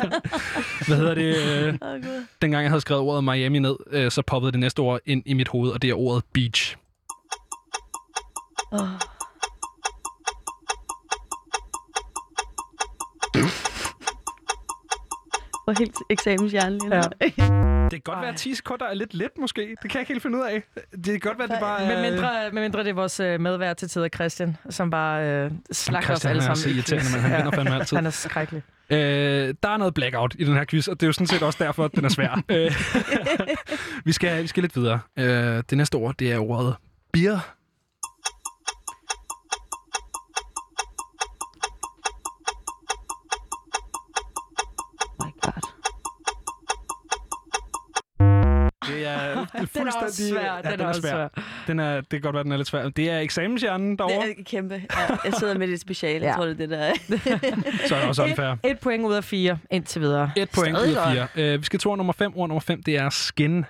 hvad 0.89 0.97
hedder 0.97 1.15
det? 1.15 1.37
Øh, 1.37 1.75
Gud. 2.03 2.27
dengang 2.43 2.63
jeg 2.63 2.71
havde 2.71 2.81
skrevet 2.81 3.03
ordet 3.03 3.25
Miami 3.25 3.59
ned, 3.59 3.77
øh, 3.91 4.11
så 4.11 4.23
poppede 4.23 4.53
det 4.53 4.61
næste 4.61 4.81
ord 4.81 5.01
ind 5.07 5.23
i 5.27 5.35
mit 5.35 5.49
hoved, 5.49 5.71
og 5.71 5.83
det 5.83 5.91
er 5.91 5.95
ordet 5.95 6.25
beach. 6.35 6.77
Åh. 8.73 8.81
For 15.65 15.79
helt 15.79 15.97
eksamenshjernen 16.11 16.79
lige. 16.79 16.95
Ja. 16.95 17.03
Det 17.91 17.91
kan 17.93 18.01
godt 18.05 18.17
Ej. 18.17 18.21
være, 18.21 18.33
at 18.33 18.37
10 18.37 18.55
sekunder 18.55 18.87
er 18.87 18.95
lidt 18.95 19.15
let, 19.15 19.31
måske. 19.41 19.61
Det 19.61 19.91
kan 19.91 19.91
jeg 19.95 20.01
ikke 20.01 20.13
helt 20.13 20.23
finde 20.23 20.39
ud 20.39 20.43
af. 20.43 20.63
Det 20.91 21.05
kan 21.05 21.21
godt 21.21 21.39
være, 21.39 21.45
at 21.45 21.51
det 21.51 21.61
bare 21.61 21.83
er... 21.83 21.87
Med 22.03 22.11
mindre, 22.11 22.51
med 22.53 22.63
mindre 22.63 22.81
det 22.81 22.89
er 22.89 22.95
vores 22.95 23.21
øh, 23.21 23.41
medvært 23.41 23.77
til 23.77 23.89
tider, 23.89 24.09
Christian, 24.09 24.57
som 24.71 24.91
bare 24.91 25.29
øh, 25.29 25.51
slagter 25.73 25.99
os 25.99 26.05
Christian, 26.05 26.31
alle 26.31 26.41
er 26.43 26.45
sammen. 26.45 26.57
så 26.57 26.69
i 26.69 26.73
irriterende, 26.73 27.11
men 27.13 27.21
han 27.21 27.37
vinder 27.39 27.53
fandme 27.53 27.75
altid. 27.75 27.97
Han 27.97 28.07
er 28.07 28.11
skrækkelig. 28.11 28.63
Øh, 28.91 28.99
der 29.63 29.69
er 29.69 29.77
noget 29.77 29.95
blackout 29.95 30.37
i 30.39 30.45
den 30.45 30.55
her 30.55 30.65
quiz, 30.65 30.89
og 30.89 31.01
det 31.01 31.07
er 31.07 31.09
jo 31.09 31.13
sådan 31.13 31.27
set 31.27 31.43
også 31.43 31.65
derfor, 31.65 31.85
at 31.85 31.93
den 31.95 32.05
er 32.05 32.09
svær. 32.09 32.43
Øh, 32.49 32.73
vi, 34.07 34.13
skal, 34.13 34.43
vi 34.43 34.47
skal 34.47 34.63
lidt 34.63 34.77
videre. 34.77 35.01
Øh, 35.19 35.63
det 35.71 35.79
næste 35.79 35.95
ord, 35.95 36.15
det 36.19 36.33
er 36.33 36.39
ordet 36.39 36.75
beer. 37.13 37.58
Er, 49.09 49.35
det 49.35 49.49
er 49.55 49.65
Den 49.75 49.83
er 49.83 49.87
også 49.87 49.99
fuldstændig... 50.01 50.33
svær. 50.41 50.61
Ja, 50.65 50.71
Den 50.73 50.81
er 50.81 50.87
også 50.87 51.01
svær. 51.01 51.29
Den 51.67 51.81
er, 51.81 51.95
det 52.01 52.09
kan 52.11 52.21
godt 52.21 52.35
være, 52.35 52.45
den 52.45 52.53
er 52.53 52.57
lidt 52.57 52.69
svær. 52.69 52.89
Det 52.89 53.11
er 53.11 53.19
eksamenshjernen 53.21 53.91
Det 53.91 53.99
derovre, 53.99 54.29
er 54.31 54.35
kæmpe. 54.47 54.75
Ja, 54.75 55.17
jeg 55.25 55.33
sidder 55.39 55.59
midt 55.59 55.71
i 55.71 55.73
et 55.75 55.81
speciale. 55.81 56.27
Jeg 56.27 56.31
Ja. 56.33 56.37
tror, 56.37 56.45
det 56.45 56.53
er 56.53 56.57
det, 56.57 56.71
der 56.71 56.79
er. 56.79 56.95
så 57.89 57.95
er 57.95 58.01
det 58.01 58.09
også 58.09 58.23
unfair. 58.23 58.47
Et, 58.65 58.71
et 58.71 58.79
point 58.81 59.05
ud 59.05 59.15
af 59.15 59.25
fire, 59.25 59.59
indtil 59.71 60.01
videre. 60.01 60.31
Et 60.37 60.51
point 60.55 60.77
Stadig 60.79 60.91
ud 60.93 60.97
af 60.97 61.29
fire. 61.35 61.55
Uh, 61.55 61.61
vi 61.61 61.65
skal 61.65 61.79
til 61.79 61.89
ord 61.89 61.97
nummer 61.97 62.13
5. 62.13 62.33
Ord 62.37 62.49
nummer 62.49 62.61
5, 62.61 62.83
det 62.83 62.97
er 62.97 63.11
skin. 63.11 63.65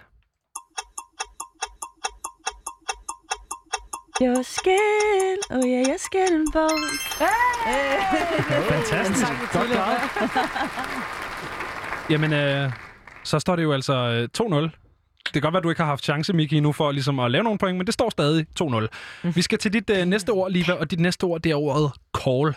Your 4.22 4.42
skin, 4.42 5.38
oh 5.50 5.68
yeah, 5.68 5.86
your 5.88 5.96
skin 5.98 6.34
and 6.34 6.52
bones. 6.52 7.18
Fantastisk. 8.68 9.26
Godt 9.52 9.68
klaret. 9.70 10.00
Jamen, 12.10 12.32
øh, 12.32 12.72
så 13.24 13.38
står 13.38 13.56
det 13.56 13.62
jo 13.62 13.72
altså 13.72 13.94
øh, 13.94 14.28
2-0. 14.64 14.77
Det 15.28 15.32
kan 15.32 15.42
godt 15.42 15.52
være, 15.52 15.58
at 15.60 15.64
du 15.64 15.68
ikke 15.70 15.82
har 15.82 15.88
haft 15.88 16.04
chance, 16.04 16.32
Miki, 16.32 16.60
nu 16.60 16.72
for 16.72 16.92
ligesom 16.92 17.20
at 17.20 17.30
lave 17.30 17.44
nogle 17.44 17.58
point, 17.58 17.76
men 17.78 17.86
det 17.86 17.94
står 17.94 18.10
stadig 18.10 18.46
2-0. 18.62 18.86
Vi 19.34 19.42
skal 19.42 19.58
til 19.58 19.72
dit 19.72 19.90
øh, 19.90 20.04
næste 20.06 20.30
ord, 20.30 20.50
Liva, 20.50 20.72
og 20.72 20.90
dit 20.90 21.00
næste 21.00 21.24
ord, 21.24 21.40
det 21.40 21.52
er 21.52 21.56
ordet 21.56 21.92
call. 22.24 22.54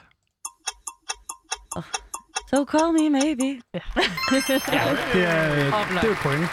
So 2.49 2.65
call 2.65 2.91
me 2.93 3.09
maybe. 3.09 3.61
Ja, 3.73 3.79
det 5.13 5.23
er, 5.23 5.51
øh, 5.51 5.65
det 5.65 6.03
er 6.03 6.05
jo 6.05 6.11
et 6.11 6.17
point. 6.17 6.47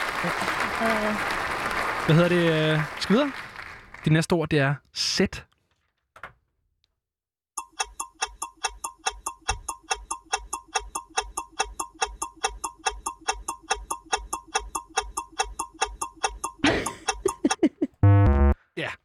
Hvad 2.07 2.17
hedder 2.17 2.29
det? 2.29 2.73
Øh, 2.75 2.81
skal 3.01 3.15
vi 3.15 3.19
videre? 3.19 3.33
Dit 4.05 4.13
næste 4.13 4.33
ord, 4.33 4.49
det 4.49 4.59
er 4.59 4.75
sæt. 4.95 5.45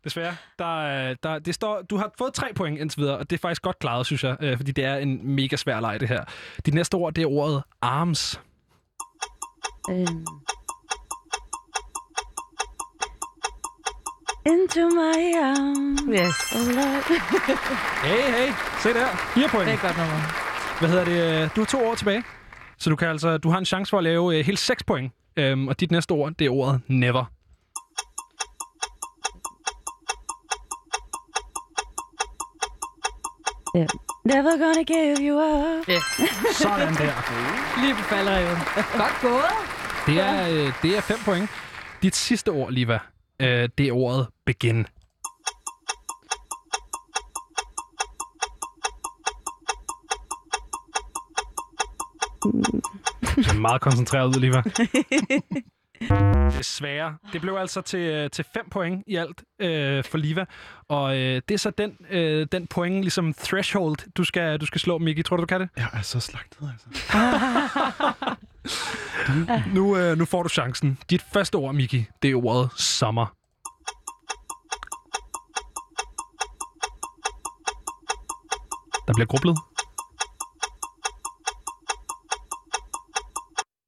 Desværre. 0.04 0.36
Der, 0.60 0.86
er- 0.88 1.16
der, 1.24 1.40
det 1.40 1.56
står, 1.56 1.82
du 1.82 1.98
har 1.98 2.12
fået 2.18 2.34
tre 2.34 2.48
point 2.56 2.80
indtil 2.80 3.02
videre, 3.02 3.18
og 3.18 3.30
det 3.30 3.36
er 3.36 3.40
faktisk 3.42 3.62
godt 3.62 3.80
klaret, 3.80 4.06
synes 4.06 4.24
jeg, 4.24 4.38
øh, 4.42 4.58
fordi 4.58 4.72
det 4.72 4.86
er 4.86 4.96
en 4.96 5.28
mega 5.36 5.56
svær 5.56 5.80
leg, 5.80 6.00
det 6.00 6.08
her. 6.10 6.24
Dit 6.66 6.74
næste 6.74 6.96
ord, 6.96 7.14
det 7.14 7.22
er 7.22 7.28
ordet 7.28 7.64
arms. 7.82 8.42
Um, 9.90 10.26
into 14.46 14.82
my 14.90 15.20
arms. 15.50 16.02
Yes. 16.10 16.36
Oh. 16.56 16.70
Hey, 18.08 18.32
hey, 18.38 18.54
se 18.84 18.90
der. 18.94 19.08
Fire 19.34 19.48
point. 19.50 19.66
Det 19.68 19.74
er 19.74 19.82
godt 19.82 19.98
nummer. 19.98 20.20
Hvad 20.80 20.90
hedder 20.90 21.06
det? 21.06 21.44
øh, 21.44 21.50
Du 21.56 21.62
har 21.62 21.66
to 21.66 21.88
år 21.88 21.96
tilbage. 21.96 22.24
Så 22.78 22.90
du 22.90 22.96
kan 22.96 23.08
altså, 23.08 23.38
du 23.38 23.50
har 23.50 23.58
en 23.58 23.66
chance 23.66 23.90
for 23.90 23.98
at 23.98 24.04
lave 24.04 24.38
øh, 24.40 24.46
helt 24.46 24.60
seks 24.60 24.84
point. 24.84 25.14
Øhm, 25.38 25.68
og 25.68 25.80
dit 25.80 25.92
næste 25.92 26.12
ord, 26.12 26.32
det 26.40 26.46
er 26.46 26.50
ordet 26.50 26.82
never. 26.88 27.26
Ja. 33.76 33.86
Never 34.26 34.58
gonna 34.58 34.84
give 34.84 35.18
you 35.20 35.36
up. 35.40 35.88
Ja. 35.88 36.00
Sådan 36.54 36.94
der. 36.94 37.14
Lige 37.82 37.94
på 37.95 38.02
faldreven. 38.02 38.58
Godt 38.98 39.22
gået. 39.22 39.44
Det 40.06 40.20
er, 40.20 40.50
øh, 40.50 40.74
det 40.82 40.98
er 40.98 41.02
fem 41.02 41.18
point. 41.26 41.50
Dit 42.02 42.16
sidste 42.16 42.50
ord, 42.50 42.72
Liva, 42.72 43.00
øh, 43.40 43.70
det 43.78 43.88
er 43.88 43.91
ordet 43.91 44.28
begin. 44.45 44.86
Du 52.44 52.50
er 53.56 53.60
meget 53.60 53.82
koncentreret 53.82 54.28
ud, 54.28 54.40
Liva. 54.41 54.64
Desværre. 56.58 57.18
Det 57.34 57.42
blev 57.42 57.56
altså 57.56 57.82
til, 57.82 58.00
øh, 58.00 58.30
til 58.30 58.46
fem 58.54 58.70
point 58.70 59.04
i 59.08 59.16
alt 59.16 59.44
øh, 59.60 60.04
for 60.04 60.18
Liva. 60.18 60.46
Og 60.90 61.18
øh, 61.18 61.42
det 61.48 61.54
er 61.54 61.58
så 61.58 61.70
den, 61.70 61.98
øh, 62.10 62.48
den 62.52 62.68
point, 62.68 63.02
ligesom 63.02 63.34
threshold, 63.34 64.12
du 64.14 64.24
skal, 64.24 64.60
du 64.60 64.66
skal 64.66 64.82
slå, 64.82 64.98
Miki. 64.98 65.24
Tror 65.24 65.38
du, 65.38 65.42
du 65.42 65.48
kan 65.48 65.62
det? 65.62 65.70
Jeg 65.78 65.88
er 65.94 66.02
så 66.02 66.20
slagtet, 66.20 66.72
altså. 66.72 67.16
Nu, 69.74 69.98
øh, 69.98 70.18
nu 70.18 70.26
får 70.26 70.44
du 70.44 70.50
chancen. 70.50 70.98
Dit 71.10 71.22
første 71.34 71.56
ord, 71.56 71.76
Miki, 71.76 72.06
det 72.22 72.32
er 72.32 72.36
ordet 72.36 72.70
sommer. 72.78 73.26
Der 79.08 79.14
bliver 79.14 79.28
grublet. 79.28 79.58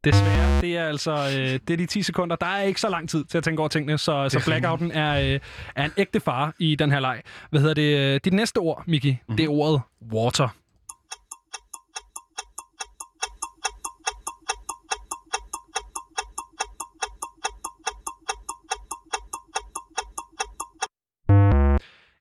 Desværre, 0.06 0.61
det 0.61 0.77
er 0.77 0.88
altså 0.88 1.11
øh, 1.11 1.60
det 1.68 1.69
er 1.69 1.77
de 1.77 1.86
10 1.86 2.02
sekunder. 2.03 2.36
Der 2.36 2.45
er 2.45 2.61
ikke 2.61 2.82
så 2.82 2.90
lang 2.90 3.10
tid 3.10 3.26
til 3.26 3.38
at 3.38 3.44
tænke 3.44 3.60
over 3.60 3.69
tingene, 3.69 3.98
så, 3.98 4.30
så 4.30 4.44
blackouten 4.45 4.91
er, 4.91 5.34
øh, 5.34 5.40
er 5.76 5.86
en 5.86 5.91
ægte 5.98 6.19
fare 6.19 6.52
i 6.60 6.76
den 6.76 6.91
her 6.91 6.99
leg. 6.99 7.22
Hvad 7.49 7.61
hedder 7.61 7.73
det? 7.73 7.98
øh, 7.98 8.19
Dit 8.23 8.34
næste 8.34 8.57
ord, 8.57 8.84
Miki, 8.88 9.11
mm-hmm. 9.11 9.38
det 9.38 9.45
er 9.45 9.49
ordet 9.49 9.82
water. 10.14 10.49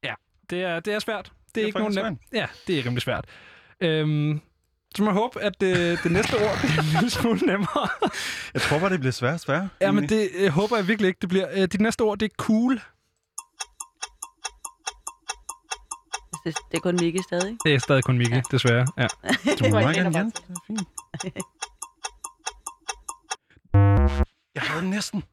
Ja, 0.04 0.14
det 0.50 0.62
er, 0.62 0.80
det 0.80 0.94
er 0.94 0.98
svært. 0.98 1.32
Det 1.54 1.60
er, 1.60 1.64
er 1.64 1.66
ikke 1.66 1.78
nogen 1.78 1.94
nem. 2.04 2.18
Ja, 2.32 2.46
det 2.66 2.78
er 2.78 2.84
rimelig 2.84 3.02
svært. 3.02 3.24
Øhm, 3.80 4.40
så 4.96 5.02
må 5.02 5.10
jeg 5.10 5.14
håbe, 5.14 5.40
at 5.40 5.62
øh, 5.62 6.02
det 6.02 6.12
næste 6.12 6.34
ord 6.34 6.58
det 6.62 6.70
er 6.76 6.80
en 6.80 6.86
lille 6.94 7.10
smule 7.10 7.40
nemmere. 7.46 7.88
Jeg 8.54 8.62
tror 8.62 8.78
bare, 8.78 8.90
det 8.90 9.00
bliver 9.00 9.12
svært 9.12 9.40
sværere. 9.40 9.68
ja, 9.80 9.90
men 9.92 10.08
det 10.08 10.28
øh, 10.34 10.48
håber 10.50 10.76
jeg 10.76 10.88
virkelig 10.88 11.08
ikke, 11.08 11.18
det 11.20 11.28
bliver. 11.28 11.46
Øh, 11.52 11.62
dit 11.62 11.80
næste 11.80 12.02
ord, 12.02 12.18
det 12.18 12.26
er 12.26 12.34
cool. 12.38 12.80
Det, 16.44 16.56
det 16.70 16.76
er 16.76 16.80
kun 16.80 16.96
Mikke 17.00 17.22
stadig. 17.22 17.56
Det 17.64 17.74
er 17.74 17.78
stadig 17.78 18.04
kun 18.04 18.18
Miki, 18.18 18.40
desværre. 18.50 18.86
Ja. 18.98 19.06
Du 19.58 19.64
må 19.64 19.70
meget 19.80 19.96
gerne. 19.96 20.10
Det 20.14 20.42
er 20.48 20.56
fint. 20.66 20.88
Jeg 24.54 24.62
havde 24.62 24.90
næsten. 24.90 25.24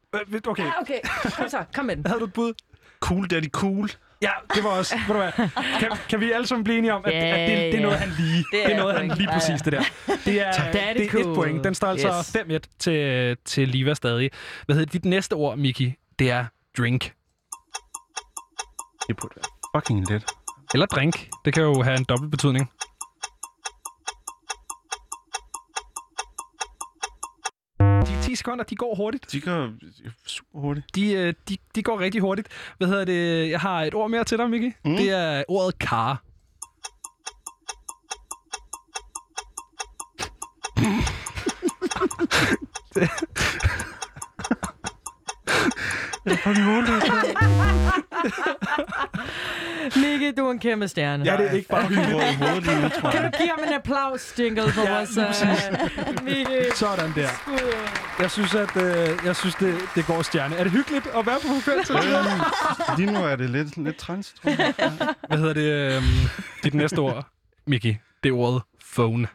Okay, 0.46 0.64
Ja, 0.64 0.80
okay. 0.80 0.98
Kom 1.36 1.48
så, 1.48 1.64
kom 1.74 1.84
med 1.84 1.96
den. 1.96 2.06
havde 2.06 2.20
du 2.20 2.24
et 2.24 2.32
bud? 2.32 2.52
Cool 3.00 3.30
daddy 3.30 3.50
cool. 3.50 3.90
Ja, 4.22 4.30
det 4.54 4.64
var 4.64 4.70
også. 4.70 4.94
Ved 5.06 5.14
du 5.14 5.20
hvad? 5.20 5.32
Kan, 5.80 5.88
kan 6.08 6.20
vi 6.20 6.32
alle 6.32 6.46
sammen 6.46 6.64
blive 6.64 6.78
enige 6.78 6.92
om, 6.94 7.02
at, 7.04 7.12
Ja, 7.12 7.18
at 7.18 7.48
det, 7.50 7.58
det 7.72 7.78
er 7.78 7.82
noget, 7.82 7.98
han 7.98 8.08
lige. 8.18 8.36
Det 8.36 8.46
Det 8.52 8.64
er, 8.66 8.68
er 8.74 8.76
noget, 8.80 8.96
han 8.96 9.08
lige 9.18 9.28
præcis, 9.32 9.62
det 9.62 9.72
der. 9.72 9.82
Det 10.24 10.40
er, 10.46 10.52
det 10.72 10.82
er 10.82 10.92
et 10.96 11.10
cool. 11.10 11.34
point. 11.34 11.64
Den 11.64 11.74
står 11.74 11.88
altså 11.88 12.08
Yes. 12.08 12.62
5-1 12.66 12.76
til, 12.78 13.36
til 13.44 13.68
Liva 13.68 13.94
stadig. 13.94 14.30
Hvad 14.66 14.76
hedder 14.76 14.90
dit 14.92 15.04
næste 15.04 15.32
ord, 15.32 15.58
Miki? 15.58 15.94
Det 16.18 16.30
er 16.30 16.44
drink. 16.78 17.12
Det 19.08 19.16
burde 19.16 19.34
være 19.36 19.80
fucking 19.80 20.10
let. 20.10 20.24
Eller 20.74 20.86
drink. 20.86 21.28
Det 21.44 21.54
kan 21.54 21.62
jo 21.62 21.82
have 21.82 21.96
en 21.98 22.04
dobbelt 22.04 22.30
betydning. 22.30 22.70
10 28.32 28.36
sekunder, 28.36 28.64
de 28.64 28.76
går 28.76 28.94
hurtigt. 28.94 29.32
De 29.32 29.40
går 29.40 29.70
super 30.26 30.60
hurtigt. 30.60 30.86
De, 30.94 31.12
øh, 31.12 31.34
de, 31.48 31.56
de 31.74 31.82
går 31.82 32.00
rigtig 32.00 32.20
hurtigt. 32.20 32.48
Hvad 32.78 32.88
hedder 32.88 33.04
det? 33.04 33.50
Jeg 33.50 33.60
har 33.60 33.82
et 33.82 33.94
ord 33.94 34.10
mere 34.10 34.24
til 34.24 34.38
dig, 34.38 34.50
Miki. 34.50 34.72
Mm. 34.84 34.96
Det 34.96 35.10
er 35.10 35.44
ordet 35.48 35.78
kar. 35.78 36.22
Mikke, 49.96 50.32
du 50.36 50.46
er 50.46 50.50
en 50.52 50.58
kæmpe 50.58 50.88
stjerne. 50.88 51.24
Ja, 51.24 51.36
det 51.36 51.46
er 51.46 51.50
ikke 51.52 51.68
bare 51.68 51.82
hovedet 51.82 52.62
lige 52.62 52.80
nu, 52.82 52.88
tror 52.88 53.10
Kan 53.10 53.22
jeg. 53.22 53.32
du 53.32 53.38
give 53.38 53.50
ham 53.56 53.58
en 53.68 53.74
applaus, 53.74 54.34
Jingle, 54.38 54.72
for 54.72 54.82
Ja, 54.82 54.94
vores... 54.96 55.16
Uh, 55.16 56.24
Mikke. 56.24 56.66
Sådan 56.74 57.12
der. 57.14 57.28
Jeg 58.20 58.30
synes, 58.30 58.54
at 58.54 58.76
øh, 58.76 59.08
jeg 59.24 59.36
synes, 59.36 59.54
det, 59.54 59.74
det 59.94 60.06
går 60.06 60.22
stjerne. 60.22 60.56
Er 60.56 60.62
det 60.62 60.72
hyggeligt 60.72 61.06
at 61.06 61.26
være 61.26 61.38
på 61.42 61.48
frekvens? 61.64 61.90
Øhm, 61.90 62.98
Lige 62.98 63.12
nu 63.12 63.24
er 63.26 63.36
det 63.36 63.50
lidt, 63.50 63.76
lidt 63.84 63.96
træns, 63.96 64.34
tror 64.42 64.50
jeg. 64.50 64.74
Hvad 65.28 65.38
hedder 65.38 65.52
det? 65.54 65.96
Øh, 65.96 66.02
dit 66.64 66.74
næste 66.74 66.98
ord, 66.98 67.26
Miki, 67.66 67.96
det 68.22 68.28
er 68.28 68.32
ordet 68.36 68.62
phone. 68.94 69.26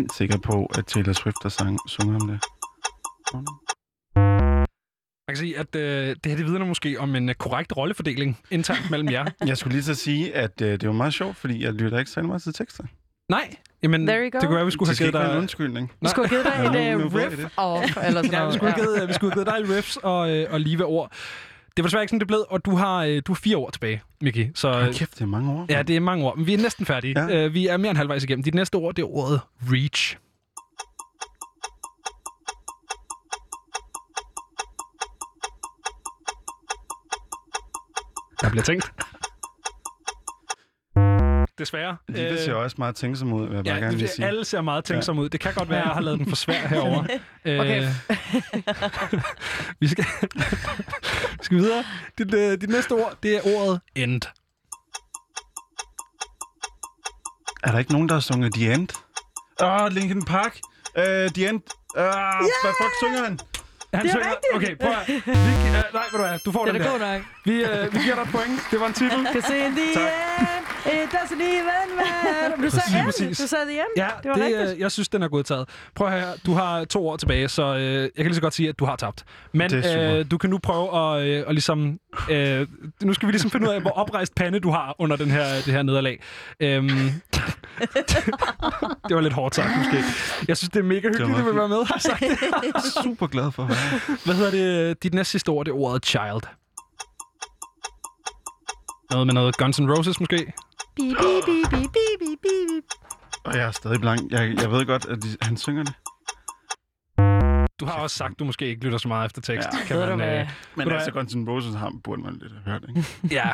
Helt 0.00 0.14
sikker 0.14 0.38
på, 0.38 0.70
at 0.78 0.86
Taylor 0.86 1.12
Swift 1.12 1.36
har 1.42 1.48
sang, 1.48 1.78
sunget 1.88 2.22
om 2.22 2.28
det. 2.28 2.38
Man 5.28 5.34
kan 5.34 5.36
sige, 5.36 5.58
at 5.58 5.76
øh, 5.76 5.82
det 6.08 6.26
her 6.26 6.36
det 6.36 6.46
vidner 6.46 6.66
måske 6.66 7.00
om 7.00 7.14
en 7.14 7.28
øh, 7.28 7.34
korrekt 7.34 7.76
rollefordeling 7.76 8.38
internt 8.50 8.90
mellem 8.90 9.10
jer. 9.10 9.24
Jeg 9.46 9.56
skulle 9.58 9.72
lige 9.74 9.82
så 9.84 9.94
sige, 9.94 10.34
at 10.36 10.60
øh, 10.62 10.72
det 10.72 10.86
var 10.86 10.92
meget 10.94 11.14
sjovt, 11.14 11.36
fordi 11.36 11.64
jeg 11.64 11.72
lytter 11.72 11.98
ikke 11.98 12.10
særlig 12.10 12.28
meget 12.28 12.42
til 12.42 12.52
tekster. 12.54 12.84
Nej, 13.30 13.54
jamen, 13.82 14.06
There 14.06 14.18
you 14.20 14.24
det 14.24 14.40
kunne 14.46 14.56
være, 14.56 14.64
vi 14.64 14.70
skulle 14.70 14.90
Det 14.90 14.98
have 14.98 15.10
skal 15.10 15.12
givet 15.12 15.14
være 15.14 15.24
en 15.24 15.30
dig... 15.30 15.38
undskyldning. 15.38 15.92
Vi 16.02 16.08
skulle 16.08 16.28
have 16.28 16.42
givet 16.42 16.54
dig 16.54 16.64
et 16.64 17.04
uh, 17.04 17.14
jeg 17.14 17.30
riff 17.32 17.44
off, 17.56 17.96
eller 18.06 18.22
sådan 18.22 18.24
Ja, 18.24 18.38
vi 18.38 18.38
noget. 18.38 18.54
skulle, 18.54 18.72
have 18.72 18.84
givet, 18.84 19.08
vi 19.08 19.12
skulle 19.12 19.32
have 19.34 19.44
givet 19.44 19.66
dig 19.68 19.76
riffs 19.76 19.96
og, 19.96 20.30
øh, 20.30 20.52
og 20.52 20.60
lige 20.60 20.78
ord. 20.84 21.12
Det 21.76 21.82
var 21.82 21.86
desværre 21.86 22.02
ikke 22.02 22.10
sådan, 22.10 22.20
det 22.20 22.26
blev, 22.28 22.44
og 22.48 22.64
du 22.64 22.76
har, 22.76 23.04
øh, 23.04 23.22
du 23.26 23.32
har 23.32 23.40
fire 23.44 23.56
år 23.58 23.70
tilbage, 23.70 24.02
Miki. 24.20 24.48
Så 24.54 24.72
Hold 24.72 24.94
kæft, 24.94 25.14
det 25.14 25.20
er 25.20 25.26
mange 25.26 25.52
år. 25.52 25.66
ja, 25.68 25.82
det 25.82 25.96
er 25.96 26.00
mange 26.00 26.24
ord, 26.26 26.36
men 26.36 26.46
vi 26.46 26.54
er 26.54 26.58
næsten 26.58 26.86
færdige. 26.86 27.20
Ja. 27.20 27.44
Øh, 27.46 27.54
vi 27.54 27.66
er 27.66 27.76
mere 27.76 27.90
end 27.90 27.98
halvvejs 27.98 28.24
igennem. 28.24 28.42
Dit 28.42 28.54
næste 28.54 28.74
ord, 28.74 28.94
det 28.94 29.02
er 29.02 29.06
ordet 29.16 29.40
reach. 29.72 30.16
Der 38.40 38.50
bliver 38.50 38.62
tænkt. 38.64 38.92
Desværre. 41.60 41.96
Det 42.08 42.40
ser 42.40 42.54
også 42.54 42.76
meget 42.78 42.94
tænksom 42.96 43.32
ud, 43.32 43.46
vil 43.46 43.54
jeg 43.54 43.64
bare 43.64 43.74
Ja, 43.74 43.80
gerne 43.80 43.98
det, 43.98 44.10
sige. 44.10 44.26
alle 44.26 44.44
ser 44.44 44.60
meget 44.60 44.84
tænksomme 44.84 45.22
ud. 45.22 45.28
Det 45.28 45.40
kan 45.40 45.54
godt 45.54 45.68
være, 45.70 45.78
at 45.80 45.84
jeg 45.86 45.94
har 45.94 46.00
lavet 46.00 46.18
den 46.18 46.28
for 46.28 46.36
svær 46.36 46.66
herovre. 46.68 47.04
Okay. 47.44 47.82
Øh, 47.82 47.88
vi, 49.80 49.88
skal, 49.88 50.04
vi 51.38 51.42
skal 51.44 51.56
videre. 51.58 51.84
Dit, 52.18 52.34
øh, 52.34 52.60
dit 52.60 52.68
næste 52.70 52.92
ord, 52.92 53.14
det 53.22 53.36
er 53.36 53.40
ordet 53.56 53.80
end. 53.96 54.22
Er 57.64 57.70
der 57.72 57.78
ikke 57.78 57.92
nogen, 57.92 58.08
der 58.08 58.14
har 58.14 58.20
sunget 58.20 58.54
The 58.54 58.72
End? 58.74 58.88
Åh, 59.62 59.82
oh, 59.82 59.92
Linkin 59.92 60.24
Park. 60.24 60.58
Uh, 60.98 61.02
The 61.04 61.48
End. 61.48 61.60
Uh, 61.96 62.02
yeah! 62.02 62.40
Hvad 62.62 62.72
fuck 62.82 62.92
synger 63.02 63.24
han? 63.24 63.38
Han 63.94 64.02
Det 64.04 64.10
er 64.10 64.14
synger, 64.14 64.30
rigtigt. 64.30 64.54
Okay, 64.54 64.76
prøv 64.76 64.90
at, 64.90 65.08
vi, 65.08 65.14
uh, 65.16 65.72
Nej, 65.94 66.06
ved 66.12 66.18
du 66.18 66.18
hvad, 66.18 66.38
du 66.44 66.52
får 66.52 66.64
Det 66.64 66.74
den 66.74 66.82
er 66.82 66.86
da 66.86 66.90
god 66.92 67.00
der. 67.00 67.12
nok. 67.14 67.22
Vi, 67.44 67.62
uh, 67.62 67.94
vi 67.94 67.98
giver 68.04 68.14
dig 68.14 68.22
et 68.22 68.28
point. 68.32 68.60
Det 68.70 68.80
var 68.80 68.86
en 68.86 68.92
titel. 68.92 69.26
Cause 69.32 69.58
in 69.66 69.72
the 69.76 69.94
Tak. 69.94 70.02
end, 70.86 71.02
it 71.02 71.14
doesn't 71.14 71.42
even 71.42 71.96
matter. 71.96 72.62
Du 72.62 72.70
sagde 72.70 73.04
end. 73.28 73.34
Du 73.36 73.46
sagde 73.46 73.64
the 73.64 73.74
end. 73.74 73.86
Ja, 73.96 74.08
det 74.22 74.28
var 74.28 74.34
det, 74.36 74.44
rigtigt. 74.44 74.70
øh, 74.74 74.80
jeg 74.80 74.92
synes, 74.92 75.08
den 75.08 75.22
er 75.22 75.28
godtaget. 75.28 75.68
Prøv 75.94 76.06
at 76.06 76.12
høre, 76.12 76.32
du 76.46 76.52
har 76.54 76.84
to 76.84 77.08
år 77.08 77.16
tilbage, 77.16 77.48
så 77.48 77.62
øh, 77.76 77.82
jeg 78.02 78.10
kan 78.16 78.24
lige 78.24 78.34
så 78.34 78.40
godt 78.40 78.54
sige, 78.54 78.68
at 78.68 78.78
du 78.78 78.84
har 78.84 78.96
tabt. 78.96 79.24
Men 79.52 79.74
øh, 79.74 80.24
du 80.30 80.38
kan 80.38 80.50
nu 80.50 80.58
prøve 80.58 81.16
at, 81.16 81.26
øh, 81.26 81.44
at 81.48 81.54
ligesom... 81.54 81.98
Øh, 82.30 82.66
nu 83.02 83.14
skal 83.14 83.26
vi 83.26 83.32
ligesom 83.32 83.50
finde 83.50 83.68
ud 83.68 83.72
af, 83.74 83.80
hvor 83.80 83.90
oprejst 83.90 84.34
pande 84.34 84.60
du 84.60 84.70
har 84.70 84.94
under 84.98 85.16
den 85.16 85.30
her, 85.30 85.44
det 85.64 85.74
her 85.74 85.82
nederlag. 85.82 86.22
Øhm, 86.60 86.88
det 89.08 89.14
var 89.16 89.20
lidt 89.20 89.32
hårdt 89.34 89.54
sagt, 89.54 89.68
måske. 89.78 90.04
Jeg 90.48 90.56
synes, 90.56 90.70
det 90.70 90.78
er 90.80 90.84
mega 90.84 91.08
hyggeligt, 91.08 91.30
at 91.30 91.38
du 91.38 91.44
vil 91.44 91.56
være 91.56 91.68
med. 91.68 91.84
Har 91.86 91.94
jeg 91.94 92.02
sagt 92.02 92.20
det? 92.74 92.92
Super 93.04 93.26
glad 93.26 93.52
for 93.52 93.62
at 93.62 93.68
være 93.68 94.16
Hvad 94.24 94.34
hedder 94.34 94.50
det? 94.50 95.02
Dit 95.02 95.14
næste 95.14 95.30
sidste 95.30 95.48
ord, 95.48 95.64
det 95.66 95.72
er 95.72 95.76
ordet 95.76 96.06
child. 96.06 96.40
Noget 99.10 99.26
med 99.26 99.34
noget 99.34 99.56
Guns 99.56 99.78
N' 99.80 99.90
Roses, 99.96 100.20
måske? 100.20 100.52
Bi, 100.96 101.02
bi, 101.02 101.30
bi, 101.46 101.62
bi, 101.70 101.76
bi, 101.76 102.04
bi, 102.20 102.36
bi. 102.42 102.48
Og 103.44 103.56
jeg 103.56 103.66
er 103.66 103.70
stadig 103.70 104.00
blank. 104.00 104.32
Jeg, 104.32 104.54
jeg 104.62 104.70
ved 104.70 104.86
godt, 104.86 105.06
at 105.06 105.22
de, 105.22 105.36
han 105.42 105.56
synger 105.56 105.82
det. 105.84 105.94
Du 107.80 107.86
har 107.86 107.92
også 107.92 108.16
sagt, 108.16 108.38
du 108.38 108.44
måske 108.44 108.66
ikke 108.66 108.84
lytter 108.84 108.98
så 108.98 109.08
meget 109.08 109.26
efter 109.26 109.40
tekst. 109.42 109.68
Ja. 109.72 109.84
kan 109.86 110.18
man, 110.18 110.20
øh, 110.20 110.50
Men 110.74 110.90
altså? 110.92 111.10
Guns 111.10 111.32
N' 111.34 111.50
Roses 111.50 111.74
har, 111.74 111.92
burde 112.04 112.22
man 112.22 112.32
lidt 112.42 112.52
have 112.52 112.62
hørt, 112.72 112.84
ikke? 112.88 113.04
Ja. 113.36 113.48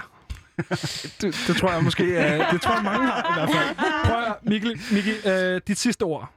det, 1.21 1.45
det 1.47 1.57
tror 1.57 1.73
jeg 1.73 1.85
måske, 1.85 2.03
uh, 2.05 2.53
det 2.53 2.61
tror 2.61 2.75
jeg 2.75 2.85
mange 2.85 3.07
har 3.07 3.21
i 3.21 3.35
hvert 3.35 3.57
fald. 3.57 3.77
Prøv 4.05 4.23
at 4.23 4.37
Mikkel, 4.43 4.81
Mikkel 4.93 5.15
uh, 5.55 5.61
dit 5.69 5.79
sidste 5.79 6.03
ord, 6.03 6.31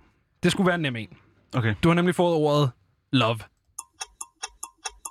det 0.44 0.52
skulle 0.52 0.68
være 0.68 0.76
en 0.76 0.82
nem 0.82 0.96
en. 0.96 1.10
Okay. 1.56 1.76
Du 1.84 1.90
har 1.90 1.94
nemlig 1.96 2.16
fået 2.16 2.36
ordet 2.36 2.72
love. 3.12 3.40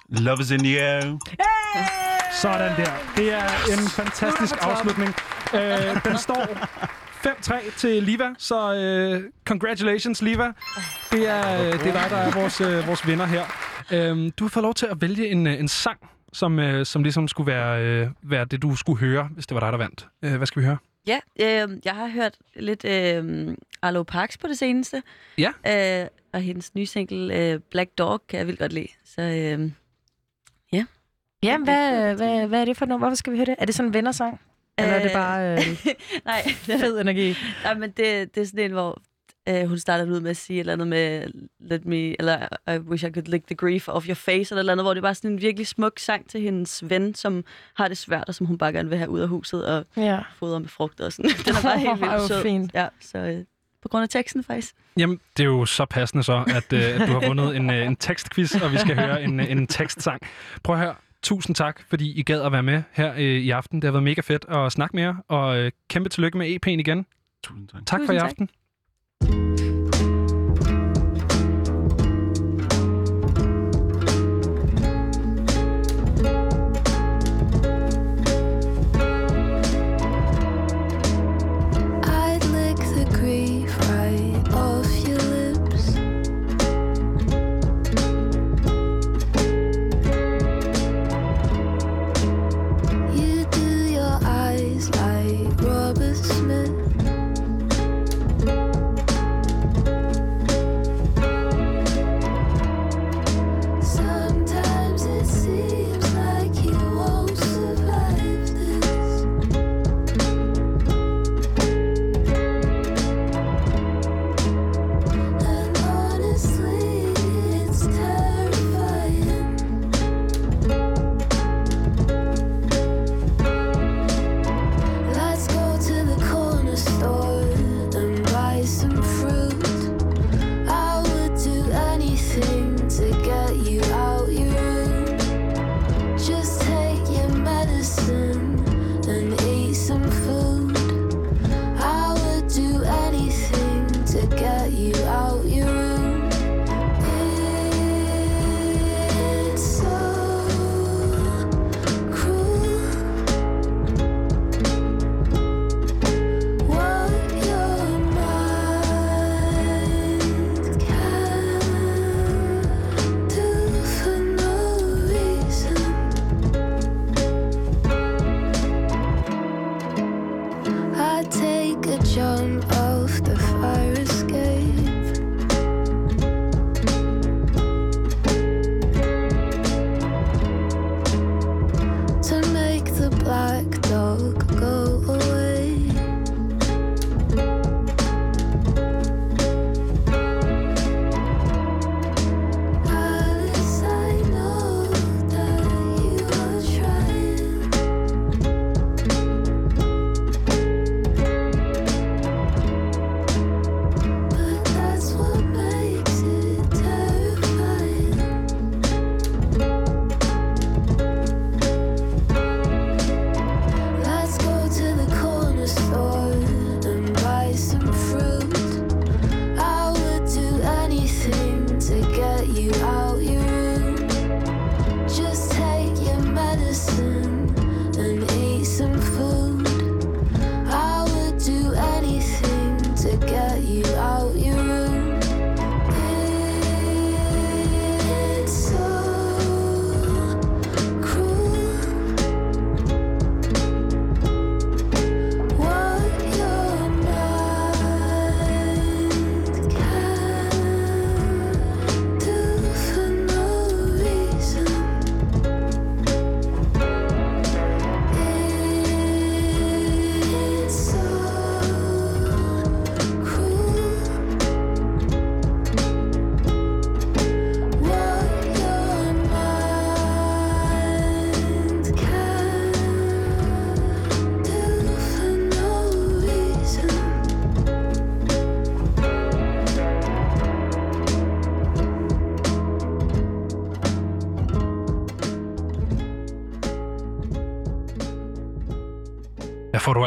Love 0.09 0.41
is 0.41 0.51
in 0.51 0.59
the 0.59 0.81
air. 0.81 1.19
Sådan 2.33 2.77
der. 2.77 2.93
Det 3.17 3.33
er 3.33 3.73
en 3.73 3.89
fantastisk 3.91 4.55
afslutning. 4.61 5.15
Øh, 5.55 6.05
den 6.05 6.19
står 6.19 6.45
5-3 7.27 7.77
til 7.77 8.03
Liva, 8.03 8.29
så 8.39 8.75
øh, 8.75 9.25
congratulations, 9.45 10.23
Liva. 10.23 10.53
Det 11.13 11.29
er, 11.29 11.67
øh, 11.67 11.73
det 11.73 11.87
er 11.87 11.93
dig, 11.93 12.07
der 12.11 12.17
er 12.17 12.41
vores, 12.41 12.61
øh, 12.61 12.87
vores 12.87 13.07
vinder 13.07 13.27
her. 13.27 13.45
Øhm, 13.93 14.31
du 14.31 14.45
har 14.45 14.49
fået 14.49 14.63
lov 14.63 14.75
til 14.75 14.87
at 14.87 15.01
vælge 15.01 15.29
en, 15.29 15.47
øh, 15.47 15.61
en 15.61 15.69
sang, 15.69 15.99
som, 16.33 16.59
øh, 16.59 16.87
som 16.87 17.03
ligesom 17.03 17.29
skulle 17.29 17.53
være, 17.53 17.83
øh, 17.85 18.09
være 18.23 18.45
det, 18.45 18.63
du 18.63 18.77
skulle 18.77 19.01
høre, 19.01 19.29
hvis 19.33 19.47
det 19.47 19.55
var 19.55 19.61
dig, 19.61 19.73
der 19.73 19.79
vandt. 19.79 20.07
Øh, 20.23 20.37
hvad 20.37 20.47
skal 20.47 20.63
vi 20.63 20.67
høre? 20.67 20.79
Ja, 21.07 21.19
øh, 21.41 21.69
jeg 21.85 21.95
har 21.95 22.09
hørt 22.09 22.35
lidt 22.57 22.85
øh, 22.85 23.49
Arlo 23.83 24.03
Parks 24.03 24.39
på 24.39 24.47
det 24.49 24.59
seneste. 24.59 25.03
Ja. 25.39 26.03
Øh, 26.03 26.09
og 26.33 26.41
hendes 26.41 26.75
nye 26.75 26.87
single, 26.87 27.35
øh, 27.37 27.61
Black 27.71 27.91
Dog, 27.99 28.23
kan 28.29 28.39
jeg 28.39 28.47
vildt 28.47 28.61
godt 28.61 28.73
lide. 28.73 28.89
Så 29.05 29.23
øh. 29.23 29.71
Ja, 31.43 31.59
hvad, 31.59 32.15
hvad, 32.15 32.47
hvad 32.47 32.61
er 32.61 32.65
det 32.65 32.77
for 32.77 32.87
noget? 32.87 33.01
Hvorfor 33.01 33.15
skal 33.15 33.33
vi 33.33 33.39
høre 33.39 33.47
det? 33.47 33.55
Er 33.59 33.65
det 33.67 33.75
sådan 33.75 33.89
en 33.89 33.95
vennersang? 33.95 34.41
Eller 34.79 34.93
er 34.93 34.99
det 35.03 35.07
Øh, 35.09 35.13
bare 35.13 35.53
øh, 35.53 35.87
Nej, 36.25 36.43
fed 36.81 37.01
energi? 37.01 37.35
Nej, 37.65 37.75
men 37.75 37.91
det, 37.91 38.35
det 38.35 38.41
er 38.41 38.45
sådan 38.45 38.65
en, 38.65 38.71
hvor 38.71 39.01
øh, 39.49 39.69
hun 39.69 39.79
starter 39.79 40.05
ud 40.05 40.21
med 40.21 40.31
at 40.31 40.37
sige 40.37 40.57
et 40.57 40.61
eller 40.61 40.73
andet 40.73 40.89
med 40.89 41.27
Let 41.61 41.85
me, 41.87 41.97
eller 42.21 42.47
I 42.75 42.79
wish 42.79 43.05
I 43.07 43.11
could 43.11 43.27
lick 43.27 43.47
the 43.47 43.55
grief 43.55 43.89
off 43.89 44.07
your 44.07 44.15
face, 44.15 44.31
eller 44.31 44.57
et 44.57 44.59
eller 44.59 44.73
andet, 44.73 44.85
hvor 44.85 44.95
det 44.95 44.99
er 44.99 45.03
bare 45.03 45.15
sådan 45.15 45.31
en 45.31 45.41
virkelig 45.41 45.67
smuk 45.67 45.99
sang 45.99 46.31
til 46.31 46.41
hendes 46.41 46.83
ven, 46.91 47.15
som 47.15 47.45
har 47.75 47.89
det 47.89 47.99
svært, 47.99 48.25
og 48.29 48.35
som 48.35 48.47
hun 48.47 48.59
bare 48.59 48.73
gerne 48.73 48.89
vil 48.89 48.99
have 48.99 49.11
ud 49.11 49.21
af 49.21 49.29
huset 49.29 49.67
og 49.67 49.85
Ja. 49.97 50.19
fodre 50.39 50.61
med 50.61 50.69
frugt 50.69 51.01
og 51.01 51.13
sådan. 51.13 51.31
Den 51.47 51.55
er 51.57 51.63
bare 51.63 51.79
helt 51.79 52.01
vildt 52.01 52.29
sød. 52.29 52.43
fint. 52.43 52.75
Ja, 52.75 52.89
så 53.01 53.19
øh, 53.19 53.45
på 53.83 53.89
grund 53.89 54.03
af 54.03 54.09
teksten 54.09 54.45
faktisk. 54.45 54.75
Jamen, 54.97 55.21
det 55.37 55.43
er 55.43 55.47
jo 55.47 55.67
så 55.67 55.85
passende 55.85 56.25
så, 56.25 56.45
at, 56.57 56.73
øh, 56.73 57.01
at 57.03 57.09
du 57.09 57.13
har 57.13 57.27
vundet 57.27 57.57
en, 57.57 57.71
øh, 57.71 57.87
en 57.87 57.97
tekstquiz, 57.97 58.55
og 58.63 58.73
vi 58.73 58.79
skal 58.79 58.97
høre 59.01 59.23
en, 59.23 59.41
øh, 59.41 59.51
en 59.51 59.67
tekstsang. 59.67 60.21
Prøv 60.63 60.75
at 60.77 60.81
høre. 60.83 60.95
Tusind 61.23 61.57
tak, 61.57 61.83
fordi 61.89 62.21
I 62.21 62.23
gad 62.23 62.43
at 62.43 62.53
være 62.53 62.63
med 62.63 62.83
her 62.93 63.13
øh, 63.15 63.21
i 63.21 63.51
aften. 63.51 63.83
Det 63.83 63.87
har 63.87 63.93
været 63.93 64.03
mega 64.03 64.21
fedt 64.21 64.45
at 64.49 64.73
snakke 64.73 64.97
med 64.97 65.03
jer, 65.03 65.15
og 65.29 65.59
øh, 65.59 65.73
kæmpe 65.89 66.09
tillykke 66.09 66.39
med 66.39 66.47
EP'en 66.57 66.71
igen. 66.71 67.07
Tusind 67.43 67.69
tak. 67.69 67.87
Tak 67.87 67.99
for 68.01 68.07
Tusind 68.07 68.17
i 68.17 68.21
tak. 68.21 68.29
aften. 68.31 68.49
I'd 68.53 68.58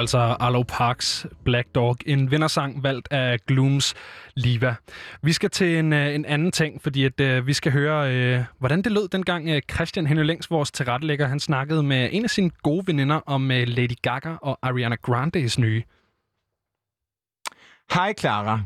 altså 0.02 0.18
Arlo 0.18 0.64
Parks 0.64 1.28
Black 1.44 1.68
Dog, 1.76 1.98
en 2.06 2.32
vindersang 2.32 2.84
valgt 2.84 3.08
af 3.12 3.40
Glooms 3.48 3.94
Liva. 4.36 4.76
Vi 5.24 5.34
skal 5.34 5.50
til 5.50 5.78
en, 5.78 5.94
øh, 5.94 6.16
en 6.16 6.26
anden 6.26 6.52
ting, 6.52 6.82
fordi 6.82 7.06
at, 7.06 7.20
øh, 7.20 7.48
vi 7.48 7.54
skal 7.54 7.72
høre, 7.72 8.16
øh, 8.16 8.44
hvordan 8.60 8.82
det 8.82 8.92
lød 8.92 9.08
dengang 9.08 9.50
øh, 9.50 9.62
Christian 9.72 10.08
Henry 10.08 10.24
Længs, 10.24 10.52
vores 10.52 10.72
tilrettelægger, 10.72 11.28
han 11.28 11.40
snakkede 11.40 11.84
med 11.84 12.10
en 12.12 12.24
af 12.24 12.30
sine 12.30 12.50
gode 12.50 12.88
veninder 12.88 13.16
om 13.16 13.52
øh, 13.52 13.68
Lady 13.68 13.96
Gaga 14.02 14.36
og 14.42 14.60
Ariana 14.62 14.96
Grandes 14.96 15.60
nye. 15.60 15.84
Hej 17.94 18.14
Clara. 18.20 18.62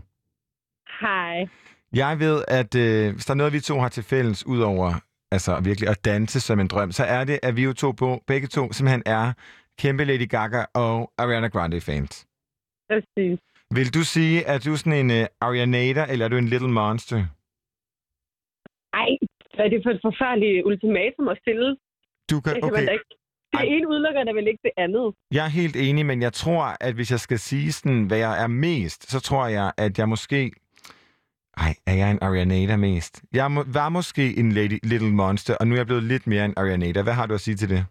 Hej. 1.02 1.48
Jeg 1.94 2.20
ved, 2.20 2.44
at 2.48 2.76
øh, 2.76 3.14
hvis 3.14 3.26
der 3.26 3.34
er 3.34 3.38
noget, 3.38 3.54
vi 3.54 3.60
to 3.60 3.80
har 3.80 3.90
til 3.90 4.04
fælles, 4.04 4.46
udover 4.46 4.94
altså 5.32 5.60
virkelig 5.60 5.90
at 5.90 6.06
danse 6.06 6.40
som 6.40 6.60
en 6.60 6.68
drøm, 6.68 6.92
så 6.92 7.04
er 7.04 7.24
det, 7.24 7.40
at 7.44 7.56
vi 7.56 7.64
jo 7.64 7.74
to 7.74 7.92
på, 7.92 8.24
begge 8.28 8.48
to 8.48 8.74
simpelthen 8.74 9.04
er 9.06 9.34
kæmpe 9.82 10.04
Lady 10.06 10.28
Gaga 10.30 10.66
og 10.74 11.12
Ariana 11.18 11.48
Grande-fans. 11.48 12.28
Præcis. 12.90 13.40
Vil 13.78 13.94
du 13.94 14.04
sige, 14.04 14.48
at 14.48 14.66
du 14.66 14.72
er 14.72 14.76
sådan 14.76 15.00
en 15.06 15.22
uh, 15.22 15.26
Arianator, 15.42 16.02
eller 16.12 16.26
er 16.26 16.30
du 16.30 16.38
en 16.38 16.48
Little 16.48 16.72
Monster? 16.72 17.18
Ej, 18.94 19.10
hvad 19.56 19.66
er 19.66 19.70
det 19.70 19.82
for 19.86 19.92
et 19.96 20.00
forfærdeligt 20.08 20.66
ultimatum 20.66 21.28
at 21.28 21.38
stille? 21.44 21.78
Du 22.32 22.42
kan, 22.42 22.54
Det 22.56 22.64
kan 22.64 22.72
okay. 22.72 22.94
ikke. 22.94 23.10
Det 23.54 23.68
ene 23.76 23.88
udelukker 23.88 24.24
da 24.24 24.32
vel 24.32 24.48
ikke 24.48 24.60
det 24.64 24.72
andet. 24.78 25.14
Jeg 25.32 25.46
er 25.46 25.50
helt 25.50 25.76
enig, 25.76 26.06
men 26.06 26.22
jeg 26.22 26.34
tror, 26.34 26.64
at 26.80 26.94
hvis 26.96 27.12
jeg 27.12 27.20
skal 27.20 27.40
sige 27.40 27.72
sådan, 27.72 28.04
hvad 28.04 28.18
jeg 28.18 28.44
er 28.44 28.48
mest, 28.48 29.12
så 29.12 29.20
tror 29.20 29.48
jeg, 29.48 29.72
at 29.78 30.00
jeg 30.00 30.10
måske... 30.10 30.52
Ej, 31.58 31.76
er 31.88 31.94
jeg 31.94 32.12
en 32.12 32.20
Arianator 32.22 32.76
mest? 32.76 33.24
Jeg 33.34 33.52
må, 33.52 33.64
var 33.68 33.90
måske 33.90 34.38
en 34.38 34.52
lady, 34.52 34.80
Little 34.84 35.12
Monster, 35.12 35.56
og 35.60 35.68
nu 35.68 35.74
er 35.74 35.80
jeg 35.80 35.86
blevet 35.86 36.04
lidt 36.04 36.28
mere 36.28 36.46
en 36.46 36.54
Arianator. 36.58 37.04
Hvad 37.04 37.14
har 37.14 37.26
du 37.26 37.34
at 37.34 37.42
sige 37.42 37.56
til 37.56 37.70
det? 37.70 37.86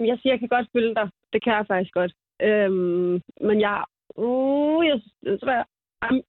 Jeg 0.00 0.18
siger, 0.18 0.32
jeg 0.32 0.38
kan 0.40 0.48
godt 0.48 0.68
følge 0.72 0.94
dig. 0.94 1.08
Det 1.32 1.44
kan 1.44 1.52
jeg 1.52 1.66
faktisk 1.66 1.94
godt. 1.94 2.12
Øhm, 2.42 3.20
men 3.40 3.60
jeg... 3.60 3.84
Uh, 4.16 4.86
jeg 4.86 4.96
synes, 5.00 5.14
det 5.24 5.32
er 5.32 5.38
svært. 5.46 5.66
Um, 6.10 6.22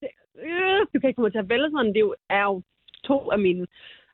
det, 0.00 0.10
øh, 0.48 0.80
du 0.90 1.00
kan 1.00 1.08
ikke 1.08 1.18
komme 1.18 1.30
til 1.30 1.44
at 1.44 1.48
vælge 1.48 1.70
sådan. 1.70 1.92
Det 1.94 1.96
er 1.96 2.06
jo, 2.08 2.14
er 2.30 2.42
jo 2.50 2.62
to 3.04 3.30
af 3.30 3.38
mine 3.38 3.66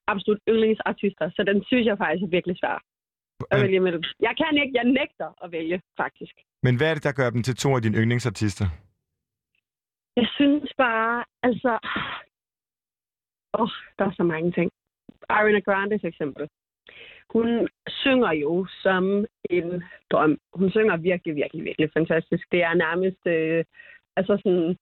absolut 0.07 0.41
yndlingsartister, 0.49 1.31
så 1.37 1.43
den 1.51 1.65
synes 1.65 1.87
jeg 1.87 1.99
faktisk 1.99 2.23
er 2.25 2.35
virkelig 2.37 2.57
svær 2.59 2.77
at 3.51 3.59
Men- 3.59 3.63
vælge 3.63 3.81
mellem. 3.81 4.03
Jeg 4.21 4.35
kan 4.41 4.53
ikke, 4.63 4.75
jeg 4.79 4.85
nægter 4.85 5.29
at 5.45 5.53
vælge, 5.53 5.83
faktisk. 5.97 6.35
Men 6.63 6.77
hvad 6.77 6.91
er 6.91 6.95
det, 6.95 7.05
der 7.05 7.13
gør 7.13 7.31
dem 7.31 7.43
til 7.43 7.57
to 7.57 7.69
af 7.77 7.83
dine 7.83 7.99
yndlingsartister? 7.99 8.67
Jeg 10.17 10.29
synes 10.39 10.73
bare, 10.79 11.25
altså... 11.43 11.79
Åh, 13.55 13.61
oh, 13.63 13.69
der 13.99 14.05
er 14.05 14.13
så 14.17 14.23
mange 14.23 14.53
ting. 14.53 14.71
Ariana 15.29 15.59
Grande 15.61 15.99
for 16.01 16.07
eksempel. 16.09 16.49
Hun 17.33 17.69
synger 17.89 18.33
jo 18.33 18.67
som 18.83 19.27
en 19.51 19.83
drøm. 20.11 20.39
Hun 20.55 20.71
synger 20.71 20.97
virkelig, 20.97 21.35
virkelig, 21.37 21.65
virkelig 21.65 21.91
fantastisk. 21.93 22.53
Det 22.53 22.63
er 22.63 22.75
nærmest... 22.75 23.27
Øh, 23.27 23.65
altså 24.17 24.37
sådan... 24.45 24.77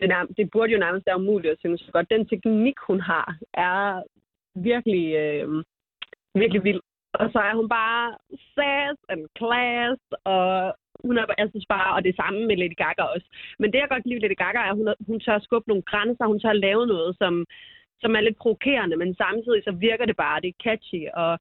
Det, 0.00 0.08
nærm- 0.12 0.34
det 0.36 0.50
burde 0.50 0.72
jo 0.72 0.78
nærmest 0.78 1.06
være 1.06 1.20
umuligt 1.20 1.52
at 1.52 1.58
synge 1.58 1.78
så 1.78 1.92
godt. 1.92 2.10
Den 2.10 2.28
teknik, 2.28 2.74
hun 2.86 3.00
har, 3.00 3.36
er 3.54 4.02
virkelig, 4.54 5.14
øh, 5.14 5.64
virkelig 6.34 6.64
vild. 6.64 6.80
Og 7.12 7.30
så 7.32 7.38
er 7.38 7.54
hun 7.54 7.68
bare 7.68 8.14
sass 8.54 9.00
and 9.08 9.24
class, 9.38 10.00
og 10.24 10.74
hun 11.04 11.18
er, 11.18 11.24
jeg 11.38 11.48
synes 11.50 11.66
bare, 11.68 11.94
og 11.96 12.04
det 12.04 12.16
samme 12.16 12.46
med 12.46 12.56
Lady 12.56 12.76
Gaga 12.76 13.02
også. 13.02 13.26
Men 13.58 13.72
det, 13.72 13.78
jeg 13.78 13.88
godt 13.88 14.02
kan 14.02 14.08
lide 14.10 14.22
ved 14.22 14.28
Lady 14.28 14.38
Gaga, 14.44 14.58
er, 14.58 14.70
at 14.70 14.76
hun, 14.76 14.88
hun 15.06 15.20
tør 15.20 15.38
skubbe 15.38 15.68
nogle 15.68 15.82
grænser, 15.90 16.26
hun 16.26 16.40
tør 16.40 16.52
lave 16.52 16.86
noget, 16.86 17.16
som, 17.20 17.46
som 18.00 18.16
er 18.16 18.20
lidt 18.20 18.38
provokerende, 18.42 18.96
men 18.96 19.14
samtidig 19.14 19.62
så 19.64 19.72
virker 19.86 20.06
det 20.06 20.16
bare, 20.16 20.40
det 20.40 20.48
er 20.48 20.62
catchy, 20.66 21.02
og 21.14 21.38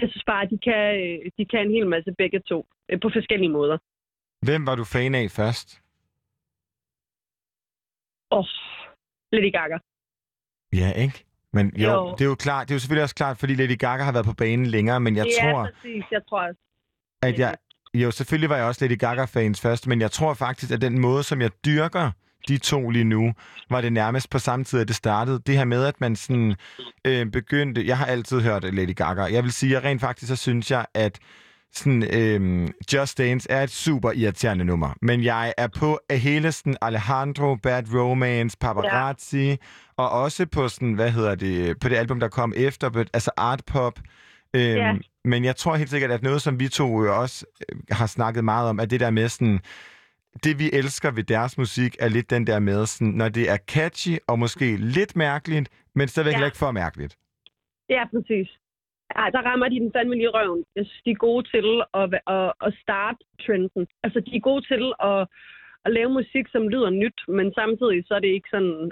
jeg 0.00 0.08
synes 0.10 0.24
bare, 0.26 0.42
at 0.44 0.50
de 0.50 0.58
kan, 0.68 0.82
øh, 1.02 1.30
de 1.38 1.44
kan 1.50 1.60
en 1.66 1.72
hel 1.76 1.86
masse 1.86 2.10
begge 2.18 2.40
to, 2.40 2.66
øh, 2.90 3.00
på 3.02 3.08
forskellige 3.12 3.52
måder. 3.58 3.78
Hvem 4.46 4.66
var 4.66 4.74
du 4.74 4.84
fan 4.84 5.14
af 5.14 5.30
først? 5.30 5.68
Åh, 8.30 8.38
oh, 8.38 8.46
Lady 9.32 9.52
Gaga. 9.52 9.78
Ja, 10.80 10.90
ikke? 11.04 11.24
Men 11.52 11.72
jo, 11.76 11.90
Jo. 11.90 12.10
det 12.18 12.20
er 12.20 12.30
jo 12.34 12.34
klart, 12.34 12.68
det 12.68 12.72
er 12.72 12.76
jo 12.76 12.80
selvfølgelig 12.80 13.02
også 13.02 13.14
klart, 13.14 13.38
fordi 13.38 13.54
Lady 13.54 13.78
Gaga 13.78 14.02
har 14.02 14.12
været 14.12 14.26
på 14.26 14.34
banen 14.34 14.66
længere, 14.66 15.00
men 15.00 15.16
jeg 15.16 15.26
ja, 15.26 15.52
tror, 15.52 15.62
præcis, 15.64 16.04
jeg 16.10 16.22
tror 16.28 16.40
også. 16.48 16.60
at 17.22 17.38
jeg... 17.38 17.56
Jo, 17.94 18.10
selvfølgelig 18.10 18.50
var 18.50 18.56
jeg 18.56 18.66
også 18.66 18.84
Lady 18.84 18.98
Gaga-fans 18.98 19.60
først, 19.60 19.86
men 19.86 20.00
jeg 20.00 20.10
tror 20.10 20.34
faktisk, 20.34 20.72
at 20.72 20.80
den 20.80 20.98
måde, 21.00 21.22
som 21.22 21.40
jeg 21.40 21.50
dyrker 21.66 22.10
de 22.48 22.58
to 22.58 22.90
lige 22.90 23.04
nu, 23.04 23.32
var 23.70 23.80
det 23.80 23.92
nærmest 23.92 24.30
på 24.30 24.38
samme 24.38 24.64
tid, 24.64 24.80
at 24.80 24.88
det 24.88 24.96
startede. 24.96 25.40
Det 25.46 25.56
her 25.56 25.64
med, 25.64 25.84
at 25.84 26.00
man 26.00 26.16
sådan 26.16 26.54
øh, 27.04 27.26
begyndte... 27.26 27.86
Jeg 27.86 27.98
har 27.98 28.06
altid 28.06 28.40
hørt 28.40 28.74
Lady 28.74 28.94
Gaga. 28.94 29.22
Jeg 29.22 29.42
vil 29.44 29.52
sige, 29.52 29.76
at 29.76 29.84
rent 29.84 30.00
faktisk, 30.00 30.28
så 30.28 30.36
synes 30.36 30.70
jeg, 30.70 30.86
at 30.94 31.18
sådan, 31.74 32.02
øh, 32.02 32.68
Just 32.92 33.18
Dance 33.18 33.50
er 33.50 33.62
et 33.62 33.70
super 33.70 34.12
irriterende 34.12 34.64
nummer. 34.64 34.94
Men 35.02 35.24
jeg 35.24 35.54
er 35.56 35.66
på 35.66 36.00
af 36.08 36.18
hele 36.18 36.52
sådan 36.52 36.76
Alejandro, 36.82 37.54
Bad 37.54 37.94
Romance, 37.94 38.56
Paparazzi, 38.60 39.48
ja. 39.48 39.56
og 39.96 40.10
også 40.10 40.46
på 40.46 40.68
sådan, 40.68 40.92
hvad 40.92 41.10
hedder 41.10 41.34
det, 41.34 41.80
på 41.80 41.88
det 41.88 41.96
album, 41.96 42.20
der 42.20 42.28
kom 42.28 42.52
efter, 42.56 43.04
altså 43.12 43.30
Art 43.36 43.62
Pop. 43.66 43.98
Øhm, 44.54 44.76
Ja. 44.76 44.94
Men 45.24 45.44
jeg 45.44 45.56
tror 45.56 45.76
helt 45.76 45.90
sikkert, 45.90 46.10
at 46.10 46.22
noget, 46.22 46.42
som 46.42 46.60
vi 46.60 46.68
to 46.68 46.94
også 46.96 47.46
øh, 47.68 47.78
har 47.90 48.06
snakket 48.06 48.44
meget 48.44 48.68
om, 48.68 48.78
er 48.78 48.84
det 48.84 49.00
der 49.00 49.10
med 49.10 49.28
sådan, 49.28 49.60
det 50.44 50.58
vi 50.58 50.66
elsker 50.72 51.10
ved 51.10 51.24
deres 51.24 51.58
musik, 51.58 51.96
er 52.00 52.08
lidt 52.08 52.30
den 52.30 52.46
der 52.46 52.58
med, 52.58 52.86
sådan, 52.86 53.12
når 53.20 53.28
det 53.28 53.50
er 53.50 53.58
catchy 53.74 54.14
og 54.30 54.38
måske 54.38 54.76
lidt 54.76 55.16
mærkeligt, 55.16 55.68
men 55.94 56.08
stadigvæk 56.08 56.38
Ja. 56.40 56.44
ikke 56.44 56.56
for 56.64 56.70
mærkeligt. 56.70 57.16
Ja, 57.96 58.02
præcis. 58.14 58.48
Ja, 59.18 59.24
der 59.34 59.42
rammer 59.48 59.68
de 59.68 59.80
den 59.84 59.92
fandme 59.96 60.14
lige 60.14 60.34
røven. 60.38 60.64
Jeg 60.76 60.84
synes, 60.86 61.02
de 61.06 61.10
er 61.10 61.24
gode 61.28 61.44
til 61.54 61.66
at, 62.00 62.06
at, 62.36 62.52
at 62.66 62.70
starte 62.82 63.20
trenden. 63.44 63.82
Altså, 64.04 64.18
de 64.26 64.36
er 64.36 64.40
gode 64.50 64.62
til 64.72 64.82
at, 65.10 65.20
at 65.84 65.90
lave 65.96 66.10
musik, 66.20 66.46
som 66.54 66.68
lyder 66.74 66.90
nyt, 67.02 67.18
men 67.38 67.46
samtidig 67.60 67.98
så 68.08 68.12
er 68.14 68.22
det 68.24 68.32
ikke 68.36 68.48
sådan, 68.54 68.90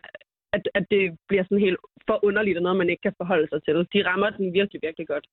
at, 0.57 0.63
at 0.79 0.85
det 0.91 1.03
bliver 1.29 1.45
sådan 1.45 1.65
helt 1.67 1.79
for 2.09 2.25
underligt 2.29 2.57
og 2.59 2.63
noget, 2.63 2.79
man 2.83 2.91
ikke 2.91 3.03
kan 3.03 3.19
forholde 3.23 3.49
sig 3.53 3.61
til. 3.65 3.75
De 3.95 4.09
rammer 4.09 4.31
den 4.31 4.47
virkelig, 4.59 4.81
virkelig 4.87 5.07
godt. 5.09 5.27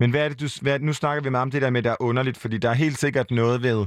Men 0.00 0.10
hvad 0.10 0.24
er 0.24 0.28
det, 0.28 0.40
du, 0.40 0.48
hvad, 0.62 0.78
nu 0.80 0.92
snakker 0.92 1.22
vi 1.22 1.30
meget 1.30 1.46
om 1.48 1.50
det 1.50 1.62
der 1.62 1.70
med, 1.70 1.82
der 1.82 1.90
er 1.90 2.02
underligt, 2.08 2.38
fordi 2.38 2.58
der 2.58 2.70
er 2.70 2.74
helt 2.84 2.98
sikkert 3.04 3.30
noget 3.30 3.62
ved, 3.62 3.80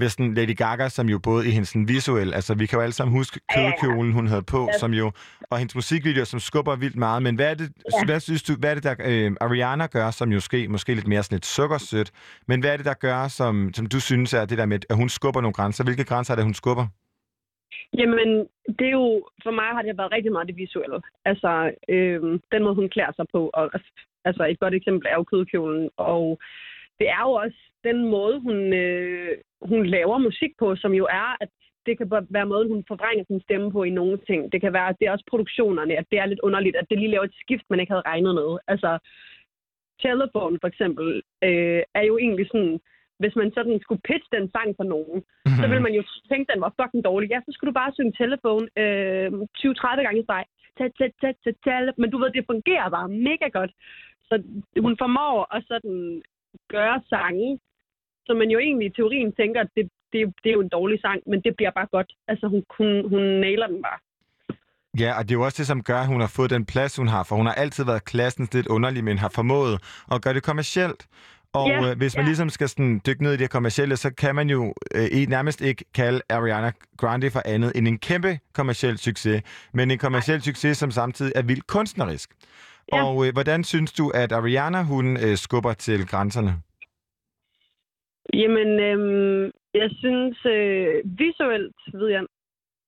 ved 0.00 0.08
sådan 0.08 0.34
Lady 0.34 0.56
Gaga, 0.56 0.88
som 0.88 1.08
jo 1.08 1.18
både 1.18 1.48
i 1.48 1.50
hendes 1.50 1.76
visuel, 1.86 2.34
altså 2.34 2.54
vi 2.54 2.66
kan 2.66 2.76
jo 2.78 2.82
alle 2.82 2.92
sammen 2.92 3.16
huske 3.16 3.40
kødkjolen, 3.54 4.12
hun 4.12 4.26
havde 4.26 4.42
på, 4.42 4.68
som 4.80 4.92
jo, 4.94 5.12
og 5.50 5.58
hendes 5.58 5.74
musikvideoer, 5.74 6.24
som 6.24 6.40
skubber 6.40 6.76
vildt 6.76 6.96
meget, 6.96 7.22
men 7.22 7.34
hvad 7.36 7.50
er 7.50 7.54
det, 7.54 7.68
Ja. 7.92 8.04
hvad 8.04 8.20
synes 8.20 8.42
du, 8.42 8.52
hvad 8.60 8.70
er 8.70 8.74
det, 8.74 8.84
der 8.84 8.94
øh, 9.10 9.32
Ariana 9.40 9.86
gør, 9.86 10.10
som 10.10 10.28
jo 10.28 10.36
måske, 10.36 10.68
måske 10.68 10.94
lidt 10.94 11.06
mere 11.08 11.22
sådan 11.22 11.36
lidt 11.36 11.46
sukkersødt, 11.46 12.10
men 12.48 12.60
hvad 12.60 12.72
er 12.72 12.76
det, 12.76 12.86
der 12.86 12.94
gør, 12.94 13.28
som, 13.28 13.70
som 13.74 13.86
du 13.86 14.00
synes 14.00 14.34
er 14.34 14.44
det 14.44 14.58
der 14.58 14.66
med, 14.66 14.78
at 14.90 14.96
hun 14.96 15.08
skubber 15.08 15.40
nogle 15.40 15.54
grænser? 15.58 15.84
Hvilke 15.84 16.04
grænser 16.04 16.32
er 16.34 16.36
det, 16.36 16.44
hun 16.44 16.54
skubber? 16.54 16.86
Jamen, 17.98 18.30
det 18.78 18.86
er 18.86 18.96
jo, 19.02 19.28
for 19.44 19.50
mig 19.50 19.68
har 19.76 19.82
det 19.82 19.98
været 19.98 20.12
rigtig 20.12 20.32
meget 20.32 20.48
det 20.48 20.56
visuelle. 20.56 20.98
Altså, 21.30 21.50
øhm, 21.88 22.40
den 22.52 22.62
måde, 22.64 22.74
hun 22.74 22.88
klæder 22.94 23.12
sig 23.16 23.26
på. 23.34 23.50
Og, 23.54 23.70
altså, 24.24 24.42
et 24.52 24.58
godt 24.60 24.74
eksempel 24.74 25.06
er 25.10 25.16
jo 25.16 25.24
kødkjolen. 25.32 25.88
Og 25.96 26.38
det 27.00 27.08
er 27.08 27.22
jo 27.28 27.32
også 27.32 27.60
den 27.84 27.98
måde, 28.14 28.40
hun, 28.40 28.72
øh, 28.72 29.38
hun 29.62 29.86
laver 29.86 30.18
musik 30.18 30.52
på, 30.58 30.76
som 30.76 30.92
jo 30.92 31.04
er, 31.04 31.36
at 31.40 31.48
det 31.86 31.98
kan 31.98 32.10
være 32.36 32.46
måden, 32.52 32.72
hun 32.74 32.84
forvrænger 32.88 33.24
sin 33.24 33.40
stemme 33.40 33.72
på 33.72 33.82
i 33.84 33.90
nogle 33.90 34.18
ting. 34.28 34.52
Det 34.52 34.60
kan 34.60 34.72
være, 34.72 34.88
at 34.88 34.96
det 34.98 35.06
er 35.06 35.12
også 35.12 35.28
produktionerne, 35.30 35.94
at 36.00 36.06
det 36.10 36.18
er 36.18 36.26
lidt 36.26 36.44
underligt, 36.48 36.76
at 36.76 36.86
det 36.90 36.98
lige 36.98 37.10
laver 37.10 37.24
et 37.24 37.40
skift, 37.42 37.66
man 37.70 37.80
ikke 37.80 37.92
havde 37.92 38.08
regnet 38.12 38.34
med. 38.34 38.50
Altså, 38.72 38.90
Telephone 40.06 40.58
for 40.62 40.68
eksempel 40.72 41.22
øh, 41.48 41.82
er 41.98 42.04
jo 42.10 42.14
egentlig 42.18 42.46
sådan, 42.52 42.80
hvis 43.18 43.36
man 43.40 43.50
sådan 43.56 43.80
skulle 43.84 44.04
pitche 44.08 44.30
den 44.36 44.50
sang 44.54 44.68
for 44.76 44.86
nogen, 44.94 45.18
så 45.58 45.64
ville 45.70 45.86
man 45.86 45.94
jo 45.98 46.02
tænke, 46.30 46.46
at 46.46 46.54
den 46.54 46.64
var 46.66 46.72
fucking 46.80 47.04
dårlig. 47.04 47.26
Ja, 47.30 47.38
så 47.40 47.50
skulle 47.52 47.70
du 47.70 47.80
bare 47.82 47.94
synge 47.94 48.18
Telephone 48.22 48.66
øh, 48.82 49.28
20-30 49.58 50.04
gange 50.06 50.20
i 50.20 50.26
streg. 50.28 50.44
Men 52.00 52.10
du 52.10 52.18
ved, 52.18 52.30
det 52.30 52.50
fungerer 52.52 52.88
bare 52.96 53.08
mega 53.08 53.48
godt. 53.58 53.72
Så 54.28 54.34
hun 54.84 54.94
formår 55.02 55.54
at 55.56 55.64
sådan 55.68 56.22
gøre 56.68 57.02
sange, 57.08 57.58
som 58.26 58.36
man 58.36 58.50
jo 58.50 58.58
egentlig 58.58 58.86
i 58.86 58.96
teorien 58.98 59.32
tænker, 59.32 59.60
at 59.60 59.70
det, 59.76 59.90
det, 60.12 60.34
det 60.42 60.48
er 60.50 60.56
jo 60.58 60.60
en 60.60 60.68
dårlig 60.68 61.00
sang, 61.00 61.22
men 61.26 61.40
det 61.40 61.56
bliver 61.56 61.70
bare 61.70 61.86
godt. 61.92 62.12
Altså, 62.28 62.46
hun, 62.48 62.64
hun, 62.76 63.08
hun 63.08 63.22
nailer 63.22 63.66
den 63.66 63.82
bare. 63.82 63.98
Ja, 65.00 65.18
og 65.18 65.22
det 65.22 65.30
er 65.30 65.38
jo 65.38 65.44
også 65.44 65.58
det, 65.58 65.66
som 65.66 65.82
gør, 65.82 66.00
at 66.00 66.06
hun 66.06 66.20
har 66.20 66.32
fået 66.36 66.50
den 66.50 66.64
plads, 66.66 66.96
hun 66.96 67.08
har, 67.08 67.22
for 67.22 67.36
hun 67.36 67.46
har 67.46 67.54
altid 67.54 67.84
været 67.84 68.04
klassens 68.04 68.54
lidt 68.54 68.66
underlig, 68.66 69.04
men 69.04 69.18
har 69.18 69.28
formået 69.28 69.74
at 70.12 70.22
gøre 70.22 70.34
det 70.34 70.42
kommercielt. 70.42 71.06
Og 71.52 71.68
Ja, 71.68 71.90
øh, 71.90 71.98
hvis 71.98 72.16
man 72.16 72.24
ja. 72.24 72.28
ligesom 72.28 72.50
skal 72.50 72.68
sådan, 72.68 73.00
dykke 73.06 73.22
ned 73.22 73.32
i 73.32 73.36
det 73.36 73.50
kommercielle, 73.50 73.96
så 73.96 74.10
kan 74.14 74.34
man 74.34 74.50
jo 74.50 74.74
øh, 74.94 75.28
nærmest 75.28 75.60
ikke 75.60 75.84
kalde 75.94 76.20
Ariana 76.28 76.72
Grande 76.96 77.30
for 77.30 77.42
andet 77.44 77.72
end 77.74 77.88
en 77.88 77.98
kæmpe 77.98 78.38
kommerciel 78.52 78.98
succes, 78.98 79.42
men 79.72 79.90
en 79.90 79.98
kommerciel 79.98 80.42
succes, 80.42 80.78
som 80.78 80.90
samtidig 80.90 81.32
er 81.34 81.42
vildt 81.42 81.66
kunstnerisk. 81.66 82.30
Ja. 82.92 83.04
Og 83.04 83.26
øh, 83.26 83.32
hvordan 83.32 83.64
synes 83.64 83.92
du, 83.92 84.04
at 84.22 84.32
Ariana, 84.32 84.82
hun 84.92 85.06
øh, 85.24 85.36
skubber 85.36 85.72
til 85.72 86.06
grænserne? 86.06 86.52
Jamen, 88.34 88.70
øhm, 88.88 89.44
jeg 89.74 89.90
synes 90.02 90.36
øh, 90.56 90.94
visuelt, 91.04 91.76
ved 92.00 92.08
jeg, 92.16 92.24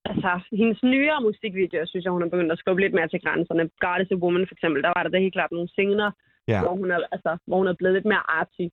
altså 0.04 0.40
hendes 0.52 0.82
nyere 0.82 1.20
musikvideoer, 1.22 1.86
synes 1.86 2.04
jeg, 2.04 2.12
hun 2.12 2.22
har 2.22 2.28
begyndt 2.28 2.52
at 2.52 2.58
skubbe 2.58 2.80
lidt 2.82 2.94
mere 2.94 3.08
til 3.08 3.20
grænserne. 3.24 3.70
God 3.84 4.00
is 4.02 4.12
a 4.12 4.14
Woman 4.22 4.46
for 4.48 4.54
eksempel, 4.54 4.82
der 4.82 4.92
var 4.96 5.02
der 5.02 5.10
da 5.10 5.18
helt 5.18 5.32
klart 5.38 5.52
nogle 5.52 5.68
scener, 5.68 6.10
Ja. 6.48 6.60
hvor, 6.62 6.74
hun 6.80 6.90
er, 6.90 6.98
altså, 7.12 7.36
hvor 7.46 7.56
hun 7.56 7.66
er 7.68 7.74
blevet 7.78 7.94
lidt 7.94 8.04
mere 8.12 8.24
arty. 8.40 8.66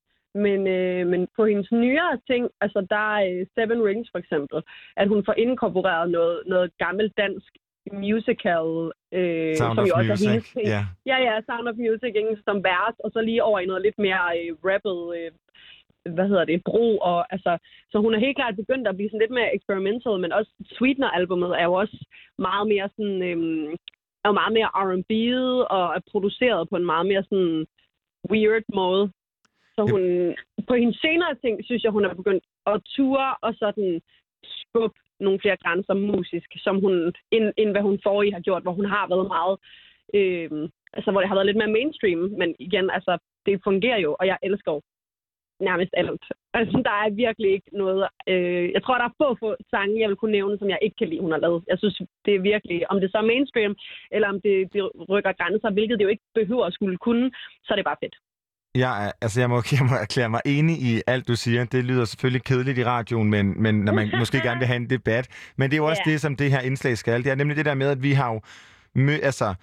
Men, 0.46 0.68
øh, 0.68 1.08
men 1.08 1.28
på 1.36 1.46
hendes 1.46 1.72
nyere 1.72 2.14
ting, 2.30 2.44
altså 2.62 2.80
der 2.90 3.04
er 3.18 3.22
øh, 3.32 3.46
Seven 3.56 3.82
Rings 3.88 4.10
for 4.12 4.20
eksempel, 4.20 4.58
at 4.98 5.08
hun 5.08 5.26
får 5.26 5.34
inkorporeret 5.46 6.10
noget, 6.12 6.44
noget 6.46 6.72
gammelt 6.78 7.14
dansk 7.18 7.52
musical, 7.94 8.70
øh, 9.18 9.56
Sound 9.56 9.76
som 9.76 9.86
jo 9.90 9.94
også 10.00 10.12
Music, 10.12 10.28
er 10.28 10.32
hendes 10.32 10.54
ting. 10.54 10.66
ja. 10.74 10.82
Ja, 11.12 11.18
ja, 11.28 11.34
Sound 11.48 11.68
of 11.72 11.78
Music 11.86 12.14
som 12.48 12.58
vers, 12.70 12.96
og 13.04 13.10
så 13.14 13.20
lige 13.22 13.44
over 13.44 13.60
i 13.60 13.70
noget 13.70 13.82
lidt 13.82 14.00
mere 14.08 14.24
øh, 14.40 14.52
rappet, 14.70 15.00
øh, 15.18 15.32
hvad 16.16 16.28
hedder 16.28 16.46
det, 16.46 16.64
bro, 16.70 16.98
og 16.98 17.34
altså, 17.34 17.58
så 17.92 17.98
hun 18.00 18.14
er 18.14 18.20
helt 18.20 18.38
klart 18.38 18.56
begyndt 18.56 18.88
at 18.88 18.96
blive 18.96 19.10
sådan 19.10 19.24
lidt 19.24 19.38
mere 19.40 19.56
experimental, 19.56 20.20
men 20.20 20.32
også 20.32 20.52
Sweetener-albummet 20.76 21.52
er 21.62 21.66
jo 21.70 21.74
også 21.74 21.98
meget 22.38 22.68
mere 22.68 22.90
sådan, 22.96 23.22
øh, 23.30 23.38
er 24.24 24.28
jo 24.30 24.40
meget 24.42 24.54
mere 24.58 24.70
R&B'et, 24.86 25.68
og 25.76 25.86
er 25.98 26.02
produceret 26.12 26.70
på 26.70 26.76
en 26.76 26.86
meget 26.86 27.06
mere 27.12 27.24
sådan 27.30 27.66
weird 28.32 28.66
måde. 28.80 29.12
Så 29.76 29.82
hun, 29.92 30.02
på 30.68 30.74
hendes 30.82 30.98
senere 31.06 31.36
ting, 31.36 31.66
synes 31.66 31.84
jeg, 31.84 31.92
hun 31.92 32.06
er 32.06 32.14
begyndt 32.14 32.44
at 32.66 32.82
ture 32.96 33.36
og 33.42 33.54
sådan 33.62 34.02
skubbe 34.44 35.00
nogle 35.20 35.40
flere 35.40 35.58
grænser 35.64 35.94
musisk, 35.94 36.50
som 36.58 36.80
hun, 36.80 37.14
end, 37.32 37.54
end 37.58 37.72
hvad 37.72 37.82
hun 37.82 38.00
forrige 38.04 38.34
har 38.34 38.40
gjort, 38.40 38.64
hvor 38.64 38.72
hun 38.72 38.86
har 38.86 39.08
været 39.08 39.28
meget, 39.28 39.56
øh, 40.14 40.70
altså 40.94 41.12
hvor 41.12 41.22
det 41.22 41.30
har 41.30 41.36
været 41.36 41.46
lidt 41.46 41.58
mere 41.58 41.76
mainstream, 41.78 42.20
men 42.40 42.56
igen, 42.60 42.90
altså, 42.90 43.18
det 43.46 43.64
fungerer 43.64 43.98
jo, 43.98 44.16
og 44.20 44.28
jeg 44.28 44.38
elsker 44.44 44.72
jo 44.72 44.82
nærmest 45.60 45.94
alt. 45.94 46.24
Altså, 46.54 46.82
der 46.86 46.96
er 47.04 47.10
virkelig 47.10 47.52
ikke 47.52 47.70
noget... 47.72 48.08
Øh, 48.28 48.72
jeg 48.76 48.84
tror, 48.84 48.98
der 48.98 49.06
er 49.06 49.20
få, 49.22 49.38
få 49.40 49.56
sange, 49.70 50.02
jeg 50.02 50.10
vil 50.10 50.18
kunne 50.18 50.32
nævne, 50.32 50.58
som 50.58 50.70
jeg 50.70 50.80
ikke 50.82 50.96
kan 50.96 51.10
lide, 51.10 51.22
hun 51.22 51.32
har 51.32 51.40
lavet. 51.40 51.64
Jeg 51.68 51.78
synes, 51.78 52.02
det 52.26 52.36
er 52.36 52.40
virkelig... 52.40 52.92
Om 52.92 53.00
det 53.02 53.12
så 53.12 53.18
er 53.18 53.32
mainstream, 53.32 53.76
eller 54.12 54.28
om 54.28 54.42
det, 54.42 54.74
det 54.74 54.82
rykker 55.10 55.32
grænser, 55.32 55.70
hvilket 55.70 56.00
det 56.00 56.06
jo 56.06 56.10
ikke 56.10 56.28
behøver 56.36 56.66
at 56.66 56.74
skulle 56.74 56.98
kunne, 56.98 57.32
så 57.64 57.70
er 57.74 57.76
det 57.76 57.86
bare 57.86 58.02
fedt. 58.04 58.16
Jeg, 58.78 59.06
er, 59.06 59.12
altså 59.22 59.40
jeg, 59.40 59.50
må, 59.50 59.64
jeg 59.72 59.86
må 59.86 59.96
erklære 59.96 60.30
mig 60.30 60.42
enig 60.46 60.82
i 60.82 61.02
alt, 61.08 61.28
du 61.28 61.36
siger. 61.36 61.64
Det 61.66 61.84
lyder 61.86 62.06
selvfølgelig 62.06 62.44
kedeligt 62.44 62.78
i 62.78 62.84
radioen, 62.86 63.30
men, 63.30 63.62
men 63.62 63.76
når 63.76 63.94
man 63.94 64.12
måske 64.18 64.40
gerne 64.42 64.60
vil 64.60 64.68
have 64.68 64.76
en 64.78 64.90
debat. 64.90 65.28
Men 65.58 65.70
det 65.72 65.76
er 65.76 65.78
jo 65.78 65.86
også 65.86 66.02
Ja. 66.06 66.12
det, 66.12 66.22
som 66.22 66.36
det 66.36 66.52
her 66.52 66.60
indslag 66.60 66.98
skal. 66.98 67.24
Det 67.24 67.32
er 67.32 67.36
nemlig 67.36 67.58
det 67.58 67.66
der 67.66 67.74
med, 67.74 67.88
at 67.88 68.04
vi 68.04 68.14
har 68.14 68.34
jo 68.34 68.42
mø, 68.96 69.18
altså, 69.24 69.54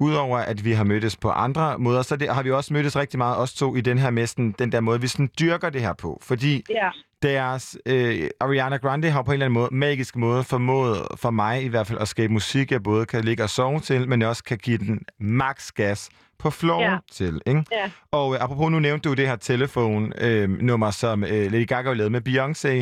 Udover 0.00 0.38
at 0.38 0.64
vi 0.64 0.72
har 0.72 0.84
mødtes 0.84 1.16
på 1.16 1.30
andre 1.30 1.78
måder, 1.78 2.02
så 2.02 2.16
det, 2.16 2.28
har 2.34 2.42
vi 2.42 2.50
også 2.50 2.72
mødtes 2.72 2.96
rigtig 2.96 3.18
meget, 3.18 3.36
os 3.38 3.54
to, 3.54 3.76
i 3.76 3.80
den 3.80 3.98
her 3.98 4.10
med 4.10 4.26
sådan, 4.26 4.54
den 4.58 4.72
der 4.72 4.80
måde, 4.80 5.00
vi 5.00 5.06
sådan 5.08 5.30
dyrker 5.40 5.70
det 5.70 5.80
her 5.80 5.92
på. 5.92 6.18
Fordi 6.22 6.62
Ja. 6.70 6.88
deres, 7.22 7.76
øh, 7.86 8.28
Ariana 8.40 8.76
Grande 8.76 9.10
har 9.10 9.22
på 9.22 9.30
en 9.30 9.32
eller 9.32 9.46
anden 9.46 9.54
måde, 9.54 9.68
magisk 9.74 10.16
måde, 10.16 10.44
formået 10.44 11.06
for 11.16 11.30
mig 11.30 11.64
i 11.64 11.68
hvert 11.68 11.86
fald 11.86 11.98
at 11.98 12.08
skabe 12.08 12.32
musik, 12.32 12.72
jeg 12.72 12.82
både 12.82 13.06
kan 13.06 13.24
ligge 13.24 13.42
og 13.42 13.50
sove 13.50 13.80
til, 13.80 14.08
men 14.08 14.22
også 14.22 14.44
kan 14.44 14.58
give 14.58 14.78
den 14.78 15.00
max 15.20 15.72
gas 15.72 16.08
på 16.38 16.50
floor 16.50 16.82
Ja. 16.82 16.96
til. 17.12 17.40
Ikke? 17.46 17.64
Ja. 17.72 17.90
Og 18.12 18.34
øh, 18.34 18.42
apropos, 18.44 18.70
nu 18.70 18.78
nævnte 18.78 19.08
du 19.08 19.14
det 19.14 19.28
her 19.28 19.36
telefonnummer, 19.36 20.90
som 20.90 21.24
øh, 21.24 21.52
Lady 21.52 21.66
Gaga 21.66 21.92
lavet 21.92 22.12
med 22.12 22.22
Beyoncé. 22.28 22.74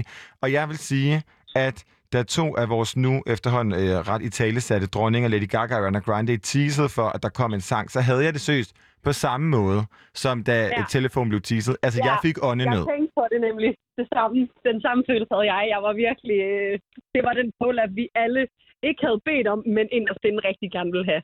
Og 0.42 0.52
jeg 0.52 0.68
vil 0.68 0.78
sige, 0.78 1.22
at 1.54 1.84
da 2.12 2.22
to 2.22 2.56
af 2.56 2.68
vores 2.68 2.96
nu 2.96 3.22
efterhånden 3.26 3.72
øh, 3.80 3.96
ret 4.10 4.22
italesatte 4.22 4.86
dronninger, 4.86 5.28
Lady 5.28 5.48
Gaga 5.48 5.74
og 5.74 5.80
Ariana 5.80 5.98
Grande, 5.98 6.36
teasede 6.36 6.88
for, 6.88 7.06
at 7.14 7.22
der 7.22 7.28
kom 7.28 7.54
en 7.54 7.60
sang, 7.60 7.90
så 7.90 8.00
havde 8.00 8.24
jeg 8.24 8.32
det 8.32 8.40
søst 8.40 8.72
på 9.06 9.12
samme 9.12 9.46
måde, 9.58 9.80
som 10.14 10.44
da 10.44 10.56
Ja. 10.66 10.84
telefonen 10.88 11.28
blev 11.28 11.40
teaset. 11.40 11.76
Altså, 11.82 12.00
Ja, 12.04 12.10
jeg 12.10 12.18
fik 12.26 12.36
åndenød. 12.50 12.84
Jeg 12.88 12.94
tænkte 12.94 13.12
på 13.18 13.24
det 13.32 13.40
nemlig. 13.48 13.70
Det 13.98 14.06
samme, 14.14 14.36
den 14.70 14.78
samme 14.86 15.00
følelse 15.10 15.32
havde 15.34 15.48
jeg. 15.54 15.62
Jeg 15.74 15.80
var 15.86 15.92
virkelig... 16.06 16.38
Øh, 16.52 16.72
det 17.14 17.22
var 17.26 17.32
den 17.40 17.48
collab, 17.62 17.90
vi 18.00 18.04
alle 18.24 18.42
ikke 18.88 19.00
havde 19.06 19.20
bedt 19.28 19.46
om, 19.54 19.58
men 19.76 19.86
inderst 19.98 20.22
inde 20.28 20.40
rigtig 20.50 20.68
gerne 20.76 20.90
ville 20.94 21.08
have. 21.12 21.22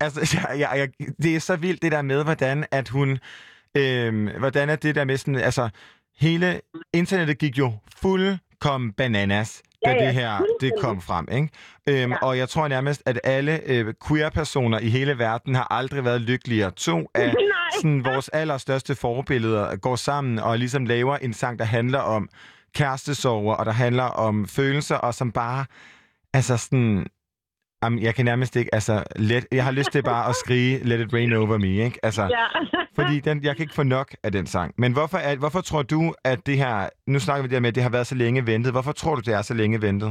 Altså, 0.00 0.20
jeg, 0.50 0.58
jeg, 0.58 0.90
jeg, 1.00 1.08
det 1.22 1.36
er 1.36 1.40
så 1.40 1.56
vildt 1.56 1.82
det 1.82 1.92
der 1.92 2.02
med, 2.02 2.24
hvordan 2.24 2.64
at 2.70 2.88
hun... 2.88 3.18
Øh, 3.76 4.38
hvordan 4.38 4.70
er 4.70 4.76
det 4.76 4.94
der 4.94 5.04
med 5.04 5.16
sådan... 5.16 5.34
Altså, 5.34 5.68
hele 6.20 6.60
internettet 6.94 7.38
gik 7.38 7.58
jo 7.58 7.72
fuldkommen 7.96 8.92
bananas, 8.92 9.62
da 9.84 9.90
Ja, 9.90 9.96
ja, 9.96 10.06
det 10.06 10.14
her 10.14 10.38
det 10.60 10.72
kom 10.80 11.00
frem. 11.00 11.28
Ikke? 11.32 11.48
Øhm, 11.88 12.12
Og 12.22 12.38
jeg 12.38 12.48
tror 12.48 12.68
nærmest, 12.68 13.02
at 13.06 13.20
alle 13.24 13.60
øh, 13.66 13.94
queer-personer 14.08 14.78
i 14.78 14.88
hele 14.88 15.18
verden 15.18 15.54
har 15.54 15.66
aldrig 15.70 16.04
været 16.04 16.20
lykkeligere. 16.20 16.70
To 16.70 17.10
af 17.14 17.34
sådan, 17.76 18.04
vores 18.04 18.28
allerstørste 18.28 18.94
forbilleder 18.94 19.76
går 19.76 19.96
sammen 19.96 20.38
og 20.38 20.58
ligesom 20.58 20.86
laver 20.86 21.16
en 21.16 21.32
sang, 21.32 21.58
der 21.58 21.64
handler 21.64 21.98
om 21.98 22.28
kærestesorger, 22.74 23.54
og 23.54 23.66
der 23.66 23.72
handler 23.72 24.02
om 24.04 24.48
følelser, 24.48 24.96
og 24.96 25.14
som 25.14 25.32
bare... 25.32 25.64
Altså 26.34 26.56
sådan... 26.56 27.06
Jamen, 27.82 27.98
jeg 28.02 28.14
kan 28.14 28.24
nærmest 28.24 28.56
ikke, 28.56 28.74
altså, 28.74 28.94
let, 29.16 29.46
jeg 29.52 29.64
har 29.64 29.72
lyst 29.72 29.92
til 29.92 30.02
bare 30.02 30.28
at 30.28 30.34
skrige, 30.34 30.84
let 30.88 31.00
it 31.00 31.12
rain 31.14 31.32
over 31.32 31.58
me, 31.58 31.72
ikke? 31.86 31.98
Altså, 32.02 32.22
Ja. 32.22 32.46
fordi 32.98 33.20
den, 33.20 33.44
jeg 33.44 33.56
kan 33.56 33.62
ikke 33.64 33.74
få 33.74 33.82
nok 33.82 34.08
af 34.22 34.32
den 34.32 34.46
sang. 34.46 34.74
Men 34.78 34.92
hvorfor, 34.92 35.18
er, 35.18 35.36
hvorfor 35.36 35.60
tror 35.60 35.82
du, 35.82 36.00
at 36.24 36.46
det 36.46 36.56
her, 36.56 36.88
nu 37.06 37.18
snakker 37.18 37.42
vi 37.48 37.54
der 37.54 37.60
med, 37.60 37.68
at 37.68 37.74
det 37.74 37.82
har 37.82 37.90
været 37.96 38.06
så 38.06 38.14
længe 38.14 38.46
ventet. 38.46 38.72
Hvorfor 38.72 38.92
tror 38.92 39.14
du, 39.14 39.20
det 39.26 39.34
er 39.34 39.42
så 39.42 39.54
længe 39.54 39.82
ventet? 39.82 40.10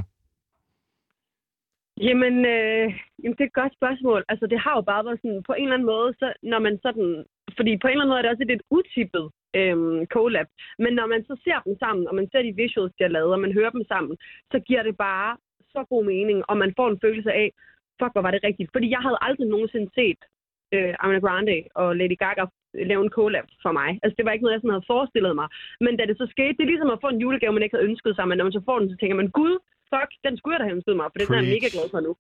Jamen, 2.07 2.35
øh, 2.55 2.85
jamen, 3.21 3.35
det 3.37 3.43
er 3.43 3.51
et 3.53 3.59
godt 3.61 3.73
spørgsmål. 3.79 4.19
Altså, 4.31 4.45
det 4.51 4.59
har 4.65 4.73
jo 4.79 4.83
bare 4.91 5.05
været 5.07 5.19
sådan, 5.23 5.43
på 5.49 5.53
en 5.53 5.63
eller 5.63 5.77
anden 5.77 5.91
måde, 5.95 6.09
så, 6.21 6.27
når 6.51 6.59
man 6.67 6.75
sådan... 6.85 7.09
Fordi 7.57 7.71
på 7.77 7.87
en 7.87 7.91
eller 7.91 8.03
anden 8.03 8.11
måde 8.11 8.19
er 8.19 8.25
det 8.25 8.31
også 8.33 8.43
et 8.45 8.51
lidt 8.53 8.65
utippet 8.79 9.25
øhm, 9.59 9.99
collab. 10.15 10.47
Men 10.83 10.91
når 10.99 11.07
man 11.13 11.21
så 11.29 11.33
ser 11.45 11.59
dem 11.67 11.75
sammen, 11.83 12.03
og 12.09 12.13
man 12.19 12.27
ser 12.31 12.41
de 12.47 12.57
visuals, 12.61 12.93
de 12.97 13.03
har 13.05 13.13
lavet, 13.17 13.33
og 13.35 13.41
man 13.45 13.53
hører 13.57 13.73
dem 13.77 13.83
sammen, 13.93 14.13
så 14.51 14.57
giver 14.67 14.83
det 14.87 14.95
bare 15.09 15.31
så 15.73 15.79
god 15.93 16.03
mening, 16.13 16.39
og 16.49 16.55
man 16.63 16.73
får 16.77 16.87
en 16.89 17.01
følelse 17.05 17.31
af, 17.41 17.47
fuck, 17.99 18.11
hvor 18.13 18.25
var 18.27 18.31
det 18.31 18.43
rigtigt. 18.47 18.69
Fordi 18.75 18.87
jeg 18.95 19.01
havde 19.05 19.19
aldrig 19.27 19.47
nogensinde 19.47 19.89
set 19.99 20.21
øh, 20.75 20.93
Ariana 21.03 21.19
Grande 21.27 21.57
og 21.81 21.87
Lady 21.99 22.17
Gaga 22.23 22.45
lave 22.91 23.03
en 23.03 23.15
collab 23.17 23.47
for 23.63 23.71
mig. 23.79 23.89
Altså, 24.03 24.15
det 24.17 24.25
var 24.25 24.31
ikke 24.31 24.45
noget, 24.45 24.55
jeg 24.55 24.61
sådan 24.61 24.75
havde 24.75 24.91
forestillet 24.93 25.35
mig. 25.41 25.47
Men 25.85 25.93
da 25.97 26.03
det 26.05 26.17
så 26.17 26.27
skete, 26.35 26.55
det 26.57 26.63
er 26.63 26.73
ligesom 26.73 26.95
at 26.95 27.01
få 27.03 27.09
en 27.11 27.21
julegave, 27.23 27.53
man 27.53 27.63
ikke 27.63 27.75
havde 27.75 27.89
ønsket 27.89 28.15
sig, 28.15 28.27
men 28.27 28.37
når 28.37 28.45
man 28.47 28.57
så 28.57 28.63
får 28.69 28.79
den, 28.79 28.89
så 28.89 28.97
tænker 28.97 29.15
man, 29.21 29.29
gud, 29.39 29.53
fuck, 29.91 30.09
den 30.25 30.33
skulle 30.37 30.53
jeg 30.53 30.59
da 30.59 30.65
have 30.67 30.77
ønsket 30.77 30.95
mig, 30.99 31.07
for 31.09 31.17
den 31.19 31.27
er 31.33 31.41
jeg 31.41 31.53
mega 31.55 31.67
glad 31.75 31.87
for 31.93 32.01
nu. 32.07 32.11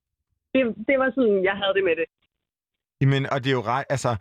Det, 0.53 0.61
det 0.87 0.95
var 1.01 1.09
sådan, 1.15 1.43
jeg 1.49 1.55
havde 1.61 1.73
det 1.77 1.83
med 1.89 1.95
det. 1.99 2.07
Jamen, 3.01 3.23
og 3.33 3.37
det 3.43 3.49
er 3.49 3.57
jo 3.59 3.65
ret, 3.73 3.85
altså, 3.95 4.11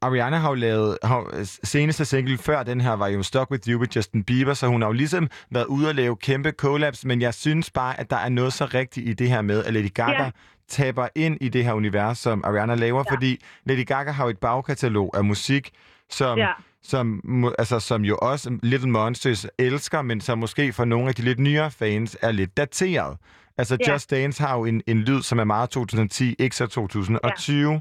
Ariana 0.00 0.36
har 0.36 0.48
jo 0.48 0.54
lavet, 0.54 0.98
har, 1.02 1.44
seneste 1.64 2.04
single 2.04 2.38
før 2.38 2.62
den 2.62 2.80
her 2.80 2.92
var 2.92 3.08
jo 3.08 3.22
Stuck 3.22 3.50
With 3.50 3.68
You 3.68 3.80
with 3.80 3.96
Justin 3.96 4.24
Bieber, 4.24 4.54
så 4.54 4.66
hun 4.66 4.82
har 4.82 4.88
jo 4.88 4.92
ligesom 4.92 5.28
været 5.50 5.64
ude 5.66 5.88
og 5.88 5.94
lave 5.94 6.16
kæmpe 6.16 6.50
collabs, 6.50 7.04
men 7.04 7.20
jeg 7.20 7.34
synes 7.34 7.70
bare, 7.70 8.00
at 8.00 8.10
der 8.10 8.16
er 8.16 8.28
noget 8.28 8.52
så 8.52 8.64
rigtigt 8.74 9.08
i 9.08 9.12
det 9.12 9.28
her 9.28 9.42
med, 9.42 9.64
at 9.64 9.72
Lady 9.74 9.94
Gaga 9.94 10.22
Ja. 10.22 10.30
taber 10.68 11.08
ind 11.14 11.36
i 11.40 11.48
det 11.48 11.64
her 11.64 11.72
univers, 11.72 12.18
som 12.18 12.44
Ariana 12.44 12.74
laver, 12.74 13.04
Ja. 13.10 13.14
fordi 13.14 13.40
Lady 13.64 13.86
Gaga 13.86 14.10
har 14.10 14.24
jo 14.24 14.30
et 14.30 14.38
bagkatalog 14.38 15.10
af 15.16 15.24
musik, 15.24 15.70
som, 16.10 16.38
Ja. 16.38 16.48
som, 16.82 17.20
altså, 17.58 17.80
som 17.80 18.04
jo 18.04 18.16
også 18.22 18.58
Little 18.62 18.90
Monsters 18.90 19.46
elsker, 19.58 20.02
men 20.02 20.20
som 20.20 20.38
måske 20.38 20.72
for 20.72 20.84
nogle 20.84 21.08
af 21.08 21.14
de 21.14 21.22
lidt 21.22 21.38
nyere 21.38 21.70
fans 21.70 22.16
er 22.22 22.32
lidt 22.32 22.56
dateret. 22.56 23.16
Altså 23.58 23.76
Ja. 23.86 23.92
Just 23.92 24.10
Dance 24.10 24.42
har 24.42 24.56
jo 24.56 24.64
en, 24.64 24.82
en 24.86 24.98
lyd, 24.98 25.22
som 25.22 25.38
er 25.38 25.44
meget 25.44 25.70
2010, 25.70 26.34
ikke 26.38 26.56
så 26.56 26.66
2020. 26.66 27.80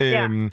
Ja. 0.00 0.22
Øhm, 0.24 0.50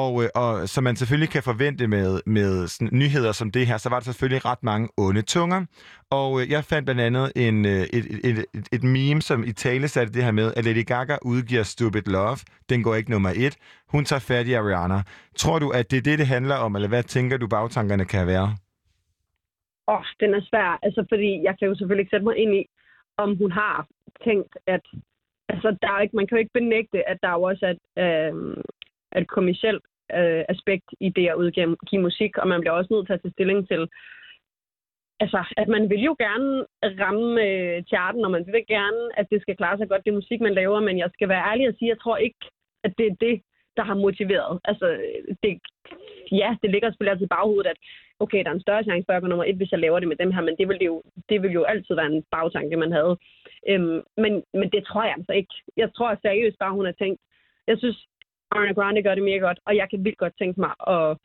og, 0.00 0.22
øh, 0.22 0.28
og 0.34 0.68
som 0.68 0.84
man 0.84 0.96
selvfølgelig 0.96 1.30
kan 1.30 1.42
forvente 1.42 1.86
med, 1.86 2.20
med 2.26 2.66
sådan, 2.66 2.98
nyheder 3.02 3.32
som 3.32 3.50
det 3.50 3.66
her, 3.66 3.76
så 3.76 3.88
var 3.88 3.98
der 3.98 4.04
selvfølgelig 4.04 4.44
ret 4.44 4.62
mange 4.62 4.88
onde 4.96 5.22
tunger. 5.22 5.60
Og 6.10 6.40
øh, 6.40 6.50
jeg 6.50 6.64
fandt 6.64 6.86
blandt 6.86 7.00
andet 7.00 7.32
en, 7.36 7.56
øh, 7.64 7.84
et, 7.96 8.06
et, 8.28 8.38
et, 8.54 8.66
et 8.76 8.82
meme, 8.96 9.20
som 9.22 9.44
i 9.50 9.52
tale 9.52 9.88
satte 9.88 10.12
det 10.12 10.24
her 10.24 10.32
med, 10.40 10.52
at 10.56 10.64
Lady 10.64 10.84
Gaga 10.86 11.16
udgiver 11.22 11.62
Stupid 11.62 12.06
Love. 12.16 12.38
Den 12.70 12.82
går 12.82 12.94
ikke 12.94 13.10
nummer 13.10 13.32
et. 13.36 13.56
Hun 13.88 14.04
tager 14.04 14.20
fat 14.30 14.46
i 14.46 14.52
Ariana. 14.52 14.98
Tror 15.36 15.58
du, 15.58 15.68
at 15.70 15.90
det 15.90 15.96
er 15.98 16.02
det, 16.02 16.18
det 16.18 16.26
handler 16.26 16.56
om, 16.56 16.74
eller 16.76 16.88
hvad 16.88 17.02
tænker 17.02 17.36
du, 17.36 17.46
bagtankerne 17.48 18.04
kan 18.04 18.26
være? 18.26 18.48
Åh, 19.88 19.94
oh, 19.94 20.04
den 20.20 20.34
er 20.34 20.42
svær. 20.50 20.78
Altså, 20.82 21.04
fordi 21.08 21.30
jeg 21.46 21.54
kan 21.58 21.68
jo 21.68 21.74
selvfølgelig 21.74 22.02
ikke 22.02 22.14
sætte 22.14 22.28
mig 22.28 22.36
ind 22.36 22.54
i, 22.54 22.62
om 23.16 23.36
hun 23.36 23.52
har 23.52 23.86
tænkt, 24.24 24.52
at... 24.66 24.84
Altså, 25.48 25.76
der 25.82 25.90
er 25.92 26.00
ikke, 26.00 26.16
man 26.16 26.26
kan 26.26 26.36
jo 26.36 26.40
ikke 26.40 26.58
benægte, 26.60 27.08
at 27.08 27.18
der 27.22 27.30
jo 27.32 27.42
også 27.42 27.76
er 27.96 28.30
øh, 28.30 28.56
et 29.20 29.28
kommersielt 29.28 29.84
øh, 30.18 30.44
aspekt 30.48 30.88
i 31.00 31.08
det 31.08 31.28
at 31.28 31.34
udgive 31.42 31.76
give 31.88 32.02
musik, 32.02 32.38
og 32.38 32.48
man 32.48 32.60
bliver 32.60 32.72
også 32.72 32.92
nødt 32.94 33.06
til 33.06 33.12
at 33.12 33.22
tage 33.22 33.32
stilling 33.32 33.68
til, 33.68 33.88
altså, 35.20 35.40
at 35.56 35.68
man 35.68 35.90
vil 35.90 36.02
jo 36.08 36.14
gerne 36.24 36.66
ramme 37.02 37.42
øh, 37.46 37.82
charten, 37.90 38.24
og 38.24 38.30
man 38.30 38.44
vil 38.46 38.64
gerne, 38.68 39.02
at 39.20 39.26
det 39.30 39.42
skal 39.42 39.56
klare 39.56 39.78
sig 39.78 39.88
godt, 39.88 40.04
det 40.04 40.14
musik, 40.14 40.40
man 40.40 40.54
laver, 40.54 40.80
men 40.80 40.98
jeg 40.98 41.10
skal 41.12 41.28
være 41.28 41.46
ærlig 41.50 41.68
og 41.68 41.74
sige, 41.78 41.88
jeg 41.88 42.00
tror 42.00 42.16
ikke, 42.16 42.42
at 42.84 42.92
det 42.98 43.06
er 43.06 43.16
det, 43.20 43.42
der 43.76 43.84
har 43.84 43.94
motiveret. 43.94 44.60
Altså, 44.64 44.86
det, 45.42 45.60
ja, 46.32 46.56
det 46.62 46.70
ligger 46.70 46.88
selvfølgelig 46.90 47.12
altid 47.12 47.26
i 47.26 47.34
baghovedet, 47.36 47.70
at 47.70 47.78
okay, 48.22 48.40
der 48.44 48.50
er 48.50 48.54
en 48.54 48.66
større 48.66 48.84
chance 48.84 49.06
for 49.06 49.12
at 49.12 49.22
gå 49.22 49.28
nummer 49.28 49.44
et, 49.44 49.56
hvis 49.56 49.72
jeg 49.72 49.80
laver 49.80 49.98
det 50.00 50.08
med 50.08 50.16
dem 50.16 50.30
her, 50.32 50.42
men 50.42 50.56
det 50.58 50.68
vil, 50.68 50.78
det 50.78 50.86
jo, 50.86 51.02
det 51.28 51.42
vil 51.42 51.52
jo 51.52 51.62
altid 51.62 51.94
være 51.94 52.12
en 52.12 52.24
bagtanke, 52.30 52.76
man 52.76 52.92
havde. 52.92 53.16
Øhm, 53.68 54.00
men, 54.16 54.32
men 54.54 54.68
det 54.74 54.82
tror 54.84 55.02
jeg 55.04 55.14
altså 55.18 55.32
ikke. 55.32 55.54
Jeg 55.76 55.88
tror 55.96 56.18
seriøst 56.22 56.58
bare, 56.58 56.72
hun 56.78 56.84
har 56.84 56.96
tænkt, 56.98 57.20
jeg 57.66 57.78
synes, 57.78 58.06
Ariana 58.52 58.72
Grande 58.72 59.02
gør 59.02 59.14
det 59.14 59.24
mega 59.24 59.38
godt, 59.38 59.60
og 59.66 59.76
jeg 59.76 59.90
kan 59.90 60.04
vildt 60.04 60.18
godt 60.18 60.38
tænke 60.38 60.60
mig 60.60 60.74
at, 60.96 61.16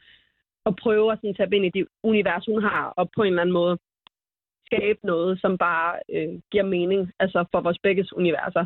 at 0.66 0.76
prøve 0.84 1.12
at 1.12 1.18
sådan, 1.18 1.36
tage 1.36 1.56
ind 1.56 1.66
i 1.66 1.76
det 1.80 1.88
univers, 2.04 2.46
hun 2.46 2.64
har, 2.64 2.94
og 2.98 3.10
på 3.16 3.22
en 3.24 3.28
eller 3.28 3.42
anden 3.42 3.60
måde 3.62 3.78
skabe 4.66 5.00
noget, 5.04 5.42
som 5.42 5.58
bare 5.58 6.00
øh, 6.16 6.34
giver 6.52 6.64
mening 6.64 7.12
altså 7.20 7.46
for 7.52 7.62
vores 7.62 7.80
begges 7.84 8.14
universer. 8.14 8.66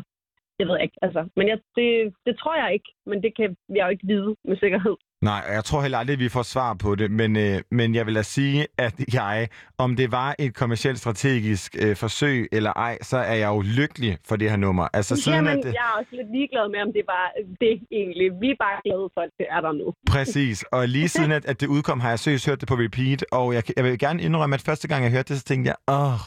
Det 0.58 0.68
ved 0.68 0.74
jeg 0.74 0.82
ikke, 0.82 0.98
altså. 1.02 1.28
Men 1.36 1.48
jeg, 1.48 1.58
det, 1.76 2.14
det 2.26 2.38
tror 2.38 2.56
jeg 2.62 2.72
ikke, 2.72 2.90
men 3.06 3.22
det 3.22 3.36
kan 3.36 3.56
jeg 3.68 3.84
jo 3.84 3.90
ikke 3.90 4.06
vide 4.06 4.36
med 4.44 4.56
sikkerhed. 4.56 4.96
Nej, 5.30 5.42
og 5.48 5.52
jeg 5.54 5.64
tror 5.64 5.80
heller 5.82 5.98
aldrig, 5.98 6.14
at 6.14 6.20
vi 6.26 6.28
får 6.28 6.42
svar 6.42 6.70
på 6.84 6.94
det, 6.94 7.10
men, 7.10 7.30
øh, 7.36 7.56
men 7.70 7.94
jeg 7.94 8.06
vil 8.06 8.14
da 8.14 8.22
sige, 8.22 8.66
at 8.78 8.94
jeg, 9.14 9.48
om 9.78 9.96
det 9.96 10.12
var 10.12 10.34
et 10.38 10.54
kommercielt 10.54 10.98
strategisk 10.98 11.76
øh, 11.84 11.96
forsøg 11.96 12.48
eller 12.52 12.72
ej, 12.72 12.98
så 13.10 13.16
er 13.32 13.34
jeg 13.42 13.48
jo 13.56 13.60
lykkelig 13.80 14.12
for 14.28 14.36
det 14.36 14.50
her 14.50 14.56
nummer. 14.66 14.86
Altså 14.98 15.16
siden 15.16 15.36
Jamen, 15.38 15.58
at 15.58 15.64
det, 15.64 15.72
jeg 15.80 15.86
er 15.90 15.94
også 16.00 16.12
lidt 16.20 16.30
ligeglad 16.36 16.66
med, 16.74 16.80
om 16.86 16.92
det 16.98 17.04
var 17.14 17.24
det 17.64 17.74
egentlig. 17.98 18.26
Vi 18.42 18.48
er 18.50 18.58
bare 18.66 18.78
glade 18.86 19.06
for, 19.14 19.20
at 19.26 19.30
det 19.38 19.46
er 19.56 19.60
der 19.66 19.72
nu. 19.72 19.86
Præcis, 20.14 20.58
og 20.76 20.88
lige 20.96 21.08
siden 21.16 21.32
at, 21.38 21.44
at 21.52 21.60
det 21.60 21.66
udkom, 21.76 22.00
har 22.00 22.08
jeg 22.14 22.18
seriøst 22.18 22.46
hørt 22.48 22.60
det 22.62 22.68
på 22.72 22.74
repeat, 22.84 23.20
og 23.38 23.46
jeg, 23.56 23.62
jeg 23.76 23.84
vil 23.84 23.98
gerne 24.06 24.22
indrømme, 24.26 24.54
at 24.58 24.62
første 24.70 24.86
gang 24.90 25.00
jeg 25.04 25.12
hørte 25.16 25.28
det, 25.32 25.36
så 25.40 25.44
tænkte 25.50 25.66
jeg, 25.72 25.76
åh, 25.98 26.18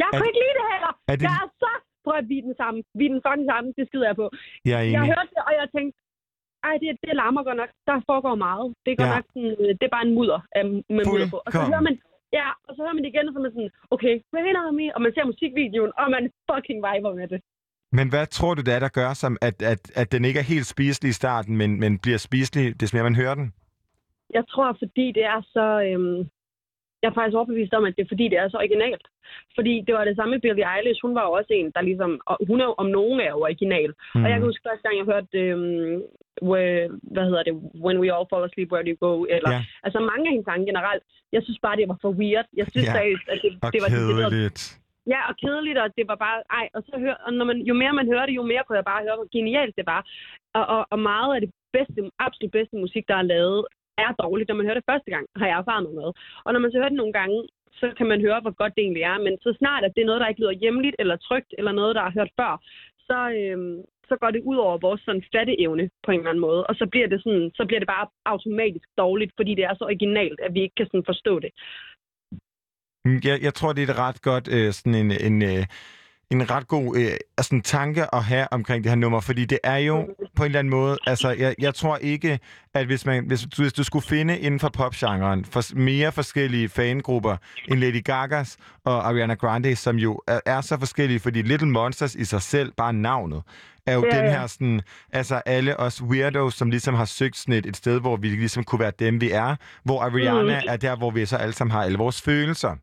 Jeg 0.00 0.06
Er- 0.12 0.18
kunne 0.18 0.28
ikke 0.30 0.40
lide 0.44 0.54
det 0.60 0.66
heller. 0.74 0.92
er 1.10 1.16
det- 1.20 1.28
Jeg 1.30 1.38
er 1.46 1.48
så... 1.64 1.70
Prøv 2.06 2.18
at 2.24 2.28
vi 2.32 2.36
er 2.42 2.46
den 2.50 2.56
samme. 2.62 2.78
Vi 2.98 3.04
er 3.08 3.12
den 3.14 3.22
fucking 3.26 3.46
samme. 3.52 3.66
Det 3.78 3.84
skider 3.88 4.06
jeg 4.10 4.16
på. 4.22 4.26
jeg 4.70 4.76
er 4.82 4.86
Jeg 4.96 5.02
enig. 5.02 5.10
hørte 5.14 5.30
det, 5.36 5.42
og 5.48 5.52
jeg 5.60 5.66
tænkte, 5.76 5.94
ej, 6.68 6.74
det, 6.82 6.88
det 7.04 7.12
larmer 7.22 7.42
godt 7.48 7.58
nok. 7.62 7.70
Der 7.88 7.96
foregår 8.10 8.34
meget. 8.46 8.66
Det 8.84 8.90
er 8.92 8.96
godt 9.02 9.10
Ja. 9.12 9.16
nok 9.16 9.26
sådan, 9.34 9.54
øh, 9.62 9.70
det 9.78 9.84
er 9.86 9.94
bare 9.96 10.06
en 10.08 10.14
mudder 10.18 10.40
af, 10.58 10.64
med 10.96 11.04
mudder 11.10 11.28
på. 11.34 11.38
Og 11.46 11.50
så 11.52 11.60
hører 11.72 11.84
man, 11.88 11.94
ja, 12.38 12.48
og 12.66 12.70
så 12.74 12.78
hører 12.84 12.94
man 12.96 13.02
det 13.04 13.10
igen, 13.12 13.28
og 13.28 13.32
så 13.32 13.38
er 13.40 13.44
man 13.46 13.54
sådan, 13.56 13.70
okay, 13.94 14.14
Rain 14.34 14.56
on 14.62 14.76
me, 14.80 14.86
og 14.96 15.00
man 15.04 15.12
ser 15.14 15.24
musikvideoen, 15.32 15.92
og 16.00 16.06
man 16.16 16.24
fucking 16.50 16.78
viber 16.86 17.12
med 17.20 17.28
det. 17.32 17.40
Men 17.98 18.06
hvad 18.12 18.26
tror 18.26 18.54
du, 18.54 18.62
det 18.66 18.74
er, 18.74 18.78
der 18.86 18.88
gør, 19.00 19.10
som 19.22 19.32
at, 19.48 19.56
at, 19.72 19.82
at 20.00 20.12
den 20.12 20.22
ikke 20.28 20.40
er 20.44 20.48
helt 20.54 20.66
spiselig 20.74 21.08
i 21.10 21.18
starten, 21.22 21.56
men, 21.56 21.70
men 21.80 21.98
bliver 22.04 22.18
spiselig, 22.28 22.80
des 22.80 22.92
mere 22.94 23.02
man 23.02 23.16
hører 23.22 23.34
den? 23.34 23.52
Jeg 24.34 24.44
tror, 24.48 24.76
fordi 24.82 25.06
det 25.12 25.24
er 25.24 25.40
så... 25.54 25.66
Øhm, 25.88 26.28
jeg 27.02 27.08
er 27.10 27.14
faktisk 27.18 27.36
overbevist 27.36 27.74
om, 27.74 27.84
at 27.84 27.96
det 27.96 28.02
er 28.04 28.12
fordi, 28.12 28.24
det 28.28 28.38
er 28.38 28.48
så 28.48 28.56
originalt. 28.56 29.04
Fordi 29.56 29.74
det 29.86 29.94
var 29.94 30.04
det 30.04 30.16
samme 30.16 30.30
med 30.34 30.40
Billie 30.40 30.66
Eilish. 30.74 31.00
Hun 31.04 31.14
var 31.18 31.24
jo 31.28 31.32
også 31.38 31.52
en, 31.58 31.70
der 31.74 31.80
ligesom... 31.90 32.10
Og 32.30 32.36
hun 32.50 32.60
er 32.60 32.66
om 32.82 32.86
nogen 32.98 33.20
er 33.20 33.30
jo 33.34 33.40
original. 33.48 33.90
Mm. 34.14 34.22
Og 34.24 34.30
jeg 34.30 34.36
kan 34.38 34.46
huske 34.48 34.66
første 34.68 34.82
gang, 34.84 34.96
jeg 34.98 35.06
hørte... 35.12 35.38
Øhm, 35.44 36.02
where, 36.50 36.88
hvad 37.14 37.24
hedder 37.28 37.42
det? 37.48 37.54
When 37.86 37.96
we 38.02 38.08
all 38.16 38.26
fall 38.30 38.44
asleep, 38.48 38.68
where 38.72 38.84
do 38.86 38.90
you 38.94 39.00
go? 39.08 39.12
Eller, 39.34 39.50
Ja. 39.54 39.60
Altså 39.86 39.98
mange 40.10 40.24
af 40.26 40.32
hendes 40.34 40.48
sange 40.50 40.66
generelt. 40.70 41.02
Jeg 41.36 41.42
synes 41.46 41.58
bare, 41.66 41.76
det 41.76 41.88
var 41.92 41.98
for 42.04 42.12
weird. 42.20 42.46
Jeg 42.60 42.66
synes 42.72 42.86
Ja. 42.88 42.92
seriøst, 42.98 43.26
at 43.32 43.38
det, 43.44 43.50
Og 43.64 43.70
det 43.74 43.80
var 43.84 43.90
kedeligt. 43.96 44.60
Ja, 45.14 45.20
og 45.30 45.34
kedeligt, 45.42 45.78
og 45.84 45.88
det 45.98 46.04
var 46.10 46.18
bare... 46.26 46.38
Ej, 46.58 46.66
og, 46.74 46.80
så 46.88 46.94
hør, 47.04 47.14
og 47.26 47.32
når 47.38 47.44
man, 47.50 47.56
jo 47.70 47.74
mere 47.82 47.92
man 48.00 48.06
hører 48.12 48.26
det, 48.26 48.34
jo 48.40 48.42
mere 48.52 48.62
kunne 48.64 48.76
jeg 48.80 48.84
bare 48.92 49.02
høre, 49.06 49.16
hvor 49.20 49.28
genialt 49.38 49.74
det 49.78 49.86
var. 49.94 50.00
Og, 50.58 50.64
og, 50.74 50.80
og 50.92 50.98
meget 50.98 51.34
af 51.34 51.40
det 51.44 51.50
bedste, 51.76 51.98
absolut 52.26 52.52
bedste 52.58 52.76
musik, 52.84 53.04
der 53.08 53.16
er 53.22 53.22
lavet, 53.34 53.60
er 54.04 54.10
dårligt, 54.24 54.48
når 54.48 54.58
man 54.58 54.66
hører 54.66 54.80
det 54.80 54.90
første 54.90 55.10
gang, 55.14 55.24
har 55.40 55.46
jeg 55.46 55.58
erfaret 55.58 55.82
noget 55.84 56.00
med. 56.02 56.10
Og 56.44 56.50
når 56.52 56.60
man 56.60 56.70
så 56.70 56.78
hører 56.78 56.92
det 56.92 57.02
nogle 57.02 57.16
gange, 57.20 57.38
så 57.80 57.86
kan 57.98 58.06
man 58.12 58.20
høre, 58.26 58.40
hvor 58.40 58.54
godt 58.60 58.74
det 58.76 58.82
egentlig 58.82 59.06
er. 59.12 59.18
Men 59.26 59.34
så 59.44 59.50
snart, 59.58 59.84
at 59.84 59.92
det 59.94 60.02
er 60.02 60.10
noget, 60.10 60.20
der 60.20 60.30
ikke 60.30 60.42
lyder 60.42 60.60
hjemligt 60.62 60.96
eller 60.98 61.16
trygt, 61.16 61.50
eller 61.58 61.72
noget, 61.72 61.96
der 61.98 62.02
er 62.04 62.16
hørt 62.18 62.32
før, 62.40 62.52
så, 63.08 63.18
øhm, 63.40 63.78
så 64.08 64.14
går 64.20 64.30
det 64.30 64.42
ud 64.50 64.56
over 64.56 64.78
vores 64.86 65.00
sådan 65.04 65.24
fatteevne 65.32 65.90
på 66.04 66.10
en 66.10 66.20
eller 66.20 66.30
anden 66.30 66.46
måde. 66.48 66.66
Og 66.68 66.74
så 66.74 66.86
bliver 66.92 67.08
det, 67.12 67.18
sådan, 67.22 67.50
så 67.54 67.62
bliver 67.66 67.80
det 67.80 67.92
bare 67.96 68.06
automatisk 68.24 68.88
dårligt, 68.98 69.32
fordi 69.36 69.52
det 69.54 69.64
er 69.64 69.74
så 69.74 69.84
originalt, 69.84 70.40
at 70.46 70.54
vi 70.54 70.60
ikke 70.62 70.76
kan 70.78 70.86
sådan 70.86 71.10
forstå 71.12 71.34
det. 71.44 71.50
Mm, 73.04 73.20
jeg, 73.28 73.36
jeg 73.46 73.54
tror, 73.54 73.72
det 73.72 73.82
er 73.82 73.90
et 73.92 73.98
ret 74.06 74.20
godt 74.30 74.46
øh, 74.56 74.70
sådan 74.72 74.98
en, 75.02 75.10
en, 75.28 75.36
øh, 75.50 75.64
en 76.30 76.50
ret 76.50 76.68
god 76.68 76.96
øh, 76.96 77.10
sådan 77.40 77.60
tanke 77.60 78.14
at 78.14 78.24
have 78.24 78.46
omkring 78.52 78.84
det 78.84 78.90
her 78.90 78.96
nummer, 78.96 79.20
fordi 79.20 79.44
det 79.44 79.58
er 79.64 79.76
jo 79.76 80.08
på 80.36 80.42
en 80.42 80.46
eller 80.46 80.58
anden 80.58 80.70
måde, 80.70 80.98
altså 81.06 81.30
jeg, 81.30 81.54
jeg 81.58 81.74
tror 81.74 81.96
ikke, 81.96 82.38
at 82.74 82.86
hvis, 82.86 83.06
man, 83.06 83.24
hvis, 83.26 83.40
du, 83.56 83.62
hvis 83.62 83.72
du 83.72 83.84
skulle 83.84 84.06
finde 84.06 84.38
inden 84.38 84.60
for 84.60 84.68
popgenren 84.68 85.44
for 85.44 85.62
mere 85.76 86.12
forskellige 86.12 86.68
fangrupper 86.68 87.36
end 87.68 87.80
Lady 87.80 88.04
Gagas 88.04 88.56
og 88.84 89.08
Ariana 89.08 89.34
Grande, 89.34 89.76
som 89.76 89.96
jo 89.96 90.20
er, 90.26 90.40
er 90.46 90.60
så 90.60 90.78
forskellige, 90.78 91.20
fordi 91.20 91.42
Little 91.42 91.68
Monsters 91.70 92.14
i 92.14 92.24
sig 92.24 92.42
selv, 92.42 92.72
bare 92.76 92.92
navnet, 92.92 93.42
er 93.86 93.94
jo 93.94 94.04
Ja, 94.12 94.20
den 94.22 94.30
her 94.30 94.46
sådan, 94.46 94.80
altså 95.12 95.34
alle 95.34 95.80
os 95.80 96.02
weirdos, 96.02 96.54
som 96.54 96.70
ligesom 96.70 96.94
har 96.94 97.04
søgt 97.04 97.36
sådan 97.36 97.54
et, 97.54 97.66
et 97.66 97.76
sted, 97.76 98.00
hvor 98.00 98.16
vi 98.16 98.28
ligesom 98.28 98.64
kunne 98.64 98.78
være 98.80 98.92
dem, 98.98 99.20
vi 99.20 99.30
er, 99.30 99.56
hvor 99.84 100.02
Ariana 100.02 100.60
Mm. 100.60 100.66
er 100.68 100.76
der, 100.76 100.96
hvor 100.96 101.10
vi 101.10 101.26
så 101.26 101.36
alle 101.36 101.54
sammen 101.54 101.72
har 101.72 101.82
alle 101.82 101.98
vores 101.98 102.22
følelser. 102.22 102.76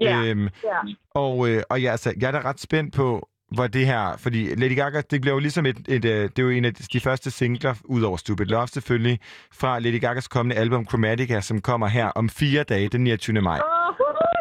Ja, 0.00 0.22
Øhm, 0.24 0.48
ja. 0.64 0.78
og, 1.14 1.48
øh, 1.50 1.62
og 1.70 1.82
ja, 1.82 1.90
altså, 1.90 2.14
jeg 2.20 2.28
er 2.28 2.32
da 2.32 2.40
ret 2.40 2.60
spændt 2.60 2.94
på, 2.94 3.28
hvor 3.54 3.66
det 3.66 3.86
her... 3.86 4.16
Fordi 4.18 4.54
Lady 4.54 4.76
Gaga, 4.76 5.00
det 5.10 5.20
bliver 5.20 5.34
jo 5.34 5.38
ligesom 5.40 5.66
et... 5.66 5.76
et 5.88 6.04
øh, 6.04 6.22
det 6.22 6.38
er 6.38 6.42
jo 6.42 6.48
en 6.50 6.64
af 6.64 6.74
de 6.74 7.00
første 7.00 7.30
singler, 7.30 7.74
ud 7.84 8.02
over 8.02 8.16
Stupid 8.16 8.46
Love 8.46 8.66
selvfølgelig, 8.68 9.18
fra 9.52 9.78
Lady 9.78 10.00
Gagas 10.00 10.28
kommende 10.28 10.56
album 10.60 10.86
Chromatica, 10.88 11.40
som 11.40 11.60
kommer 11.60 11.86
her 11.86 12.06
om 12.08 12.28
fire 12.28 12.62
dage, 12.62 12.88
den 12.88 13.04
29. 13.04 13.40
maj. 13.40 13.58
Åh, 13.60 13.94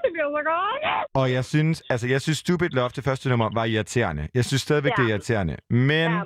det 0.04 0.12
bliver 0.14 0.26
så 0.38 0.44
godt! 0.46 1.06
Og 1.14 1.32
jeg 1.32 1.46
synes, 1.46 1.84
altså, 1.90 2.08
jeg 2.08 2.22
synes 2.22 2.38
Stupid 2.38 2.70
Love, 2.70 2.90
det 2.96 3.04
første 3.04 3.30
nummer, 3.30 3.50
var 3.54 3.66
irriterende. 3.66 4.28
Jeg 4.34 4.46
synes 4.46 4.62
stadigvæk, 4.62 4.92
Ja. 4.98 5.04
det 5.04 5.10
er 5.10 5.14
irriterende. 5.14 5.56
Men 5.70 5.90
Ja, 5.92 6.22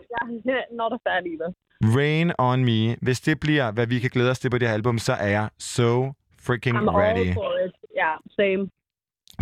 jeg 0.45 0.55
er 0.55 0.75
not 0.75 0.91
a 0.93 1.09
fan 1.09 1.25
either. 1.25 1.53
Rain 1.97 2.31
On 2.37 2.65
Me, 2.65 2.95
hvis 3.01 3.19
det 3.21 3.39
bliver, 3.39 3.71
hvad 3.71 3.87
vi 3.87 3.99
kan 3.99 4.09
glæde 4.09 4.29
os 4.31 4.39
til 4.39 4.49
på 4.49 4.57
det 4.57 4.67
her 4.67 4.73
album, 4.75 4.97
så 4.97 5.13
er 5.13 5.27
jeg 5.27 5.49
so 5.59 6.11
freaking 6.41 6.77
I'm 6.77 6.89
ready. 6.89 7.17
all 7.19 7.33
for 7.33 7.53
it. 7.65 7.71
Ja, 7.95 8.11
same. 8.39 8.69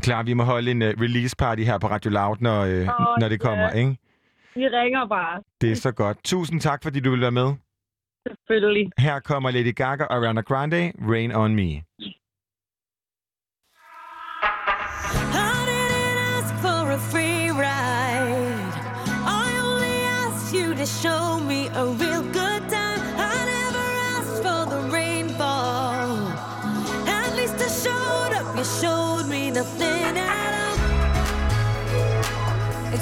Klar, 0.02 0.24
vi 0.24 0.34
må 0.34 0.44
holde 0.44 0.72
en 0.72 0.82
uh, 0.82 0.88
release 0.88 1.36
party 1.36 1.62
her 1.62 1.78
på 1.78 1.88
Radio 1.88 2.12
Loud, 2.12 2.38
når, 2.40 2.66
uh, 2.66 2.72
Åh, 2.72 3.20
når 3.20 3.30
det 3.30 3.40
kommer, 3.40 3.64
ja. 3.64 3.70
ikke? 3.70 3.98
Vi 4.56 4.68
ringer 4.68 5.08
bare. 5.08 5.44
Det 5.62 5.72
er 5.72 5.76
så 5.76 5.92
godt. 5.92 6.18
Tusind 6.24 6.62
tak, 6.62 6.84
fordi 6.84 7.00
du 7.00 7.12
vil 7.12 7.22
være 7.22 7.32
med. 7.32 7.54
Selvfølgelig. 8.28 8.92
Her 8.98 9.20
kommer 9.20 9.52
Lady 9.52 9.76
Gaga 9.76 10.04
og 10.04 10.16
Ariana 10.16 10.42
Grande, 10.42 10.92
Rain 11.12 11.32
On 11.36 11.56
Me. 11.56 11.84
Free 17.12 17.50
ride. 17.50 18.74
I 19.26 19.62
only 19.64 19.96
asked 20.20 20.54
you 20.54 20.76
to 20.76 20.86
show 20.86 21.40
me 21.40 21.68
a 21.68 21.86
real 21.86 22.09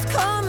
come 0.10 0.47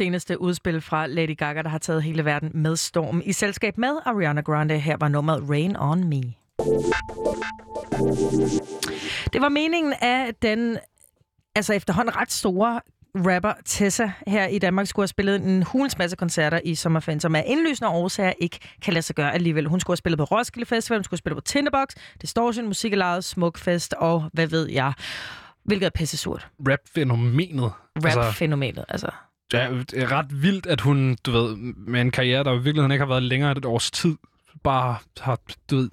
seneste 0.00 0.40
udspil 0.40 0.80
fra 0.80 1.06
Lady 1.06 1.36
Gaga, 1.36 1.62
der 1.62 1.68
har 1.68 1.78
taget 1.78 2.02
hele 2.02 2.24
verden 2.24 2.50
med 2.54 2.76
storm. 2.76 3.22
I 3.24 3.32
selskab 3.32 3.78
med 3.78 3.98
Ariana 4.04 4.40
Grande, 4.40 4.78
her 4.78 4.96
var 5.00 5.08
nummeret 5.08 5.50
Rain 5.50 5.76
On 5.76 6.08
Me. 6.08 6.22
Det 9.32 9.40
var 9.40 9.48
meningen 9.48 9.94
af 10.00 10.34
den 10.42 10.78
altså 11.54 11.72
efterhånden 11.72 12.16
ret 12.16 12.32
store 12.32 12.80
rapper 13.14 13.52
Tessa 13.64 14.10
her 14.26 14.46
i 14.46 14.58
Danmark 14.58 14.86
skulle 14.86 15.04
have 15.04 15.08
spillet 15.08 15.36
en 15.36 15.62
hulens 15.62 15.98
masse 15.98 16.16
koncerter 16.16 16.60
i 16.64 16.74
sommerferien, 16.74 17.20
som 17.20 17.34
af 17.34 17.44
indlysende 17.46 17.90
årsager 17.90 18.32
ikke 18.38 18.58
kan 18.82 18.92
lade 18.92 19.02
sig 19.02 19.16
gøre 19.16 19.34
alligevel. 19.34 19.66
Hun 19.66 19.80
skulle 19.80 19.92
have 19.92 19.98
spillet 19.98 20.18
på 20.18 20.24
Roskilde 20.24 20.66
Festival, 20.66 20.98
hun 20.98 21.04
skulle 21.04 21.18
have 21.18 21.22
spillet 21.22 21.36
på 21.36 21.46
Tinderbox, 21.46 21.88
Distortion, 22.22 22.66
Musikalaget, 22.66 23.24
Smukfest 23.24 23.94
og 23.94 24.30
hvad 24.32 24.46
ved 24.46 24.68
jeg. 24.68 24.92
Hvilket 25.64 25.86
er 25.86 25.90
pisse 25.90 26.16
surt. 26.16 26.48
Rap-fænomenet. 26.68 27.72
Rap-fænomenet, 27.96 28.84
altså. 28.88 29.10
Ja, 29.52 29.70
det 29.70 30.02
er 30.02 30.12
ret 30.12 30.42
vildt, 30.42 30.66
at 30.66 30.80
hun, 30.80 31.16
du 31.26 31.30
ved, 31.30 31.56
med 31.76 32.00
en 32.00 32.10
karriere, 32.10 32.44
der 32.44 32.52
i 32.52 32.54
virkeligheden 32.54 32.92
ikke 32.92 33.02
har 33.02 33.08
været 33.08 33.22
længere 33.22 33.50
end 33.50 33.58
et 33.58 33.64
års 33.64 33.90
tid, 33.90 34.16
bare 34.62 34.96
har, 35.20 35.38
du 35.70 35.76
ved, 35.76 35.90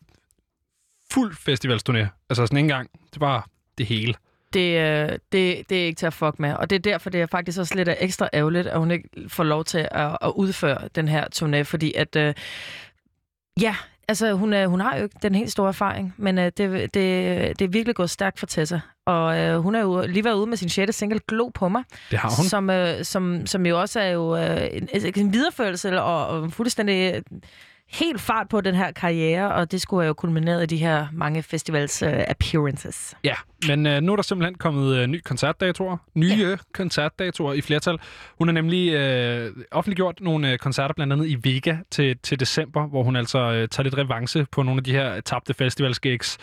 fuld 1.12 1.34
festivalsturné. 1.34 2.08
Altså 2.30 2.46
sådan 2.46 2.58
en 2.58 2.68
gang. 2.68 2.90
Det 2.92 3.16
er 3.16 3.20
bare 3.20 3.42
det 3.78 3.86
hele. 3.86 4.14
Det, 4.54 4.80
øh, 4.80 5.10
det, 5.32 5.70
det 5.70 5.82
er 5.82 5.86
ikke 5.86 5.98
til 5.98 6.06
at 6.06 6.14
fuck 6.14 6.40
med. 6.40 6.54
Og 6.54 6.70
det 6.70 6.76
er 6.76 6.80
derfor, 6.80 7.10
det 7.10 7.22
er 7.22 7.26
faktisk 7.26 7.60
også 7.60 7.76
lidt 7.76 7.90
ekstra 8.00 8.30
ærgerligt, 8.34 8.68
at 8.68 8.80
hun 8.80 8.92
ikke 8.92 9.10
får 9.28 9.44
lov 9.44 9.64
til 9.64 9.88
at, 9.92 10.18
at 10.22 10.34
udføre 10.36 10.90
den 10.96 11.08
her 11.08 11.26
turné, 11.36 11.62
fordi 11.62 11.94
at... 11.94 12.16
Øh, 12.16 12.34
ja, 13.62 13.76
altså 14.08 14.34
hun, 14.34 14.54
er, 14.54 14.68
hun 14.68 14.80
har 14.80 14.98
jo 14.98 15.04
ikke 15.04 15.16
den 15.22 15.36
helt 15.36 15.52
store 15.52 15.68
erfaring, 15.68 16.14
men 16.18 16.38
øh, 16.38 16.46
det, 16.46 16.58
det, 16.58 16.94
det 16.94 17.62
er 17.62 17.68
virkelig 17.68 17.96
gået 17.96 18.10
stærkt 18.10 18.40
for 18.40 18.46
Tessa. 18.46 18.80
Og 19.06 19.40
øh, 19.40 19.58
hun 19.60 19.76
er 19.76 19.82
jo 19.82 20.04
lige 20.08 20.26
været 20.26 20.36
ude 20.36 20.48
med 20.48 20.58
sin 20.58 20.70
sjette 20.70 20.94
single, 20.94 21.20
Glo 21.28 21.50
på 21.50 21.70
mig. 21.70 21.84
Det 22.12 22.20
har 22.20 22.34
hun. 22.38 22.46
Som, 22.46 22.70
øh, 22.70 23.04
som, 23.04 23.46
som 23.46 23.66
jo 23.66 23.82
også 23.82 24.00
er 24.00 24.10
jo 24.10 24.38
øh, 24.38 24.68
en, 24.72 24.90
en 25.16 25.34
videreførelse 25.34 26.02
og, 26.02 26.28
og 26.28 26.54
fuldstændig 26.54 27.14
øh, 27.16 27.22
helt 27.90 28.22
fart 28.22 28.50
på 28.50 28.62
den 28.62 28.76
her 28.76 28.92
karriere, 28.92 29.54
og 29.54 29.72
det 29.72 29.82
skulle 29.82 30.04
have 30.04 30.08
jo 30.08 30.14
kulmineret 30.14 30.64
i 30.64 30.66
de 30.66 30.78
her 30.78 31.08
mange 31.14 31.44
festivals 31.44 32.04
uh, 32.04 32.10
appearances. 32.28 33.16
Ja, 33.24 33.36
men 33.68 33.88
øh, 33.88 34.02
nu 34.02 34.12
er 34.12 34.16
der 34.16 34.24
simpelthen 34.24 34.56
kommet 34.56 34.96
øh, 34.96 35.08
nye 35.08 35.22
koncertdatoer. 35.22 35.98
Nye 36.16 36.36
ja. 36.50 36.56
koncertdatoer 36.74 37.54
i 37.54 37.62
flertal. 37.62 38.00
Hun 38.38 38.48
har 38.48 38.54
nemlig 38.54 38.94
øh, 38.94 39.52
offentliggjort 39.72 40.22
nogle 40.22 40.52
øh, 40.52 40.58
koncerter, 40.58 40.94
blandt 40.94 41.14
andet 41.14 41.28
i 41.28 41.38
Vega 41.44 41.78
til, 41.92 42.18
til 42.24 42.40
december, 42.40 42.88
hvor 42.88 43.04
hun 43.04 43.16
altså 43.16 43.40
øh, 43.40 43.68
tager 43.68 43.84
lidt 43.84 43.98
revanche 43.98 44.46
på 44.52 44.64
nogle 44.64 44.80
af 44.80 44.84
de 44.84 44.92
her 44.92 45.22
tabte 45.22 45.54
festivalsgigs. 45.54 46.38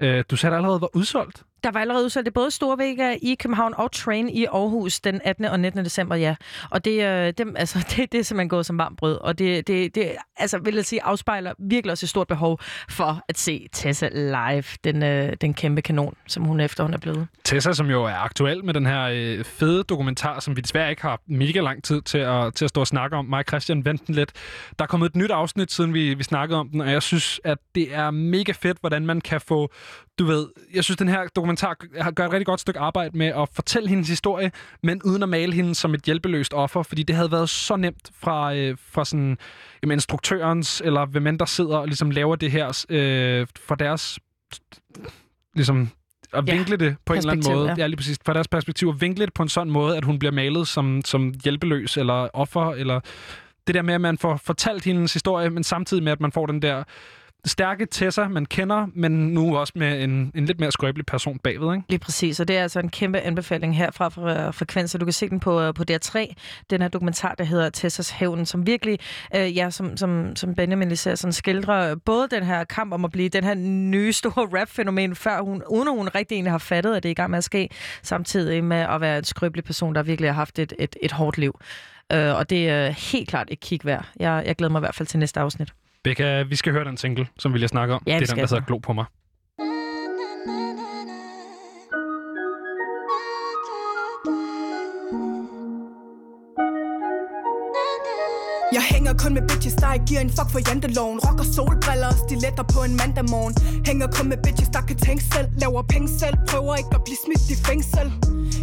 Øh, 0.00 0.24
du 0.30 0.36
sagde, 0.36 0.50
der 0.50 0.56
allerede 0.56 0.80
var 0.80 0.96
udsolgt. 0.96 1.42
Der 1.62 1.70
var 1.70 1.80
allerede 1.80 2.04
udsolgt. 2.04 2.26
Det 2.26 2.34
både 2.34 2.50
Store 2.50 2.78
Vega 2.78 3.16
i 3.22 3.34
København 3.34 3.74
og 3.76 3.92
Train 3.92 4.28
i 4.28 4.44
Aarhus 4.44 5.00
den 5.00 5.20
18. 5.24 5.44
og 5.44 5.60
19. 5.60 5.84
december, 5.84 6.16
ja. 6.16 6.34
Og 6.70 6.84
det, 6.84 7.04
øh, 7.04 7.32
dem, 7.38 7.54
altså, 7.62 7.78
det, 7.90 8.12
det 8.12 8.20
er 8.20 8.24
simpelthen 8.24 8.48
gået 8.48 8.66
som 8.66 8.78
varmt 8.78 8.98
brød. 8.98 9.16
Og 9.16 9.38
det, 9.38 9.66
det, 9.66 9.94
det 9.94 10.12
altså, 10.36 10.58
vil 10.58 10.74
jeg 10.74 10.84
sige, 10.84 11.02
afspejler 11.02 11.54
virkelig 11.58 11.92
også 11.92 12.06
et 12.06 12.10
stort 12.10 12.28
behov 12.28 12.58
for 12.88 13.22
at 13.28 13.38
se 13.38 13.68
Tessa 13.72 14.08
live. 14.08 14.64
Den, 14.84 15.02
øh, 15.02 15.36
den 15.40 15.54
kæmpe 15.54 15.82
kanon, 15.82 16.14
som 16.26 16.44
hun 16.44 16.60
efterhånden 16.60 16.94
er 16.94 17.00
blevet. 17.00 17.26
Tessa, 17.44 17.72
som 17.72 17.90
jo 17.90 18.04
er 18.04 18.14
aktuel 18.14 18.64
med 18.64 18.74
den 18.74 18.86
her 18.86 19.02
øh, 19.02 19.44
fede 19.44 19.84
dokumentar, 19.84 20.40
som 20.40 20.56
vi 20.56 20.60
desværre 20.60 20.90
ikke 20.90 21.02
har 21.02 21.20
mega 21.26 21.60
lang 21.60 21.84
tid 21.84 22.02
til 22.02 22.18
at, 22.18 22.54
til 22.54 22.64
at 22.64 22.68
stå 22.68 22.80
og 22.80 22.86
snakke 22.86 23.16
om. 23.16 23.24
Mig 23.24 23.38
og 23.38 23.44
Christian 23.48 23.84
venten 23.84 24.10
den 24.10 24.14
lidt. 24.14 24.32
Der 24.78 24.84
er 24.84 24.86
kommet 24.86 25.08
et 25.08 25.16
nyt 25.16 25.30
afsnit, 25.30 25.72
siden 25.72 25.94
vi, 25.94 26.14
vi 26.14 26.22
snakkede 26.22 26.60
om 26.60 26.68
den, 26.68 26.80
og 26.80 26.90
jeg 26.90 27.02
synes, 27.02 27.40
at 27.44 27.58
det 27.74 27.94
er 27.94 28.10
mega 28.10 28.52
fedt, 28.52 28.78
hvordan 28.80 29.06
man 29.06 29.20
kan 29.20 29.40
få 29.40 29.72
du 30.20 30.24
ved, 30.24 30.46
jeg 30.74 30.84
synes, 30.84 30.96
den 30.96 31.08
her 31.08 31.26
dokumentar 31.36 31.76
har- 32.00 32.10
gør 32.10 32.26
et 32.26 32.32
rigtig 32.32 32.46
godt 32.46 32.60
stykke 32.60 32.80
arbejde 32.80 33.18
med 33.18 33.26
at 33.26 33.48
fortælle 33.52 33.88
hendes 33.88 34.08
historie, 34.08 34.52
men 34.82 35.02
uden 35.02 35.22
at 35.22 35.28
male 35.28 35.52
hende 35.52 35.74
som 35.74 35.94
et 35.94 36.02
hjælpeløst 36.02 36.54
offer, 36.54 36.82
fordi 36.82 37.02
det 37.02 37.16
havde 37.16 37.32
været 37.32 37.48
så 37.48 37.76
nemt 37.76 38.10
fra, 38.20 38.54
øh, 38.54 38.76
fra 38.90 39.04
sådan, 39.04 39.38
jamen, 39.82 39.96
instruktørens, 39.96 40.82
eller 40.84 41.06
hvem 41.06 41.26
end 41.26 41.38
der 41.38 41.44
sidder 41.44 41.76
og 41.76 41.86
ligesom 41.86 42.10
laver 42.10 42.36
det 42.36 42.50
her 42.50 42.84
øh, 42.88 43.46
for 43.66 43.74
deres 43.74 44.18
ligesom 45.54 45.90
at 46.32 46.44
Ja, 46.48 46.54
vinkle 46.54 46.76
det 46.76 46.96
på 47.06 47.12
en 47.12 47.18
eller 47.18 47.32
anden 47.32 47.52
måde. 47.52 47.68
ja. 47.68 47.74
Ja. 47.78 47.86
lige 47.86 47.96
præcis. 47.96 48.18
Fra 48.26 48.32
deres 48.32 48.48
perspektiv. 48.48 48.88
At 48.88 49.00
vinkle 49.00 49.26
det 49.26 49.34
på 49.34 49.42
en 49.42 49.48
sådan 49.48 49.72
måde, 49.72 49.96
at 49.96 50.04
hun 50.04 50.18
bliver 50.18 50.32
malet 50.32 50.68
som, 50.68 51.00
som 51.04 51.34
hjælpeløs 51.44 51.96
eller 51.96 52.28
offer, 52.32 52.72
eller 52.72 53.00
det 53.66 53.74
der 53.74 53.82
med, 53.82 53.94
at 53.94 54.00
man 54.00 54.18
får 54.18 54.36
fortalt 54.36 54.84
hendes 54.84 55.12
historie, 55.12 55.50
men 55.50 55.64
samtidig 55.64 56.02
med, 56.02 56.12
at 56.12 56.20
man 56.20 56.32
får 56.32 56.46
den 56.46 56.62
der 56.62 56.84
stærke 57.44 57.86
Tessa, 57.86 58.28
man 58.28 58.46
kender, 58.46 58.86
men 58.94 59.12
nu 59.12 59.56
også 59.56 59.72
med 59.76 60.04
en, 60.04 60.32
en 60.34 60.46
lidt 60.46 60.60
mere 60.60 60.72
skrøbelig 60.72 61.06
person 61.06 61.38
bagved, 61.38 61.74
ikke? 61.74 61.84
Lige 61.88 61.98
præcis, 61.98 62.40
og 62.40 62.48
det 62.48 62.56
er 62.56 62.62
altså 62.62 62.80
en 62.80 62.88
kæmpe 62.88 63.20
anbefaling 63.20 63.76
herfra 63.76 64.08
fra 64.08 64.50
Frekvenser. 64.50 64.98
Du 64.98 65.04
kan 65.04 65.12
se 65.12 65.28
den 65.28 65.40
på, 65.40 65.60
øh, 65.60 65.74
på 65.74 65.84
DR3, 65.90 66.34
den 66.70 66.82
her 66.82 66.88
dokumentar, 66.88 67.34
der 67.34 67.44
hedder 67.44 67.70
Tessas 67.70 68.10
Hævn, 68.10 68.46
som 68.46 68.66
virkelig, 68.66 68.98
øh, 69.36 69.56
ja, 69.56 69.70
som, 69.70 69.96
som, 69.96 70.36
som 70.36 70.54
Benjamin 70.54 70.88
lige 70.88 70.96
ser, 70.96 71.14
sådan 71.14 71.32
skildrer 71.32 71.90
øh, 71.90 71.96
både 72.04 72.28
den 72.30 72.42
her 72.42 72.64
kamp 72.64 72.92
om 72.92 73.04
at 73.04 73.10
blive 73.10 73.28
den 73.28 73.44
her 73.44 73.54
nye 73.54 74.12
store 74.12 74.60
rap-fænomen, 74.60 75.14
før 75.16 75.40
hun, 75.42 75.62
uden 75.70 75.88
at 75.88 75.94
hun 75.94 76.08
rigtig 76.08 76.34
egentlig 76.34 76.52
har 76.52 76.58
fattet, 76.58 76.94
at 76.94 77.02
det 77.02 77.08
er 77.08 77.10
i 77.10 77.14
gang 77.14 77.30
med 77.30 77.38
at 77.38 77.44
ske, 77.44 77.68
samtidig 78.02 78.64
med 78.64 78.76
at 78.76 79.00
være 79.00 79.18
en 79.18 79.24
skrøbelig 79.24 79.64
person, 79.64 79.94
der 79.94 80.02
virkelig 80.02 80.30
har 80.30 80.34
haft 80.34 80.58
et, 80.58 80.72
et, 80.78 80.96
et 81.02 81.12
hårdt 81.12 81.38
liv. 81.38 81.60
Øh, 82.12 82.34
og 82.34 82.50
det 82.50 82.68
er 82.68 82.88
helt 82.90 83.28
klart 83.28 83.48
et 83.50 83.60
kig 83.60 83.80
værd. 83.84 84.06
Jeg, 84.20 84.42
jeg 84.46 84.56
glæder 84.56 84.72
mig 84.72 84.78
i 84.78 84.80
hvert 84.80 84.94
fald 84.94 85.08
til 85.08 85.18
næste 85.18 85.40
afsnit. 85.40 85.72
Becca, 86.04 86.42
vi 86.42 86.56
skal 86.56 86.72
høre 86.72 86.84
den 86.84 86.96
single, 86.96 87.26
som 87.38 87.52
vi 87.52 87.58
lige 87.58 87.68
snakke 87.68 87.94
om. 87.94 88.02
Ja, 88.06 88.10
det 88.10 88.22
er 88.22 88.26
den, 88.26 88.28
der 88.28 88.34
hedder 88.34 88.46
så. 88.46 88.60
Glo 88.66 88.78
på 88.78 88.92
mig. 88.92 89.04
Jeg 98.76 98.82
hænger 98.92 99.12
kun 99.22 99.32
med 99.34 99.44
bitches, 99.48 99.74
der 99.82 99.92
ikke 99.92 100.06
giver 100.10 100.20
en 100.20 100.32
fuck 100.36 100.50
for 100.54 100.60
janteloven. 100.68 101.18
Rocker 101.26 101.46
solbriller 101.56 102.08
og 102.12 102.18
stiletter 102.26 102.64
på 102.74 102.80
en 102.88 102.94
mandag 103.00 103.26
morgen 103.34 103.54
Hænger 103.88 104.06
kun 104.16 104.26
med 104.32 104.38
bitches, 104.44 104.70
der 104.76 104.82
kan 104.88 104.96
tænke 105.06 105.24
selv. 105.34 105.48
Laver 105.62 105.82
penge 105.92 106.08
selv, 106.20 106.36
prøver 106.50 106.74
ikke 106.80 106.92
at 106.98 107.02
blive 107.06 107.18
smidt 107.24 107.44
i 107.54 107.56
fængsel. 107.68 108.06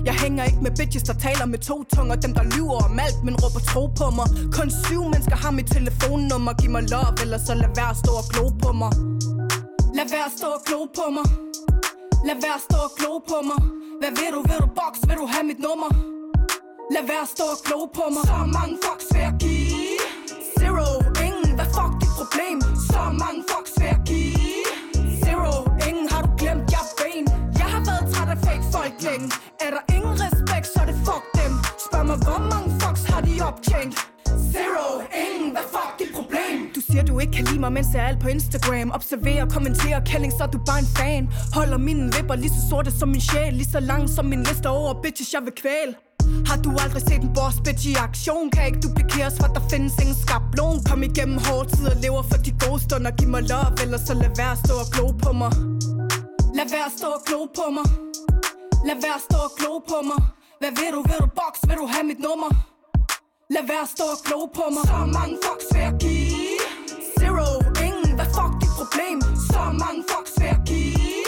Jeg 0.07 0.15
hænger 0.23 0.43
ikke 0.49 0.61
med 0.65 0.73
bitches, 0.79 1.03
der 1.09 1.15
taler 1.25 1.45
med 1.53 1.59
to 1.69 1.75
tunger. 1.95 2.15
Dem 2.25 2.34
der 2.38 2.43
lyver 2.55 2.77
om 2.88 2.99
alt, 3.05 3.19
men 3.25 3.34
råber 3.43 3.61
tro 3.71 3.84
på 3.99 4.07
mig. 4.17 4.27
Kun 4.57 4.69
syv 4.84 5.01
mennesker 5.13 5.38
har 5.43 5.51
mit 5.59 5.67
telefonnummer. 5.75 6.53
Giv 6.59 6.71
mig 6.75 6.84
love, 6.93 7.13
eller 7.23 7.39
så 7.47 7.53
lad 7.61 7.71
være 7.79 7.89
at 7.95 7.97
stå 8.03 8.11
og 8.21 8.25
glo 8.31 8.45
på 8.63 8.69
mig. 8.81 8.91
Lad 9.97 10.07
være 10.13 10.25
at 10.29 10.34
stå 10.39 10.47
og 10.57 10.61
glo 10.67 10.79
på 10.97 11.05
mig. 11.17 11.27
Lad 12.27 12.38
være 12.43 12.57
at 12.59 12.63
stå 12.67 12.77
og 12.88 12.91
glo 12.99 13.11
på 13.31 13.38
mig. 13.49 13.59
Hvad 14.01 14.11
vil 14.19 14.29
du, 14.35 14.41
vil 14.49 14.57
du 14.63 14.67
box, 14.79 14.93
vil 15.07 15.17
du 15.21 15.25
have 15.34 15.45
mit 15.49 15.59
nummer? 15.67 15.89
Lad 16.95 17.03
være 17.11 17.23
at 17.27 17.31
stå 17.35 17.45
og 17.55 17.59
glo 17.65 17.79
på 17.97 18.05
mig. 18.15 18.23
Så 18.29 18.38
mange 18.57 18.75
fucks 18.85 19.05
vil 19.13 19.21
jeg 19.27 19.34
give 19.41 19.47
problem? 22.38 22.61
Så 22.91 23.01
mange 23.23 23.39
fucks 23.49 23.72
vil 23.80 23.88
jeg 23.93 24.01
give. 24.05 24.65
Zero, 25.23 25.53
ingen, 25.89 26.07
har 26.11 26.22
du 26.26 26.31
glemt, 26.41 26.65
jeg 26.73 26.84
er 26.85 26.93
ben. 27.01 27.26
Jeg 27.59 27.68
har 27.73 27.81
været 27.89 28.03
træt 28.14 28.30
af 28.35 28.39
fake 28.47 28.65
folk 28.76 28.93
længe. 29.07 29.27
Er 29.65 29.69
der 29.76 29.84
ingen 29.95 30.14
respekt, 30.23 30.68
så 30.73 30.77
er 30.84 30.88
det 30.91 30.97
fuck 31.07 31.26
dem. 31.39 31.51
Spørg 31.85 32.05
mig, 32.11 32.18
hvor 32.27 32.41
mange 32.53 32.69
fucks 32.81 33.03
har 33.11 33.22
de 33.27 33.34
optjent? 33.49 33.93
Zero, 34.53 34.88
ingen, 35.23 35.49
hvad 35.55 35.65
fuck 35.76 35.91
dit 36.01 36.11
problem? 36.18 36.55
Du 36.76 36.81
siger, 36.89 37.03
du 37.09 37.14
ikke 37.23 37.34
kan 37.38 37.45
lide 37.49 37.61
mig, 37.65 37.72
mens 37.77 37.88
jeg 37.93 38.01
er 38.03 38.07
alt 38.11 38.22
på 38.26 38.30
Instagram. 38.35 38.88
Observerer, 38.97 39.45
kommenterer, 39.55 39.99
kælling, 40.11 40.31
så 40.38 40.41
er 40.47 40.51
du 40.55 40.59
bare 40.69 40.80
en 40.85 40.89
fan. 40.99 41.23
Holder 41.57 41.80
mine 41.88 42.03
vipper 42.15 42.35
lige 42.43 42.53
så 42.57 42.61
sorte 42.69 42.91
som 42.99 43.09
min 43.09 43.23
sjæl. 43.30 43.53
Lige 43.53 43.72
så 43.76 43.80
lang 43.91 44.03
som 44.15 44.26
min 44.34 44.41
liste 44.49 44.68
over 44.69 45.01
bitches, 45.03 45.34
jeg 45.34 45.41
vil 45.47 45.55
kvæle 45.61 45.93
har 46.49 46.57
du 46.65 46.69
aldrig 46.83 47.01
set 47.09 47.21
en 47.27 47.33
boss 47.37 47.55
bitch 47.65 47.87
i 47.91 47.93
aktion? 48.07 48.49
Kan 48.53 48.65
ikke 48.69 48.81
duplikeres, 48.85 49.35
for 49.39 49.47
der 49.55 49.63
findes 49.71 49.93
ingen 50.01 50.17
skablon. 50.23 50.77
Kom 50.89 51.03
igennem 51.03 51.37
hårde 51.45 51.67
tider, 51.75 51.95
lever 52.03 52.23
for 52.29 52.37
de 52.45 52.51
gode 52.63 52.79
stunder. 52.85 53.11
Giv 53.17 53.29
mig 53.35 53.43
love, 53.51 53.71
eller 53.83 53.99
så 54.07 54.13
lad 54.13 54.31
være 54.39 54.51
at 54.55 54.59
stå 54.65 54.73
og 54.83 54.87
glo 54.93 55.05
på 55.23 55.31
mig. 55.41 55.51
Lad 56.57 56.67
være 56.73 56.85
at 56.89 56.93
stå 56.97 57.07
og 57.17 57.21
glo 57.27 57.39
på 57.59 57.65
mig. 57.77 57.87
Lad 58.87 58.97
være 59.03 59.17
at 59.19 59.23
stå 59.29 59.37
og 59.47 59.51
glo 59.59 59.71
på 59.91 59.97
mig. 60.09 60.19
Hvad 60.61 60.71
vil 60.79 60.89
du, 60.95 61.01
vil 61.09 61.17
du 61.23 61.29
box, 61.39 61.53
vil 61.67 61.77
du 61.81 61.85
have 61.93 62.05
mit 62.11 62.19
nummer? 62.27 62.49
Lad 63.55 63.65
være 63.71 63.83
at 63.87 63.91
stå 63.95 64.05
og 64.15 64.19
glo 64.25 64.39
på 64.57 64.65
mig. 64.75 64.83
Så 64.91 64.99
mange 65.17 65.35
fucks 65.45 65.67
vil 65.73 65.81
jeg 65.87 65.95
give. 66.03 66.59
Zero, 67.19 67.47
ingen, 67.87 68.09
hvad 68.17 68.29
fuck 68.37 68.53
dit 68.61 68.73
problem? 68.79 69.17
Så 69.49 69.61
mange 69.83 70.01
fucks 70.11 70.33
vil 70.39 70.47
jeg 70.53 70.61
give. 70.71 71.25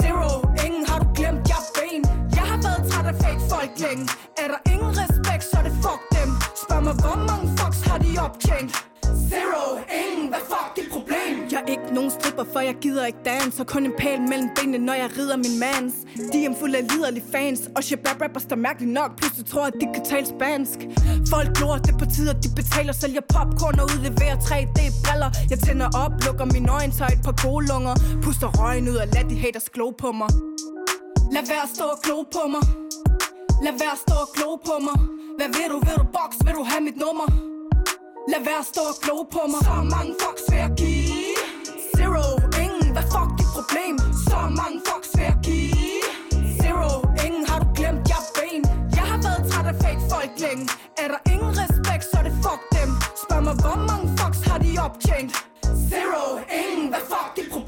Zero, 0.00 0.30
ingen, 0.66 0.84
har 0.90 0.98
du 1.02 1.08
glemt, 1.18 1.42
jeg 1.50 1.60
er 1.64 1.70
ben 1.76 2.02
Jeg 2.36 2.44
har 2.50 2.58
været 2.66 2.80
træt 2.90 3.06
af 3.12 3.16
fake 3.22 3.42
folk 3.52 3.72
længe. 3.84 4.04
Er 4.42 4.48
der 4.48 4.72
ingen 4.72 4.90
respekt, 5.02 5.44
så 5.44 5.58
det 5.66 5.74
fuck 5.84 6.02
dem. 6.16 6.28
Spørg 6.62 6.82
mig, 6.84 6.94
hvor 7.04 7.16
mange 7.30 7.46
fucks 7.58 7.80
har 7.88 7.98
de 7.98 8.10
optjent? 8.26 8.70
Zero, 9.30 9.64
ingen, 10.02 10.28
hvad 10.32 10.42
fuck 10.50 10.68
dit 10.76 10.88
problem? 10.96 11.32
Jeg 11.52 11.60
er 11.66 11.70
ikke 11.74 11.88
nogen 11.96 12.10
stripper, 12.10 12.44
for 12.52 12.60
jeg 12.60 12.76
gider 12.84 13.04
ikke 13.06 13.18
dance 13.24 13.60
Og 13.62 13.66
kun 13.66 13.82
en 13.86 13.94
pæl 13.98 14.20
mellem 14.32 14.48
benene, 14.56 14.78
når 14.78 14.94
jeg 15.02 15.08
rider 15.18 15.36
min 15.36 15.56
mans. 15.64 15.94
DM 16.32 16.54
fuld 16.60 16.74
af 16.74 16.84
liderlige 16.92 17.24
fans. 17.32 17.60
Og 17.76 17.84
shabab 17.84 18.20
rappers, 18.22 18.44
der 18.44 18.56
mærkeligt 18.56 18.92
nok 18.92 19.10
Pludselig 19.18 19.46
tror, 19.46 19.64
at 19.70 19.74
de 19.80 19.86
kan 19.94 20.04
tale 20.04 20.26
spansk. 20.26 20.78
Folk 21.32 21.48
glor, 21.56 21.74
det 21.86 21.94
på 22.02 22.06
tide, 22.14 22.30
at 22.30 22.40
de 22.44 22.48
betaler. 22.60 22.92
Sælger 22.92 23.24
popcorn 23.34 23.76
og 23.80 23.86
udleverer 23.92 24.36
3D-briller 24.48 25.30
Jeg 25.50 25.58
tænder 25.66 25.88
op, 26.04 26.12
lukker 26.26 26.46
mine 26.54 26.68
øjne, 26.78 26.92
tager 26.98 27.12
et 27.16 27.22
par 27.28 27.36
gode 27.46 27.62
lunger. 27.72 27.94
Puster 28.24 28.48
røgen 28.58 28.88
ud 28.92 28.96
og 29.04 29.08
lad 29.14 29.24
de 29.30 29.36
haters 29.44 29.68
glo 29.74 29.86
på 30.02 30.08
mig. 30.20 30.30
Lad 31.34 31.44
være 31.52 31.62
at 31.66 31.70
stå 31.76 31.84
og 31.94 31.98
glo 32.04 32.16
på 32.36 32.42
mig. 32.54 32.64
Lad 33.62 33.74
være 33.82 33.92
at 33.92 33.98
stå 34.06 34.14
og 34.24 34.28
glo 34.36 34.48
på 34.68 34.74
mig. 34.86 34.98
Hvad 35.38 35.48
vil 35.56 35.68
du, 35.72 35.78
vil 35.86 35.96
du 36.02 36.06
box, 36.16 36.30
vil 36.44 36.54
du 36.58 36.64
have 36.70 36.82
mit 36.88 36.96
nummer? 37.04 37.26
Lad 38.32 38.42
være 38.48 38.60
at 38.64 38.68
stå 38.72 38.82
og 38.92 38.96
glo 39.04 39.16
på 39.34 39.42
mig. 39.52 39.60
Så 39.68 39.74
mange 39.94 40.12
fucks 40.22 40.44
vil 40.50 40.58
jeg 40.64 40.72
give. 40.82 41.36
Zero, 41.96 42.26
ingen, 42.64 42.88
hvad 42.94 43.06
fuck 43.14 43.30
dit 43.40 43.50
problem? 43.56 43.94
Så 44.28 44.38
mange 44.60 44.78
fucks 44.88 45.10
vil 45.16 45.24
jeg 45.30 45.38
give. 45.48 46.02
Zero, 46.60 46.90
ingen, 47.26 47.44
har 47.50 47.58
du 47.64 47.68
glemt, 47.78 48.02
jeg 48.12 48.20
er 48.24 48.30
ben 48.38 48.62
Jeg 48.98 49.04
har 49.10 49.18
været 49.26 49.42
træt 49.50 49.66
af 49.72 49.76
fake 49.84 50.02
folk 50.12 50.32
længe. 50.44 50.64
Er 51.02 51.08
der 51.12 51.20
ingen 51.32 51.52
respekt, 51.62 52.04
så 52.10 52.14
er 52.20 52.24
det 52.28 52.36
fuck 52.46 52.62
dem. 52.78 52.90
Spørg 53.22 53.42
mig, 53.48 53.56
hvor 53.64 53.78
mange 53.90 54.06
fucks 54.18 54.40
har 54.48 54.58
de 54.64 54.70
optjent? 54.86 55.30
Zero, 55.90 56.24
ingen, 56.60 56.86
hvad 56.92 57.04
fuck 57.12 57.28
dit 57.38 57.48
problem? 57.54 57.63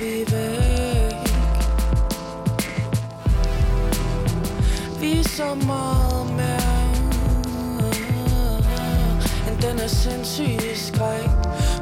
Vi 0.00 0.24
væk 0.32 1.26
Vi 5.00 5.18
er 5.18 5.28
så 5.28 5.54
meget 5.54 6.26
mere 6.36 6.84
End 9.48 9.62
den 9.62 9.78
er 9.78 9.86
sindssyge 9.86 10.76
skræk. 10.76 11.30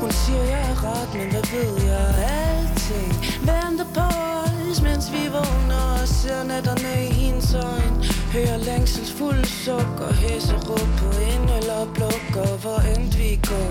Hun 0.00 0.10
siger 0.10 0.42
jeg 0.42 0.70
er 0.70 0.84
ret, 0.84 1.14
men 1.14 1.30
hvad 1.30 1.46
ved 1.52 1.86
jeg 1.86 2.14
Alting? 2.40 3.14
Venter 3.40 3.86
på 3.94 4.06
os 4.70 4.82
Mens 4.82 5.12
vi 5.12 5.22
vågner 5.32 6.00
og 6.02 6.08
ser 6.08 6.42
nætterne 6.44 7.06
i 7.08 7.12
hendes 7.12 7.54
øjne. 7.54 7.96
Hører 8.32 8.56
længselsfuld 8.56 9.44
suk 9.44 10.00
og 10.08 10.14
hæse 10.14 10.56
råb 10.68 10.88
på 10.98 11.08
en 11.30 11.48
eller 11.58 11.74
og 11.74 11.88
plukker 11.94 12.56
Hvor 12.62 12.80
end 12.92 13.12
vi 13.18 13.40
går. 13.48 13.70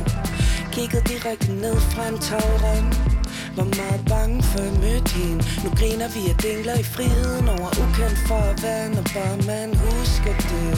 Kigger 0.71 1.01
direkte 1.01 1.51
ned 1.51 1.75
fra 1.75 2.07
en 2.07 2.19
tagrende 2.19 3.20
var 3.57 3.67
meget 3.81 4.01
bange 4.09 4.43
for 4.43 4.59
at 4.59 4.73
møde 4.79 5.09
hende 5.15 5.43
Nu 5.63 5.69
griner 5.79 6.07
vi 6.15 6.21
og 6.33 6.43
dingler 6.43 6.77
i 6.79 6.83
friheden 6.83 7.49
Over 7.49 7.69
ukendt 7.83 8.19
farvand 8.27 8.93
Og 9.01 9.05
bare 9.15 9.37
man 9.51 9.69
husker 9.85 10.33
det. 10.51 10.71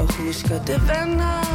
Og 0.00 0.06
husker 0.14 0.56
det 0.68 0.80
venner 0.90 1.48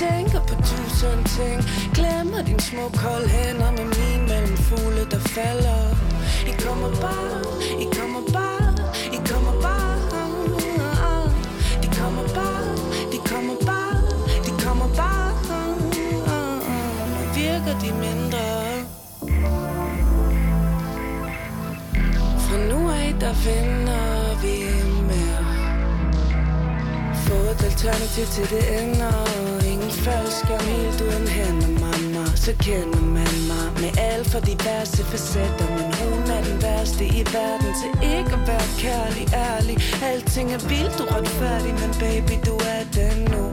Tænker 0.00 0.40
på 0.40 0.54
tusind 0.70 1.22
ting. 1.36 1.58
Glemmer 1.94 2.42
din 2.42 2.58
små 2.58 2.88
kolde 3.02 3.28
hænder 3.28 3.70
Med 3.70 3.84
min 3.84 4.20
mellem 4.28 4.56
fugle 4.56 5.04
der 5.10 5.18
falder. 5.18 5.80
I 6.50 6.52
kommer 6.64 6.90
bare, 7.00 7.40
I 7.82 7.86
kommer 7.98 8.20
bare 8.32 8.33
finder 23.34 24.40
vi 24.42 24.56
mere. 25.10 25.44
Få 27.26 27.34
et 27.52 27.62
alternativ 27.70 28.26
til 28.36 28.46
det 28.54 28.64
ender. 28.80 29.16
Ingen 29.72 29.90
falsk 29.90 30.44
om 30.56 30.64
helt 30.74 31.00
uden 31.00 31.28
hænder 31.28 31.72
mamma. 31.84 32.24
Så 32.44 32.52
kender 32.66 33.00
man 33.16 33.34
mig 33.50 33.66
med 33.82 33.92
alt 33.98 34.26
for 34.32 34.40
diverse 34.40 35.02
facetter. 35.10 35.68
Men 35.76 35.88
hun 36.00 36.22
er 36.36 36.42
den 36.48 36.62
værste 36.62 37.04
i 37.04 37.22
verden 37.36 37.72
Til 37.80 37.92
ikke 38.16 38.32
at 38.38 38.42
være 38.50 38.68
kærlig, 38.84 39.24
ærlig. 39.50 39.76
Alting 40.10 40.48
er 40.56 40.62
vildt 40.72 40.98
uretfærdig 41.04 41.72
Men 41.82 41.92
baby 42.04 42.34
du 42.48 42.54
er 42.74 42.82
den 42.98 43.16
nu. 43.34 43.44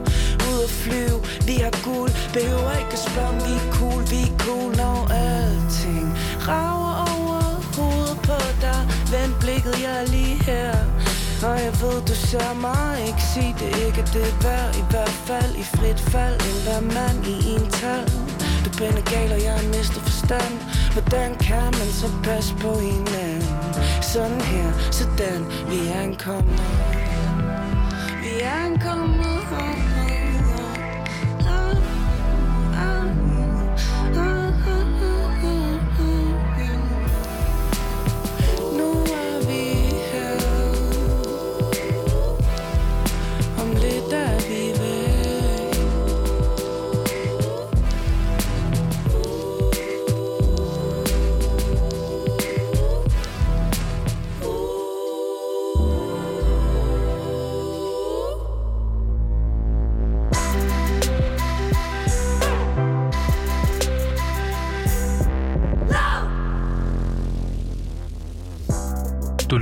Ud 0.50 0.60
at 0.68 0.74
flyve, 0.84 1.18
vi 1.50 1.56
har 1.66 1.74
guld. 1.88 2.12
Behøver 2.36 2.72
ikke 2.82 2.96
at 3.00 3.04
spørge 3.10 3.30
om 3.34 3.40
vi 3.48 3.54
er 3.62 3.66
cool. 3.78 4.02
Vi 4.14 4.22
er 4.30 4.34
cool 4.46 4.72
når 4.82 5.00
alting 5.24 6.08
Rager 6.48 6.91
dig. 8.66 8.82
Vend 9.12 9.34
blikket, 9.44 9.76
jeg 9.86 9.94
er 10.02 10.08
lige 10.16 10.38
her. 10.50 10.72
Og 11.48 11.56
jeg 11.66 11.74
ved, 11.82 11.98
du 12.10 12.16
ser 12.30 12.54
mig. 12.68 12.92
Ikke 13.08 13.24
Sig 13.34 13.56
det 13.60 13.72
ikke, 13.86 14.02
det 14.14 14.24
er 14.32 14.36
værd. 14.44 14.76
I 14.82 14.84
hvert 14.92 15.16
fald 15.28 15.52
i 15.64 15.64
frit 15.64 16.00
fald. 16.14 16.38
En 16.50 16.58
hver 16.66 16.82
mand 16.98 17.20
i 17.36 17.38
en 17.56 17.66
tal. 17.82 18.08
Du 18.66 18.70
binder 18.80 19.04
gal, 19.14 19.32
og 19.36 19.42
jeg 19.48 19.54
har 19.60 19.68
mistet 19.76 20.02
forstand. 20.10 20.54
Hvordan 20.96 21.30
kan 21.50 21.70
man 21.80 21.90
så 22.02 22.08
passe 22.24 22.56
på 22.56 22.72
hinanden? 22.80 23.44
Sådan 24.02 24.42
her, 24.42 24.72
sådan. 24.92 25.42
Vi 25.70 25.88
er 25.88 26.00
ankommet. 26.08 26.62
Vi 28.24 28.32
er 28.42 28.56
ankommet. 28.66 29.42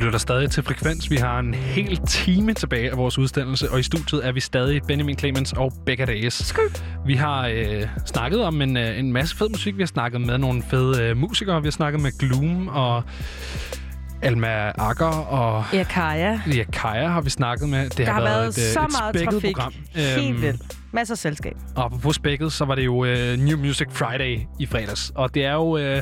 Lytter 0.10 0.20
stadig 0.20 0.52
til 0.52 0.64
Frekvens. 0.64 1.10
Vi 1.12 1.16
har 1.16 1.40
en 1.40 1.54
hel 1.54 1.98
time 2.08 2.54
tilbage 2.54 2.92
af 2.92 2.98
vores 2.98 3.18
udsendelse, 3.18 3.72
og 3.72 3.80
i 3.80 3.84
studiet 3.84 4.28
er 4.28 4.32
vi 4.32 4.40
stadig 4.40 4.82
Benjamin 4.88 5.18
Clemens 5.20 5.54
og 5.54 5.74
Becca 5.86 6.06
Dages. 6.06 6.56
Vi 7.06 7.14
har 7.16 7.48
øh, 7.48 7.84
snakket 8.06 8.44
om 8.44 8.62
en, 8.62 8.78
øh, 8.78 9.00
en 9.00 9.14
masse 9.14 9.38
fed 9.38 9.50
musik. 9.50 9.78
Vi 9.78 9.82
har 9.82 9.88
snakket 9.88 10.22
med 10.22 10.38
nogle 10.38 10.64
fede 10.70 11.04
øh, 11.04 11.18
musikere. 11.18 11.62
Vi 11.62 11.66
har 11.66 11.72
snakket 11.72 12.02
med 12.02 12.12
Gloom 12.20 12.68
og 12.68 13.04
Alma 14.22 14.72
Akker 14.78 15.06
og... 15.06 15.64
Ja, 15.74 15.84
Kaja. 15.84 16.40
Ja, 16.56 16.64
Kaja 16.74 17.08
har 17.08 17.22
vi 17.22 17.30
snakket 17.30 17.70
med. 17.70 17.84
Det 17.90 17.98
Der 17.98 18.06
har, 18.06 18.14
har 18.14 18.22
været 18.22 18.44
et, 18.48 18.48
øh, 18.48 18.54
så 18.74 18.80
et 18.84 18.92
meget 19.02 19.16
spækket 19.16 19.34
trafik. 19.34 19.56
program. 19.56 19.74
Helt 19.96 20.30
Øhm, 20.34 20.42
vildt. 20.42 20.62
Masser 20.92 21.14
af 21.14 21.18
selskab. 21.18 21.56
og 21.76 21.92
på 22.02 22.14
spækket, 22.14 22.54
så 22.54 22.66
var 22.66 22.76
det 22.76 22.86
jo 22.86 22.96
uh, 23.06 23.40
New 23.40 23.58
Music 23.58 23.88
Friday 23.92 24.40
i 24.60 24.66
fredags. 24.66 25.12
Og 25.16 25.34
det 25.36 25.46
er 25.46 25.54
jo... 25.54 25.96
Uh, 25.98 26.02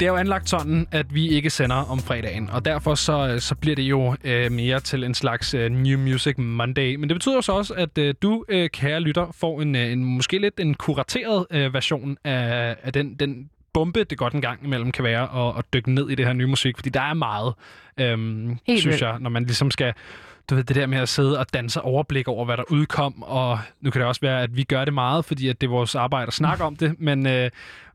det 0.00 0.06
er 0.06 0.10
jo 0.10 0.16
anlagt 0.16 0.48
sådan, 0.48 0.86
at 0.90 1.14
vi 1.14 1.28
ikke 1.28 1.50
sender 1.50 1.76
om 1.76 1.98
fredagen, 1.98 2.50
og 2.50 2.64
derfor 2.64 2.94
så, 2.94 3.36
så 3.38 3.54
bliver 3.54 3.76
det 3.76 3.82
jo 3.82 4.16
øh, 4.24 4.52
mere 4.52 4.80
til 4.80 5.04
en 5.04 5.14
slags 5.14 5.54
øh, 5.54 5.70
New 5.70 5.98
Music 5.98 6.34
Monday. 6.38 6.94
Men 6.94 7.08
det 7.08 7.14
betyder 7.14 7.34
jo 7.34 7.42
så 7.42 7.52
også, 7.52 7.74
at 7.74 7.98
øh, 7.98 8.14
du, 8.22 8.44
øh, 8.48 8.70
kære 8.70 9.00
lytter, 9.00 9.36
får 9.40 9.62
en, 9.62 9.76
øh, 9.76 9.92
en 9.92 10.04
måske 10.04 10.38
lidt 10.38 10.60
en 10.60 10.74
kurateret 10.74 11.46
øh, 11.50 11.74
version 11.74 12.16
af, 12.24 12.76
af 12.82 12.92
den, 12.92 13.14
den 13.14 13.50
bombe, 13.72 14.04
det 14.04 14.18
godt 14.18 14.34
en 14.34 14.40
gang 14.40 14.64
imellem 14.64 14.92
kan 14.92 15.04
være 15.04 15.48
at, 15.48 15.58
at 15.58 15.64
dykke 15.72 15.92
ned 15.94 16.10
i 16.10 16.14
det 16.14 16.26
her 16.26 16.32
nye 16.32 16.46
musik, 16.46 16.76
fordi 16.76 16.88
der 16.88 17.00
er 17.00 17.14
meget, 17.14 17.54
øhm, 18.00 18.58
Helt 18.66 18.80
synes 18.80 18.84
vildt. 18.86 19.02
jeg, 19.02 19.16
når 19.20 19.30
man 19.30 19.44
ligesom 19.44 19.70
skal 19.70 19.94
du 20.50 20.54
ved, 20.54 20.64
det 20.64 20.76
der 20.76 20.86
med 20.86 20.98
at 20.98 21.08
sidde 21.08 21.38
og 21.38 21.46
danse 21.54 21.80
overblik 21.80 22.28
over, 22.28 22.44
hvad 22.44 22.56
der 22.56 22.64
udkom, 22.70 23.22
og 23.22 23.58
nu 23.80 23.90
kan 23.90 24.00
det 24.00 24.08
også 24.08 24.20
være, 24.20 24.42
at 24.42 24.56
vi 24.56 24.62
gør 24.62 24.84
det 24.84 24.94
meget, 24.94 25.24
fordi 25.24 25.48
at 25.48 25.60
det 25.60 25.66
er 25.66 25.70
vores 25.70 25.94
arbejde 25.94 26.26
at 26.26 26.32
snakke 26.32 26.64
om 26.64 26.76
det, 26.76 27.00
men, 27.00 27.26
øh, 27.26 27.50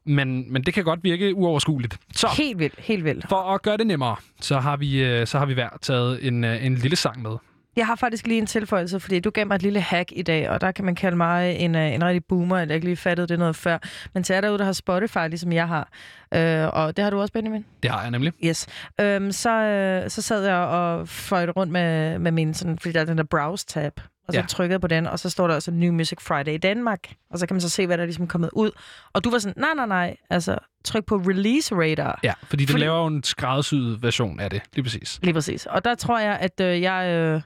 men, 0.06 0.54
men 0.54 0.64
det 0.64 0.74
kan 0.74 0.84
godt 0.84 1.04
virke 1.04 1.36
uoverskueligt. 1.36 1.98
Så 2.16 2.28
Helt 2.38 2.60
vildt, 2.60 2.80
helt 2.80 3.04
vildt. 3.04 3.30
for 3.30 3.36
at 3.54 3.62
gøre 3.62 3.78
det 3.78 3.88
nemmere, 3.88 4.16
så 4.42 4.60
har 4.60 4.78
vi, 4.78 5.04
øh, 5.04 5.28
så 5.28 5.40
har 5.40 5.46
vi 5.46 5.54
hver 5.54 5.70
taget 5.82 6.28
en, 6.28 6.44
øh, 6.44 6.66
en 6.66 6.76
lille 6.76 6.96
sang 6.96 7.22
med. 7.22 7.32
Jeg 7.76 7.88
har 7.88 7.96
faktisk 7.96 8.28
lige 8.28 8.38
en 8.38 8.46
tilføjelse, 8.46 9.00
fordi 9.00 9.20
du 9.20 9.30
gav 9.30 9.48
mig 9.48 9.56
et 9.56 9.62
lille 9.62 9.82
hack 9.82 10.12
i 10.12 10.22
dag, 10.22 10.50
og 10.50 10.62
der 10.62 10.72
kan 10.72 10.86
man 10.86 10.96
kalde 10.96 11.18
mig 11.18 11.56
en, 11.56 11.76
øh, 11.76 11.94
en 11.94 12.04
rigtig 12.06 12.26
boomer, 12.26 12.58
eller 12.58 12.74
jeg 12.74 12.76
ikke 12.76 12.88
lige 12.88 12.98
fattede 12.98 13.28
det 13.28 13.40
noget 13.40 13.56
før. 13.56 13.78
Men 14.14 14.24
til 14.24 14.34
jer 14.34 14.42
derude, 14.42 14.58
der 14.58 14.66
har 14.66 14.74
Spotify, 14.74 15.18
ligesom 15.30 15.52
jeg 15.52 15.68
har, 15.68 15.90
øh, 16.34 16.68
og 16.74 16.98
det 16.98 17.04
har 17.04 17.10
du 17.10 17.22
også, 17.22 17.34
Benjamin? 17.34 17.66
Det 17.84 17.92
har 17.92 18.02
jeg 18.02 18.12
nemlig. 18.12 18.34
Yes. 18.44 18.68
Øhm, 19.02 19.32
så, 19.32 19.50
øh, 19.50 20.10
så 20.10 20.22
sad 20.22 20.46
jeg 20.46 20.56
og 20.56 21.08
fløjte 21.08 21.52
rundt 21.52 21.72
med, 21.72 22.20
med 22.20 22.32
min, 22.32 22.54
sådan, 22.54 22.80
fordi 22.80 22.92
der 22.94 23.02
er 23.02 23.06
den 23.06 23.18
der 23.18 23.24
browse-tab, 23.24 24.00
og 24.28 24.34
så 24.34 24.40
Ja. 24.40 24.46
trykkede 24.46 24.74
jeg 24.74 24.82
på 24.82 24.88
den, 24.88 25.08
og 25.08 25.20
så 25.20 25.30
står 25.30 25.48
der 25.48 25.56
også 25.56 25.72
New 25.72 25.94
Music 25.94 26.18
Friday 26.22 26.52
i 26.54 26.58
Danmark, 26.58 27.00
og 27.30 27.40
så 27.40 27.48
kan 27.48 27.54
man 27.56 27.62
så 27.62 27.70
se, 27.70 27.88
hvad 27.88 27.98
der 27.98 28.04
er 28.04 28.06
ligesom 28.06 28.28
kommet 28.28 28.50
ud. 28.54 28.72
Og 29.14 29.24
du 29.24 29.30
var 29.30 29.38
sådan, 29.40 29.62
nej, 29.62 29.74
nej, 29.76 29.86
nej, 29.86 30.18
altså 30.30 30.58
tryk 30.84 31.06
på 31.06 31.16
Release 31.16 31.76
Radar. 31.76 32.20
Ja, 32.24 32.34
fordi 32.44 32.64
det 32.66 32.70
Fordi- 32.72 32.82
laver 32.84 32.98
jo 33.00 33.06
en 33.08 33.24
skræddersyet 33.24 34.04
version 34.04 34.40
af 34.40 34.50
det, 34.50 34.62
lige 34.74 34.84
præcis. 34.84 35.20
Lige 35.24 35.34
præcis. 35.34 35.66
Og 35.66 35.86
der 35.86 35.96
tror 35.96 36.20
jeg, 36.20 36.38
at 36.42 36.60
øh, 36.62 36.82
jeg, 36.82 37.08
øh, 37.10 37.42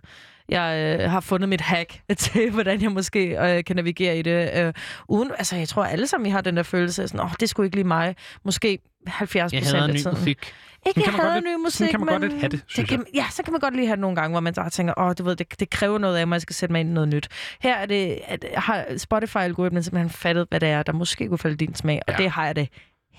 jeg 0.50 0.98
øh, 1.02 1.12
har 1.12 1.20
fundet 1.20 1.50
mit 1.50 1.62
hack 1.62 2.00
til, 2.18 2.52
hvordan 2.52 2.82
jeg 2.82 2.92
måske 2.92 3.38
øh, 3.58 3.64
kan 3.64 3.76
navigere 3.76 4.18
i 4.20 4.22
det. 4.22 4.52
Øh, 4.56 4.74
uden, 5.08 5.32
altså, 5.38 5.56
jeg 5.56 5.68
tror 5.70 5.84
alle 5.84 6.08
sammen, 6.08 6.26
vi 6.26 6.30
har 6.32 6.42
den 6.42 6.58
der 6.58 6.64
følelse 6.64 7.04
af 7.04 7.10
sådan, 7.10 7.26
åh, 7.26 7.32
det 7.40 7.50
skulle 7.50 7.68
ikke 7.68 7.78
lige 7.78 7.88
mig. 7.88 8.16
Måske 8.46 8.80
70 9.08 9.54
Jeg 9.54 9.62
procent 9.62 9.76
hader 9.78 9.88
af 9.88 9.94
ny 9.94 9.98
tiden. 9.98 10.18
musik. 10.18 10.28
Ikke, 10.38 10.52
Sådan 10.86 10.94
kan 10.94 11.04
jeg 11.06 11.12
man 11.12 11.20
godt 11.22 11.32
hader 11.32 11.42
lidt- 11.42 11.60
ny 11.60 11.64
musik, 11.64 11.78
sådan 11.78 11.92
kan 11.92 12.00
man 12.00 12.08
godt 12.10 12.22
men 12.22 12.30
lidt 12.32 12.42
have 12.42 12.50
det, 12.50 12.64
synes 12.68 12.90
kan, 12.90 13.06
Ja, 13.16 13.26
så 13.32 13.44
kan 13.44 13.52
man 13.54 13.60
godt 13.62 13.76
lige 13.76 13.86
have 13.88 13.96
det 13.96 14.02
nogle 14.02 14.16
gange, 14.16 14.34
hvor 14.34 14.40
man 14.40 14.54
bare 14.54 14.70
tænker, 14.70 14.94
åh, 14.98 15.14
du 15.18 15.24
ved, 15.24 15.36
det, 15.36 15.60
det 15.60 15.70
kræver 15.70 15.98
noget 15.98 16.18
af 16.18 16.28
mig, 16.28 16.36
jeg 16.36 16.42
skal 16.42 16.56
sætte 16.56 16.74
mig 16.74 16.80
ind 16.80 16.90
i 16.90 16.94
noget 16.94 17.10
nyt. 17.10 17.28
Her 17.62 17.76
er 17.76 17.86
det, 17.86 18.20
at 18.28 18.46
har 18.56 18.86
Spotify-algoritmen 18.98 19.84
simpelthen 19.84 20.10
fattet, 20.10 20.48
hvad 20.50 20.60
det 20.60 20.70
er, 20.70 20.84
der 20.84 20.94
måske 20.94 21.28
kunne 21.28 21.38
falde 21.38 21.58
din 21.58 21.76
smag, 21.76 22.02
og 22.08 22.14
Ja. 22.14 22.24
det 22.24 22.32
har 22.32 22.46
jeg 22.46 22.56
det 22.56 22.70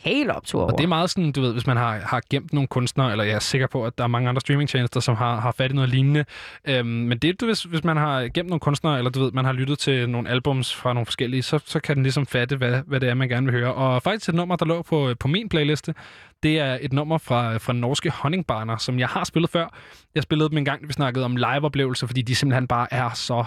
helt 0.04 0.30
optur 0.30 0.60
over. 0.60 0.72
Og 0.72 0.78
det 0.78 0.84
er 0.84 0.88
meget 0.88 1.10
sådan, 1.10 1.32
du 1.32 1.40
ved, 1.40 1.52
hvis 1.52 1.66
man 1.66 1.76
har, 1.76 1.98
har 1.98 2.22
gemt 2.30 2.52
nogle 2.52 2.66
kunstnere, 2.66 3.10
eller 3.10 3.24
jeg 3.24 3.34
er 3.34 3.38
sikker 3.38 3.66
på, 3.66 3.84
at 3.84 3.98
der 3.98 4.04
er 4.04 4.08
mange 4.08 4.28
andre 4.28 4.40
streamingtjenester, 4.40 5.00
som 5.00 5.16
har, 5.16 5.40
har 5.40 5.52
fat 5.52 5.70
i 5.70 5.74
noget 5.74 5.90
lignende. 5.90 6.24
Øhm, 6.64 6.86
men 6.86 7.18
det, 7.18 7.40
du, 7.40 7.46
hvis, 7.46 7.62
hvis 7.62 7.84
man 7.84 7.96
har 7.96 8.28
gemt 8.34 8.48
nogle 8.48 8.60
kunstnere, 8.60 8.98
eller 8.98 9.10
du 9.10 9.20
ved, 9.20 9.32
man 9.32 9.44
har 9.44 9.52
lyttet 9.52 9.78
til 9.78 10.10
nogle 10.10 10.28
albums 10.28 10.74
fra 10.74 10.92
nogle 10.92 11.06
forskellige, 11.06 11.42
så, 11.42 11.58
så 11.66 11.80
kan 11.80 11.94
den 11.96 12.02
ligesom 12.02 12.26
fatte, 12.26 12.56
hvad, 12.56 12.82
hvad 12.86 13.00
det 13.00 13.08
er, 13.08 13.14
man 13.14 13.28
gerne 13.28 13.46
vil 13.46 13.60
høre. 13.60 13.74
Og 13.74 14.02
faktisk 14.02 14.28
et 14.28 14.34
nummer, 14.34 14.56
der 14.56 14.64
lå 14.64 14.82
på, 14.82 15.14
på 15.20 15.28
min 15.28 15.48
playliste, 15.48 15.94
det 16.42 16.58
er 16.58 16.78
et 16.80 16.92
nummer 16.92 17.18
fra, 17.18 17.56
fra 17.56 17.72
norske 17.72 18.10
Honningbarner, 18.10 18.76
som 18.76 18.98
jeg 18.98 19.08
har 19.08 19.24
spillet 19.24 19.50
før. 19.50 19.76
Jeg 20.14 20.22
spillede 20.22 20.50
dem 20.50 20.58
en 20.58 20.64
gang, 20.64 20.88
vi 20.88 20.92
snakkede 20.92 21.24
om 21.24 21.36
liveoplevelser, 21.36 22.06
fordi 22.06 22.22
de 22.22 22.34
simpelthen 22.34 22.66
bare 22.66 22.86
er 22.90 23.10
så 23.14 23.44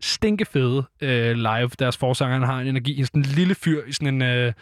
stinkefede 0.00 0.84
øh, 1.00 1.36
live. 1.36 1.70
Deres 1.78 1.96
forsanger 1.96 2.38
han 2.38 2.46
har 2.46 2.60
en 2.60 2.66
energi, 2.66 3.04
sådan 3.04 3.20
en 3.20 3.26
lille 3.26 3.54
fyr 3.54 3.82
i 3.86 3.92
sådan 3.92 4.14
en... 4.14 4.22
Øh, 4.22 4.52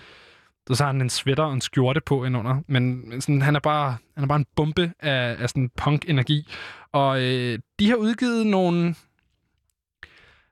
så 0.74 0.84
har 0.84 0.92
han 0.92 1.02
en 1.02 1.10
sweater 1.10 1.42
og 1.42 1.52
en 1.52 1.60
skjorte 1.60 2.00
på 2.00 2.24
indunder. 2.24 2.56
Men, 2.66 3.08
men 3.08 3.20
sådan, 3.20 3.42
han, 3.42 3.56
er 3.56 3.60
bare, 3.60 3.96
han 4.14 4.24
er 4.24 4.28
bare 4.28 4.38
en 4.38 4.46
bombe 4.56 4.92
af, 5.00 5.36
af 5.38 5.48
sådan 5.48 5.70
punk-energi. 5.76 6.48
Og 6.92 7.22
øh, 7.22 7.58
de 7.78 7.88
har 7.88 7.96
udgivet 7.96 8.46
nogle, 8.46 8.94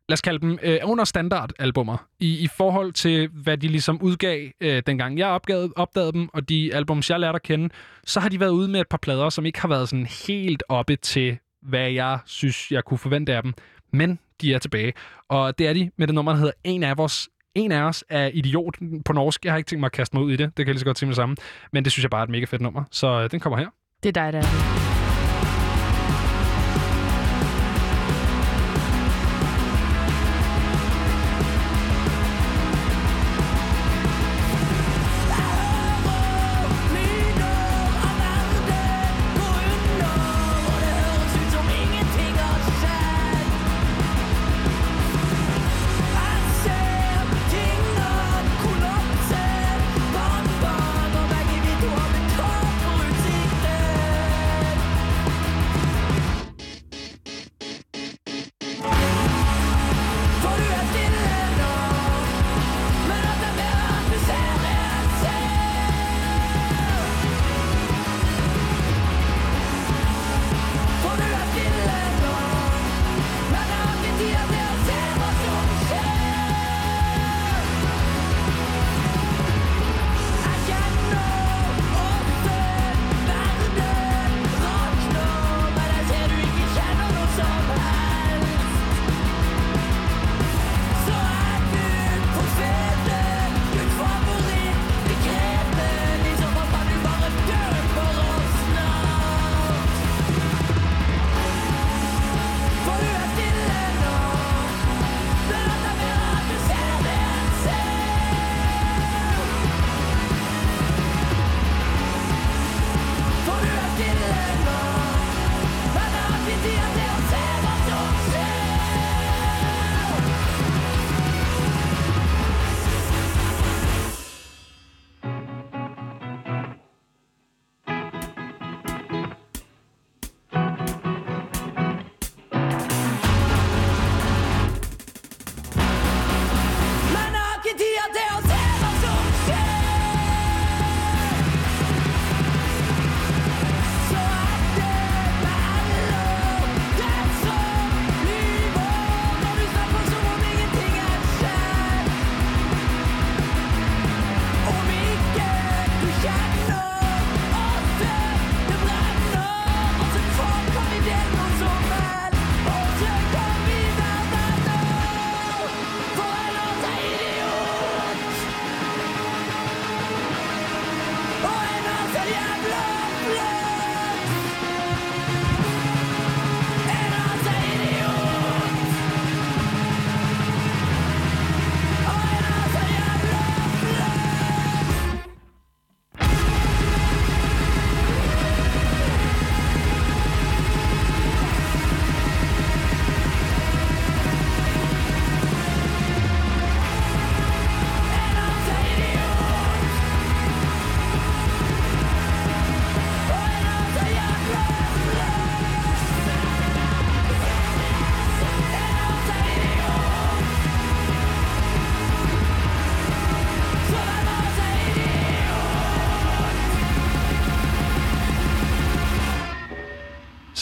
lad 0.08 0.12
os 0.12 0.20
kalde 0.20 0.38
dem, 0.38 0.58
øh, 0.62 0.78
under 0.84 1.04
standard-albummer. 1.04 2.06
I, 2.20 2.38
I 2.38 2.48
forhold 2.56 2.92
til, 2.92 3.28
hvad 3.28 3.58
de 3.58 3.68
ligesom 3.68 4.02
udgav, 4.02 4.50
øh, 4.60 4.82
dengang 4.86 5.18
jeg 5.18 5.28
opgavede, 5.28 5.72
opdagede 5.76 6.12
dem, 6.12 6.28
og 6.32 6.48
de 6.48 6.74
albums, 6.74 7.10
jeg 7.10 7.20
lærte 7.20 7.36
at 7.36 7.42
kende, 7.42 7.68
så 8.04 8.20
har 8.20 8.28
de 8.28 8.40
været 8.40 8.50
ude 8.50 8.68
med 8.68 8.80
et 8.80 8.88
par 8.88 8.98
plader, 8.98 9.28
som 9.28 9.46
ikke 9.46 9.60
har 9.60 9.68
været 9.68 9.88
sådan 9.88 10.06
helt 10.26 10.62
oppe 10.68 10.96
til, 10.96 11.38
hvad 11.62 11.90
jeg 11.90 12.18
synes, 12.26 12.72
jeg 12.72 12.84
kunne 12.84 12.98
forvente 12.98 13.34
af 13.34 13.42
dem. 13.42 13.54
Men 13.92 14.18
de 14.40 14.54
er 14.54 14.58
tilbage. 14.58 14.92
Og 15.28 15.58
det 15.58 15.68
er 15.68 15.72
de 15.72 15.90
med 15.96 16.06
det 16.06 16.14
nummer, 16.14 16.32
der 16.32 16.38
hedder 16.38 16.52
En 16.64 16.82
af 16.82 16.94
os. 16.98 17.28
En 17.54 17.72
af 17.72 17.82
os 17.82 18.04
er 18.08 18.26
idiot 18.26 18.76
på 19.04 19.12
norsk. 19.12 19.44
Jeg 19.44 19.52
har 19.52 19.58
ikke 19.58 19.68
tænkt 19.68 19.80
mig 19.80 19.86
at 19.86 19.92
kaste 19.92 20.16
mig 20.16 20.24
ud 20.24 20.32
i 20.32 20.36
det. 20.36 20.46
Det 20.46 20.56
kan 20.56 20.66
jeg 20.66 20.74
lige 20.74 20.78
så 20.78 20.84
godt 20.84 20.98
sige 20.98 21.06
med 21.06 21.12
det 21.12 21.16
samme. 21.16 21.36
Men 21.72 21.84
det 21.84 21.92
synes 21.92 22.02
jeg 22.02 22.10
bare 22.10 22.20
er 22.20 22.24
et 22.24 22.30
mega 22.30 22.44
fedt 22.44 22.62
nummer. 22.62 22.84
Så 22.90 23.06
øh, 23.20 23.30
den 23.30 23.40
kommer 23.40 23.58
her. 23.58 23.66
Det 24.02 24.16
er 24.16 24.22
dig, 24.22 24.32
der 24.32 24.38
er 24.38 24.42
det. 24.42 24.93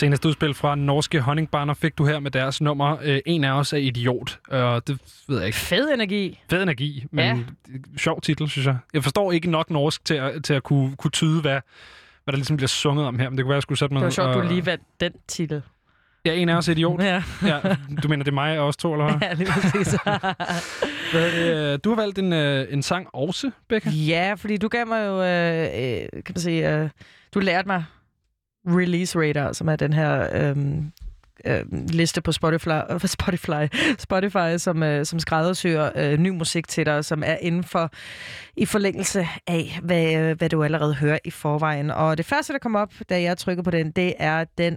Seneste 0.03 0.29
udspil 0.29 0.55
fra 0.55 0.75
norske 0.75 1.21
Honningbarner 1.21 1.75
fik 1.75 1.99
du 1.99 2.07
her 2.07 2.19
med 2.19 2.31
deres 2.31 2.61
nummer 2.61 2.97
øh, 3.03 3.21
En 3.27 3.45
af 3.45 3.53
os 3.53 3.73
er 3.73 3.77
idiot. 3.77 4.39
Og 4.49 4.87
det 4.87 4.99
ved 5.29 5.39
jeg 5.39 5.47
ikke. 5.47 5.59
Fed 5.59 5.89
energi. 5.95 6.41
Fed 6.51 6.63
energi, 6.63 7.05
men 7.11 7.25
Ja. 7.69 7.73
sjov 7.99 8.21
titel, 8.21 8.49
synes 8.49 8.67
jeg. 8.67 8.77
Jeg 8.95 9.03
forstår 9.03 9.33
ikke 9.33 9.51
nok 9.51 9.71
norsk 9.71 10.05
til 10.05 10.15
at, 10.15 10.45
til 10.45 10.55
at 10.55 10.63
kunne, 10.63 10.97
kunne 10.97 11.11
tyde, 11.11 11.41
hvad, 11.41 11.61
hvad 12.25 12.33
der 12.33 12.37
ligesom 12.37 12.57
bliver 12.57 12.69
sunget 12.69 13.07
om 13.07 13.19
her. 13.19 13.29
Men 13.31 13.37
det 13.39 13.45
kunne 13.45 13.49
være, 13.49 13.57
jeg 13.57 13.63
skulle 13.63 13.79
sætte 13.79 13.93
mig 13.95 14.01
Det 14.01 14.05
var 14.05 14.11
sjovt, 14.11 14.35
du 14.35 14.41
og- 14.41 14.47
lige 14.47 14.67
vandt 14.67 14.85
den 15.01 15.13
titel. 15.29 15.63
Ja, 16.25 16.35
en 16.35 16.49
af 16.49 16.57
os 16.57 16.69
er 16.69 16.73
idiot. 16.73 17.01
Ja. 17.03 17.23
ja. 17.47 17.61
Du 18.03 18.09
mener, 18.09 18.25
det 18.25 18.31
er 18.31 18.35
mig 18.35 18.59
og 18.59 18.67
os 18.67 18.77
to, 18.77 18.93
eller 18.93 19.05
hvad? 19.19 19.21
Ja, 19.29 19.33
lige 19.35 19.51
præcis. 19.53 19.97
hvad 21.13 21.33
det? 21.73 21.85
Du 21.85 21.89
har 21.89 21.97
valgt 21.97 22.19
en, 22.19 22.33
øh, 22.33 22.67
en 22.71 22.83
sang 22.83 23.07
også, 23.13 23.51
Becca. 23.69 23.91
Ja, 23.91 24.35
fordi 24.39 24.57
du 24.57 24.69
gav 24.69 24.87
mig 24.87 25.07
jo, 25.07 25.23
øh, 25.23 25.63
øh, 25.63 26.09
kan 26.13 26.33
man 26.35 26.41
sige, 26.41 26.77
øh, 26.77 26.89
du 27.35 27.39
lærte 27.41 27.69
mig 27.69 27.85
Release 28.67 29.19
Radar, 29.19 29.53
som 29.53 29.69
er 29.69 29.77
den 29.77 29.93
her 29.93 30.29
øhm, 30.33 30.93
øh, 31.45 31.65
liste 31.73 32.21
på 32.21 32.33
Spotify, 32.33 32.69
Spotify, 33.07 33.77
Spotify 33.99 34.57
som, 34.57 34.83
øh, 34.83 35.07
som 35.07 35.19
skræddersyr 35.19 35.89
øh, 35.97 36.19
ny 36.19 36.29
musik 36.29 36.69
til 36.69 36.87
dig, 36.87 37.05
som 37.05 37.23
er 37.27 37.37
inden 37.37 37.65
for 37.65 37.91
i 38.57 38.67
forlængelse 38.67 39.29
af, 39.47 39.79
hvad, 39.83 40.15
øh, 40.15 40.39
hvad 40.39 40.49
du 40.49 40.63
allerede 40.63 40.95
hører 40.95 41.19
i 41.25 41.31
forvejen. 41.31 41.91
Og 41.91 42.19
det 42.19 42.27
første, 42.27 42.53
der 42.53 42.59
kom 42.59 42.75
op, 42.75 42.93
da 43.09 43.23
jeg 43.23 43.39
trykkede 43.39 43.65
på 43.65 43.71
den, 43.71 43.91
det 43.91 44.15
er 44.19 44.45
den 44.59 44.77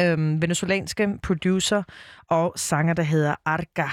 øh, 0.00 0.42
venezolanske 0.42 1.08
producer 1.22 1.82
og 2.28 2.52
sanger, 2.56 2.94
der 2.94 3.02
hedder 3.02 3.34
Arca. 3.44 3.88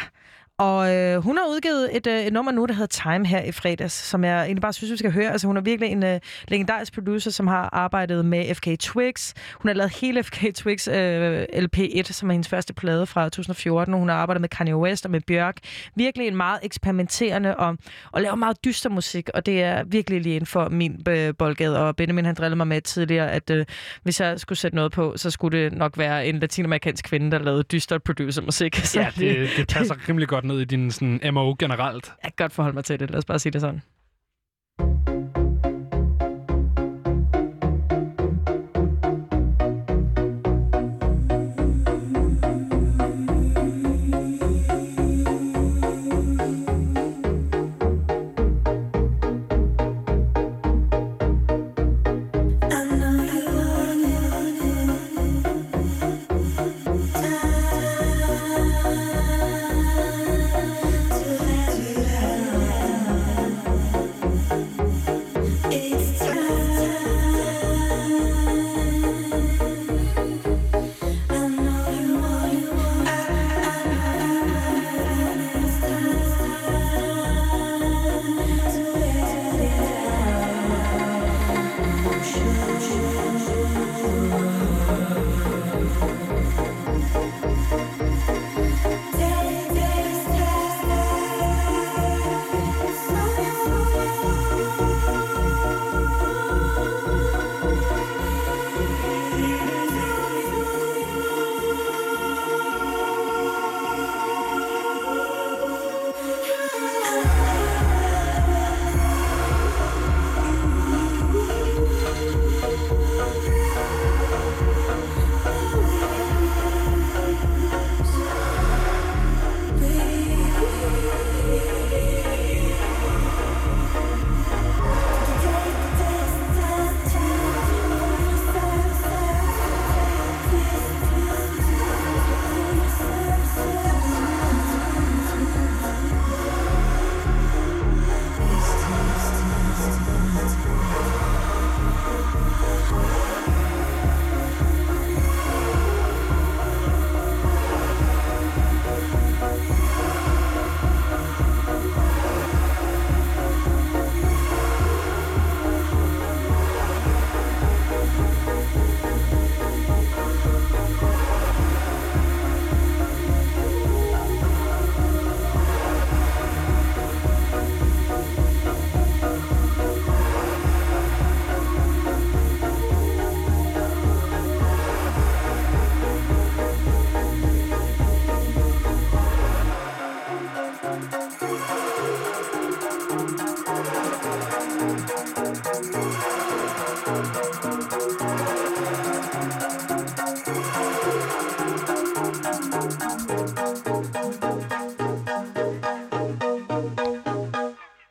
Og 0.59 0.95
øh, 0.95 1.23
hun 1.23 1.37
har 1.37 1.45
udgivet 1.49 1.95
et, 1.97 2.07
øh, 2.07 2.19
et 2.19 2.33
nummer 2.33 2.51
nu, 2.51 2.65
der 2.65 2.73
hedder 2.73 3.11
Time 3.13 3.25
her 3.25 3.41
i 3.43 3.51
fredags, 3.51 3.93
som 3.93 4.23
jeg 4.23 4.43
egentlig 4.43 4.61
bare 4.61 4.73
synes, 4.73 4.91
vi 4.91 4.97
skal 4.97 5.11
høre. 5.11 5.31
Altså 5.31 5.47
hun 5.47 5.57
er 5.57 5.61
virkelig 5.61 5.91
en 5.91 6.03
øh, 6.03 6.19
legendarisk 6.47 6.93
producer, 6.93 7.31
som 7.31 7.47
har 7.47 7.69
arbejdet 7.73 8.25
med 8.25 8.55
FK 8.55 8.67
Twigs. 8.79 9.33
Hun 9.53 9.69
har 9.69 9.73
lavet 9.73 9.91
hele 10.01 10.23
FK 10.23 10.55
Twigs 10.55 10.87
øh, 10.87 11.43
LP1, 11.53 12.03
som 12.03 12.29
er 12.29 12.33
hendes 12.33 12.47
første 12.47 12.73
plade 12.73 13.05
fra 13.05 13.23
2014. 13.23 13.93
Hun 13.93 14.09
har 14.09 14.15
arbejdet 14.15 14.41
med 14.41 14.49
Kanye 14.49 14.75
West 14.75 15.05
og 15.05 15.11
med 15.11 15.21
Bjørk. 15.21 15.57
Virkelig 15.95 16.27
en 16.27 16.35
meget 16.35 16.59
eksperimenterende 16.63 17.55
og, 17.55 17.77
og 18.11 18.21
laver 18.21 18.35
meget 18.35 18.65
dyster 18.65 18.89
musik, 18.89 19.29
og 19.33 19.45
det 19.45 19.63
er 19.63 19.83
virkelig 19.83 20.21
lige 20.21 20.35
inden 20.35 20.47
for 20.47 20.69
min 20.69 21.03
øh, 21.09 21.33
boldgade. 21.37 21.79
Og 21.79 21.95
Benjamin 21.95 22.25
han 22.25 22.35
drillede 22.35 22.57
mig 22.57 22.67
med 22.67 22.81
tidligere, 22.81 23.31
at 23.31 23.49
øh, 23.49 23.65
hvis 24.03 24.19
jeg 24.19 24.39
skulle 24.39 24.59
sætte 24.59 24.75
noget 24.75 24.91
på, 24.91 25.13
så 25.15 25.29
skulle 25.29 25.63
det 25.63 25.73
nok 25.73 25.97
være 25.97 26.27
en 26.27 26.39
latinamerikansk 26.39 27.05
kvinde, 27.05 27.31
der 27.31 27.39
lavede 27.39 27.63
dyster 27.63 27.97
producermusik. 27.97 28.75
Så 28.87 28.99
Ja, 28.99 29.09
det, 29.17 29.49
det 29.57 29.67
passer 29.67 29.95
rimelig 30.09 30.27
godt 30.27 30.46
ned 30.47 30.59
i 30.59 30.65
din 30.65 30.91
sådan, 30.91 31.33
MO 31.33 31.55
generelt. 31.59 32.13
Jeg 32.23 32.31
kan 32.37 32.43
godt 32.45 32.53
forholde 32.53 32.75
mig 32.75 32.85
til 32.85 32.99
det. 32.99 33.09
Lad 33.11 33.17
os 33.17 33.25
bare 33.25 33.39
sige 33.39 33.51
det 33.53 33.61
sådan. 33.61 33.81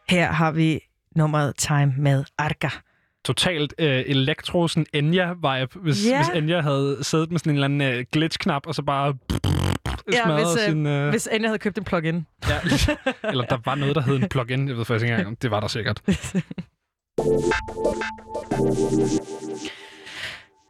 Her 0.08 0.32
har 0.32 0.50
vi 0.50 0.80
nummeret 1.16 1.56
Time 1.56 1.94
med 1.98 2.24
Arca. 2.38 2.68
Totalt 3.24 3.74
øh, 3.78 4.02
elektro, 4.06 4.68
sådan 4.68 4.86
Enya-vibe, 4.96 5.80
hvis, 5.80 6.06
Ja. 6.06 6.16
hvis 6.16 6.28
Enya 6.42 6.60
havde 6.60 6.98
siddet 7.02 7.30
med 7.30 7.38
sådan 7.38 7.50
en 7.50 7.54
eller 7.56 7.64
anden 7.64 7.80
øh, 7.98 8.04
glitch-knap, 8.12 8.66
og 8.66 8.74
så 8.74 8.82
bare 8.82 9.14
Ja, 10.12 10.24
smadret 10.24 10.54
hvis, 10.54 10.64
øh, 10.64 10.70
sin... 10.70 10.86
Øh, 10.86 11.10
hvis 11.10 11.26
Anja 11.26 11.48
havde 11.48 11.58
købt 11.58 11.78
en 11.78 11.84
plug-in. 11.84 12.26
Ja, 12.48 12.60
eller 13.30 13.44
der 13.44 13.58
var 13.64 13.74
noget, 13.74 13.94
der 13.94 14.02
hed 14.02 14.16
en 14.16 14.28
plug-in. 14.28 14.68
Jeg 14.68 14.76
ved 14.76 14.84
faktisk 14.84 15.04
ikke 15.04 15.12
engang, 15.12 15.28
om 15.28 15.36
det 15.36 15.50
var 15.50 15.60
der 15.60 15.68
sikkert. 15.68 16.02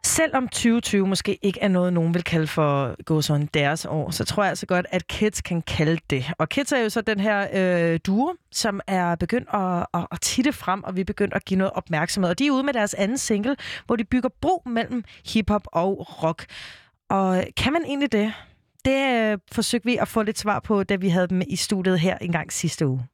Selvom 0.05 0.47
2020 0.47 1.07
måske 1.07 1.39
ikke 1.41 1.59
er 1.59 1.67
noget, 1.67 1.93
nogen 1.93 2.13
vil 2.13 2.23
kalde 2.23 2.47
for 2.47 3.03
gå 3.03 3.21
sådan 3.21 3.49
deres 3.53 3.85
år, 3.85 4.11
så 4.11 4.25
tror 4.25 4.43
jeg 4.43 4.49
altså 4.49 4.65
godt, 4.65 4.85
at 4.89 5.07
Kids 5.07 5.41
kan 5.41 5.61
kalde 5.61 6.01
det. 6.09 6.25
Og 6.39 6.49
Kids 6.49 6.71
er 6.71 6.77
jo 6.79 6.89
så 6.89 7.01
den 7.01 7.19
her 7.19 7.47
øh, 7.53 7.99
duo, 8.05 8.33
som 8.51 8.81
er 8.87 9.15
begyndt 9.15 9.49
at, 9.53 9.85
at, 9.93 10.07
at 10.11 10.21
titte 10.21 10.53
frem, 10.53 10.83
og 10.83 10.95
vi 10.95 11.01
er 11.01 11.05
begyndt 11.05 11.33
at 11.33 11.45
give 11.45 11.57
noget 11.57 11.71
opmærksomhed. 11.73 12.29
Og 12.29 12.39
de 12.39 12.47
er 12.47 12.51
ude 12.51 12.63
med 12.63 12.73
deres 12.73 12.93
anden 12.93 13.17
single, 13.17 13.55
hvor 13.85 13.95
de 13.95 14.03
bygger 14.03 14.29
bro 14.41 14.61
mellem 14.65 15.03
hiphop 15.33 15.67
og 15.71 16.23
rock. 16.23 16.45
Og 17.09 17.43
kan 17.57 17.73
man 17.73 17.81
egentlig 17.85 18.11
det? 18.11 18.33
Det 18.87 19.31
øh, 19.31 19.37
forsøgte 19.51 19.85
vi 19.85 19.97
at 19.97 20.07
få 20.07 20.23
lidt 20.23 20.39
svar 20.39 20.59
på, 20.59 20.83
da 20.83 20.95
vi 20.95 21.09
havde 21.09 21.27
dem 21.27 21.41
i 21.47 21.55
studiet 21.55 21.99
her 21.99 22.17
en 22.17 22.31
gang 22.31 22.53
sidste 22.53 22.87
uge. 22.87 23.07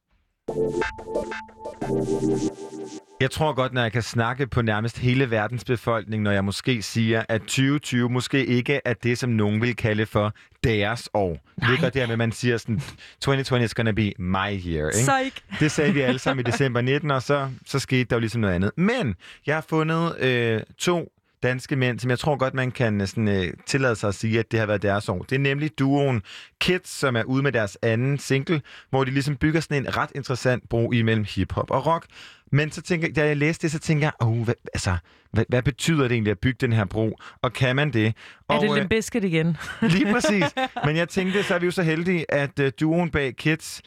Jeg 3.22 3.32
tror 3.32 3.54
godt, 3.54 3.74
når 3.74 3.82
jeg 3.82 3.92
kan 3.92 4.02
snakke 4.02 4.48
på 4.48 4.62
nærmest 4.62 4.98
hele 4.98 5.32
verdens 5.32 5.66
befolkning, 5.66 6.24
når 6.24 6.32
jeg 6.32 6.46
måske 6.46 6.82
siger, 6.82 7.24
at 7.30 7.42
2020 7.42 8.10
måske 8.10 8.46
ikke 8.46 8.82
er 8.86 8.94
det, 8.94 9.18
som 9.18 9.30
nogen 9.30 9.62
vil 9.62 9.76
kalde 9.76 10.06
for 10.06 10.34
deres 10.64 11.10
år. 11.14 11.38
Det 11.60 11.70
ligger 11.70 11.90
der 11.90 12.06
med, 12.06 12.12
at 12.12 12.18
man 12.18 12.32
siger 12.32 12.58
sådan, 12.58 12.82
2020 13.22 13.64
is 13.64 13.74
gonna 13.74 13.92
be 13.92 14.12
my 14.18 14.68
year. 14.68 14.90
Ikke? 14.90 15.12
Psych. 15.12 15.44
Det 15.60 15.72
sagde 15.72 15.94
vi 15.94 16.02
alle 16.02 16.20
sammen 16.20 16.46
i 16.48 16.52
december 16.52 16.82
19, 16.82 17.12
og 17.12 17.22
så, 17.22 17.50
så 17.66 17.80
skete 17.80 18.04
der 18.04 18.16
jo 18.16 18.20
ligesom 18.20 18.42
noget 18.42 18.54
andet. 18.54 18.72
Men 18.78 19.16
jeg 19.46 19.56
har 19.56 19.66
fundet 19.70 20.20
øh, 20.20 20.62
to 20.78 21.10
danske 21.44 21.76
mænd, 21.76 22.00
som 22.00 22.10
jeg 22.10 22.20
tror 22.20 22.36
godt, 22.36 22.54
man 22.54 22.72
kan 22.72 23.02
øh, 23.02 23.08
sådan, 23.08 23.28
øh, 23.28 23.54
tillade 23.66 23.96
sig 23.96 24.08
at 24.08 24.16
sige, 24.16 24.40
at 24.40 24.52
det 24.52 24.60
har 24.60 24.68
været 24.68 24.82
deres 24.82 25.10
år. 25.10 25.24
Det 25.24 25.36
er 25.36 25.40
nemlig 25.40 25.80
duoen 25.80 26.22
Kids, 26.62 26.90
som 26.90 27.16
er 27.16 27.24
ude 27.24 27.44
med 27.44 27.52
deres 27.52 27.78
anden 27.82 28.18
single, 28.18 28.62
hvor 28.90 29.04
de 29.04 29.12
ligesom 29.12 29.36
bygger 29.36 29.60
sådan 29.60 29.78
en 29.78 29.98
ret 29.98 30.12
interessant 30.16 30.70
bro 30.70 30.92
imellem 30.92 31.26
hiphop 31.36 31.72
og 31.72 31.86
rock. 31.86 32.06
Men 32.52 32.72
så 32.72 32.82
tænker 32.82 33.08
jeg, 33.08 33.16
da 33.16 33.26
jeg 33.26 33.38
læste 33.38 33.62
det, 33.62 33.72
så 33.72 33.80
tænker 33.80 34.06
jeg, 34.06 34.14
oh, 34.20 34.44
hvad, 34.44 34.54
altså, 34.74 34.98
hvad, 35.32 35.46
hvad 35.50 35.64
betyder 35.64 36.04
det 36.04 36.12
egentlig 36.12 36.32
at 36.32 36.40
bygge 36.40 36.58
den 36.62 36.74
her 36.74 36.86
bro? 36.86 37.18
Og 37.42 37.54
kan 37.54 37.76
man 37.76 37.94
det? 37.94 38.08
Er 38.08 38.14
Og, 38.48 38.62
det 38.62 38.70
øh, 38.70 38.76
Limbiskit 38.76 39.24
igen? 39.24 39.58
Lige 39.82 40.14
præcis. 40.14 40.46
Men 40.86 40.96
jeg 40.96 41.10
tænkte, 41.10 41.44
så 41.44 41.56
er 41.56 41.60
vi 41.60 41.66
jo 41.66 41.72
så 41.72 41.84
heldige, 41.84 42.32
at 42.32 42.60
uh, 42.60 42.68
duoen 42.80 43.10
bag 43.10 43.36
Kids, 43.36 43.82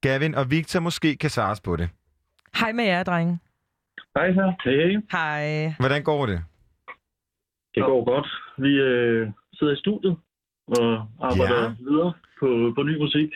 Gavin 0.00 0.34
og 0.34 0.50
Victor, 0.50 0.80
måske 0.80 1.16
kan 1.16 1.30
svares 1.30 1.60
på 1.60 1.76
det. 1.76 1.88
Hej 2.60 2.72
med 2.72 2.84
jer, 2.84 3.02
drenge. 3.02 3.38
Hej 4.16 4.32
så. 4.32 4.52
Hey. 4.64 5.00
Hej. 5.12 5.74
Hvordan 5.78 6.02
går 6.02 6.26
det? 6.26 6.44
Det 7.74 7.82
går 7.82 8.04
godt. 8.04 8.28
Vi 8.58 8.68
øh, 8.68 9.30
sidder 9.52 9.72
i 9.72 9.76
studiet 9.76 10.16
og 10.66 11.06
arbejder 11.20 11.62
Ja. 11.62 11.74
videre 11.78 12.12
på, 12.40 12.72
på 12.76 12.82
ny 12.82 12.96
musik. 12.98 13.30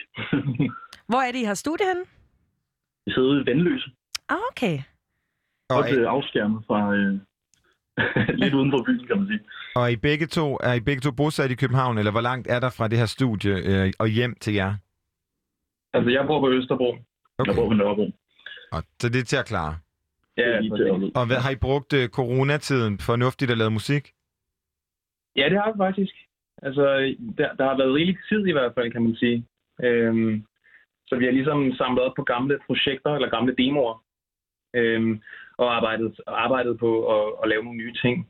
Hvor 1.09 1.21
er 1.27 1.31
det, 1.31 1.39
I 1.39 1.43
har 1.43 1.53
studie 1.53 1.85
henne? 1.87 2.05
vi 3.05 3.11
sidder 3.13 3.29
ude 3.29 3.41
i 3.41 3.45
Vandløse. 3.45 3.89
Ah, 4.29 4.37
okay. 4.51 4.79
Godt 5.69 5.97
øh, 5.97 6.05
afskærmet 6.09 6.63
fra 6.67 6.93
øh, 6.95 7.19
lidt 8.41 8.53
uden 8.53 8.71
for 8.71 8.83
byen, 8.85 9.07
kan 9.07 9.17
man 9.17 9.27
sige. 9.27 9.39
Og 9.75 9.83
er 9.83 9.87
I 9.87 9.95
begge 9.95 10.25
to, 10.27 10.57
er 10.63 10.73
I 10.73 10.79
begge 10.79 11.01
to 11.01 11.11
bosat 11.11 11.51
i 11.51 11.55
København, 11.55 11.97
eller 11.97 12.11
hvor 12.11 12.21
langt 12.21 12.47
er 12.47 12.59
der 12.59 12.69
fra 12.69 12.87
det 12.87 12.97
her 12.97 13.05
studie 13.05 13.51
øh, 13.65 13.93
og 13.99 14.07
hjem 14.07 14.35
til 14.41 14.53
jer? 14.53 14.73
Altså, 15.93 16.09
jeg 16.11 16.23
bor 16.27 16.39
på 16.39 16.49
Østerbro. 16.51 16.89
Okay. 17.37 17.47
Jeg 17.49 17.55
bor 17.55 17.67
på 17.67 17.73
Nørrebro. 17.73 18.11
Og, 18.71 18.83
så 19.01 19.09
det 19.09 19.19
er 19.19 19.23
til 19.23 19.37
at 19.37 19.45
klare. 19.45 19.77
Ja, 20.37 20.59
lige 20.59 20.77
til 20.77 20.83
at- 20.83 21.11
Og 21.15 21.25
hvad, 21.27 21.37
har 21.37 21.49
I 21.51 21.55
brugt 21.55 21.93
øh, 21.93 22.09
coronatiden 22.09 22.99
fornuftigt 22.99 23.51
at 23.51 23.57
lave 23.57 23.71
musik? 23.71 24.11
Ja, 25.35 25.49
det 25.49 25.57
har 25.57 25.71
vi 25.71 25.77
faktisk. 25.77 26.15
Altså, 26.61 26.83
der, 27.37 27.53
der 27.53 27.65
har 27.69 27.77
været 27.77 27.93
rigelig 27.93 28.17
tid 28.29 28.47
i 28.47 28.51
hvert 28.51 28.73
fald, 28.75 28.91
kan 28.91 29.03
man 29.03 29.15
sige. 29.15 29.45
Øhm, 29.83 30.45
så 31.07 31.15
vi 31.15 31.25
har 31.25 31.31
ligesom 31.31 31.73
samlet 31.73 32.03
op 32.03 32.13
på 32.15 32.23
gamle 32.23 32.59
projekter, 32.67 33.11
eller 33.15 33.29
gamle 33.29 33.55
demoer, 33.55 34.03
øhm, 34.75 35.21
og 35.57 35.75
arbejdet, 35.75 36.21
arbejdet 36.27 36.79
på 36.79 36.91
at, 37.15 37.33
at 37.43 37.49
lave 37.49 37.63
nogle 37.63 37.77
nye 37.77 37.93
ting. 37.93 38.29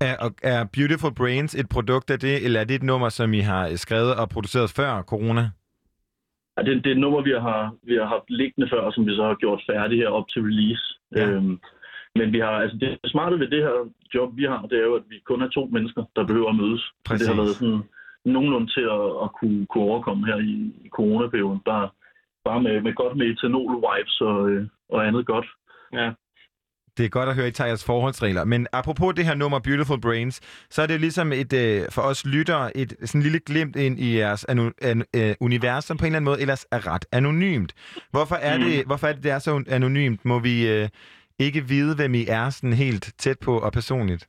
Er, 0.00 0.30
er 0.42 0.64
Beautiful 0.72 1.14
Brains 1.14 1.54
et 1.54 1.68
produkt 1.68 2.10
af 2.10 2.18
det, 2.18 2.44
eller 2.44 2.60
er 2.60 2.64
det 2.64 2.74
et 2.74 2.82
nummer, 2.82 3.08
som 3.08 3.34
I 3.34 3.40
har 3.40 3.76
skrevet 3.76 4.16
og 4.20 4.28
produceret 4.28 4.70
før 4.76 5.02
corona? 5.02 5.50
Ja, 6.56 6.62
det, 6.62 6.84
det 6.84 6.86
er 6.90 6.94
et 6.94 7.00
nummer, 7.00 7.22
vi 7.22 7.30
har, 7.30 7.74
vi 7.82 7.94
har 7.94 8.06
haft 8.06 8.30
liggende 8.30 8.68
før, 8.72 8.90
som 8.90 9.06
vi 9.06 9.16
så 9.16 9.22
har 9.22 9.34
gjort 9.34 9.62
færdigt 9.70 10.00
her 10.02 10.08
op 10.08 10.28
til 10.28 10.42
release. 10.42 10.84
Ja. 11.16 11.26
Øhm, 11.26 11.60
men 12.18 12.32
vi 12.32 12.38
har, 12.38 12.54
altså 12.64 12.76
det 12.80 13.10
smarte 13.14 13.38
ved 13.40 13.48
det 13.54 13.62
her 13.62 13.76
job, 14.14 14.28
vi 14.36 14.44
har, 14.44 14.60
det 14.70 14.78
er 14.78 14.86
jo, 14.90 14.94
at 14.94 15.02
vi 15.08 15.16
kun 15.26 15.42
er 15.42 15.48
to 15.48 15.62
mennesker, 15.72 16.02
der 16.16 16.24
behøver 16.26 16.50
at 16.50 16.56
mødes. 16.56 16.82
Præcis. 17.04 17.26
Det 17.26 17.34
har 17.36 17.42
været 17.42 17.56
sådan 17.56 17.82
nogenlunde 18.24 18.68
til 18.76 18.84
at, 18.96 19.04
at 19.24 19.28
kunne, 19.38 19.66
kunne 19.70 19.84
overkomme 19.90 20.26
her 20.26 20.36
i, 20.36 20.54
i 20.84 20.88
coronaperioden. 20.88 21.60
Bare, 21.64 21.88
bare 22.44 22.62
med, 22.62 22.80
med 22.80 22.94
godt 22.94 23.16
med 23.18 23.26
etanol-vibes 23.32 24.16
og, 24.20 24.50
øh, 24.50 24.66
og 24.88 25.06
andet 25.08 25.26
godt. 25.26 25.46
Ja. 25.92 26.10
Det 26.98 27.04
er 27.04 27.08
godt 27.08 27.28
at 27.28 27.34
høre, 27.34 27.48
I 27.48 27.50
tager 27.50 27.68
jeres 27.68 27.84
forholdsregler. 27.84 28.44
Men 28.44 28.66
apropos 28.72 29.14
det 29.14 29.24
her 29.24 29.34
nummer 29.34 29.58
Beautiful 29.58 30.00
Brains, 30.00 30.40
så 30.70 30.82
er 30.82 30.86
det 30.86 31.00
ligesom 31.00 31.32
et, 31.32 31.52
øh, 31.52 31.82
for 31.90 32.02
os 32.02 32.26
lyttere 32.26 32.76
et 32.76 32.96
sådan 33.04 33.22
lille 33.22 33.40
glimt 33.40 33.76
ind 33.76 34.00
i 34.00 34.16
jeres 34.18 34.44
anu, 34.44 34.70
an, 34.82 35.04
øh, 35.16 35.34
univers, 35.40 35.84
som 35.84 35.96
på 35.96 36.04
en 36.04 36.06
eller 36.06 36.16
anden 36.16 36.24
måde 36.24 36.40
ellers 36.40 36.66
er 36.72 36.94
ret 36.94 37.04
anonymt. 37.12 37.74
Hvorfor 38.10 38.34
er, 38.34 38.58
Mm. 38.58 38.64
det, 38.64 38.86
hvorfor 38.86 39.06
er 39.06 39.12
det, 39.12 39.22
det 39.22 39.30
er 39.30 39.38
så 39.38 39.64
anonymt? 39.68 40.24
Må 40.24 40.38
vi 40.38 40.68
øh, 40.72 40.88
ikke 41.38 41.68
vide, 41.68 41.96
hvem 41.96 42.14
I 42.14 42.24
er 42.28 42.50
sådan 42.50 42.72
helt 42.72 43.14
tæt 43.18 43.38
på 43.44 43.58
og 43.58 43.72
personligt? 43.72 44.28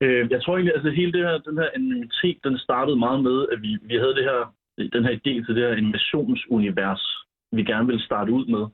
Øh, 0.00 0.30
jeg 0.30 0.42
tror 0.42 0.54
egentlig, 0.54 0.74
altså 0.74 0.90
hele 0.90 1.12
det 1.12 1.22
her, 1.26 1.38
den 1.38 1.58
her 1.58 1.68
anonymitet, 1.74 2.38
den 2.44 2.58
startede 2.58 2.96
meget 2.96 3.22
med, 3.22 3.46
at 3.52 3.62
vi, 3.62 3.78
vi 3.82 3.94
havde 3.94 4.14
det 4.14 4.24
her, 4.24 4.54
den 4.92 5.04
her 5.04 5.14
idé 5.20 5.32
til 5.46 5.54
det 5.54 5.64
her 5.64 5.76
innovationsunivers, 5.76 7.04
vi 7.52 7.62
gerne 7.64 7.86
ville 7.86 8.04
starte 8.04 8.32
ud 8.32 8.46
med. 8.54 8.64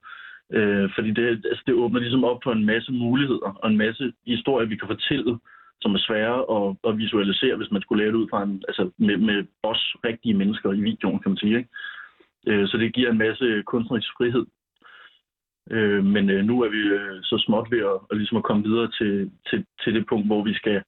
Øh, 0.58 0.90
fordi 0.94 1.10
det, 1.10 1.26
altså 1.50 1.62
det 1.66 1.74
åbner 1.74 2.00
ligesom 2.00 2.24
op 2.24 2.40
for 2.44 2.52
en 2.52 2.64
masse 2.64 2.92
muligheder 2.92 3.50
og 3.62 3.70
en 3.70 3.76
masse 3.76 4.12
historier, 4.26 4.68
vi 4.68 4.76
kan 4.76 4.88
fortælle, 4.88 5.38
som 5.80 5.94
er 5.94 5.98
svære 5.98 6.38
at, 6.56 6.76
at 6.88 6.98
visualisere, 6.98 7.56
hvis 7.56 7.70
man 7.70 7.82
skulle 7.82 8.02
lave 8.02 8.12
det 8.12 8.22
ud 8.22 8.28
fra 8.30 8.42
en, 8.42 8.62
altså 8.68 8.90
med, 8.98 9.16
med 9.16 9.44
os 9.62 9.96
rigtige 10.04 10.34
mennesker 10.34 10.72
i 10.72 10.80
videoen, 10.80 11.18
kan 11.18 11.30
man 11.30 11.38
sige. 11.38 11.56
Ikke? 11.56 11.70
Øh, 12.46 12.68
så 12.68 12.76
det 12.76 12.94
giver 12.94 13.10
en 13.10 13.18
masse 13.18 13.62
kunstnerisk 13.66 14.08
frihed. 14.18 14.46
Øh, 15.70 16.04
men 16.04 16.30
øh, 16.30 16.44
nu 16.44 16.62
er 16.62 16.68
vi 16.68 16.82
øh, 16.98 17.22
så 17.22 17.44
småt 17.46 17.70
ved 17.70 17.78
at, 17.78 17.98
at, 18.10 18.16
ligesom 18.16 18.36
at 18.36 18.44
komme 18.44 18.62
videre 18.62 18.90
til, 18.98 19.30
til, 19.50 19.64
til 19.84 19.94
det 19.94 20.04
punkt, 20.08 20.26
hvor 20.26 20.42
vi 20.44 20.54
skal 20.54 20.82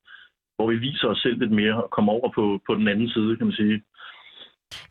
hvor 0.57 0.71
vi 0.71 0.77
viser 0.77 1.09
os 1.09 1.19
selv 1.19 1.39
lidt 1.39 1.51
mere 1.51 1.85
og 1.85 1.91
kommer 1.91 2.13
over 2.13 2.31
på, 2.35 2.61
på 2.67 2.75
den 2.75 2.89
anden 2.89 3.09
side, 3.09 3.37
kan 3.37 3.47
man 3.47 3.57
sige. 3.57 3.83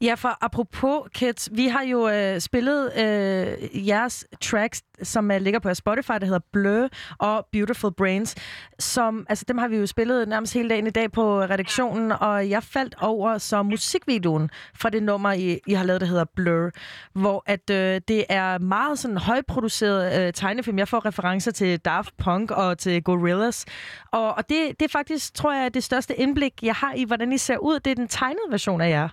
Ja, 0.02 0.14
for 0.14 0.38
apropos 0.41 1.07
Kids, 1.14 1.49
vi 1.52 1.68
har 1.68 1.84
jo 1.84 2.10
øh, 2.10 2.39
spillet 2.39 2.97
øh, 2.97 3.88
jeres 3.88 4.26
tracks, 4.41 4.81
som 5.03 5.31
øh, 5.31 5.41
ligger 5.41 5.60
på 5.60 5.68
jeres 5.68 5.77
Spotify, 5.77 6.11
der 6.19 6.26
hedder 6.26 6.39
Blø 6.53 6.88
og 7.19 7.47
Beautiful 7.52 7.91
Brains. 7.91 8.35
Som, 8.80 9.26
altså, 9.30 9.45
dem 9.47 9.57
har 9.57 9.68
vi 9.68 9.77
jo 9.77 9.85
spillet 9.85 10.27
nærmest 10.27 10.53
hele 10.53 10.69
dagen 10.69 10.88
i 10.88 10.89
dag 10.89 11.11
på 11.11 11.41
redaktionen, 11.41 12.11
og 12.11 12.49
jeg 12.49 12.64
faldt 12.64 12.95
over 13.02 13.38
så 13.38 13.64
musikvideoen 13.64 14.49
fra 14.76 14.89
det 14.89 15.03
nummer, 15.03 15.31
I, 15.31 15.60
I 15.68 15.73
har 15.73 15.84
lavet, 15.84 16.02
der 16.02 16.07
hedder 16.07 16.26
Blur, 16.35 16.72
hvor 17.14 17.43
at 17.45 17.69
øh, 17.69 18.02
det 18.07 18.26
er 18.30 18.57
meget 18.57 18.99
sådan 18.99 19.18
højproduceret 19.18 20.27
øh, 20.27 20.34
tegnefilm. 20.34 20.80
Jeg 20.80 20.88
får 20.88 21.06
referencer 21.06 21.52
til 21.52 21.80
Daft 21.80 22.18
Punk 22.18 22.52
og 22.52 22.77
til 22.77 23.03
Gorillaz, 23.03 23.65
og, 24.11 24.34
og 24.34 24.49
det, 24.49 24.80
det 24.80 24.85
er 24.85 24.89
faktisk, 24.89 25.34
tror 25.34 25.53
jeg, 25.53 25.73
det 25.73 25.84
største 25.84 26.15
indblik, 26.15 26.53
jeg 26.61 26.76
har 26.76 26.93
i, 26.93 27.03
hvordan 27.03 27.31
I 27.31 27.38
ser 27.38 27.57
ud. 27.57 27.80
Det 27.80 27.91
er 27.91 27.95
den 27.95 28.07
tegnede 28.07 28.52
version 28.52 28.81
af 28.81 28.89
jer. 28.89 29.10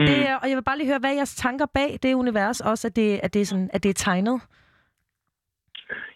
Mm. 0.00 0.06
Det 0.06 0.16
og 0.42 0.48
jeg 0.48 0.56
vil 0.56 0.68
bare 0.68 0.78
lige 0.78 0.90
høre, 0.90 0.98
hvad 0.98 1.10
er 1.10 1.20
jeres 1.20 1.36
tanker 1.36 1.66
bag 1.74 1.98
det 2.02 2.14
univers 2.14 2.60
også, 2.60 2.88
at 2.88 2.96
det, 2.96 3.20
at 3.22 3.34
det, 3.34 3.40
er, 3.42 3.44
sådan, 3.44 3.70
at 3.72 3.82
det 3.82 3.88
er 3.88 3.94
tegnet? 4.06 4.40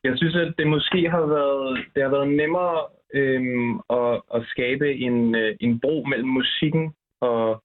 Jeg 0.05 0.12
synes, 0.16 0.35
at 0.35 0.55
det 0.59 0.66
måske 0.66 1.11
har 1.11 1.27
været, 1.27 1.86
det 1.94 2.02
har 2.02 2.11
været 2.11 2.28
nemmere 2.28 2.86
øhm, 3.15 3.81
at, 3.90 4.23
at 4.35 4.47
skabe 4.47 4.94
en, 4.94 5.35
øh, 5.35 5.56
en 5.61 5.81
bro 5.81 6.05
mellem 6.09 6.28
musikken 6.28 6.94
og, 7.20 7.62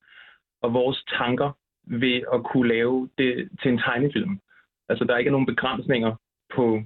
og 0.62 0.74
vores 0.74 1.04
tanker 1.18 1.50
ved 1.84 2.22
at 2.34 2.44
kunne 2.44 2.68
lave 2.68 3.08
det 3.18 3.48
til 3.62 3.70
en 3.72 3.78
tegnefilm. 3.78 4.40
Altså, 4.88 5.04
der 5.04 5.14
er 5.14 5.18
ikke 5.18 5.30
nogen 5.30 5.46
begrænsninger 5.46 6.14
på 6.54 6.82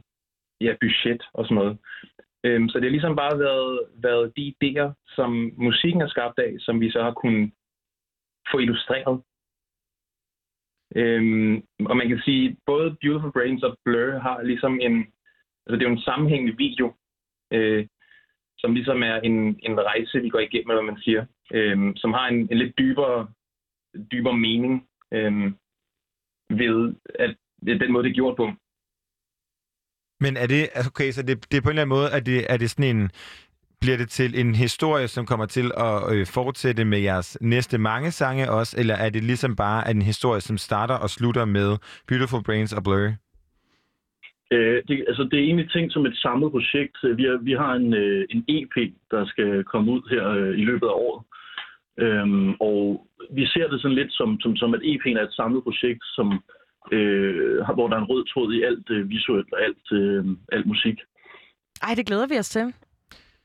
ja, 0.61 0.75
budget 0.81 1.23
og 1.33 1.45
sådan 1.45 1.55
noget. 1.55 1.79
Øhm, 2.45 2.69
så 2.69 2.79
det 2.79 2.85
har 2.85 2.91
ligesom 2.91 3.17
bare 3.17 3.39
været, 3.39 3.81
været 3.97 4.33
de 4.37 4.55
idéer, 4.55 5.05
som 5.17 5.53
musikken 5.57 6.01
er 6.03 6.09
skabt 6.09 6.39
af, 6.39 6.55
som 6.59 6.81
vi 6.81 6.91
så 6.91 7.03
har 7.03 7.13
kunnet 7.13 7.51
få 8.51 8.59
illustreret. 8.59 9.23
Øhm, 10.97 11.63
og 11.91 11.97
man 11.97 12.09
kan 12.09 12.21
sige, 12.25 12.57
både 12.67 12.97
Beautiful 13.01 13.33
Brains 13.33 13.63
og 13.63 13.79
Blur 13.85 14.19
har 14.19 14.43
ligesom 14.43 14.81
en, 14.81 14.95
altså 15.67 15.75
det 15.77 15.83
er 15.83 15.91
jo 15.91 15.97
en 15.97 16.09
sammenhængende 16.11 16.57
video, 16.57 16.95
øh, 17.53 17.87
som 18.59 18.75
ligesom 18.75 19.03
er 19.03 19.17
en, 19.17 19.61
en 19.63 19.81
rejse, 19.81 20.21
vi 20.21 20.29
går 20.29 20.39
igennem, 20.39 20.71
eller 20.71 20.83
hvad 20.83 20.93
man 20.93 21.03
siger, 21.03 21.27
øh, 21.53 21.93
som 21.97 22.13
har 22.13 22.27
en, 22.29 22.49
en 22.51 22.59
lidt 22.59 22.79
dybere, 22.79 23.29
dybere 24.13 24.37
mening 24.37 24.89
øh, 25.13 25.53
ved 26.51 26.95
at, 27.15 27.37
ved 27.63 27.79
den 27.79 27.93
måde, 27.93 28.05
det 28.05 28.11
er 28.11 28.15
gjort 28.15 28.37
på. 28.37 28.47
Men 30.21 30.37
er 30.37 30.47
det, 30.47 30.63
altså, 30.77 30.91
okay, 30.91 31.11
så 31.11 31.23
det, 31.23 31.53
det 31.53 31.57
er 31.57 31.63
på 31.63 31.69
en 31.69 31.73
eller 31.73 31.83
anden 31.83 31.97
måde, 31.97 32.11
at 32.17 32.27
det, 32.27 32.53
er 32.53 32.57
det 32.57 32.71
sådan 32.71 32.97
en, 32.97 33.11
bliver 33.81 33.97
det 33.97 34.09
til 34.09 34.41
en 34.41 34.55
historie, 34.55 35.09
som 35.09 35.27
kommer 35.27 35.47
til 35.47 35.71
at 35.77 36.13
øh, 36.15 36.27
fortsætte 36.27 36.85
med 36.85 36.99
jeres 36.99 37.39
næste 37.41 37.79
mange 37.79 38.11
sange 38.11 38.51
også, 38.51 38.77
eller 38.81 38.95
er 38.95 39.11
det 39.11 39.25
ligesom 39.25 39.57
bare 39.57 39.91
en 39.91 40.03
historie, 40.03 40.41
som 40.41 40.59
starter 40.59 40.95
og 40.95 41.11
slutter 41.11 41.45
med 41.45 41.77
Beautiful 42.09 42.43
Brains 42.43 42.73
og 42.73 42.83
Blur? 42.83 43.13
Øh, 44.53 44.83
det, 44.89 45.05
altså, 45.09 45.23
det 45.31 45.39
er 45.39 45.45
egentlig 45.45 45.71
tænkt 45.71 45.93
som 45.93 46.07
et 46.07 46.17
samlet 46.17 46.51
projekt. 46.53 46.97
Vi, 47.17 47.23
har, 47.25 47.39
vi 47.43 47.53
har 47.53 47.73
en, 47.75 47.95
øh, 47.95 48.25
en 48.31 48.45
EP, 48.49 48.75
der 49.11 49.27
skal 49.27 49.65
komme 49.65 49.93
ud 49.93 50.03
her 50.11 50.29
øh, 50.29 50.59
i 50.61 50.65
løbet 50.65 50.87
af 50.87 50.97
året. 51.07 51.25
Øhm, 52.05 52.51
og 52.61 53.07
vi 53.37 53.47
ser 53.47 53.67
det 53.69 53.83
sådan 53.83 53.95
lidt 54.01 54.13
som, 54.13 54.41
som, 54.41 54.57
som 54.57 54.75
at 54.75 54.81
EP'en 54.81 55.19
er 55.19 55.23
et 55.27 55.35
samlet 55.41 55.63
projekt, 55.63 56.03
som, 56.17 56.29
øh, 56.93 57.65
har- 57.67 57.75
hvor 57.75 57.89
der 57.89 57.97
er 57.97 58.01
en 58.01 58.11
rød 58.13 58.25
tråd 58.33 58.53
i 58.55 58.63
alt 58.63 58.91
øh, 58.91 59.09
visuelt 59.11 59.49
og 59.53 59.59
alt, 59.67 59.87
øh, 60.01 60.25
alt 60.53 60.67
musik. 60.67 60.97
Ej, 61.83 61.95
det 61.95 62.07
glæder 62.07 62.27
vi 62.27 62.39
os 62.39 62.49
til. 62.49 62.67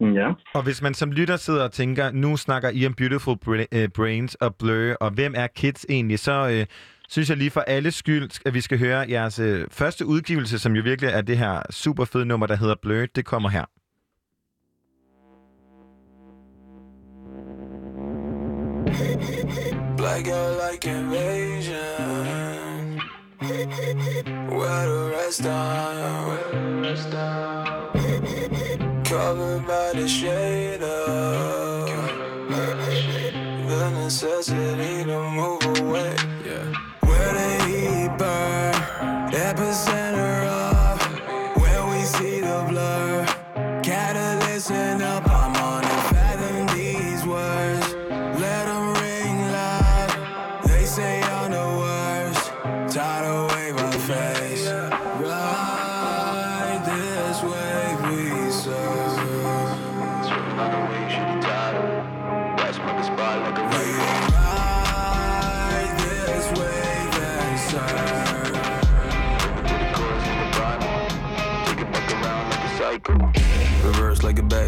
Ja. 0.01 0.33
Og 0.53 0.63
hvis 0.63 0.81
man 0.81 0.93
som 0.93 1.11
lytter 1.11 1.37
sidder 1.37 1.63
og 1.63 1.71
tænker, 1.71 2.11
nu 2.11 2.37
snakker 2.37 2.69
I 2.69 2.85
om 2.85 2.93
Beautiful 2.93 3.37
øh, 3.71 3.89
Brains 3.89 4.35
og 4.35 4.55
Blur, 4.55 4.93
og 5.01 5.11
hvem 5.11 5.33
er 5.37 5.47
Kids 5.47 5.85
egentlig, 5.89 6.19
så, 6.19 6.49
øh, 6.49 6.65
synes 7.09 7.29
jeg 7.29 7.37
lige 7.37 7.51
for 7.51 7.61
alle 7.61 7.91
skyld, 7.91 8.29
at 8.45 8.53
vi 8.53 8.61
skal 8.61 8.79
høre 8.79 9.05
jeres 9.09 9.39
øh, 9.39 9.67
første 9.71 10.05
udgivelse, 10.05 10.59
som 10.59 10.75
jo 10.75 10.81
virkelig 10.83 11.09
er 11.09 11.21
det 11.21 11.37
her 11.37 11.61
super 11.69 12.05
fede 12.05 12.25
nummer, 12.25 12.47
der 12.47 12.55
hedder 12.55 12.75
Blurred. 12.81 13.07
Det 13.15 13.25
kommer 13.25 13.49
her. 13.49 13.65
Black 19.97 20.27
out 20.27 20.57
like 20.71 20.85
invasion. 20.85 22.19
Where 24.51 24.85
the 24.85 25.11
rest 25.15 25.45
are? 25.45 25.89
Covered 29.09 29.65
by 29.65 29.93
the 29.95 30.07
shade 30.07 30.83
of 30.83 31.87
the 33.67 33.89
necessity 33.89 35.03
to 35.03 35.19
move 35.31 35.63
away. 35.79 36.15
Where 37.01 37.33
the 37.33 37.49
heat 37.65 38.11
burn, 38.19 38.75
epicenter 39.33 40.08
of 40.08 40.08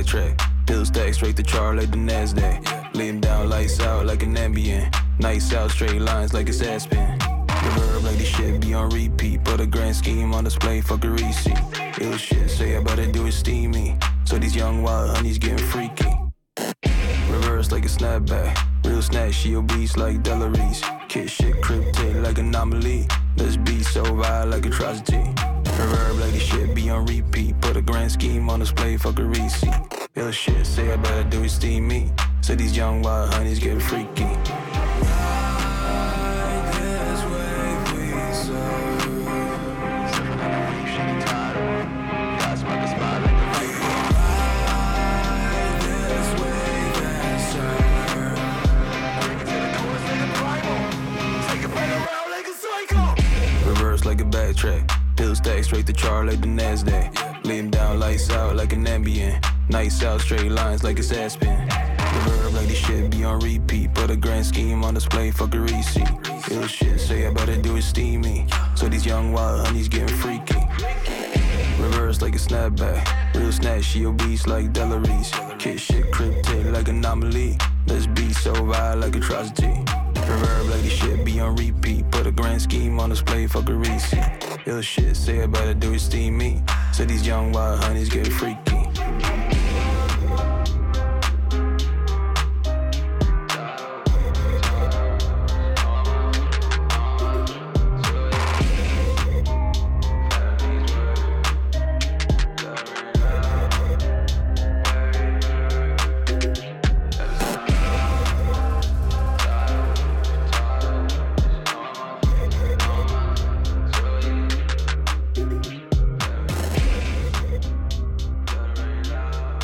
Like 0.01 0.13
a 0.13 0.17
backtrack. 0.17 0.85
Stack 0.87 1.13
straight 1.13 1.35
to 1.35 1.43
char 1.43 1.75
like 1.75 1.91
the 1.91 1.97
NASDAQ. 1.97 2.95
Lay 2.95 3.09
'em 3.09 3.19
down, 3.19 3.49
lights 3.49 3.79
out 3.81 4.07
like 4.07 4.23
an 4.23 4.35
ambient. 4.35 4.95
Nights 5.19 5.53
out, 5.53 5.69
straight 5.69 6.01
lines 6.01 6.33
like 6.33 6.49
it's 6.49 6.61
Aspen. 6.61 7.19
Reverb 7.19 8.03
like 8.03 8.17
this 8.17 8.27
shit 8.27 8.59
be 8.61 8.73
on 8.73 8.89
repeat. 8.89 9.43
Put 9.43 9.59
a 9.59 9.67
grand 9.67 9.95
scheme 9.95 10.33
on 10.33 10.43
display, 10.43 10.81
fuck 10.81 11.03
a 11.03 11.09
receipt. 11.09 11.59
Ill 11.99 12.17
shit, 12.17 12.49
say 12.49 12.75
I 12.77 12.81
better 12.81 13.05
do 13.05 13.27
it 13.27 13.33
steamy. 13.33 13.95
So 14.23 14.39
these 14.39 14.55
young 14.55 14.81
wild 14.81 15.15
honeys 15.15 15.37
getting 15.37 15.65
freaky. 15.67 16.13
Reverse 17.29 17.71
like 17.71 17.85
a 17.85 17.89
snapback. 17.89 18.57
Real 18.83 19.03
snatch, 19.03 19.35
she 19.35 19.55
obese 19.55 19.97
like 19.97 20.23
Delaries. 20.23 20.81
Kid 21.09 21.29
shit 21.29 21.61
cryptic 21.61 22.15
like 22.15 22.39
anomaly. 22.39 23.07
This 23.35 23.55
beat 23.55 23.85
so 23.85 24.01
wild 24.13 24.49
like 24.49 24.65
atrocity. 24.65 25.35
Reverb 25.81 26.19
like 26.19 26.33
this 26.33 26.43
shit 26.43 26.75
be 26.75 26.89
on 26.89 27.05
repeat. 27.05 27.59
Put 27.61 27.75
a 27.77 27.81
grand 27.81 28.11
scheme 28.11 28.49
on 28.49 28.59
display, 28.59 28.97
fuck 28.97 29.17
a 29.17 29.25
receipt. 29.25 29.73
Ill 30.15 30.31
shit, 30.31 30.65
say 30.65 30.91
I 30.91 30.95
better 30.97 31.27
do 31.29 31.43
it 31.43 31.49
steamy. 31.49 32.11
So 32.41 32.55
these 32.55 32.75
young 32.77 33.01
wild 33.01 33.33
honeys 33.33 33.59
get 33.59 33.81
freaky. 33.81 34.29
Nights 59.71 60.03
out, 60.03 60.19
straight 60.19 60.51
lines 60.51 60.83
like 60.83 60.99
it's 60.99 61.13
Aspen. 61.13 61.47
Reverb 61.69 62.53
like 62.53 62.67
this 62.67 62.77
shit 62.77 63.09
be 63.09 63.23
on 63.23 63.39
repeat. 63.39 63.93
Put 63.93 64.11
a 64.11 64.17
grand 64.17 64.45
scheme 64.45 64.83
on 64.83 64.95
display, 64.95 65.31
fuck 65.31 65.55
a 65.55 65.61
receipt. 65.61 66.09
Ill 66.51 66.67
shit, 66.67 66.99
say 66.99 67.25
I 67.25 67.31
better 67.31 67.55
do 67.55 67.77
it 67.77 67.83
steamy. 67.83 68.47
So 68.75 68.89
these 68.89 69.05
young 69.05 69.31
wild 69.31 69.65
honeys 69.65 69.87
getting 69.87 70.13
freaky. 70.17 70.59
Reverse 71.79 72.21
like 72.21 72.35
a 72.35 72.37
snapback. 72.37 73.33
Real 73.33 73.51
snatch, 73.53 73.85
she 73.85 74.05
obese 74.05 74.45
like 74.45 74.73
Delaries. 74.73 75.31
Kid 75.57 75.79
shit 75.79 76.11
cryptic 76.11 76.65
like 76.65 76.89
anomaly. 76.89 77.57
This 77.85 78.07
beat 78.07 78.35
so 78.35 78.51
wild 78.63 78.99
like 78.99 79.15
atrocity. 79.15 79.71
Reverb 80.13 80.69
like 80.69 80.81
this 80.81 80.91
shit 80.91 81.23
be 81.23 81.39
on 81.39 81.55
repeat. 81.55 82.11
Put 82.11 82.27
a 82.27 82.31
grand 82.31 82.61
scheme 82.61 82.99
on 82.99 83.09
display, 83.09 83.47
fuck 83.47 83.69
a 83.69 83.73
receipt. 83.73 84.59
Ill 84.65 84.81
shit, 84.81 85.15
say 85.15 85.41
I 85.41 85.45
better 85.45 85.73
do 85.73 85.93
it 85.93 86.01
steamy. 86.01 86.61
So 86.91 87.05
these 87.05 87.25
young 87.25 87.53
wild 87.53 87.81
honeys 87.81 88.09
get 88.09 88.27
freaky. 88.27 88.70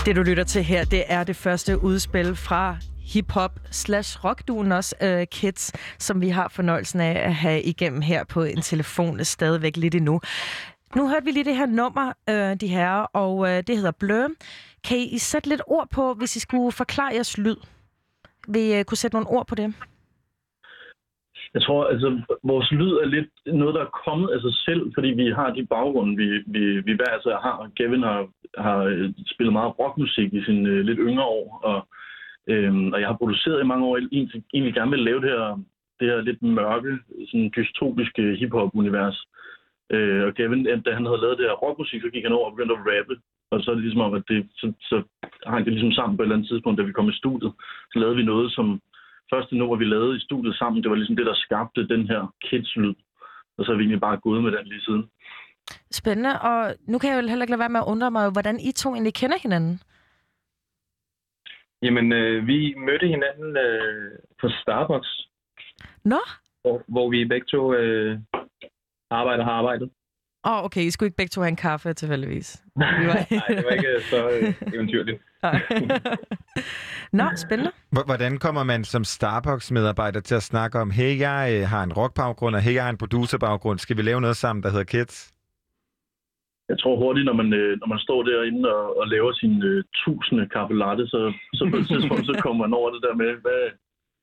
Det, 0.07 0.15
du 0.15 0.23
lytter 0.23 0.43
til 0.43 0.63
her, 0.63 0.85
det 0.85 1.03
er 1.07 1.23
det 1.23 1.35
første 1.35 1.83
udspil 1.83 2.35
fra 2.35 2.77
hip-hop 2.99 3.59
slash 3.71 4.23
rockduen 4.23 4.71
også, 4.71 4.95
uh, 5.03 5.23
Kids, 5.31 5.71
som 5.99 6.21
vi 6.21 6.29
har 6.29 6.47
fornøjelsen 6.47 6.99
af 6.99 7.27
at 7.27 7.35
have 7.35 7.61
igennem 7.61 8.01
her 8.01 8.23
på 8.23 8.43
en 8.43 8.61
telefon 8.61 9.25
stadigvæk 9.25 9.77
lidt 9.77 9.95
endnu. 9.95 10.21
Nu 10.95 11.09
hørte 11.09 11.25
vi 11.25 11.31
lige 11.31 11.43
det 11.43 11.55
her 11.55 11.65
nummer, 11.65 12.13
uh, 12.31 12.57
de 12.59 12.67
her, 12.67 12.91
og 12.91 13.37
uh, 13.37 13.47
det 13.47 13.69
hedder 13.69 13.91
Blø. 13.91 14.27
Kan 14.83 14.97
I 14.97 15.17
sætte 15.17 15.49
lidt 15.49 15.61
ord 15.67 15.89
på, 15.89 16.13
hvis 16.13 16.35
I 16.35 16.39
skulle 16.39 16.71
forklare 16.71 17.13
jeres 17.13 17.37
lyd? 17.37 17.57
Vil 18.47 18.61
I 18.61 18.79
uh, 18.79 18.83
kunne 18.83 18.97
sætte 18.97 19.15
nogle 19.15 19.29
ord 19.29 19.47
på 19.47 19.55
det? 19.55 19.73
Jeg 21.57 21.65
tror, 21.65 21.83
altså, 21.93 22.09
vores 22.43 22.71
lyd 22.71 22.93
er 23.03 23.05
lidt 23.05 23.31
noget, 23.45 23.75
der 23.75 23.81
er 23.81 23.97
kommet 24.05 24.29
af 24.29 24.39
sig 24.41 24.53
selv, 24.67 24.81
fordi 24.95 25.09
vi 25.21 25.27
har 25.39 25.49
de 25.53 25.65
baggrunde, 25.65 26.13
vi, 26.21 26.27
vi, 26.55 26.63
vi 26.87 26.93
hver 26.93 27.11
altså 27.17 27.31
har. 27.45 27.57
Gavin 27.75 28.03
har, 28.03 28.21
har 28.57 28.79
øh, 28.83 29.09
spillet 29.33 29.53
meget 29.53 29.79
rockmusik 29.79 30.33
i 30.33 30.43
sine 30.43 30.69
øh, 30.69 30.85
lidt 30.85 30.99
yngre 31.07 31.27
år, 31.39 31.45
og, 31.69 31.79
øhm, 32.53 32.93
og 32.93 32.99
jeg 32.99 33.07
har 33.07 33.17
produceret 33.21 33.61
i 33.61 33.69
mange 33.71 33.85
år, 33.85 33.97
egentlig, 33.97 34.43
egentlig 34.53 34.73
gerne 34.73 34.91
vil 34.91 35.07
lave 35.07 35.21
det 35.21 35.29
her, 35.29 35.59
det 35.99 36.07
her 36.09 36.21
lidt 36.21 36.41
mørke, 36.43 36.93
sådan 37.29 37.51
dystopiske 37.57 38.23
hiphop-univers. 38.39 39.17
Øh, 39.95 40.23
og 40.27 40.33
Gavin, 40.33 40.67
øh, 40.67 40.85
da 40.85 40.89
han 40.97 41.05
havde 41.05 41.23
lavet 41.23 41.37
det 41.37 41.49
her 41.49 41.61
rockmusik, 41.63 42.01
så 42.01 42.09
gik 42.13 42.23
han 42.23 42.37
over 42.37 42.45
og 42.45 42.53
begyndte 42.53 42.75
at 42.75 42.85
rappe. 42.89 43.15
Og 43.51 43.57
så 43.61 43.71
er 43.71 43.75
det 43.75 43.83
ligesom 43.83 44.05
om, 44.07 44.13
at 44.13 44.23
det, 44.29 44.47
så, 44.59 44.73
så 44.89 44.97
hang 45.51 45.65
det 45.65 45.73
ligesom 45.73 45.91
sammen 45.91 46.17
på 46.17 46.21
et 46.21 46.25
eller 46.25 46.35
andet 46.35 46.49
tidspunkt, 46.49 46.77
da 46.79 46.83
vi 46.83 46.97
kom 46.97 47.09
i 47.09 47.19
studiet. 47.21 47.51
Så 47.91 47.99
lavede 47.99 48.15
vi 48.15 48.23
noget, 48.23 48.51
som 48.51 48.81
første 49.33 49.57
nummer, 49.57 49.75
vi 49.75 49.85
lavede 49.85 50.17
i 50.17 50.25
studiet 50.27 50.55
sammen, 50.55 50.83
det 50.83 50.89
var 50.89 50.95
ligesom 50.95 51.15
det, 51.15 51.25
der 51.25 51.35
skabte 51.35 51.87
den 51.87 52.07
her 52.07 52.33
kids-lyd. 52.45 52.95
Og 53.57 53.65
så 53.65 53.71
er 53.71 53.75
vi 53.75 53.83
egentlig 53.83 54.01
bare 54.01 54.17
gået 54.17 54.43
med 54.43 54.51
den 54.51 54.67
lige 54.67 54.81
siden. 54.81 55.09
Spændende, 55.91 56.41
og 56.41 56.75
nu 56.87 56.97
kan 56.97 57.09
jeg 57.09 57.15
jo 57.15 57.27
heller 57.27 57.43
ikke 57.45 57.51
lade 57.51 57.65
være 57.65 57.75
med 57.75 57.79
at 57.79 57.91
undre 57.93 58.11
mig, 58.11 58.31
hvordan 58.31 58.59
I 58.59 58.71
to 58.71 58.89
egentlig 58.93 59.13
kender 59.13 59.37
hinanden. 59.41 59.81
Jamen, 61.81 62.11
øh, 62.11 62.47
vi 62.47 62.75
mødte 62.77 63.07
hinanden 63.07 63.57
øh, 63.57 64.11
på 64.41 64.49
Starbucks. 64.49 65.27
Nå? 66.03 66.21
Hvor, 66.61 66.83
hvor 66.87 67.09
vi 67.09 67.25
begge 67.25 67.45
to 67.45 67.73
øh, 67.73 68.19
arbejder 69.09 69.43
har 69.43 69.51
arbejdet. 69.51 69.89
Åh, 70.45 70.51
oh, 70.53 70.65
okay, 70.65 70.81
I 70.81 70.91
skulle 70.91 71.07
ikke 71.07 71.17
begge 71.17 71.29
to 71.29 71.41
have 71.41 71.49
en 71.49 71.55
kaffe 71.55 71.93
tilfældigvis. 71.93 72.63
Nej, 72.75 73.25
det 73.29 73.65
var 73.65 73.71
ikke 73.71 74.01
så 74.01 74.29
øh, 74.29 74.73
eventyrligt. 74.73 75.21
Nå, 77.19 77.23
spændende. 77.35 77.71
H- 77.95 78.05
Hvordan 78.05 78.37
kommer 78.37 78.63
man 78.63 78.83
som 78.83 79.03
Starbucks-medarbejder 79.03 80.19
til 80.19 80.35
at 80.35 80.43
snakke 80.43 80.79
om, 80.79 80.91
hey, 80.91 81.19
jeg 81.19 81.41
øh, 81.55 81.67
har 81.67 81.83
en 81.83 81.93
rockbaggrund, 81.93 82.55
og 82.55 82.61
hey, 82.61 82.73
jeg 82.73 82.83
har 82.83 82.89
en 82.89 82.97
producerbaggrund. 82.97 83.79
Skal 83.79 83.97
vi 83.97 84.01
lave 84.01 84.21
noget 84.21 84.37
sammen, 84.37 84.63
der 84.63 84.69
hedder 84.69 84.83
Kids? 84.83 85.33
Jeg 86.69 86.77
tror 86.79 86.95
hurtigt, 87.03 87.25
når 87.25 87.37
man, 87.41 87.49
øh, 87.53 87.71
når 87.81 87.87
man 87.93 87.99
står 88.05 88.19
derinde 88.23 88.75
og, 88.75 88.83
og 88.99 89.05
laver 89.07 89.31
sin 89.33 89.63
øh, 89.63 89.83
tusinde 90.01 90.49
kaffe 90.55 90.73
latte, 90.83 91.03
så, 91.13 91.19
så 91.57 91.63
på 91.71 91.77
et 91.77 91.87
tidspunkt 91.91 92.25
så 92.25 92.33
kommer 92.43 92.59
man 92.65 92.73
over 92.79 92.89
det 92.93 93.01
der 93.05 93.15
med, 93.21 93.31
hvad, 93.45 93.63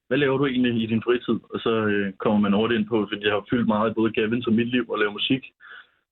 hvad 0.08 0.18
laver 0.18 0.36
du 0.38 0.46
egentlig 0.46 0.72
i 0.82 0.86
din 0.92 1.02
fritid? 1.06 1.38
Og 1.52 1.58
så 1.64 1.72
øh, 1.92 2.06
kommer 2.22 2.40
man 2.40 2.54
over 2.58 2.66
det 2.68 2.76
ind 2.78 2.88
på, 2.92 2.96
fordi 3.08 3.20
det 3.24 3.32
har 3.32 3.48
fyldt 3.50 3.68
meget 3.74 3.90
i 3.90 3.96
både 3.98 4.12
Gavins 4.16 4.46
og 4.46 4.52
mit 4.58 4.70
liv 4.76 4.84
at 4.94 5.00
lave 5.02 5.12
musik. 5.18 5.42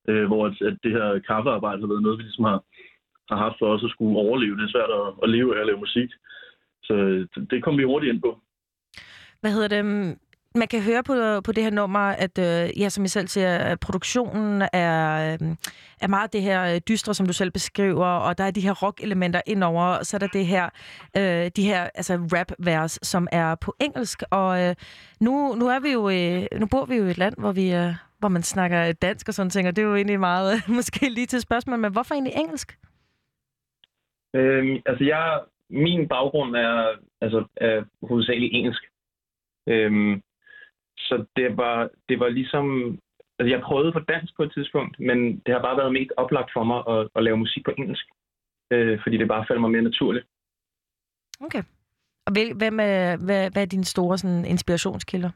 Øh, 0.09 0.27
hvor 0.27 0.47
at, 0.47 0.55
at 0.69 0.77
det 0.83 0.93
her 0.97 1.07
kaffearbejde 1.29 1.81
har 1.81 1.89
været 1.93 2.03
noget, 2.03 2.19
vi 2.19 2.23
ligesom 2.23 2.45
har, 2.45 2.61
har 3.31 3.39
haft 3.45 3.57
for 3.59 3.67
os 3.75 3.85
at 3.85 3.91
skulle 3.91 4.19
overleve. 4.19 4.57
Det 4.57 4.65
er 4.65 4.75
svært 4.75 4.93
at, 5.01 5.07
at 5.23 5.29
leve 5.37 5.57
af 5.57 5.61
at 5.61 5.67
lave 5.67 5.85
musik. 5.87 6.11
Så 6.83 6.95
øh, 6.95 7.29
det, 7.35 7.51
det 7.51 7.65
kom 7.65 7.79
vi 7.79 7.85
hurtigt 7.85 8.13
ind 8.13 8.23
på. 8.23 8.31
Hvad 9.41 9.53
hedder 9.53 9.69
det? 9.69 9.85
Mm, 9.85 10.19
man 10.55 10.69
kan 10.69 10.83
høre 10.83 11.03
på, 11.03 11.41
på 11.41 11.53
det 11.53 11.63
her 11.65 11.71
nummer, 11.71 12.01
at 12.01 12.39
øh, 12.39 12.81
ja, 12.81 12.89
som 12.89 13.05
I 13.05 13.09
selv 13.09 13.29
siger, 13.29 13.57
at 13.57 13.81
produktionen 13.81 14.63
er, 14.73 15.33
øh, 15.33 15.57
er 16.01 16.09
meget 16.09 16.33
det 16.33 16.43
her 16.43 16.75
øh, 16.75 16.81
dystre, 16.89 17.15
som 17.15 17.27
du 17.27 17.33
selv 17.33 17.51
beskriver, 17.51 18.07
og 18.07 18.39
der 18.39 18.45
er 18.45 18.51
de 18.51 18.61
her 18.61 18.73
rock-elementer 18.83 19.41
indover, 19.47 19.85
og 19.85 20.07
så 20.07 20.17
er 20.17 20.19
der 20.19 20.27
det 20.27 20.47
her, 20.47 20.69
øh, 21.17 21.51
de 21.57 21.65
her 21.65 21.89
altså 21.95 22.15
rap-vers, 22.15 22.99
som 23.03 23.29
er 23.33 23.55
på 23.55 23.75
engelsk, 23.81 24.23
og 24.31 24.63
øh, 24.63 24.75
nu, 25.21 25.55
nu 25.55 25.69
er 25.69 25.81
vi 25.81 25.93
jo, 25.93 26.09
øh, 26.11 26.61
nu 26.61 26.67
bor 26.67 26.85
vi 26.85 26.97
jo 26.97 27.07
i 27.07 27.11
et 27.11 27.19
land, 27.19 27.35
hvor 27.39 27.53
vi 27.53 27.75
øh, 27.75 27.95
hvor 28.23 28.29
man 28.29 28.43
snakker 28.43 28.93
dansk 28.93 29.29
og 29.29 29.35
sådan 29.35 29.51
ting, 29.51 29.69
og 29.69 29.77
det 29.77 29.83
er 29.83 29.87
jo 29.87 29.95
egentlig 29.95 30.21
meget, 30.21 30.53
måske 30.79 31.09
lige 31.09 31.27
til 31.27 31.41
spørgsmål, 31.41 31.79
men 31.79 31.93
hvorfor 31.93 32.15
egentlig 32.15 32.35
engelsk? 32.37 32.79
Øhm, 34.35 34.77
altså, 34.87 35.05
jeg, 35.05 35.41
min 35.71 36.09
baggrund 36.09 36.57
er, 36.57 36.75
altså, 37.21 37.45
er 37.57 37.85
hovedsageligt 38.09 38.55
engelsk. 38.55 38.83
Øhm, 39.69 40.23
så 40.99 41.25
det 41.37 41.57
var, 41.57 41.91
det 42.09 42.21
var 42.21 42.29
ligesom... 42.29 42.65
Altså, 43.39 43.51
jeg 43.55 43.63
prøvede 43.63 43.93
på 43.93 44.01
dansk 44.01 44.37
på 44.37 44.43
et 44.43 44.53
tidspunkt, 44.53 45.01
men 45.01 45.19
det 45.45 45.55
har 45.55 45.63
bare 45.63 45.77
været 45.77 45.93
mest 45.93 46.13
oplagt 46.17 46.51
for 46.53 46.65
mig 46.65 46.81
at, 46.95 47.09
at 47.17 47.25
lave 47.25 47.37
musik 47.37 47.65
på 47.65 47.73
engelsk. 47.79 48.07
Øh, 48.73 49.01
fordi 49.03 49.17
det 49.17 49.29
bare 49.29 49.47
faldt 49.49 49.61
mig 49.61 49.71
mere 49.71 49.89
naturligt. 49.91 50.27
Okay. 51.41 51.63
Og 52.27 52.33
hvem 52.33 52.81
er, 52.81 53.17
hvad, 53.25 53.51
hvad 53.51 53.63
er 53.63 53.67
dine 53.67 53.85
store 53.85 54.19
sådan, 54.19 54.45
inspirationskilder? 54.45 55.31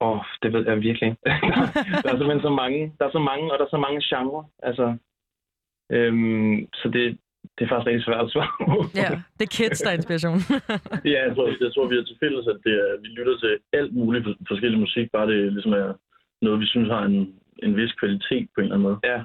Åh, 0.00 0.08
oh, 0.10 0.20
det 0.42 0.52
ved 0.52 0.64
jeg 0.68 0.76
virkelig 0.88 1.06
ikke. 1.10 1.22
der 2.02 2.10
er 2.12 2.18
simpelthen 2.18 2.46
så 2.48 2.52
mange. 2.62 2.80
Der 2.98 3.04
er 3.06 3.12
så 3.18 3.22
mange, 3.30 3.52
og 3.52 3.58
der 3.58 3.64
er 3.64 3.74
så 3.76 3.80
mange 3.86 4.00
genrer. 4.10 4.44
Altså, 4.68 4.86
øhm, 5.94 6.56
så 6.80 6.86
det, 6.94 7.02
det 7.56 7.62
er 7.64 7.68
faktisk 7.68 7.86
rigtig 7.90 8.04
svært 8.04 8.24
at 8.24 8.32
svare 8.34 8.52
på. 8.66 8.74
Ja, 9.02 9.08
det 9.38 9.44
er 9.48 9.52
kids, 9.58 9.80
der 9.82 9.90
er 9.90 9.94
inspiration. 10.00 10.38
Ja, 11.12 11.18
jeg 11.26 11.32
tror, 11.36 11.46
jeg 11.64 11.70
tror 11.74 11.86
vi 11.90 11.96
har 11.98 12.04
til 12.06 12.16
fælles, 12.22 12.46
at 12.52 12.58
det 12.66 12.74
er, 12.84 13.00
vi 13.02 13.08
lytter 13.18 13.36
til 13.38 13.52
alt 13.78 13.92
muligt 14.00 14.24
for- 14.24 14.38
forskellig 14.48 14.78
musik, 14.86 15.06
bare 15.12 15.26
det 15.32 15.52
ligesom 15.52 15.72
er 15.72 15.88
noget, 16.44 16.60
vi 16.60 16.66
synes 16.66 16.88
har 16.96 17.02
en, 17.10 17.18
en 17.62 17.76
vis 17.76 17.92
kvalitet 18.00 18.44
på 18.54 18.56
en 18.60 18.64
eller 18.64 18.74
anden 18.76 18.88
måde. 18.88 18.98
Ja. 19.04 19.18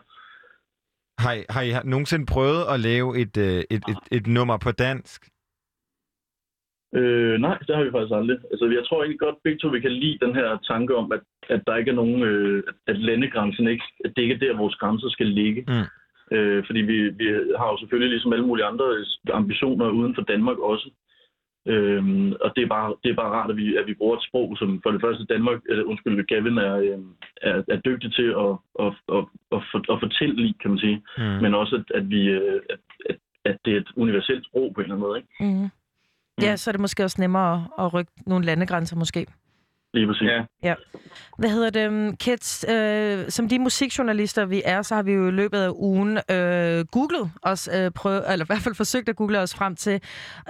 Har 1.24 1.34
I, 1.34 1.42
har 1.50 1.62
I 1.62 1.72
nogensinde 1.94 2.26
prøvet 2.26 2.64
at 2.74 2.80
lave 2.80 3.10
et, 3.22 3.38
øh, 3.38 3.64
et, 3.76 3.84
et, 3.94 4.02
et 4.18 4.28
nummer 4.28 4.58
på 4.58 4.72
dansk? 4.72 5.20
Øh, 6.94 7.38
nej, 7.42 7.58
det 7.68 7.76
har 7.76 7.84
vi 7.84 7.92
faktisk 7.92 8.16
aldrig. 8.16 8.38
Altså, 8.52 8.66
jeg 8.78 8.84
tror 8.86 9.02
egentlig 9.02 9.20
godt, 9.20 9.44
begge 9.44 9.60
to 9.60 9.68
vi 9.68 9.80
kan 9.80 9.92
lide 9.92 10.18
den 10.26 10.36
her 10.36 10.58
tanke 10.72 10.96
om, 10.96 11.12
at, 11.12 11.22
at 11.50 11.62
der 11.68 11.76
ikke 11.76 11.92
er 11.92 11.96
nogen, 11.96 12.24
øh, 12.24 12.64
at- 12.88 13.00
landegrænsen 13.00 13.68
ikke, 13.68 13.84
at 14.06 14.12
det 14.16 14.22
ikke 14.22 14.36
er 14.36 14.40
der, 14.40 14.58
vores 14.58 14.76
grænser 14.76 15.10
skal 15.10 15.28
ligge. 15.28 15.62
Mm. 15.68 15.88
Øh, 16.38 16.64
fordi 16.66 16.80
vi, 16.80 17.10
vi 17.10 17.26
har 17.58 17.68
jo 17.72 17.78
selvfølgelig 17.80 18.10
ligesom 18.10 18.34
alle 18.34 18.46
mulige 18.46 18.66
andre 18.66 18.86
ambitioner 19.34 19.90
uden 19.90 20.16
for 20.16 20.22
Danmark 20.22 20.58
også. 20.60 20.90
Øhm, 21.68 22.34
og 22.42 22.54
det 22.56 22.64
er, 22.64 22.68
bare, 22.68 22.96
det 23.04 23.10
er 23.12 23.16
bare 23.16 23.36
rart, 23.38 23.50
at 23.50 23.58
vi, 23.58 23.76
at 23.76 23.88
vi 23.88 23.94
bruger 23.94 24.18
et 24.18 24.24
sprog, 24.28 24.58
som 24.58 24.82
for 24.84 24.92
det 24.92 25.02
første 25.02 25.26
Danmark, 25.26 25.60
øh, 25.70 25.88
undskyld, 25.88 26.26
Gavin 26.28 26.58
er, 26.58 26.76
øh, 26.78 27.00
er, 27.42 27.64
er 27.68 27.80
dygtig 27.86 28.14
til 28.14 28.30
at, 28.44 28.52
at, 28.80 28.94
at, 29.16 29.24
at, 29.56 29.62
for, 29.72 29.94
at 29.94 30.00
fortælle 30.00 30.48
i, 30.48 30.56
kan 30.62 30.70
man 30.72 30.80
sige. 30.80 31.04
Mm. 31.18 31.24
Men 31.24 31.54
også, 31.54 31.76
at, 31.76 31.98
at, 31.98 32.10
vi, 32.10 32.22
øh, 32.30 32.62
at, 32.70 32.80
at, 33.10 33.18
at 33.46 33.58
det 33.66 33.74
er 33.74 33.78
et 33.78 33.92
universelt 33.96 34.46
sprog 34.46 34.74
på 34.74 34.82
en 34.82 34.84
eller 34.84 34.96
anden 34.96 35.08
måde. 35.08 35.18
Ikke? 35.20 35.30
Mm. 35.40 35.70
Ja, 36.42 36.56
så 36.56 36.70
er 36.70 36.72
det 36.72 36.82
måske 36.82 37.04
også 37.04 37.22
nemmere 37.22 37.68
at, 37.80 37.86
at 37.86 37.94
rykke 37.94 38.12
nogle 38.26 38.46
landegrænser 38.46 38.96
måske. 38.96 39.28
Lige 39.94 40.08
præcis. 40.08 40.28
Ja. 40.28 40.44
Ja. 40.64 40.74
Hvad 41.38 41.50
hedder 41.50 41.70
det? 41.70 41.88
um, 41.88 42.18
Kids, 42.18 42.66
øh, 42.70 43.30
som 43.30 43.50
de 43.50 43.60
musikjournalister, 43.60 44.46
vi 44.46 44.62
er, 44.66 44.82
så 44.82 44.96
har 44.96 45.04
vi 45.04 45.14
jo 45.14 45.28
i 45.28 45.32
løbet 45.32 45.58
af 45.60 45.70
ugen 45.76 46.18
øh, 46.32 46.86
googlet 46.86 47.32
os, 47.42 47.70
øh, 47.76 47.92
prøve, 47.92 48.32
eller 48.32 48.46
i 48.46 48.48
hvert 48.48 48.62
fald 48.62 48.76
forsøgt 48.76 49.10
at 49.10 49.16
google 49.16 49.40
os 49.40 49.56
frem 49.56 49.76
til, 49.76 50.02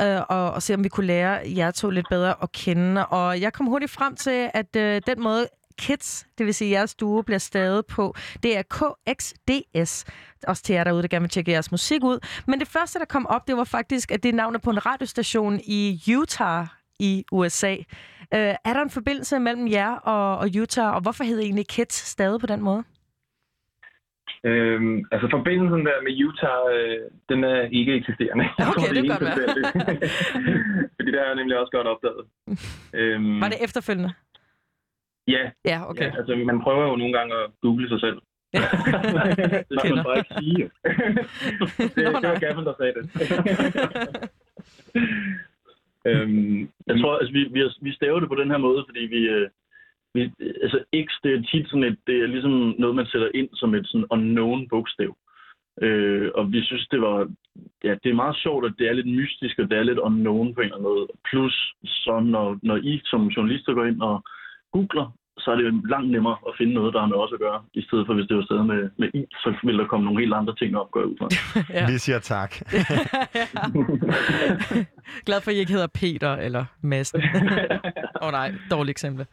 øh, 0.02 0.22
og, 0.30 0.52
og 0.52 0.62
se 0.62 0.74
om 0.74 0.84
vi 0.84 0.90
kunne 0.90 1.06
lære 1.06 1.40
jer 1.57 1.72
to 1.72 1.90
lidt 1.90 2.06
bedre 2.10 2.34
at 2.44 2.52
kende. 2.52 3.06
Og 3.06 3.41
jeg 3.41 3.53
kom 3.53 3.66
hurtigt 3.66 3.91
frem 3.91 4.16
til, 4.16 4.49
at 4.53 4.76
øh, 4.76 5.02
den 5.07 5.24
måde, 5.24 5.48
Kids, 5.78 6.28
det 6.38 6.46
vil 6.46 6.54
sige 6.54 6.72
jeres 6.72 6.96
duo, 6.96 7.22
bliver 7.22 7.38
stadig 7.38 7.86
på, 7.86 8.14
det 8.44 8.58
er 8.58 8.62
KXDS. 8.62 10.06
Også 10.48 10.64
til 10.64 10.74
jer 10.74 10.84
derude, 10.84 11.02
der 11.02 11.08
gerne 11.08 11.24
vil 11.24 11.30
tjekke 11.30 11.52
jeres 11.52 11.72
musik 11.72 12.04
ud. 12.04 12.20
Men 12.48 12.60
det 12.60 12.68
første, 12.68 13.00
der 13.00 13.06
kom 13.06 13.28
op, 13.28 13.48
det 13.48 13.58
var 13.58 13.64
faktisk, 13.64 14.12
at 14.12 14.24
det 14.24 14.30
er 14.30 14.34
navnet 14.34 14.62
på 14.62 14.70
en 14.70 14.86
radiostation 14.86 15.60
i 15.68 16.02
Utah 16.18 16.68
i 17.00 17.26
USA. 17.32 17.76
Øh, 18.34 18.56
er 18.66 18.74
der 18.74 18.82
en 18.82 18.90
forbindelse 18.90 19.40
mellem 19.40 19.68
jer 19.68 19.92
og, 19.96 20.38
og 20.38 20.48
Utah, 20.62 20.96
og 20.96 21.02
hvorfor 21.02 21.24
hedder 21.24 21.44
egentlig 21.44 21.68
Kids 21.68 21.94
stadig 21.94 22.40
på 22.40 22.48
den 22.48 22.62
måde? 22.62 22.84
Øhm, 24.44 24.98
altså 25.12 25.28
forbindelsen 25.32 25.86
der 25.86 25.98
med 26.06 26.14
Utah, 26.28 26.60
øh, 26.76 26.98
den 27.30 27.44
er 27.44 27.62
ikke 27.80 27.94
eksisterende. 28.00 28.46
Okay, 28.58 28.66
tror, 28.66 28.94
det 28.94 28.96
kan 28.96 29.06
er 29.06 29.14
godt 29.14 29.24
være. 29.26 29.48
Fordi 30.96 31.10
det 31.12 31.20
har 31.20 31.28
jeg 31.32 31.36
nemlig 31.36 31.58
også 31.62 31.72
godt 31.78 31.88
opdaget. 31.88 32.24
Øhm, 33.00 33.42
Var 33.42 33.50
det 33.50 33.64
efterfølgende? 33.64 34.14
Ja. 35.28 35.52
Ja, 35.66 35.90
okay. 35.90 36.12
Ja, 36.12 36.18
altså, 36.18 36.36
man 36.36 36.62
prøver 36.62 36.84
jo 36.90 36.96
nogle 36.96 37.14
gange 37.18 37.36
at 37.36 37.52
google 37.62 37.90
sig 37.90 38.00
selv. 38.00 38.20
det 39.70 39.78
skal 39.80 39.96
man 39.96 40.06
bare 40.06 40.18
ikke 40.18 40.36
sige. 40.40 40.72
det, 41.78 41.96
det 42.22 42.30
var 42.30 42.40
Gavin, 42.40 42.66
der 42.66 42.74
sagde 42.80 42.94
det. 42.98 43.04
Øhm, 46.08 46.70
jeg 46.88 47.00
tror, 47.00 47.18
altså, 47.18 47.34
vi, 47.34 47.44
vi, 47.52 47.62
vi 47.82 47.92
staver 47.94 48.20
det 48.20 48.30
på 48.30 48.36
den 48.36 48.52
her 48.52 48.58
måde, 48.58 48.86
fordi 48.88 49.00
vi, 49.00 49.22
øh, 49.36 49.50
vi 50.14 50.22
altså 50.64 50.80
X, 51.06 51.08
det 51.24 51.32
er 51.34 51.42
tit 51.42 51.70
sådan 51.70 51.84
et, 51.84 51.98
det 52.08 52.16
er 52.24 52.28
ligesom 52.28 52.76
noget, 52.80 52.96
man 52.96 53.06
sætter 53.06 53.30
ind 53.34 53.50
som 53.54 53.76
et 53.76 53.88
sådan 53.88 54.08
unknown 54.12 54.68
bogstav. 54.70 55.18
Øh, 55.82 56.32
og 56.36 56.52
vi 56.52 56.64
synes, 56.64 56.88
det 56.88 57.02
var, 57.02 57.30
ja, 57.84 57.96
det 58.04 58.10
er 58.10 58.22
meget 58.24 58.36
sjovt, 58.36 58.66
at 58.66 58.74
det 58.78 58.88
er 58.88 58.94
lidt 58.94 59.08
mystisk, 59.08 59.60
og 59.60 59.70
det 59.70 59.78
er 59.78 59.84
lidt 59.84 60.00
unknown 60.00 60.54
på 60.54 60.62
en 60.62 60.66
eller 60.66 60.76
anden 60.76 60.92
måde. 60.92 61.08
Plus, 61.30 61.74
så 61.86 62.20
når, 62.20 62.60
når 62.64 62.76
I 62.76 63.02
som 63.06 63.28
journalister 63.28 63.74
går 63.74 63.86
ind 63.86 64.02
og 64.02 64.24
googler, 64.76 65.08
så 65.42 65.48
er 65.52 65.56
det 65.56 65.64
jo 65.66 65.72
langt 65.94 66.12
nemmere 66.16 66.38
at 66.48 66.54
finde 66.60 66.74
noget, 66.74 66.94
der 66.94 67.00
har 67.00 67.08
med 67.08 67.20
os 67.24 67.34
at 67.34 67.40
gøre, 67.46 67.60
i 67.74 67.82
stedet 67.88 68.06
for 68.06 68.14
hvis 68.14 68.28
det 68.30 68.38
var 68.38 68.46
stadig 68.50 68.66
med, 68.66 68.82
med 69.02 69.10
I, 69.20 69.22
så 69.44 69.50
vil 69.64 69.78
der 69.78 69.88
komme 69.88 70.06
nogle 70.06 70.22
helt 70.24 70.34
andre 70.34 70.56
ting 70.56 70.78
op, 70.82 70.92
går 70.92 71.00
jeg 71.00 71.10
ud 71.12 71.18
fra. 71.20 71.28
Ja. 71.78 71.86
Vi 71.92 71.98
siger 72.06 72.20
tak. 72.20 72.52
Glad 75.26 75.41
for, 75.41 75.52
at 75.52 75.56
I 75.56 75.60
ikke 75.60 75.72
hedder 75.72 75.88
Peter 75.88 76.34
eller 76.34 76.65
Madsen. 76.82 77.22
Åh 78.22 78.27
oh, 78.27 78.32
nej, 78.32 78.53
dårligt 78.72 78.91
eksempel. 78.91 79.26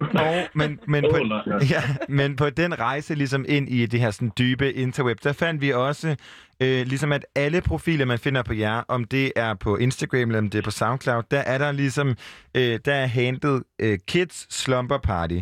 Og, 0.00 0.48
men, 0.54 0.78
men, 0.88 1.04
på, 1.10 1.18
ja. 1.70 1.82
men 2.08 2.36
på 2.36 2.50
den 2.50 2.78
rejse 2.78 3.14
ligesom 3.14 3.44
ind 3.48 3.68
i 3.68 3.86
det 3.86 4.00
her 4.00 4.10
sådan 4.10 4.32
dybe 4.38 4.72
interweb, 4.72 5.18
der 5.24 5.32
fandt 5.32 5.60
vi 5.60 5.72
også, 5.72 6.16
øh, 6.60 6.86
ligesom 6.86 7.12
at 7.12 7.26
alle 7.34 7.60
profiler, 7.60 8.04
man 8.04 8.18
finder 8.18 8.42
på 8.42 8.54
jer, 8.54 8.82
om 8.88 9.04
det 9.04 9.32
er 9.36 9.54
på 9.54 9.76
Instagram 9.76 10.20
eller 10.20 10.38
om 10.38 10.50
det 10.50 10.58
er 10.58 10.62
på 10.62 10.70
SoundCloud, 10.70 11.22
der 11.30 11.40
er 11.40 11.58
der 11.58 11.72
ligesom, 11.72 12.16
øh, 12.54 12.78
der 12.84 12.94
er 12.94 13.06
handlet 13.06 13.62
øh, 13.78 13.98
Kids 14.08 14.54
Slumber 14.54 14.98
Party. 14.98 15.38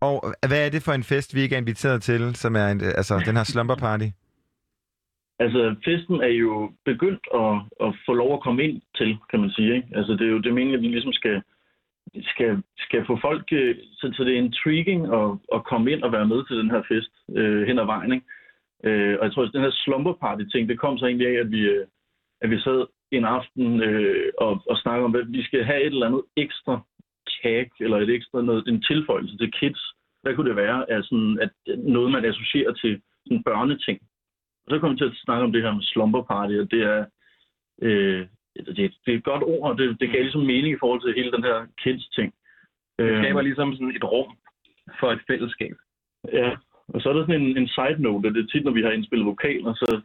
Og 0.00 0.34
hvad 0.46 0.66
er 0.66 0.68
det 0.68 0.82
for 0.82 0.92
en 0.92 1.04
fest, 1.04 1.34
vi 1.34 1.40
ikke 1.40 1.54
er 1.54 1.60
inviteret 1.60 2.02
til, 2.02 2.36
som 2.36 2.56
er 2.56 2.68
en, 2.68 2.84
øh, 2.84 2.92
altså, 2.96 3.18
den 3.18 3.36
her 3.36 3.44
slumber 3.44 3.74
party? 3.74 4.06
Altså, 5.38 5.74
festen 5.84 6.20
er 6.20 6.34
jo 6.44 6.72
begyndt 6.84 7.24
at, 7.34 7.54
at 7.86 7.94
få 8.06 8.12
lov 8.12 8.34
at 8.34 8.42
komme 8.42 8.64
ind 8.64 8.82
til, 8.96 9.16
kan 9.30 9.40
man 9.40 9.50
sige. 9.50 9.74
Ikke? 9.76 9.88
Altså, 9.94 10.12
det 10.12 10.26
er 10.26 10.30
jo 10.30 10.38
det 10.38 10.54
meningen, 10.54 10.74
at 10.74 10.82
vi 10.82 10.88
ligesom 10.88 11.12
skal, 11.12 11.42
skal, 12.22 12.62
skal 12.78 13.06
få 13.06 13.18
folk... 13.20 13.52
Øh, 13.52 13.76
så, 13.92 14.12
så 14.16 14.24
det 14.24 14.32
er 14.34 14.38
intriguing 14.38 15.14
at, 15.14 15.28
at 15.54 15.64
komme 15.64 15.92
ind 15.92 16.02
og 16.02 16.12
være 16.12 16.26
med 16.26 16.46
til 16.46 16.56
den 16.56 16.70
her 16.70 16.82
fest 16.88 17.12
øh, 17.36 17.66
hen 17.66 17.78
ad 17.78 17.84
vejen. 17.84 18.12
Ikke? 18.12 18.26
Øh, 18.84 19.18
og 19.18 19.24
jeg 19.24 19.32
tror, 19.32 19.42
at 19.42 19.52
den 19.52 19.62
her 19.62 19.70
slumber 19.84 20.12
party 20.12 20.44
ting, 20.52 20.68
det 20.68 20.78
kom 20.78 20.98
så 20.98 21.06
egentlig 21.06 21.28
af, 21.28 21.40
at 21.40 21.50
vi, 21.50 21.60
øh, 21.60 21.86
at 22.40 22.50
vi 22.50 22.60
sad 22.60 22.86
en 23.12 23.24
aften 23.24 23.82
øh, 23.82 24.32
og, 24.38 24.62
og 24.70 24.76
snakkede 24.76 25.04
om, 25.04 25.16
at 25.16 25.32
vi 25.32 25.42
skal 25.42 25.64
have 25.64 25.80
et 25.80 25.86
eller 25.86 26.06
andet 26.06 26.22
ekstra 26.36 26.80
kage, 27.42 27.70
eller 27.80 27.96
et 27.96 28.10
ekstra 28.10 28.42
noget, 28.42 28.68
en 28.68 28.82
tilføjelse 28.82 29.36
til 29.38 29.52
kids. 29.52 29.82
Hvad 30.22 30.34
kunne 30.34 30.48
det 30.48 30.56
være? 30.56 30.90
af 30.90 31.04
sådan, 31.04 31.38
at 31.40 31.50
noget, 31.78 32.10
man 32.12 32.24
associerer 32.24 32.72
til 32.72 33.00
sådan 33.26 33.42
børneting. 33.42 33.98
Og 34.68 34.74
så 34.74 34.80
kom 34.80 34.92
vi 34.92 34.96
til 34.96 35.10
at 35.10 35.20
snakke 35.24 35.44
om 35.44 35.52
det 35.52 35.62
her 35.62 35.72
med 35.74 35.82
slumber 35.82 36.22
party, 36.22 36.54
og 36.62 36.70
det 36.70 36.82
er, 36.82 37.04
øh, 37.82 38.26
det, 38.56 38.76
det 38.76 39.10
er 39.12 39.18
et 39.18 39.24
godt 39.24 39.42
ord, 39.42 39.70
og 39.70 39.78
det, 39.78 40.00
det 40.00 40.10
gav 40.10 40.22
ligesom 40.22 40.46
mening 40.52 40.74
i 40.74 40.80
forhold 40.80 41.00
til 41.02 41.14
hele 41.14 41.32
den 41.32 41.44
her 41.44 41.66
kids-ting. 41.82 42.34
Det 42.98 43.04
Øh, 43.04 43.24
skaber 43.24 43.42
ligesom 43.42 43.72
sådan 43.72 43.96
et 43.96 44.04
rum 44.04 44.30
for 45.00 45.08
et 45.12 45.20
fællesskab. 45.26 45.76
Ja, 46.32 46.50
og 46.88 47.00
så 47.00 47.08
er 47.08 47.12
der 47.12 47.22
sådan 47.22 47.42
en, 47.42 47.56
en 47.56 47.68
side 47.68 48.02
note, 48.02 48.34
det 48.34 48.42
er 48.44 48.46
tit, 48.46 48.64
når 48.64 48.72
vi 48.72 48.82
har 48.82 48.90
indspillet 48.90 49.26
vokaler, 49.26 49.74
så, 49.74 50.00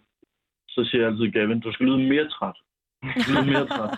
så 0.69 0.83
siger 0.85 1.01
jeg 1.01 1.11
altid, 1.11 1.31
Gavin, 1.31 1.59
du 1.59 1.71
skal 1.71 1.85
lyde 1.85 1.97
mere 1.97 2.29
træt. 2.29 2.57
Lyde 3.29 3.45
mere 3.51 3.67
træt. 3.75 3.91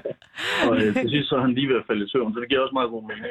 og 0.68 0.74
øh, 0.82 0.94
til 0.94 1.10
sidst 1.10 1.28
så 1.28 1.36
er 1.36 1.40
han 1.40 1.54
lige 1.54 1.68
ved 1.68 1.76
at 1.76 1.86
falde 1.86 2.04
i 2.04 2.08
søvn, 2.08 2.34
så 2.34 2.40
det 2.40 2.48
giver 2.48 2.60
også 2.60 2.78
meget 2.78 2.90
god 2.90 3.02
mening. 3.08 3.26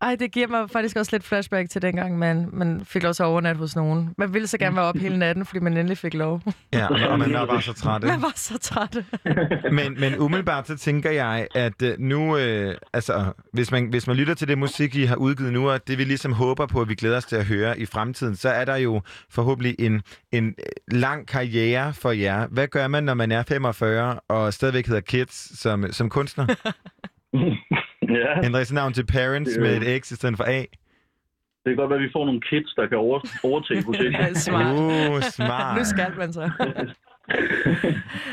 Ej, 0.00 0.16
det 0.16 0.32
giver 0.32 0.46
mig 0.46 0.70
faktisk 0.70 0.96
også 0.96 1.12
lidt 1.12 1.24
flashback 1.24 1.70
til 1.70 1.82
dengang, 1.82 2.18
man, 2.18 2.48
man 2.52 2.84
fik 2.84 3.02
lov 3.02 3.14
til 3.14 3.22
at 3.22 3.26
overnatte 3.26 3.58
hos 3.58 3.76
nogen. 3.76 4.14
Man 4.18 4.34
ville 4.34 4.48
så 4.48 4.58
gerne 4.58 4.76
være 4.76 4.84
op 4.84 4.96
hele 4.96 5.18
natten, 5.18 5.46
fordi 5.46 5.60
man 5.60 5.76
endelig 5.76 5.98
fik 5.98 6.14
lov. 6.14 6.42
Ja, 6.72 6.86
og, 6.86 7.08
og 7.08 7.18
man 7.18 7.32
var 7.32 7.46
bare 7.46 7.62
så 7.62 7.72
træt. 7.72 8.02
Man 8.02 8.22
var 8.22 8.32
så 8.36 8.58
træt. 8.58 9.04
men, 9.72 10.00
men 10.00 10.18
umiddelbart 10.18 10.66
så 10.66 10.76
tænker 10.76 11.10
jeg, 11.10 11.48
at 11.54 11.82
øh, 11.82 11.94
nu, 11.98 12.36
øh, 12.36 12.74
altså, 12.92 13.32
hvis 13.52 13.70
man, 13.70 13.86
hvis 13.86 14.06
man 14.06 14.16
lytter 14.16 14.34
til 14.34 14.48
det 14.48 14.58
musik, 14.58 14.94
I 14.94 15.04
har 15.04 15.16
udgivet 15.16 15.52
nu, 15.52 15.70
og 15.70 15.88
det 15.88 15.98
vi 15.98 16.04
ligesom 16.04 16.32
håber 16.32 16.66
på, 16.66 16.80
at 16.80 16.88
vi 16.88 16.94
glæder 16.94 17.16
os 17.16 17.24
til 17.24 17.36
at 17.36 17.44
høre 17.44 17.80
i 17.80 17.86
fremtiden, 17.86 18.36
så 18.36 18.48
er 18.48 18.64
der 18.64 18.76
jo 18.76 19.02
forhåbentlig 19.30 19.76
en, 19.78 20.02
en 20.32 20.46
øh, 20.46 20.98
lang 20.98 21.28
karriere 21.28 21.94
for 21.94 22.10
jer. 22.10 22.46
Hvad 22.46 22.68
gør 22.68 22.88
man, 22.88 23.04
når 23.04 23.14
man 23.14 23.32
er 23.32 23.42
45 23.42 24.20
og 24.28 24.54
stadigvæk 24.54 24.86
hedder 24.86 25.00
Kids 25.00 25.60
som, 25.60 25.92
som 25.92 26.08
kunstner? 26.08 26.46
Ja. 28.08 28.30
Ændre 28.46 28.64
sit 28.64 28.74
navn 28.74 28.92
til 28.92 29.06
Parents 29.06 29.52
Det 29.52 29.62
med 29.62 29.82
et 29.82 30.02
X 30.02 30.10
i 30.10 30.14
stedet 30.14 30.36
for 30.36 30.44
A. 30.44 30.58
Det 31.64 31.70
kan 31.72 31.76
godt 31.76 31.90
være, 31.90 31.98
at 31.98 32.04
vi 32.04 32.10
får 32.12 32.24
nogle 32.24 32.40
kids, 32.40 32.74
der 32.74 32.86
kan 32.86 32.98
over, 32.98 33.20
overtage 33.44 33.82
projektet. 33.88 34.36
Smart. 34.36 34.76
Uh, 34.76 35.22
smart. 35.22 35.78
nu 35.78 35.84
skal 35.84 36.12
man 36.16 36.32
så. 36.32 36.50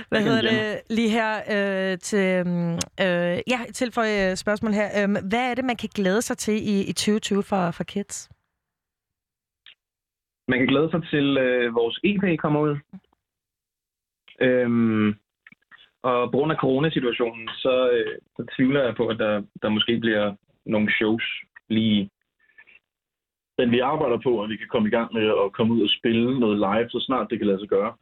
Hvad 0.10 0.22
hedder 0.22 0.42
det 0.42 0.82
lige 0.90 1.10
her 1.10 1.32
øh, 1.56 1.98
til... 1.98 2.20
øhm, 2.20 2.74
Øh, 3.02 3.38
ja, 3.54 3.60
til 3.74 3.92
for 3.92 4.30
øh, 4.32 4.36
spørgsmål 4.36 4.74
her. 4.74 4.88
Øh, 5.04 5.10
hvad 5.30 5.50
er 5.52 5.56
det, 5.56 5.66
man 5.66 5.76
kan 5.76 5.90
glæde 5.96 6.22
sig 6.22 6.38
til 6.38 6.54
i, 6.54 6.82
i 6.90 6.94
2020 6.94 7.44
for, 7.44 7.72
for 7.72 7.84
kids? 7.84 8.30
Man 10.48 10.60
kan 10.60 10.68
glæde 10.68 10.90
sig 10.92 11.02
til, 11.10 11.38
øh, 11.38 11.76
vores 11.76 12.00
EP 12.04 12.40
kommer 12.40 12.60
ud. 12.60 12.76
Øhm, 14.42 15.16
og 16.04 16.32
på 16.32 16.38
grund 16.38 16.52
af 16.52 16.58
coronasituationen, 16.58 17.48
så, 17.48 17.90
øh, 17.96 18.18
så 18.38 18.46
tvivler 18.56 18.84
jeg 18.84 18.96
på, 18.96 19.08
at 19.08 19.20
der, 19.20 19.44
der 19.62 19.70
måske 19.70 19.98
bliver 20.00 20.36
nogle 20.66 20.92
shows 20.92 21.24
lige 21.70 22.10
Men 23.58 23.72
vi 23.72 23.80
arbejder 23.80 24.20
på, 24.24 24.42
at 24.44 24.50
vi 24.50 24.56
kan 24.58 24.68
komme 24.72 24.88
i 24.88 24.92
gang 24.92 25.14
med 25.14 25.28
at 25.46 25.54
komme 25.54 25.74
ud 25.74 25.82
og 25.82 25.90
spille 25.90 26.40
noget 26.40 26.58
live, 26.58 26.90
så 26.90 27.00
snart 27.08 27.30
det 27.30 27.38
kan 27.38 27.48
lade 27.48 27.60
sig 27.60 27.70
gøre. 27.70 27.94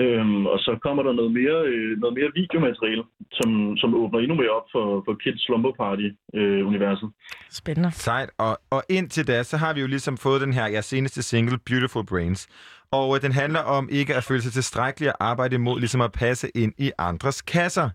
Øhm, 0.00 0.46
og 0.46 0.58
så 0.58 0.78
kommer 0.82 1.02
der 1.02 1.12
noget 1.12 1.32
mere, 1.32 1.58
øh, 1.72 1.98
noget 1.98 2.14
mere 2.18 2.30
videomateriale, 2.34 3.02
som, 3.32 3.76
som 3.76 3.94
åbner 3.94 4.18
endnu 4.18 4.34
mere 4.34 4.50
op 4.50 4.68
for, 4.72 5.02
for 5.04 5.14
Kids 5.22 5.46
Slumber 5.46 5.72
Party-universet. 5.80 7.08
Spændende. 7.50 7.90
Sejt. 7.92 8.30
Og, 8.38 8.58
og 8.70 8.82
indtil 8.88 9.28
da, 9.28 9.42
så 9.42 9.56
har 9.56 9.74
vi 9.74 9.80
jo 9.80 9.86
ligesom 9.86 10.16
fået 10.16 10.40
den 10.40 10.52
her 10.52 10.66
jeres 10.66 10.84
seneste 10.84 11.22
single, 11.22 11.58
Beautiful 11.66 12.06
Brains. 12.06 12.48
Og 12.92 13.16
øh, 13.16 13.22
den 13.22 13.32
handler 13.32 13.60
om 13.60 13.88
ikke 13.92 14.14
at 14.14 14.24
føle 14.24 14.42
sig 14.42 14.52
tilstrækkelig 14.52 15.08
at 15.08 15.16
arbejde 15.20 15.54
imod 15.54 15.78
ligesom 15.78 16.00
at 16.00 16.12
passe 16.12 16.48
ind 16.54 16.72
i 16.78 16.90
andres 16.98 17.42
kasser. 17.42 17.88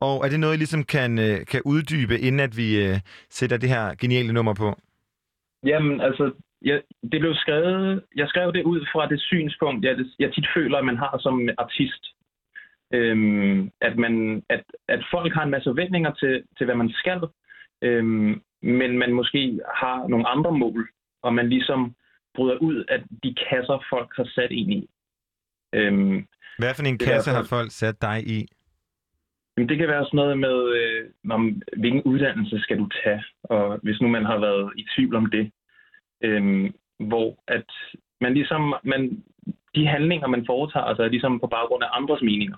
Og 0.00 0.24
er 0.24 0.28
det 0.28 0.40
noget, 0.40 0.54
I 0.54 0.58
ligesom 0.58 0.84
kan, 0.84 1.18
øh, 1.18 1.46
kan 1.46 1.62
uddybe, 1.64 2.18
inden 2.18 2.40
at 2.40 2.56
vi 2.56 2.86
øh, 2.86 2.96
sætter 3.30 3.56
det 3.56 3.68
her 3.68 3.94
geniale 3.94 4.32
nummer 4.32 4.54
på? 4.54 4.68
Jamen, 5.64 6.00
altså, 6.00 6.24
jeg, 6.62 6.82
det 7.12 7.20
blev 7.20 7.34
skrevet, 7.34 8.04
jeg 8.16 8.28
skrev 8.28 8.52
det 8.52 8.62
ud 8.64 8.86
fra 8.92 9.08
det 9.08 9.20
synspunkt, 9.20 9.84
jeg, 9.84 9.96
jeg 10.18 10.34
tit 10.34 10.46
føler, 10.56 10.78
at 10.78 10.84
man 10.84 10.96
har 10.96 11.18
som 11.20 11.48
artist. 11.58 12.04
Øhm, 12.92 13.70
at, 13.80 13.96
man, 13.98 14.42
at, 14.48 14.64
at 14.88 15.04
folk 15.10 15.34
har 15.34 15.42
en 15.42 15.50
masse 15.50 15.70
forventninger 15.70 16.12
til, 16.12 16.42
til 16.56 16.64
hvad 16.64 16.74
man 16.74 16.90
skal, 16.90 17.20
øhm, 17.82 18.42
men 18.62 18.98
man 18.98 19.12
måske 19.12 19.60
har 19.74 20.08
nogle 20.08 20.28
andre 20.28 20.52
mål, 20.52 20.88
og 21.22 21.34
man 21.34 21.48
ligesom 21.48 21.94
bryder 22.34 22.56
ud 22.56 22.84
af 22.88 23.02
de 23.22 23.34
kasser, 23.50 23.84
folk 23.90 24.10
har 24.16 24.28
sat 24.34 24.50
ind 24.50 24.72
i. 24.72 24.90
Øhm, 25.74 26.26
Hvad 26.58 26.74
for 26.74 26.82
en 26.82 26.98
kasse 26.98 27.30
hvert 27.30 27.36
har 27.36 27.56
folk 27.56 27.70
sat 27.70 28.02
dig 28.02 28.18
i? 28.26 28.48
Jamen, 29.56 29.68
det 29.68 29.78
kan 29.78 29.88
være 29.88 30.04
sådan 30.04 30.16
noget 30.16 30.38
med, 30.38 30.58
øh, 30.78 31.10
om, 31.30 31.62
hvilken 31.76 32.02
uddannelse 32.02 32.60
skal 32.60 32.78
du 32.78 32.88
tage, 33.04 33.24
og 33.42 33.78
hvis 33.82 34.00
nu 34.00 34.08
man 34.08 34.24
har 34.24 34.38
været 34.38 34.72
i 34.76 34.86
tvivl 34.96 35.14
om 35.14 35.26
det, 35.26 35.52
øhm, 36.22 36.74
hvor 36.98 37.38
at 37.48 37.70
man 38.20 38.34
ligesom, 38.34 38.74
man, 38.84 39.24
de 39.74 39.86
handlinger, 39.86 40.26
man 40.26 40.46
foretager 40.46 40.94
sig, 40.94 41.04
er 41.04 41.08
ligesom 41.08 41.40
på 41.40 41.46
baggrund 41.46 41.82
af 41.84 41.88
andres 41.92 42.22
meninger, 42.22 42.56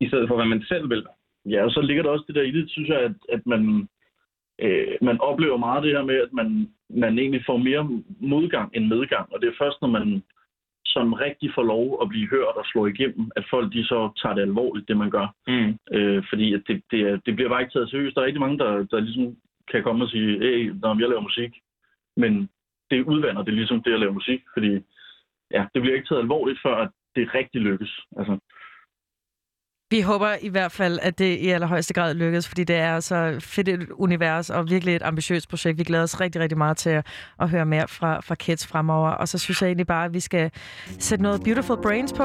i 0.00 0.08
stedet 0.08 0.28
for, 0.28 0.36
hvad 0.36 0.46
man 0.46 0.62
selv 0.62 0.90
vil. 0.90 1.06
Ja, 1.46 1.64
og 1.64 1.70
så 1.70 1.80
ligger 1.80 2.02
der 2.02 2.10
også 2.10 2.24
det 2.26 2.34
der 2.34 2.42
i 2.42 2.50
det, 2.50 2.70
synes 2.70 2.88
jeg, 2.88 3.00
at, 3.00 3.16
at 3.28 3.46
man, 3.46 3.88
øh, 4.58 4.96
man 5.02 5.20
oplever 5.20 5.56
meget 5.56 5.82
det 5.82 5.92
her 5.92 6.04
med, 6.04 6.14
at 6.14 6.32
man, 6.32 6.70
man 6.88 7.18
egentlig 7.18 7.42
får 7.46 7.56
mere 7.56 7.88
modgang 8.20 8.70
end 8.76 8.86
medgang. 8.86 9.32
Og 9.32 9.40
det 9.40 9.48
er 9.48 9.62
først, 9.62 9.78
når 9.82 9.88
man 9.88 10.22
sådan 10.84 11.20
rigtig 11.20 11.50
får 11.54 11.62
lov 11.62 11.98
at 12.02 12.08
blive 12.08 12.28
hørt 12.28 12.56
og 12.60 12.64
slå 12.66 12.86
igennem, 12.86 13.30
at 13.36 13.44
folk 13.50 13.72
de 13.72 13.84
så 13.84 14.10
tager 14.22 14.34
det 14.34 14.42
alvorligt, 14.42 14.88
det 14.88 14.96
man 14.96 15.10
gør. 15.10 15.26
Mm. 15.46 15.78
Øh, 15.96 16.24
fordi 16.28 16.54
at 16.54 16.62
det, 16.66 16.82
det, 16.90 17.26
det 17.26 17.34
bliver 17.34 17.48
bare 17.48 17.60
ikke 17.62 17.72
taget 17.72 17.90
seriøst. 17.90 18.14
Der 18.14 18.20
er 18.22 18.26
rigtig 18.26 18.40
mange, 18.40 18.58
der, 18.58 18.70
der 18.90 19.00
ligesom 19.00 19.36
kan 19.70 19.82
komme 19.82 20.04
og 20.04 20.10
sige, 20.10 20.38
hey, 20.38 20.72
når 20.82 21.00
jeg 21.00 21.08
laver 21.08 21.20
musik. 21.20 21.52
Men 22.16 22.48
det 22.90 23.04
udvander 23.04 23.42
det 23.42 23.54
ligesom 23.54 23.82
det 23.82 23.92
at 23.92 24.00
lave 24.00 24.12
musik, 24.12 24.40
fordi 24.54 24.70
ja, 25.50 25.66
det 25.74 25.82
bliver 25.82 25.96
ikke 25.96 26.08
taget 26.08 26.20
alvorligt, 26.20 26.58
før 26.62 26.76
at 26.76 26.90
det 27.14 27.34
rigtig 27.34 27.60
lykkes. 27.60 28.00
Altså, 28.16 28.38
Vi 29.90 30.00
håber 30.00 30.36
i 30.42 30.48
hvert 30.48 30.72
fald, 30.72 30.98
at 31.02 31.18
det 31.18 31.38
i 31.38 31.48
allerhøjeste 31.48 31.94
grad 31.94 32.14
lykkes, 32.14 32.48
fordi 32.48 32.64
det 32.64 32.76
er 32.76 33.00
så 33.00 33.40
fedt 33.40 33.68
et 33.68 33.90
univers 33.90 34.50
og 34.50 34.70
virkelig 34.70 34.96
et 34.96 35.02
ambitiøst 35.02 35.48
projekt. 35.48 35.78
Vi 35.78 35.84
glæder 35.84 36.02
os 36.02 36.20
rigtig, 36.20 36.40
rigtig 36.40 36.58
meget 36.58 36.76
til 36.76 36.90
at, 36.90 37.06
at 37.40 37.50
høre 37.50 37.66
mere 37.66 37.88
fra, 37.88 38.20
fra 38.20 38.34
Kids 38.34 38.66
fremover. 38.66 39.10
Og 39.10 39.28
så 39.28 39.38
synes 39.38 39.62
jeg 39.62 39.68
egentlig 39.68 39.86
bare, 39.86 40.04
at 40.04 40.14
vi 40.14 40.20
skal 40.20 40.50
sætte 40.86 41.22
noget 41.22 41.40
Beautiful 41.44 41.82
Brains 41.82 42.12
på. 42.12 42.24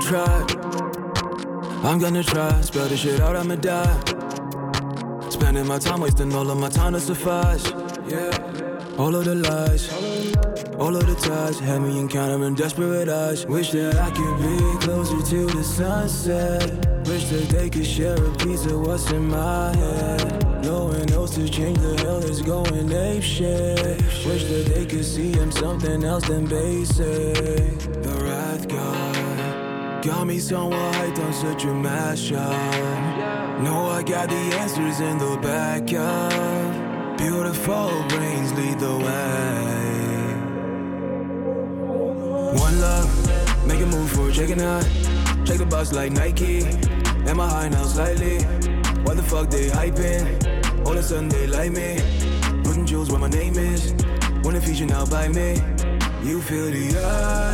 Try. 0.00 0.46
I'm 1.82 1.98
gonna 1.98 2.22
try. 2.22 2.60
Spell 2.60 2.88
this 2.88 3.00
shit 3.00 3.20
out, 3.20 3.36
I'ma 3.36 3.56
die. 3.56 4.00
Spending 5.30 5.66
my 5.66 5.78
time 5.78 6.00
wasting 6.00 6.34
all 6.34 6.50
of 6.50 6.58
my 6.58 6.68
time 6.68 6.92
to 6.94 7.00
suffice. 7.00 7.70
Yeah. 8.08 8.30
All 8.98 9.14
of 9.14 9.24
the 9.24 9.34
lies, 9.34 9.88
all 10.76 10.94
of 10.94 11.06
the 11.06 11.14
ties 11.14 11.58
had 11.58 11.80
me 11.80 11.98
encountering 11.98 12.54
desperate 12.54 13.08
eyes. 13.08 13.46
Wish 13.46 13.70
that 13.70 13.96
I 13.96 14.10
could 14.10 14.36
be 14.38 14.84
closer 14.84 15.22
to 15.30 15.46
the 15.46 15.64
sunset. 15.64 16.70
Wish 17.06 17.24
that 17.30 17.48
they 17.48 17.70
could 17.70 17.86
share 17.86 18.22
a 18.22 18.30
piece 18.36 18.66
of 18.66 18.80
what's 18.86 19.10
in 19.10 19.28
my 19.28 19.74
head. 19.74 20.64
No 20.64 20.86
one 20.86 21.10
else 21.12 21.34
to 21.36 21.48
change 21.48 21.78
the 21.78 21.96
hell 22.02 22.22
is 22.22 22.42
going 22.42 22.92
ape 22.92 23.22
shit. 23.22 24.02
Wish 24.26 24.44
that 24.44 24.72
they 24.74 24.84
could 24.84 25.04
see 25.04 25.32
I'm 25.40 25.50
something 25.50 26.04
else 26.04 26.26
than 26.28 26.44
basic. 26.44 27.78
The 28.02 28.20
wrath 28.22 28.68
God 28.68 29.19
got 30.02 30.26
me 30.26 30.38
somewhat 30.38 30.94
hyped 30.94 31.18
on 31.18 31.32
such 31.32 31.64
a 31.64 31.68
mashup. 31.68 33.62
Know 33.62 33.86
I 33.86 34.02
got 34.02 34.28
the 34.28 34.34
answers 34.34 35.00
in 35.00 35.18
the 35.18 35.36
backyard. 35.42 37.18
Beautiful 37.18 37.90
brains 38.08 38.52
lead 38.54 38.78
the 38.78 38.96
way. 38.96 39.80
One 42.58 42.80
love, 42.80 43.66
make 43.66 43.80
a 43.80 43.86
move 43.86 44.10
for 44.10 44.30
and 44.30 44.62
I. 44.62 44.82
Check 45.44 45.58
the 45.58 45.66
box 45.66 45.92
like 45.92 46.12
Nike. 46.12 46.64
Am 47.28 47.40
I 47.40 47.48
high 47.48 47.68
now 47.68 47.84
slightly? 47.84 48.38
Why 49.04 49.14
the 49.14 49.22
fuck 49.22 49.50
they 49.50 49.68
hyping? 49.68 50.86
All 50.86 50.92
of 50.92 50.98
a 50.98 51.02
sudden 51.02 51.28
they 51.28 51.46
like 51.46 51.72
me. 51.72 52.00
Putting 52.64 52.86
jewels 52.86 53.10
where 53.10 53.20
my 53.20 53.28
name 53.28 53.58
is. 53.58 53.94
It 54.42 54.62
feature 54.62 54.86
now 54.86 55.06
by 55.06 55.28
me. 55.28 55.60
You 56.22 56.40
feel 56.40 56.70
the 56.70 56.88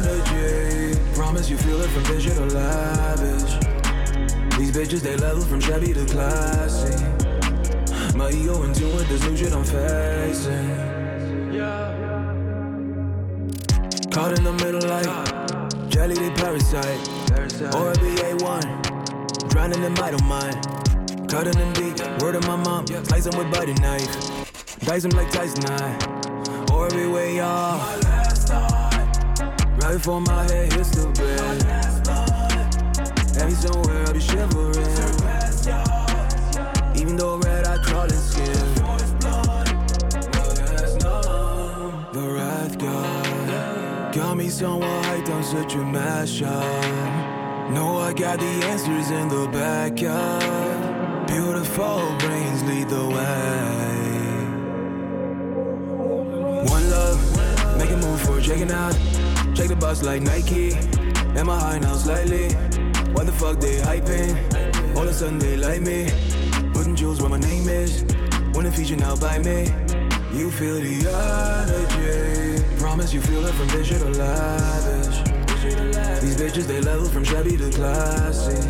energy. 0.00 0.65
Promise 1.26 1.50
you 1.50 1.58
feel 1.58 1.80
it 1.80 1.88
from 1.88 2.04
vision 2.04 2.36
to 2.36 2.54
lavish. 2.54 3.54
These 4.56 4.70
bitches 4.70 5.00
they 5.00 5.16
level 5.16 5.42
from 5.42 5.60
shabby 5.60 5.92
to 5.92 6.06
classy. 6.06 6.94
My 8.16 8.30
ego 8.30 8.62
in 8.62 8.72
tune 8.72 8.94
with 8.94 9.08
this 9.08 9.20
new 9.24 9.36
shit 9.36 9.52
I'm 9.52 9.64
facing. 9.64 10.70
Caught 14.12 14.38
in 14.38 14.44
the 14.44 14.52
middle 14.52 14.88
like 14.88 15.90
jelly, 15.90 16.14
they 16.14 16.30
parasite. 16.30 17.00
Or 17.74 17.92
BA1, 17.94 19.48
drowning 19.50 19.82
in 19.82 19.94
my 19.94 20.12
mind. 20.22 20.64
Cutting 21.28 21.58
them 21.58 21.72
deep, 21.72 21.98
word 22.22 22.36
of 22.36 22.46
my 22.46 22.54
mom, 22.54 22.86
slice 22.86 23.26
'em 23.26 23.36
with 23.36 23.50
butter 23.50 23.74
knife. 23.82 24.14
Dice 24.86 25.04
'em 25.04 25.10
like 25.10 25.32
Tyson 25.32 25.66
I. 25.66 26.72
Or 26.72 26.86
way 27.12 27.40
off. 27.40 28.05
Right 29.86 29.98
before 29.98 30.20
my 30.20 30.42
head 30.42 30.72
hits 30.72 30.90
the 30.90 31.06
bed. 31.14 31.64
Me 33.46 33.52
somewhere 33.54 34.04
I'll 34.04 34.12
be 34.12 34.18
shivering. 34.18 34.74
Even 36.96 37.14
though 37.16 37.38
red, 37.38 37.64
I 37.68 37.76
crawl 37.78 38.02
in 38.02 38.10
skin. 38.10 38.52
The 42.12 42.28
wrath 42.34 42.78
God 42.80 44.12
got 44.12 44.36
me 44.36 44.48
somewhat 44.48 45.04
hyped 45.04 45.30
on 45.32 45.44
such 45.44 45.74
a 45.74 45.84
mashup. 45.94 47.70
Know 47.72 47.98
I 47.98 48.12
got 48.12 48.40
the 48.40 48.66
answers 48.66 49.12
in 49.12 49.28
the 49.28 49.46
backyard. 49.52 51.28
Beautiful 51.28 52.12
brains 52.18 52.64
lead 52.64 52.88
the 52.88 53.06
way. 53.06 53.84
One 56.74 56.90
love, 56.90 57.20
make 57.78 57.90
a 57.90 57.96
move 57.98 58.20
for 58.22 58.40
Jake 58.40 58.62
and 58.62 58.72
I. 58.72 59.15
Check 59.56 59.68
the 59.68 59.76
box 59.76 60.02
like 60.02 60.20
Nike. 60.20 60.74
Am 61.38 61.48
I 61.48 61.58
high 61.58 61.78
now 61.78 61.94
slightly? 61.94 62.52
Why 63.14 63.24
the 63.24 63.32
fuck 63.32 63.58
they 63.58 63.76
hyping? 63.78 64.36
All 64.94 65.04
of 65.04 65.08
a 65.08 65.14
sudden 65.14 65.38
they 65.38 65.56
like 65.56 65.80
me. 65.80 66.10
Putting 66.74 66.94
jewels 66.94 67.22
where 67.22 67.30
my 67.30 67.38
name 67.38 67.66
is. 67.66 68.02
It 68.02 68.72
feature 68.72 68.96
now 68.96 69.16
by 69.16 69.38
me. 69.38 69.72
You 70.32 70.50
feel 70.50 70.74
the 70.74 71.06
energy. 71.08 72.78
Promise 72.78 73.14
you 73.14 73.20
feel 73.22 73.46
it 73.46 73.54
from 73.54 73.68
vision 73.68 74.00
to 74.00 74.10
lavish. 74.18 75.22
These 76.20 76.36
bitches 76.36 76.66
they 76.66 76.80
level 76.82 77.06
from 77.06 77.24
shabby 77.24 77.56
to 77.56 77.70
classy. 77.70 78.60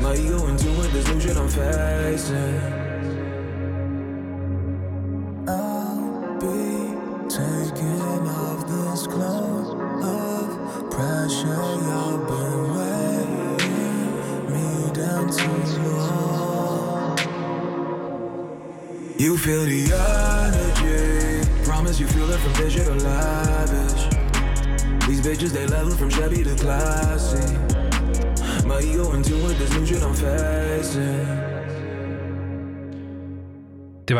My 0.00 0.14
ego 0.14 0.46
in 0.46 0.56
tune 0.56 0.78
with 0.78 0.92
this 0.92 1.06
new 1.08 1.20
shit 1.20 1.36
I'm 1.36 1.48
facing. 1.48 2.85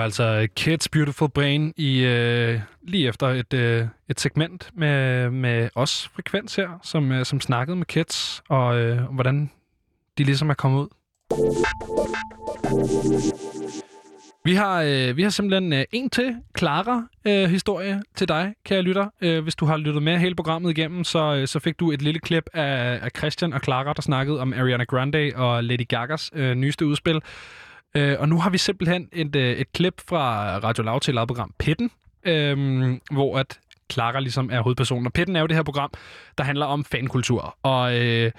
Altså 0.07 0.25
øh, 0.25 0.49
Kids 0.57 0.89
Beautiful 0.89 1.29
Brain 1.29 1.73
i 1.77 2.05
øh, 2.05 2.61
lige 2.83 3.09
efter 3.09 3.27
et, 3.27 3.55
øh, 3.55 3.87
et 4.09 4.21
segment 4.21 4.71
med, 4.75 5.31
med 5.31 5.69
os 5.75 6.11
frekvens 6.15 6.57
her, 6.57 6.69
som, 6.83 7.13
øh, 7.13 7.25
som 7.25 7.41
snakkede 7.41 7.77
med 7.77 7.87
Kids, 7.87 8.43
og 8.49 8.79
øh, 8.79 9.03
hvordan 9.03 9.51
de 10.19 10.25
ligesom 10.25 10.51
er 10.51 10.55
kommet 10.55 10.81
ud. 10.81 10.89
Vi 14.45 14.55
har, 14.55 14.83
øh, 14.83 15.17
vi 15.17 15.23
har 15.23 15.31
simpelthen 15.31 15.73
øh, 15.73 15.85
en 15.93 16.11
til 16.11 16.37
Clara 16.59 17.07
øh, 17.27 17.51
historie 17.51 18.03
til 18.17 18.29
dig, 18.29 18.55
kære 18.65 18.83
lytter. 18.83 19.07
Øh, 19.21 19.43
hvis 19.43 19.55
du 19.55 19.67
har 19.67 19.77
lyttet 19.77 20.03
med 20.03 20.19
hele 20.19 20.35
programmet 20.35 20.79
igennem, 20.79 21.05
så, 21.05 21.35
øh, 21.35 21.47
så 21.47 21.59
fik 21.59 21.81
du 21.81 21.93
et 21.93 22.03
lille 22.03 22.21
klip 22.21 22.45
af, 22.53 22.99
af 23.03 23.11
Christian 23.17 23.53
og 23.53 23.61
Clara, 23.65 23.93
der 23.93 24.03
snakkede 24.03 24.41
om 24.41 24.53
Ariana 24.53 24.85
Grande 24.85 25.33
og 25.35 25.65
Lady 25.65 25.89
Gagas 25.89 26.31
øh, 26.35 26.55
nyeste 26.55 26.87
udspil. 26.87 27.21
Øh, 27.97 28.17
og 28.21 28.29
nu 28.29 28.41
har 28.41 28.51
vi 28.51 28.59
simpelthen 28.59 29.09
et, 29.13 29.37
øh, 29.37 29.57
et 29.57 29.73
klip 29.73 29.95
fra 30.09 30.59
Radio 30.59 30.85
Loud 30.85 31.01
til 31.01 31.15
program 31.15 31.55
Pitten, 31.59 31.91
øh, 32.25 32.99
hvor 33.11 33.39
at 33.39 33.59
Clara 33.93 34.21
ligesom 34.21 34.51
er 34.53 34.61
hovedpersonen. 34.61 35.07
Og 35.07 35.13
Pitten 35.13 35.37
er 35.37 35.41
jo 35.41 35.47
det 35.47 35.57
her 35.57 35.63
program, 35.63 35.91
der 36.39 36.45
handler 36.45 36.67
om 36.67 36.85
fankultur. 36.85 37.59
Og 37.63 37.99
øh, 38.01 38.33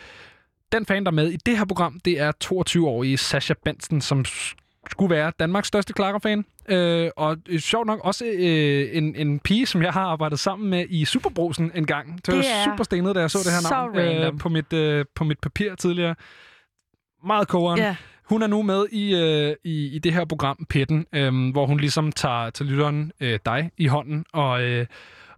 den 0.72 0.86
fan, 0.86 1.04
der 1.04 1.12
er 1.12 1.16
med 1.16 1.32
i 1.32 1.38
det 1.46 1.58
her 1.58 1.66
program, 1.66 2.00
det 2.06 2.20
er 2.20 2.32
22-årige 2.44 3.18
Sasha 3.18 3.54
Benson, 3.66 4.02
som 4.02 4.26
skulle 4.92 5.16
være 5.16 5.32
Danmarks 5.40 5.68
største 5.68 5.94
Clara-fan. 5.98 6.46
Øh, 6.70 7.10
og 7.18 7.38
øh, 7.50 7.60
sjovt 7.60 7.88
nok 7.88 8.00
også 8.04 8.26
øh, 8.26 8.90
en, 8.98 9.16
en 9.16 9.40
pige, 9.40 9.66
som 9.66 9.82
jeg 9.82 9.94
har 9.94 10.02
arbejdet 10.06 10.40
sammen 10.40 10.70
med 10.70 10.86
i 10.90 11.06
Superbrosen 11.06 11.72
en 11.76 11.86
gang. 11.86 12.16
Det, 12.16 12.26
Det 12.26 12.36
var 12.36 12.42
er 12.42 12.64
super 12.66 12.84
stenet, 12.84 13.16
da 13.16 13.20
jeg 13.20 13.32
så 13.32 13.38
det 13.38 13.52
her 13.52 13.72
navn 13.76 13.98
random. 13.98 14.38
på, 14.38 14.50
mit, 14.50 14.74
øh, 14.74 15.06
på 15.16 15.24
mit 15.24 15.40
papir 15.40 15.76
tidligere. 15.76 16.16
Meget 17.26 17.48
kogeren. 17.48 17.80
Ja. 17.80 17.96
Hun 18.30 18.42
er 18.42 18.48
nu 18.48 18.62
med 18.62 18.88
i, 18.92 19.16
øh, 19.16 19.56
i, 19.64 19.96
i 19.96 20.00
det 20.00 20.14
her 20.14 20.26
program, 20.26 20.66
Pitten, 20.70 21.06
øh, 21.14 21.52
hvor 21.52 21.66
hun 21.66 21.80
ligesom 21.80 22.12
tager 22.12 22.50
til 22.50 22.66
lytteren 22.66 23.12
øh, 23.20 23.40
dig 23.46 23.72
i 23.78 23.88
hånden 23.88 24.26
og, 24.34 24.62
øh, 24.62 24.86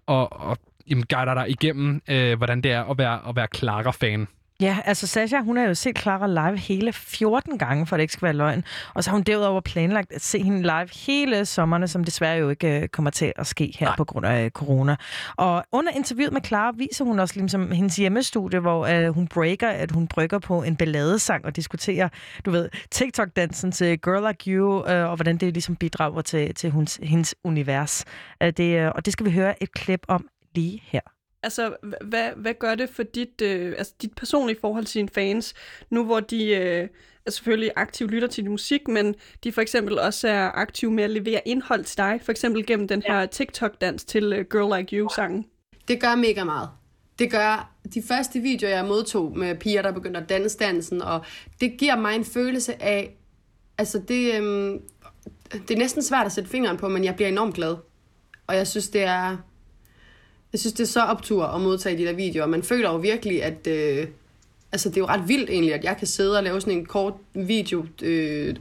og, 0.06 0.34
og 0.34 0.58
jamen, 0.90 1.06
guider 1.09 1.34
dig 1.34 1.50
igennem, 1.50 2.01
øh, 2.09 2.38
hvordan 2.38 2.61
det 2.61 2.72
er 2.72 2.84
at 2.84 2.98
være, 2.98 3.30
at 3.30 3.35
være 3.35 3.48
Clara-fan. 3.56 4.27
Ja, 4.62 4.78
altså 4.86 5.08
Sasha, 5.08 5.42
hun 5.42 5.58
har 5.58 5.64
jo 5.64 5.74
set 5.74 6.00
Clara 6.00 6.28
live 6.28 6.58
hele 6.58 6.94
14 6.94 7.58
gange, 7.58 7.88
for 7.88 7.96
at 7.96 7.98
det 7.98 8.04
ikke 8.04 8.14
skal 8.14 8.26
være 8.26 8.34
løgn. 8.34 8.64
Og 8.94 9.04
så 9.04 9.10
har 9.10 9.18
hun 9.18 9.24
derudover 9.24 9.62
planlagt 9.62 10.12
at 10.12 10.22
se 10.22 10.44
hende 10.44 10.62
live 10.62 10.88
hele 11.06 11.46
sommerne, 11.46 11.88
som 11.88 12.04
desværre 12.04 12.38
jo 12.38 12.50
ikke 12.50 12.82
øh, 12.82 12.88
kommer 12.88 13.12
til 13.12 13.34
at 13.36 13.48
ske 13.48 13.76
her 13.80 13.88
Nej. 13.88 13.96
på 13.96 14.06
grund 14.06 14.26
af 14.26 14.46
øh, 14.46 14.52
corona. 14.52 14.96
Og 15.38 15.64
under 15.72 15.92
interviewet 15.92 16.34
med 16.34 16.42
Clara 16.46 16.72
viser 16.78 17.06
hun 17.06 17.20
også 17.20 17.36
ligesom 17.36 17.72
hendes 17.72 17.96
hjemmestudie, 17.96 18.60
hvor 18.60 18.86
øh, 18.86 19.08
hun 19.08 19.28
breaker, 19.28 19.70
at 19.70 19.92
hun 19.92 20.08
brygger 20.08 20.40
på 20.40 20.64
en 20.64 20.76
balladesang 20.76 21.46
og 21.46 21.56
diskuterer, 21.56 22.10
du 22.46 22.52
ved, 22.52 22.70
TikTok-dansen 22.92 23.72
til 23.72 24.02
Girl 24.02 24.28
Like 24.28 24.52
You, 24.52 24.86
øh, 24.88 25.10
og 25.10 25.16
hvordan 25.16 25.38
det 25.38 25.54
ligesom 25.54 25.76
bidrager 25.76 26.22
til, 26.22 26.56
til 26.56 26.72
hendes, 26.72 27.00
hendes 27.04 27.36
univers. 27.44 28.06
Øh, 28.44 28.54
det, 28.58 28.80
øh, 28.80 28.92
og 28.96 29.06
det 29.06 29.14
skal 29.14 29.26
vi 29.26 29.32
høre 29.32 29.64
et 29.64 29.72
klip 29.72 30.06
om 30.08 30.28
lige 30.56 30.82
her. 30.86 31.18
Altså, 31.43 31.69
hva- 31.69 32.06
hvad, 32.06 32.30
hvad 32.35 32.53
gør 32.59 32.76
det 32.76 32.90
for 32.90 33.03
dit, 33.03 33.42
øh, 33.42 33.74
altså 33.77 33.93
dit 34.01 34.16
personlige 34.16 34.58
forhold 34.61 34.85
til 34.85 35.00
dine 35.00 35.09
fans, 35.09 35.53
nu 35.90 36.06
hvor 36.06 36.19
de 36.19 36.45
øh, 36.45 36.88
er 37.26 37.32
selvfølgelig 37.32 37.72
aktivt 37.76 38.11
lytter 38.11 38.27
til 38.27 38.43
din 38.43 38.51
musik, 38.51 38.88
men 38.88 39.16
de 39.43 39.51
for 39.51 39.61
eksempel 39.61 40.00
også 40.00 40.27
er 40.27 40.51
aktive 40.51 40.92
med 40.92 41.03
at 41.03 41.09
levere 41.09 41.42
indhold 41.45 41.84
til 41.84 41.98
dig, 41.98 42.19
for 42.24 42.32
eksempel 42.32 42.66
gennem 42.66 42.88
den 42.88 43.03
her 43.08 43.26
TikTok-dans 43.26 44.03
til 44.06 44.34
øh, 44.34 44.45
Girl 44.51 44.80
Like 44.80 44.95
You-sangen? 44.98 45.45
Det 45.88 46.01
gør 46.01 46.16
mega 46.16 46.43
meget. 46.43 46.69
Det 47.19 47.32
gør 47.32 47.72
de 47.93 48.01
første 48.08 48.40
videoer, 48.40 48.72
jeg 48.72 48.85
modtog 48.85 49.38
med 49.38 49.56
piger, 49.56 49.82
der 49.82 49.92
begynder 49.92 50.22
at 50.22 50.30
danse 50.30 50.58
dansen, 50.58 51.01
og 51.01 51.26
det 51.61 51.77
giver 51.80 51.95
mig 51.95 52.16
en 52.16 52.26
følelse 52.26 52.84
af, 52.84 53.18
altså 53.77 54.01
det, 54.08 54.35
øhm, 54.35 54.82
det 55.51 55.72
er 55.72 55.77
næsten 55.77 56.03
svært 56.03 56.26
at 56.26 56.32
sætte 56.32 56.50
fingeren 56.50 56.77
på, 56.77 56.88
men 56.88 57.03
jeg 57.03 57.16
bliver 57.16 57.30
enormt 57.30 57.56
glad. 57.56 57.76
Og 58.48 58.56
jeg 58.56 58.68
synes, 58.68 58.90
det 58.90 59.03
er, 59.03 59.38
jeg 60.53 60.60
synes, 60.60 60.74
det 60.74 60.84
er 60.84 60.88
så 60.88 61.02
optur 61.02 61.45
at 61.45 61.61
modtage 61.61 61.98
de 61.98 62.06
der 62.06 62.14
videoer. 62.14 62.45
Man 62.45 62.64
føler 62.64 62.90
jo 62.90 62.98
virkelig, 62.98 63.44
at 63.44 63.68
øh, 63.68 64.08
altså, 64.72 64.90
det 64.90 64.98
er 64.98 65.02
jo 65.02 65.08
ret 65.08 65.28
vildt 65.28 65.50
egentlig, 65.50 65.74
at 65.74 65.84
jeg 65.84 65.98
kan 65.98 66.08
sidde 66.08 66.38
og 66.38 66.44
lave 66.44 66.61
sådan 66.61 66.78
en 66.78 66.86
kort 66.86 67.14
video, 67.34 67.86
øh, 68.02 68.56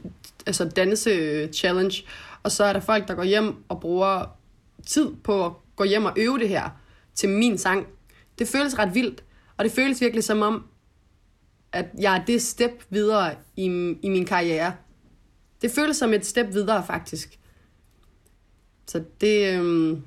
altså 0.45 0.65
danse-challenge, 0.65 2.01
øh, 2.01 2.09
og 2.43 2.51
så 2.51 2.63
er 2.63 2.73
der 2.73 2.79
folk, 2.79 3.07
der 3.07 3.15
går 3.15 3.23
hjem 3.23 3.55
og 3.69 3.79
bruger 3.79 4.25
tid 4.87 5.11
på 5.23 5.45
at 5.45 5.51
gå 5.75 5.83
hjem 5.83 6.05
og 6.05 6.13
øve 6.17 6.39
det 6.39 6.49
her 6.49 6.69
til 7.15 7.29
min 7.29 7.57
sang. 7.57 7.87
Det 8.39 8.47
føles 8.47 8.79
ret 8.79 8.95
vildt, 8.95 9.23
og 9.57 9.65
det 9.65 9.71
føles 9.71 10.01
virkelig 10.01 10.23
som 10.23 10.41
om, 10.41 10.65
at 11.71 11.85
jeg 11.99 12.17
er 12.17 12.25
det 12.25 12.41
step 12.41 12.83
videre 12.89 13.35
i, 13.55 13.65
i 14.01 14.09
min 14.09 14.25
karriere. 14.25 14.73
Det 15.61 15.71
føles 15.71 15.97
som 15.97 16.13
et 16.13 16.25
step 16.25 16.53
videre, 16.53 16.85
faktisk. 16.85 17.39
Så 18.87 19.03
det, 19.21 19.59
øh, 19.59 19.97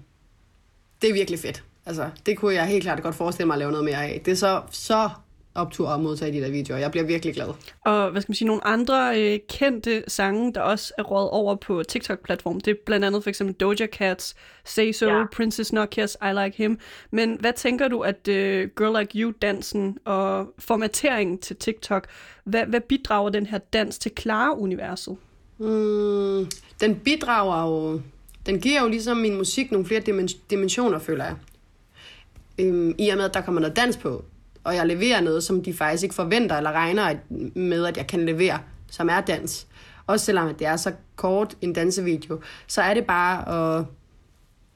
det 1.03 1.11
er 1.11 1.15
virkelig 1.15 1.39
fedt. 1.39 1.65
Altså, 1.87 2.11
det 2.27 2.39
kunne 2.39 2.55
jeg 2.55 2.67
helt 2.67 2.83
klart 2.83 3.03
godt 3.03 3.15
forestille 3.15 3.47
mig 3.47 3.55
at 3.55 3.59
lave 3.59 3.71
noget 3.71 3.85
mere 3.85 4.05
af. 4.05 4.23
Det 4.25 4.31
er 4.33 4.37
så, 4.37 4.63
så 4.71 5.11
optur 5.55 5.89
at 5.89 6.01
modtage 6.01 6.33
de 6.33 6.41
der 6.45 6.51
videoer. 6.51 6.79
Jeg 6.79 6.91
bliver 6.91 7.07
virkelig 7.07 7.35
glad. 7.35 7.47
Og 7.85 8.11
hvad 8.11 8.23
skal 8.23 8.31
man 8.31 8.35
sige, 8.37 8.49
nogle 8.49 8.67
andre 8.67 9.21
øh, 9.21 9.39
kendte 9.49 10.05
sange, 10.09 10.55
der 10.55 10.61
også 10.61 10.93
er 10.99 11.03
råd 11.03 11.29
over 11.33 11.55
på 11.55 11.83
TikTok-platformen. 11.83 12.61
Det 12.61 12.71
er 12.71 12.75
blandt 12.87 13.05
andet 13.05 13.23
for 13.23 13.31
eksempel 13.31 13.55
Doja 13.55 13.87
Cats, 13.87 14.35
Say 14.65 14.93
So, 14.93 15.07
ja. 15.07 15.25
Princess 15.33 15.73
Nokia's 15.73 16.29
I 16.31 16.45
Like 16.45 16.57
Him. 16.57 16.79
Men 17.11 17.37
hvad 17.41 17.53
tænker 17.53 17.89
du, 17.89 18.01
at 18.01 18.29
øh, 18.29 18.69
Girl 18.77 18.99
Like 18.99 19.19
You-dansen 19.19 19.99
og 20.05 20.47
formateringen 20.59 21.39
til 21.39 21.57
TikTok, 21.57 22.07
hvad, 22.45 22.67
hvad 22.67 22.81
bidrager 22.81 23.31
den 23.31 23.47
her 23.47 23.59
dans 23.59 23.99
til 23.99 24.13
Clara-universet? 24.21 25.17
Mm, 25.59 26.47
den 26.81 26.95
bidrager 27.05 27.71
jo... 27.71 28.01
Den 28.47 28.61
giver 28.61 28.83
jo 28.83 28.89
ligesom 28.89 29.17
min 29.17 29.37
musik 29.37 29.73
nogle 29.73 29.87
flere 29.87 30.01
dimen- 30.01 30.39
dimensioner, 30.51 30.99
føler 30.99 31.25
jeg. 31.25 31.35
Øhm, 32.59 32.95
I 32.99 33.09
og 33.09 33.17
med, 33.17 33.25
at 33.25 33.35
der 33.35 33.41
kommer 33.41 33.61
noget 33.61 33.77
dans 33.77 33.97
på, 33.97 34.25
og 34.65 34.75
jeg 34.75 34.87
leverer 34.87 35.21
noget, 35.21 35.45
som 35.45 35.63
de 35.63 35.75
faktisk 35.75 36.03
ikke 36.03 36.15
forventer 36.15 36.57
eller 36.57 36.73
regner 36.73 37.15
med, 37.55 37.87
at 37.87 37.97
jeg 37.97 38.07
kan 38.07 38.27
levere, 38.27 38.59
som 38.91 39.09
er 39.09 39.21
dans. 39.21 39.67
Også 40.07 40.25
selvom 40.27 40.49
at 40.49 40.59
det 40.59 40.67
er 40.67 40.77
så 40.77 40.93
kort 41.17 41.55
en 41.61 41.73
dansevideo, 41.73 42.41
så 42.67 42.83
er 42.83 42.95
det 42.95 43.05
bare 43.05 43.49
at, 43.79 43.85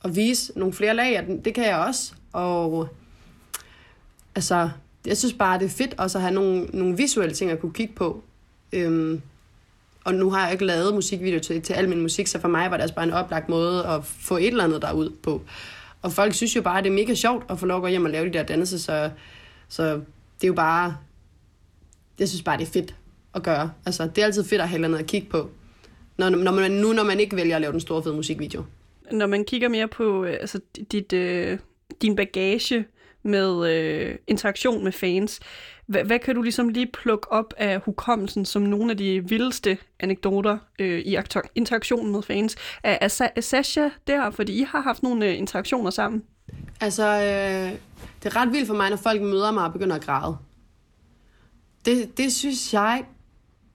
at 0.05 0.17
vise 0.17 0.53
nogle 0.59 0.75
flere 0.75 0.95
lag, 0.97 1.19
og 1.21 1.27
den- 1.27 1.45
det 1.45 1.55
kan 1.55 1.65
jeg 1.65 1.77
også. 1.77 2.13
Og 2.33 2.89
altså, 4.35 4.71
jeg 5.07 5.17
synes 5.17 5.35
bare, 5.35 5.59
det 5.59 5.65
er 5.65 5.69
fedt 5.69 5.95
også 5.99 6.19
at 6.19 6.23
have 6.23 6.35
nogle, 6.35 6.65
nogle 6.73 6.97
visuelle 6.97 7.35
ting 7.35 7.51
at 7.51 7.61
kunne 7.61 7.73
kigge 7.73 7.95
på. 7.95 8.23
Øhm, 8.73 9.23
og 10.05 10.15
nu 10.15 10.31
har 10.31 10.43
jeg 10.45 10.53
ikke 10.53 10.65
lavet 10.65 10.95
musikvideo 10.95 11.41
til, 11.41 11.63
til 11.63 11.73
al 11.73 11.89
min 11.89 12.03
musik, 12.03 12.27
så 12.27 12.41
for 12.41 12.49
mig 12.49 12.71
var 12.71 12.77
det 12.77 12.83
også 12.83 12.95
bare 12.95 13.05
en 13.05 13.13
oplagt 13.13 13.49
måde 13.49 13.87
at 13.87 14.05
få 14.05 14.37
et 14.37 14.47
eller 14.47 14.65
andet 14.65 14.83
derud 14.83 15.11
på. 15.23 15.43
Og 16.07 16.13
folk 16.13 16.35
synes 16.35 16.57
jo 16.57 16.63
bare, 16.63 16.79
at 16.79 16.85
det 16.85 16.91
er 16.91 16.95
mega 16.95 17.15
sjovt 17.15 17.45
at 17.51 17.59
få 17.59 17.67
lov 17.67 17.77
at 17.77 17.83
gå 17.83 17.89
hjem 17.89 18.05
og 18.05 18.11
lave 18.11 18.27
de 18.27 18.33
der 18.33 18.43
danse, 18.43 18.79
så, 18.79 19.11
så 19.69 19.85
det 20.41 20.45
er 20.45 20.49
jo 20.49 20.55
bare... 20.55 20.97
Jeg 22.19 22.29
synes 22.29 22.43
bare, 22.43 22.59
det 22.59 22.63
er 22.67 22.71
fedt 22.71 22.95
at 23.35 23.43
gøre. 23.43 23.73
Altså, 23.87 24.07
det 24.07 24.19
er 24.19 24.25
altid 24.25 24.45
fedt 24.45 24.61
at 24.61 24.69
have 24.69 24.81
noget 24.81 24.99
at 24.99 25.07
kigge 25.07 25.29
på. 25.29 25.51
Når, 26.17 26.31
når 26.31 26.53
man, 26.53 26.71
nu 26.71 26.93
når 26.93 27.05
man 27.05 27.21
ikke 27.21 27.37
vælger 27.37 27.55
at 27.55 27.61
lave 27.61 27.73
den 27.73 27.81
store 27.81 28.03
fede 28.03 28.15
musikvideo. 28.15 28.65
Når 29.13 29.27
man 29.27 29.45
kigger 29.45 29.69
mere 29.69 29.89
på 29.89 30.25
øh, 30.25 30.37
altså, 30.41 30.61
dit, 30.93 31.13
øh, 31.13 31.59
din 32.03 32.17
bagage 32.17 32.85
med 33.27 33.71
øh, 33.75 34.15
interaktion 34.27 34.85
med 34.85 34.93
fans, 34.93 35.41
H- 35.89 36.07
hvad 36.07 36.19
kan 36.19 36.35
du 36.35 36.43
ligesom 36.43 36.69
lige 36.69 36.87
plukke 36.93 37.33
op 37.33 37.55
af 37.57 37.81
hukommelsen 37.81 38.45
som 38.45 38.63
nogle 38.63 38.91
af 38.91 38.97
de 38.97 39.29
vildeste 39.29 39.79
anekdoter 40.01 40.59
øh, 40.79 40.99
i 41.01 41.17
aktor- 41.17 41.51
interaktionen 41.55 42.13
med 42.13 42.23
fans? 42.23 42.57
Er, 42.83 42.99
er, 43.01 43.09
Sa- 43.09 43.33
er 43.37 43.41
Sasha 43.41 43.89
der, 44.07 44.31
fordi 44.31 44.61
I 44.61 44.63
har 44.63 44.81
haft 44.81 45.03
nogle 45.03 45.27
øh, 45.27 45.39
interaktioner 45.39 45.91
sammen? 45.91 46.23
Altså, 46.81 47.05
øh, 47.05 47.79
det 48.23 48.35
er 48.35 48.37
ret 48.37 48.53
vildt 48.53 48.67
for 48.67 48.75
mig, 48.75 48.91
når 48.91 48.97
folk 48.97 49.23
møder 49.23 49.51
mig 49.53 49.65
og 49.65 49.73
begynder 49.73 49.97
at 49.97 50.03
græde. 50.05 50.37
Det, 51.85 52.19
det 52.19 52.33
synes 52.33 52.73
jeg 52.75 53.05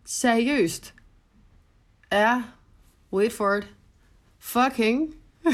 seriøst 0.05 0.93
er, 2.11 2.41
wait 3.13 3.33
for 3.33 3.55
it, 3.55 3.67
fucking, 4.39 5.15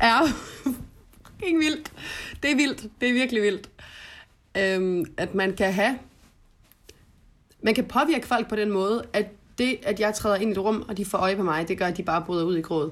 er 0.00 0.49
fucking 1.40 1.58
vildt. 1.58 1.92
Det 2.42 2.50
er 2.50 2.56
vildt. 2.56 2.86
Det 3.00 3.08
er 3.08 3.12
virkelig 3.12 3.42
vildt. 3.42 3.70
Øhm, 4.56 5.04
at 5.16 5.34
man 5.34 5.56
kan 5.56 5.72
have, 5.72 5.98
man 7.62 7.74
kan 7.74 7.84
påvirke 7.84 8.26
folk 8.26 8.48
på 8.48 8.56
den 8.56 8.70
måde, 8.70 9.04
at 9.12 9.26
det, 9.58 9.78
at 9.82 10.00
jeg 10.00 10.14
træder 10.14 10.36
ind 10.36 10.50
i 10.50 10.52
et 10.52 10.58
rum, 10.58 10.84
og 10.88 10.96
de 10.96 11.04
får 11.04 11.18
øje 11.18 11.36
på 11.36 11.42
mig, 11.42 11.68
det 11.68 11.78
gør, 11.78 11.86
at 11.86 11.96
de 11.96 12.02
bare 12.02 12.22
bryder 12.26 12.44
ud 12.44 12.56
i 12.56 12.60
gråd. 12.60 12.90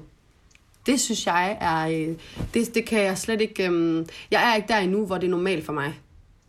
Det 0.85 0.99
synes 0.99 1.27
jeg 1.27 1.57
er... 1.61 1.87
Øh, 1.87 2.15
det, 2.53 2.75
det 2.75 2.85
kan 2.85 3.01
jeg 3.03 3.17
slet 3.17 3.41
ikke... 3.41 3.65
øhm, 3.65 4.05
Jeg 4.31 4.51
er 4.51 4.55
ikke 4.55 4.67
der 4.67 4.77
endnu, 4.77 5.05
hvor 5.05 5.17
det 5.17 5.27
er 5.27 5.31
normalt 5.31 5.65
for 5.65 5.73
mig. 5.73 5.99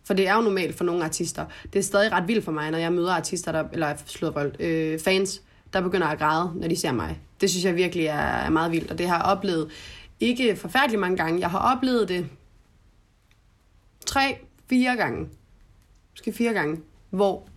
For 0.05 0.15
det 0.15 0.29
er 0.29 0.35
jo 0.35 0.41
normalt 0.41 0.77
for 0.77 0.85
nogle 0.85 1.05
artister. 1.05 1.47
Det 1.73 1.79
er 1.79 1.83
stadig 1.83 2.13
ret 2.13 2.29
vildt 2.29 2.45
for 2.45 2.53
mig, 2.53 2.71
når 2.71 2.79
jeg 2.79 2.93
møder 2.93 3.13
artister, 3.13 3.53
der, 3.53 3.65
eller 3.73 3.95
slået 4.07 4.35
vold, 4.35 4.61
øh, 4.61 5.01
fans, 5.01 5.43
der 5.73 5.81
begynder 5.81 6.07
at 6.07 6.19
græde, 6.19 6.53
når 6.55 6.69
de 6.69 6.77
ser 6.77 6.93
mig. 6.93 7.19
Det 7.41 7.51
synes 7.51 7.65
jeg 7.65 7.77
virkelig 7.77 8.07
er, 8.07 8.15
er 8.17 8.51
meget 8.51 8.73
vildt, 8.73 8.91
og 8.91 8.99
det 8.99 9.09
har 9.09 9.17
jeg 9.17 9.25
oplevet 9.25 9.71
ikke 10.21 10.57
forfærdeligt 10.57 11.01
mange 11.01 11.17
gange. 11.17 11.41
Jeg 11.41 11.51
har 11.51 11.59
oplevet 11.59 12.09
det 12.09 12.27
tre, 14.07 14.37
fire 14.69 14.97
gange. 14.97 15.29
Måske 16.13 16.33
fire 16.33 16.53
gange, 16.53 16.81
hvor 17.11 17.49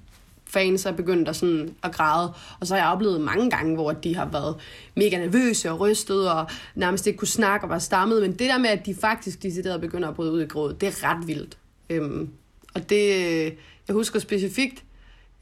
fans 0.46 0.86
er 0.86 0.92
begyndt 0.92 1.30
at, 1.30 1.36
sådan, 1.36 1.76
at 1.84 1.92
græde. 1.92 2.34
Og 2.60 2.68
så 2.68 2.76
har 2.76 2.82
jeg 2.82 2.92
oplevet 2.92 3.22
mange 3.22 3.50
gange, 3.50 3.76
hvor 3.76 3.92
de 3.92 4.16
har 4.16 4.26
været 4.26 4.56
mega 4.96 5.18
nervøse 5.18 5.72
og 5.72 5.80
rystet, 5.80 6.32
og 6.32 6.50
nærmest 6.76 7.08
ikke 7.08 7.18
kunne 7.18 7.28
snakke 7.28 7.66
og 7.66 7.70
var 7.70 7.80
stammet. 7.80 8.22
Men 8.22 8.32
det 8.32 8.50
der 8.50 8.58
med, 8.58 8.70
at 8.70 8.86
de 8.86 8.96
faktisk 8.96 9.44
decideret 9.44 9.82
begynder 9.82 10.10
at 10.10 10.16
bryde 10.16 10.32
ud 10.32 10.42
i 10.42 10.46
gråd, 10.46 10.74
det 10.74 10.88
er 10.88 11.04
ret 11.04 11.28
vildt. 11.28 11.58
Øhm, 11.90 12.30
og 12.74 12.90
det, 12.90 13.16
øh, 13.16 13.52
jeg 13.88 13.94
husker 13.94 14.20
specifikt 14.20 14.84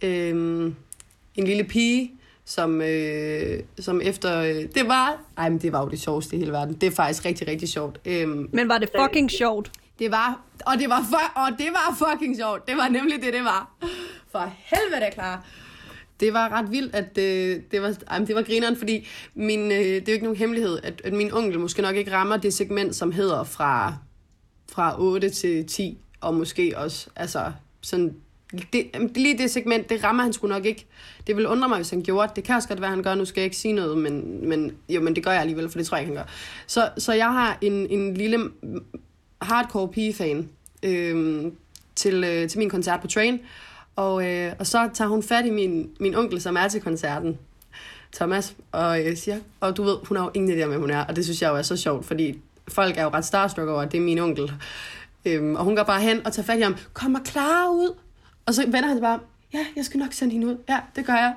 øhm, 0.02 0.76
en 1.36 1.48
lille 1.48 1.64
pige, 1.64 2.12
som, 2.52 2.82
øh, 2.82 3.60
som 3.80 4.02
efter... 4.04 4.42
Øh, 4.42 4.56
det 4.76 4.88
var... 4.88 5.22
Ej, 5.38 5.50
men 5.50 5.60
det 5.60 5.72
var 5.72 5.84
jo 5.84 5.90
det 5.90 6.02
sjoveste 6.02 6.36
i 6.36 6.40
hele 6.40 6.52
verden. 6.52 6.74
Det 6.74 6.88
er 6.88 6.92
faktisk 6.92 7.26
rigtig, 7.26 7.48
rigtig 7.48 7.70
sjovt. 7.70 8.00
Øhm, 8.06 8.50
Men 8.54 8.70
var 8.70 8.78
det 8.78 8.90
fucking 9.02 9.32
sjovt? 9.32 9.72
Det 10.00 10.12
var... 10.12 10.40
Og 10.66 10.74
det 10.80 10.90
var, 10.90 11.00
fu- 11.00 11.40
og 11.42 11.58
det 11.58 11.68
var 11.72 12.08
fucking 12.08 12.38
sjovt. 12.38 12.68
Det 12.68 12.78
var 12.78 12.90
nemlig 12.90 13.22
det, 13.22 13.34
det 13.34 13.44
var. 13.44 13.72
For 14.32 14.54
helvede, 14.58 15.12
klar. 15.14 15.46
Det 16.20 16.34
var 16.34 16.50
ret 16.50 16.72
vildt, 16.72 16.96
at 16.96 17.18
øh, 17.18 17.62
det, 17.72 17.82
var, 17.82 17.96
ej, 18.08 18.20
men 18.20 18.28
det 18.28 18.36
var 18.36 18.42
grineren, 18.42 18.78
fordi 18.78 19.08
min, 19.34 19.72
øh, 19.72 19.78
det 19.78 19.96
er 19.96 20.02
jo 20.08 20.14
ikke 20.14 20.26
nogen 20.26 20.38
hemmelighed, 20.38 20.80
at, 20.84 21.02
at 21.06 21.14
min 21.14 21.34
onkel 21.34 21.60
måske 21.60 21.82
nok 21.82 21.96
ikke 21.96 22.12
rammer 22.12 22.38
det 22.38 22.54
segment, 22.54 22.96
som 22.96 23.12
hedder 23.12 23.44
fra, 23.44 23.94
fra 24.72 25.02
8 25.02 25.30
til 25.30 25.68
10, 25.68 25.98
og 26.22 26.34
måske 26.34 26.74
også, 26.78 27.08
altså 27.16 27.52
sådan, 27.82 28.16
det, 28.74 29.12
lige 29.16 29.38
det 29.38 29.52
segment, 29.52 29.90
det 29.90 30.04
rammer 30.04 30.24
han 30.24 30.34
sgu 30.34 30.48
nok 30.48 30.66
ikke. 30.66 30.86
Det 31.28 31.38
vil 31.38 31.48
undre 31.48 31.70
mig, 31.70 31.78
hvis 31.78 31.90
han 31.90 32.04
gjorde 32.04 32.28
det. 32.28 32.36
Det 32.36 32.44
kan 32.44 32.56
også 32.56 32.68
godt 32.68 32.82
være, 32.82 32.90
han 32.90 33.04
gør. 33.04 33.16
Nu 33.16 33.26
skal 33.26 33.42
jeg 33.42 33.46
ikke 33.46 33.58
sige 33.58 33.74
noget, 33.74 33.98
men, 33.98 34.48
men, 34.50 34.72
jo, 34.90 35.02
men 35.02 35.16
det 35.16 35.24
gør 35.24 35.32
jeg 35.32 35.42
alligevel, 35.42 35.70
for 35.70 35.78
det 35.78 35.88
tror 35.88 35.98
jeg 35.98 36.02
ikke, 36.08 36.16
han 36.16 36.26
gør. 36.26 36.32
Så, 36.68 36.90
så 36.98 37.14
jeg 37.14 37.32
har 37.32 37.58
en, 37.62 37.88
en 37.90 38.14
lille 38.14 38.40
hardcore 39.42 39.88
pigefan 39.88 40.50
øh, 40.84 41.46
til, 41.96 42.24
øh, 42.24 42.50
til 42.50 42.60
min 42.60 42.70
koncert 42.70 43.02
på 43.02 43.08
Train, 43.08 43.40
og, 43.96 44.30
øh, 44.30 44.54
og 44.60 44.68
så 44.68 44.90
tager 44.94 45.10
hun 45.10 45.24
fat 45.24 45.46
i 45.46 45.50
min, 45.50 45.90
min 46.00 46.16
onkel, 46.16 46.42
som 46.42 46.56
er 46.56 46.68
til 46.68 46.82
koncerten, 46.82 47.38
Thomas, 48.14 48.56
og 48.72 49.06
øh, 49.06 49.18
siger, 49.18 49.40
og 49.60 49.78
du 49.78 49.84
ved, 49.84 49.96
hun 50.04 50.18
har 50.18 50.24
jo 50.24 50.32
ingen 50.34 50.60
idé 50.60 50.64
om, 50.64 50.70
hvem 50.70 50.82
hun 50.82 50.90
er, 50.90 51.06
og 51.06 51.16
det 51.16 51.24
synes 51.24 51.42
jeg 51.42 51.50
jo 51.50 51.56
er 51.56 51.62
så 51.62 51.78
sjovt, 51.78 52.06
fordi 52.06 52.40
folk 52.68 52.98
er 52.98 53.04
jo 53.04 53.10
ret 53.10 53.26
starstruck 53.26 53.70
over, 53.70 53.82
at 53.82 53.92
det 53.92 53.98
er 53.98 54.02
min 54.02 54.20
onkel. 54.20 54.52
Øhm, 55.26 55.56
og 55.56 55.64
hun 55.64 55.76
går 55.76 55.84
bare 55.84 56.02
hen 56.02 56.26
og 56.26 56.34
tager 56.34 56.46
fat 56.46 56.60
i 56.60 56.62
ham, 56.62 56.76
kom 56.94 57.16
og 57.16 57.22
klar 57.24 57.70
ud. 57.70 57.96
Og 58.52 58.56
så 58.56 58.62
vender 58.66 58.88
han 58.88 58.98
sig 58.98 59.02
bare, 59.02 59.20
ja, 59.54 59.66
jeg 59.76 59.86
skal 59.86 60.00
nok 60.00 60.14
sende 60.14 60.34
hende 60.34 60.48
ud. 60.48 60.58
Ja, 60.70 60.80
det 60.96 61.06
gør 61.06 61.14
jeg. 61.14 61.36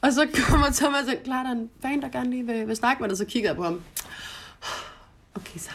Og 0.00 0.12
så 0.12 0.28
kommer 0.48 0.66
Thomas 0.70 1.06
og 1.06 1.14
klar, 1.24 1.42
der 1.42 1.50
er 1.50 1.54
en 1.54 1.70
fan, 1.82 2.02
der 2.02 2.08
gerne 2.08 2.30
lige 2.30 2.46
vil, 2.46 2.68
vil 2.68 2.76
snakke 2.76 3.02
med 3.02 3.08
dig, 3.08 3.18
så 3.18 3.24
kigger 3.24 3.48
jeg 3.48 3.56
på 3.56 3.62
ham. 3.62 3.82
Okay, 5.34 5.58
så, 5.58 5.70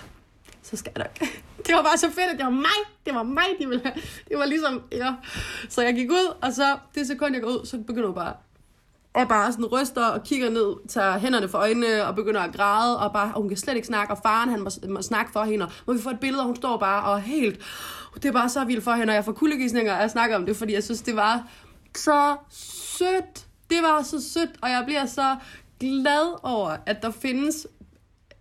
så 0.63 0.77
skal 0.77 0.91
jeg 0.95 1.05
nok. 1.05 1.29
Det 1.67 1.75
var 1.75 1.83
bare 1.83 1.97
så 1.97 2.07
fedt, 2.07 2.31
at 2.31 2.37
det 2.37 2.45
var 2.45 2.51
mig. 2.51 2.79
Det 3.05 3.15
var 3.15 3.23
mig, 3.23 3.43
de 3.59 3.67
ville 3.67 3.81
have. 3.85 3.95
Det 4.29 4.37
var 4.37 4.45
ligesom, 4.45 4.81
ja. 4.91 5.13
Så 5.69 5.81
jeg 5.81 5.95
gik 5.95 6.11
ud, 6.11 6.35
og 6.41 6.53
så 6.53 6.77
det 6.95 7.07
sekund, 7.07 7.33
jeg 7.33 7.43
går 7.43 7.49
ud, 7.49 7.65
så 7.65 7.77
begynder 7.77 8.07
jeg 8.07 8.15
bare 8.15 8.33
og 9.13 9.27
bare 9.27 9.51
sådan 9.51 9.65
ryster 9.65 10.05
og 10.05 10.23
kigger 10.23 10.49
ned, 10.49 10.87
tager 10.87 11.17
hænderne 11.17 11.49
for 11.49 11.57
øjnene 11.57 12.05
og 12.05 12.15
begynder 12.15 12.41
at 12.41 12.55
græde, 12.55 12.99
og, 12.99 13.13
bare, 13.13 13.31
og 13.35 13.41
hun 13.41 13.49
kan 13.49 13.57
slet 13.57 13.75
ikke 13.75 13.87
snakke, 13.87 14.13
og 14.13 14.19
faren 14.23 14.49
han 14.49 14.61
må, 14.61 14.69
må 14.89 15.01
snakke 15.01 15.31
for 15.31 15.43
hende, 15.43 15.65
og 15.65 15.71
må 15.87 15.93
vi 15.93 16.01
få 16.01 16.09
et 16.09 16.19
billede, 16.19 16.41
og 16.41 16.45
hun 16.45 16.55
står 16.55 16.77
bare 16.77 17.03
og 17.03 17.21
helt, 17.21 17.61
det 18.15 18.25
er 18.25 18.31
bare 18.31 18.49
så 18.49 18.65
vildt 18.65 18.83
for 18.83 18.91
hende, 18.91 19.11
og 19.11 19.15
jeg 19.15 19.25
får 19.25 19.31
kuldegysninger, 19.31 19.93
og 19.93 20.01
jeg 20.01 20.11
snakker 20.11 20.35
om 20.35 20.45
det, 20.45 20.55
fordi 20.55 20.73
jeg 20.73 20.83
synes, 20.83 21.01
det 21.01 21.15
var 21.15 21.47
så 21.97 22.35
sødt. 22.97 23.47
Det 23.69 23.77
var 23.81 24.01
så 24.03 24.21
sødt, 24.21 24.49
og 24.61 24.69
jeg 24.69 24.83
bliver 24.85 25.05
så 25.05 25.35
glad 25.79 26.39
over, 26.43 26.77
at 26.85 27.01
der 27.01 27.11
findes 27.11 27.67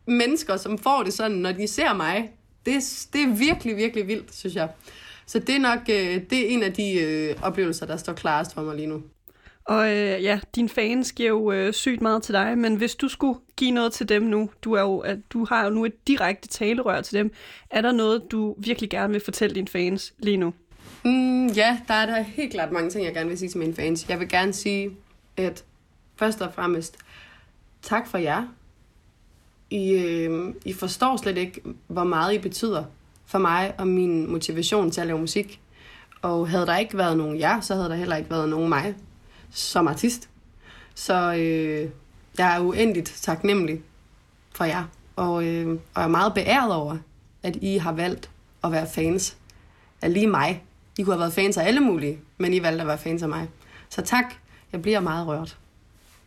mennesker, 0.07 0.57
som 0.57 0.79
får 0.79 1.03
det 1.03 1.13
sådan, 1.13 1.37
når 1.37 1.53
de 1.53 1.69
ser 1.69 1.95
mig. 1.95 2.31
Det, 2.67 3.07
det 3.13 3.23
er 3.23 3.35
virkelig, 3.35 3.77
virkelig 3.77 4.07
vildt, 4.07 4.35
synes 4.35 4.55
jeg. 4.55 4.69
Så 5.27 5.39
det 5.39 5.55
er 5.55 5.61
nok 5.61 5.79
øh, 5.79 6.31
det 6.31 6.33
er 6.33 6.49
en 6.49 6.63
af 6.63 6.73
de 6.73 6.93
øh, 6.93 7.37
oplevelser, 7.43 7.87
der 7.87 7.97
står 7.97 8.13
klarest 8.13 8.55
for 8.55 8.63
mig 8.63 8.77
lige 8.77 8.87
nu. 8.87 9.03
Og 9.65 9.91
øh, 9.91 10.23
ja, 10.23 10.41
dine 10.55 10.69
fans 10.69 11.13
giver 11.13 11.29
jo 11.29 11.53
øh, 11.53 11.73
sygt 11.73 12.01
meget 12.01 12.23
til 12.23 12.35
dig, 12.35 12.59
men 12.59 12.77
hvis 12.77 12.95
du 12.95 13.09
skulle 13.09 13.39
give 13.57 13.71
noget 13.71 13.93
til 13.93 14.09
dem 14.09 14.23
nu, 14.23 14.51
du, 14.63 14.73
er 14.73 14.81
jo, 14.81 14.99
at 14.99 15.19
du 15.33 15.45
har 15.45 15.65
jo 15.65 15.71
nu 15.71 15.85
et 15.85 16.09
direkte 16.09 16.49
talerør 16.49 17.01
til 17.01 17.19
dem, 17.19 17.33
er 17.71 17.81
der 17.81 17.93
noget, 17.93 18.23
du 18.31 18.55
virkelig 18.59 18.91
gerne 18.91 19.13
vil 19.13 19.23
fortælle 19.25 19.55
dine 19.55 19.69
fans 19.69 20.15
lige 20.19 20.37
nu? 20.37 20.55
Mm, 21.05 21.47
ja, 21.47 21.81
der 21.89 21.95
er 21.95 22.07
der 22.07 22.21
helt 22.21 22.53
klart 22.53 22.73
mange 22.73 22.91
ting, 22.91 23.05
jeg 23.05 23.15
gerne 23.15 23.29
vil 23.29 23.39
sige 23.39 23.49
til 23.49 23.59
mine 23.59 23.75
fans. 23.75 24.09
Jeg 24.09 24.21
vil 24.21 24.29
gerne 24.29 24.53
sige, 24.53 24.91
at 25.37 25.65
først 26.17 26.41
og 26.41 26.55
fremmest, 26.55 26.97
tak 27.83 28.07
for 28.07 28.19
jer. 28.19 28.45
I, 29.71 29.93
øh, 29.93 30.55
I 30.65 30.73
forstår 30.73 31.17
slet 31.17 31.39
ikke, 31.39 31.61
hvor 31.87 32.05
meget 32.05 32.35
I 32.35 32.39
betyder 32.39 32.85
for 33.27 33.39
mig 33.39 33.75
og 33.79 33.89
min 33.89 34.31
motivation 34.31 34.91
til 34.91 35.01
at 35.01 35.07
lave 35.07 35.19
musik. 35.19 35.61
Og 36.23 36.49
havde 36.49 36.67
der 36.67 36.77
ikke 36.77 36.99
været 36.99 37.17
nogen 37.17 37.41
jer, 37.41 37.61
så 37.61 37.75
havde 37.75 37.89
der 37.89 37.95
heller 37.95 38.17
ikke 38.17 38.31
været 38.31 38.49
nogen 38.49 38.69
mig 38.69 38.95
som 39.53 39.89
artist. 39.89 40.29
Så 40.95 41.35
øh, 41.35 41.91
jeg 42.39 42.57
er 42.57 42.61
uendeligt 42.61 43.19
taknemmelig 43.23 43.81
for 44.55 44.65
jer. 44.65 44.85
Og, 45.17 45.45
øh, 45.45 45.69
og 45.69 45.79
jeg 45.97 46.05
er 46.05 46.09
meget 46.09 46.35
beæret 46.35 46.75
over, 46.75 46.97
at 47.43 47.57
I 47.57 47.77
har 47.77 47.93
valgt 47.93 48.31
at 48.65 48.73
være 48.73 48.87
fans 48.95 49.37
af 50.03 50.13
lige 50.13 50.27
mig. 50.27 50.65
I 50.99 51.03
kunne 51.03 51.15
have 51.15 51.21
været 51.21 51.33
fans 51.33 51.57
af 51.57 51.67
alle 51.67 51.81
mulige, 51.81 52.19
men 52.39 52.55
I 52.55 52.63
valgte 52.63 52.81
at 52.81 52.87
være 52.87 52.99
fans 52.99 53.23
af 53.23 53.29
mig. 53.29 53.49
Så 53.89 54.03
tak. 54.03 54.25
Jeg 54.73 54.83
bliver 54.83 55.01
meget 55.01 55.27
rørt. 55.27 55.59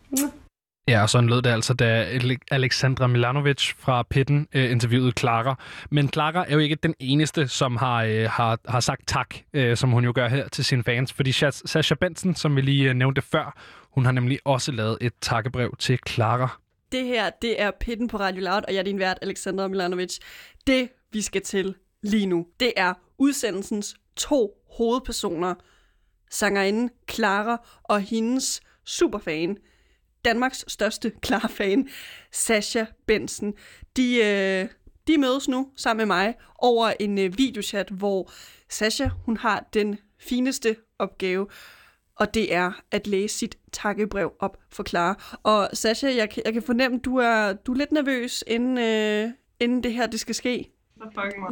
Mwah. 0.09 0.44
Ja, 0.87 1.01
og 1.01 1.09
sådan 1.09 1.29
lød 1.29 1.41
det 1.41 1.49
altså, 1.49 1.73
da 1.73 2.19
Alexandra 2.51 3.07
Milanovic 3.07 3.73
fra 3.77 4.03
Pitten 4.03 4.47
øh, 4.53 4.71
interviewede 4.71 5.11
Clara. 5.11 5.59
Men 5.91 6.09
Clara 6.13 6.45
er 6.47 6.53
jo 6.53 6.59
ikke 6.59 6.75
den 6.75 6.95
eneste, 6.99 7.47
som 7.47 7.77
har, 7.77 8.03
øh, 8.03 8.29
har, 8.29 8.59
har 8.67 8.79
sagt 8.79 9.07
tak, 9.07 9.35
øh, 9.53 9.77
som 9.77 9.89
hun 9.89 10.03
jo 10.03 10.11
gør 10.15 10.27
her 10.27 10.47
til 10.47 10.65
sine 10.65 10.83
fans. 10.83 11.13
Fordi 11.13 11.31
Sasha 11.31 11.95
Benson, 11.95 12.35
som 12.35 12.55
vi 12.55 12.61
lige 12.61 12.89
øh, 12.89 12.95
nævnte 12.95 13.21
før, 13.21 13.57
hun 13.91 14.05
har 14.05 14.11
nemlig 14.11 14.39
også 14.45 14.71
lavet 14.71 14.97
et 15.01 15.13
takkebrev 15.21 15.75
til 15.79 15.99
Clara. 16.07 16.59
Det 16.91 17.05
her, 17.05 17.29
det 17.41 17.61
er 17.61 17.71
Pitten 17.79 18.07
på 18.07 18.17
Radio 18.17 18.43
Loud, 18.43 18.61
og 18.67 18.73
jeg 18.73 18.79
er 18.79 18.83
din 18.83 18.99
vært, 18.99 19.17
Alexandra 19.21 19.67
Milanovic. 19.67 20.17
Det, 20.67 20.89
vi 21.11 21.21
skal 21.21 21.41
til 21.41 21.75
lige 22.03 22.25
nu, 22.25 22.47
det 22.59 22.73
er 22.77 22.93
udsendelsens 23.17 23.95
to 24.15 24.51
hovedpersoner. 24.77 25.55
Sangerinden 26.31 26.89
Clara 27.11 27.57
og 27.83 28.01
hendes 28.01 28.61
superfan, 28.85 29.57
Danmarks 30.25 30.65
største 30.67 31.11
Clara-fan, 31.25 31.89
Sasha 32.31 32.85
Benson. 33.07 33.53
De, 33.97 34.15
øh, 34.17 34.67
de 35.07 35.17
mødes 35.17 35.47
nu 35.47 35.67
sammen 35.75 36.07
med 36.07 36.15
mig 36.15 36.35
over 36.59 36.93
en 36.99 37.17
øh, 37.17 37.37
videochat, 37.37 37.89
hvor 37.89 38.31
Sasha 38.69 39.07
hun 39.25 39.37
har 39.37 39.65
den 39.73 39.97
fineste 40.19 40.75
opgave, 40.99 41.47
og 42.19 42.33
det 42.33 42.53
er 42.53 42.71
at 42.91 43.07
læse 43.07 43.37
sit 43.37 43.57
takkebrev 43.71 44.33
op 44.39 44.57
for 44.71 44.83
Clara. 44.83 45.37
Og 45.43 45.69
Sasha, 45.73 46.07
jeg, 46.15 46.29
jeg 46.45 46.53
kan 46.53 46.61
fornemme, 46.63 46.99
du 46.99 47.17
er, 47.17 47.53
du 47.53 47.71
er 47.73 47.77
lidt 47.77 47.91
nervøs, 47.91 48.43
inden, 48.47 48.77
øh, 48.77 49.29
inden 49.59 49.83
det 49.83 49.93
her 49.93 50.07
det 50.07 50.19
skal 50.19 50.35
ske. 50.35 50.71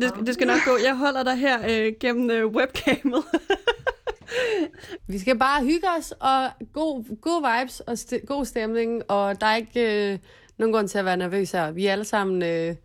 Det, 0.02 0.10
skal- 0.10 0.26
det 0.26 0.34
skal 0.34 0.48
nok 0.48 0.60
gå. 0.66 0.78
Jeg 0.84 0.98
holder 0.98 1.24
dig 1.24 1.36
her 1.36 1.60
øh, 1.70 1.94
gennem 2.00 2.30
øh, 2.32 2.46
webcamet. 2.48 3.24
Vi 5.08 5.20
skal 5.20 5.40
bare 5.40 5.64
hygge 5.64 5.88
os, 6.00 6.12
og 6.20 6.50
god, 6.74 7.20
god 7.22 7.60
vibes 7.60 7.80
og 7.80 7.94
st- 7.94 8.26
god 8.26 8.46
stemning, 8.46 9.12
og 9.12 9.42
der 9.42 9.48
er 9.48 9.56
ikke 9.56 10.12
øh, 10.14 10.20
nogen 10.58 10.74
grund 10.74 10.88
til 10.88 10.98
at 10.98 11.06
være 11.06 11.18
nervøs 11.18 11.52
her. 11.52 11.72
Vi 11.72 11.86
er 11.86 11.92
alle 11.92 12.06
sammen... 12.06 12.42
Øh, 12.44 12.76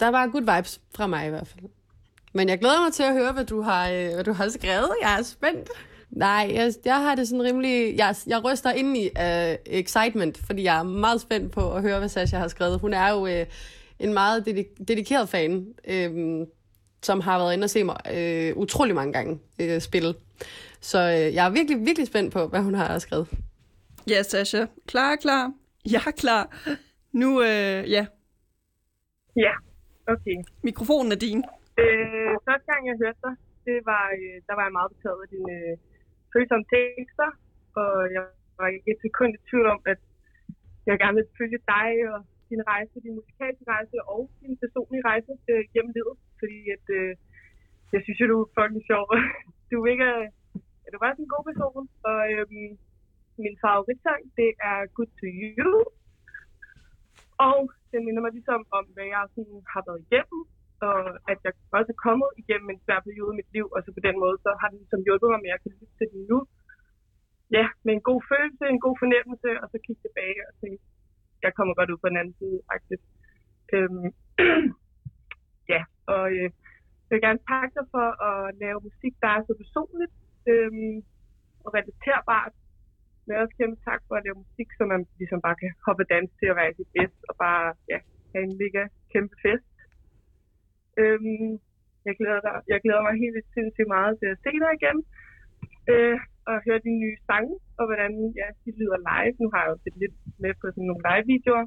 der 0.00 0.06
er 0.06 0.10
bare 0.12 0.28
good 0.30 0.56
vibes 0.56 0.80
fra 0.94 1.06
mig 1.06 1.26
i 1.26 1.30
hvert 1.30 1.46
fald. 1.48 1.64
Men 2.32 2.48
jeg 2.48 2.58
glæder 2.58 2.82
mig 2.84 2.92
til 2.92 3.02
at 3.02 3.12
høre, 3.12 3.32
hvad 3.32 3.44
du 3.44 3.60
har, 3.62 3.90
øh, 3.90 4.14
hvad 4.14 4.24
du 4.24 4.32
har 4.32 4.48
skrevet. 4.48 4.90
Jeg 5.02 5.18
er 5.18 5.22
spændt. 5.22 5.68
Nej, 6.10 6.50
jeg, 6.54 6.72
jeg 6.84 6.94
har 7.02 7.14
det 7.14 7.28
sådan 7.28 7.42
rimelig... 7.42 7.96
Jeg, 7.96 8.14
jeg 8.26 8.44
ryster 8.44 8.70
ind 8.70 8.96
i 8.96 9.10
uh, 9.18 9.54
excitement, 9.66 10.38
fordi 10.46 10.62
jeg 10.62 10.78
er 10.78 10.82
meget 10.82 11.20
spændt 11.20 11.52
på 11.52 11.72
at 11.74 11.82
høre, 11.82 11.98
hvad 11.98 12.08
Sasha 12.08 12.38
har 12.38 12.48
skrevet. 12.48 12.80
Hun 12.80 12.94
er 12.94 13.08
jo 13.08 13.24
uh, 13.24 13.46
en 13.98 14.12
meget 14.12 14.48
dedik- 14.48 14.84
dedikeret 14.88 15.28
fan, 15.28 15.66
Uh, 15.88 16.46
som 17.02 17.20
har 17.20 17.38
været 17.38 17.54
inde 17.54 17.64
og 17.64 17.70
se 17.70 17.84
mig 17.84 17.96
øh, 18.16 18.56
utrolig 18.56 18.94
mange 18.94 19.12
gange 19.12 19.40
øh, 19.60 19.80
spille. 19.80 20.14
Så 20.80 20.98
øh, 20.98 21.34
jeg 21.34 21.46
er 21.46 21.52
virkelig, 21.58 21.78
virkelig 21.88 22.06
spændt 22.06 22.32
på, 22.32 22.46
hvad 22.46 22.62
hun 22.62 22.74
har 22.74 22.98
skrevet. 22.98 23.28
Ja, 24.12 24.22
Sasha. 24.22 24.66
Klar, 24.86 25.16
klar. 25.16 25.52
Jeg 25.94 26.02
er 26.06 26.16
klar. 26.24 26.44
Nu, 27.12 27.28
øh, 27.42 27.80
ja. 27.96 28.06
Ja, 29.36 29.54
okay. 30.12 30.36
Mikrofonen 30.68 31.12
er 31.12 31.20
din. 31.26 31.38
Øh, 31.82 32.32
første 32.46 32.66
gang, 32.70 32.82
jeg 32.90 32.96
hørte 33.02 33.20
dig, 33.26 33.34
det 33.68 33.78
var, 33.90 34.04
øh, 34.18 34.36
der 34.46 34.54
var 34.58 34.64
jeg 34.66 34.74
meget 34.78 34.90
betaget 34.94 35.20
af 35.24 35.28
dine 35.34 35.54
øh, 35.58 35.74
følsomme 36.32 36.66
tekster, 36.74 37.28
og 37.80 37.92
jeg 38.16 38.22
var 38.58 38.68
ikke 38.74 38.90
et 38.92 39.00
sekund 39.06 39.30
i 39.36 39.40
tvivl 39.48 39.66
om, 39.74 39.80
at 39.92 40.00
jeg 40.88 40.96
gerne 41.02 41.16
vil 41.18 41.28
følge 41.38 41.60
dig 41.74 41.90
og 42.12 42.20
din 42.50 42.62
rejse, 42.72 42.94
din 43.04 43.18
musikalske 43.20 43.64
rejse 43.74 43.96
og 44.14 44.22
din 44.40 44.54
personlige 44.62 45.06
rejse 45.10 45.32
øh, 45.50 45.62
gennem 45.74 45.92
livet, 45.96 46.16
fordi 46.40 46.58
at, 46.76 46.86
øh, 46.98 47.10
jeg 47.92 48.00
synes 48.02 48.20
jo, 48.20 48.26
du 48.32 48.38
er 48.42 48.52
fucking 48.56 48.84
sjov. 48.90 49.04
du 49.70 49.76
er 49.82 49.88
ikke, 49.94 50.10
ja, 50.82 50.86
du 50.90 50.96
er 50.96 51.04
bare 51.04 51.14
sådan 51.14 51.26
en 51.26 51.34
god 51.34 51.44
person, 51.50 51.84
og 52.10 52.20
øh, 52.32 52.44
min 53.44 53.54
favoritsang, 53.64 54.22
det 54.38 54.50
er 54.70 54.78
Good 54.96 55.12
to 55.20 55.26
You. 55.56 55.72
Og 57.48 57.60
den 57.92 58.00
minder 58.06 58.22
mig 58.22 58.32
ligesom 58.38 58.60
om, 58.78 58.84
hvad 58.94 59.06
jeg 59.14 59.24
sådan 59.34 59.60
har 59.72 59.82
været 59.88 60.04
igennem, 60.06 60.40
og 60.88 60.98
at 61.32 61.38
jeg 61.44 61.52
også 61.78 61.90
er 61.94 62.04
kommet 62.06 62.30
igennem 62.42 62.68
en 62.70 62.82
svær 62.84 63.00
periode 63.06 63.32
i 63.34 63.38
mit 63.40 63.50
liv, 63.56 63.66
og 63.74 63.80
så 63.82 63.90
på 63.96 64.02
den 64.08 64.16
måde, 64.22 64.36
så 64.44 64.50
har 64.60 64.68
den 64.70 64.78
ligesom 64.82 65.04
hjulpet 65.06 65.28
mig 65.32 65.40
med, 65.42 65.52
at 65.54 65.60
kunne 65.62 65.78
lytte 65.80 65.96
til 65.98 66.08
den 66.12 66.22
nu. 66.32 66.38
Ja, 67.56 67.64
med 67.84 67.92
en 67.94 68.04
god 68.10 68.20
følelse, 68.30 68.64
en 68.64 68.84
god 68.86 68.96
fornemmelse, 69.02 69.50
og 69.62 69.66
så 69.72 69.76
kigge 69.84 70.02
tilbage 70.06 70.40
og 70.48 70.52
tænke, 70.60 70.78
jeg 71.42 71.52
kommer 71.54 71.74
godt 71.74 71.90
ud 71.92 71.98
på 72.02 72.08
den 72.08 72.20
anden 72.20 72.36
side, 72.40 72.58
faktisk. 72.72 73.04
Øhm, 73.74 74.08
ja, 75.72 75.82
og 76.14 76.24
øh, 76.38 76.48
jeg 77.06 77.12
vil 77.14 77.26
gerne 77.28 77.46
takke 77.50 77.72
dig 77.78 77.86
for 77.94 78.08
at 78.28 78.54
lave 78.62 78.86
musik, 78.88 79.14
der 79.22 79.30
er 79.36 79.40
så 79.48 79.54
personligt 79.62 80.14
øhm, 80.52 80.96
og 81.64 81.70
relaterbart. 81.78 82.54
Men 83.26 83.40
også 83.42 83.54
kæmpe 83.60 83.78
tak 83.88 84.00
for 84.08 84.14
at 84.16 84.24
lave 84.26 84.42
musik, 84.44 84.68
så 84.78 84.82
man 84.92 85.00
ligesom 85.20 85.40
bare 85.46 85.56
kan 85.62 85.72
hoppe 85.86 86.02
og 86.04 86.10
danse 86.14 86.34
til 86.40 86.48
at 86.50 86.58
være 86.60 86.70
i 86.70 86.76
sit 86.78 86.90
bedst, 86.96 87.20
og 87.30 87.34
bare 87.46 87.66
ja, 87.92 87.98
have 88.32 88.44
en 88.48 88.56
mega 88.62 88.82
kæmpe 89.12 89.36
fest. 89.44 89.74
Øhm, 91.02 91.50
jeg, 92.06 92.14
glæder 92.20 92.40
dig, 92.46 92.54
jeg 92.72 92.78
glæder 92.84 93.02
mig 93.06 93.14
helt 93.22 93.34
vildt 93.36 93.54
sindssygt 93.56 93.92
meget 93.96 94.12
til 94.20 94.28
at 94.34 94.40
se 94.44 94.52
dig 94.64 94.72
igen. 94.78 94.98
Øh, 95.92 96.18
og 96.50 96.56
høre 96.66 96.84
dine 96.84 97.02
nye 97.04 97.18
sange, 97.28 97.54
og 97.78 97.84
hvordan 97.88 98.12
ja, 98.40 98.46
de 98.62 98.70
lyder 98.80 98.98
live. 99.10 99.36
Nu 99.42 99.46
har 99.52 99.60
jeg 99.62 99.70
jo 99.72 99.78
set 99.84 99.96
lidt 100.02 100.16
med 100.42 100.52
på 100.60 100.66
sådan 100.74 100.88
nogle 100.88 101.06
live-videoer. 101.08 101.66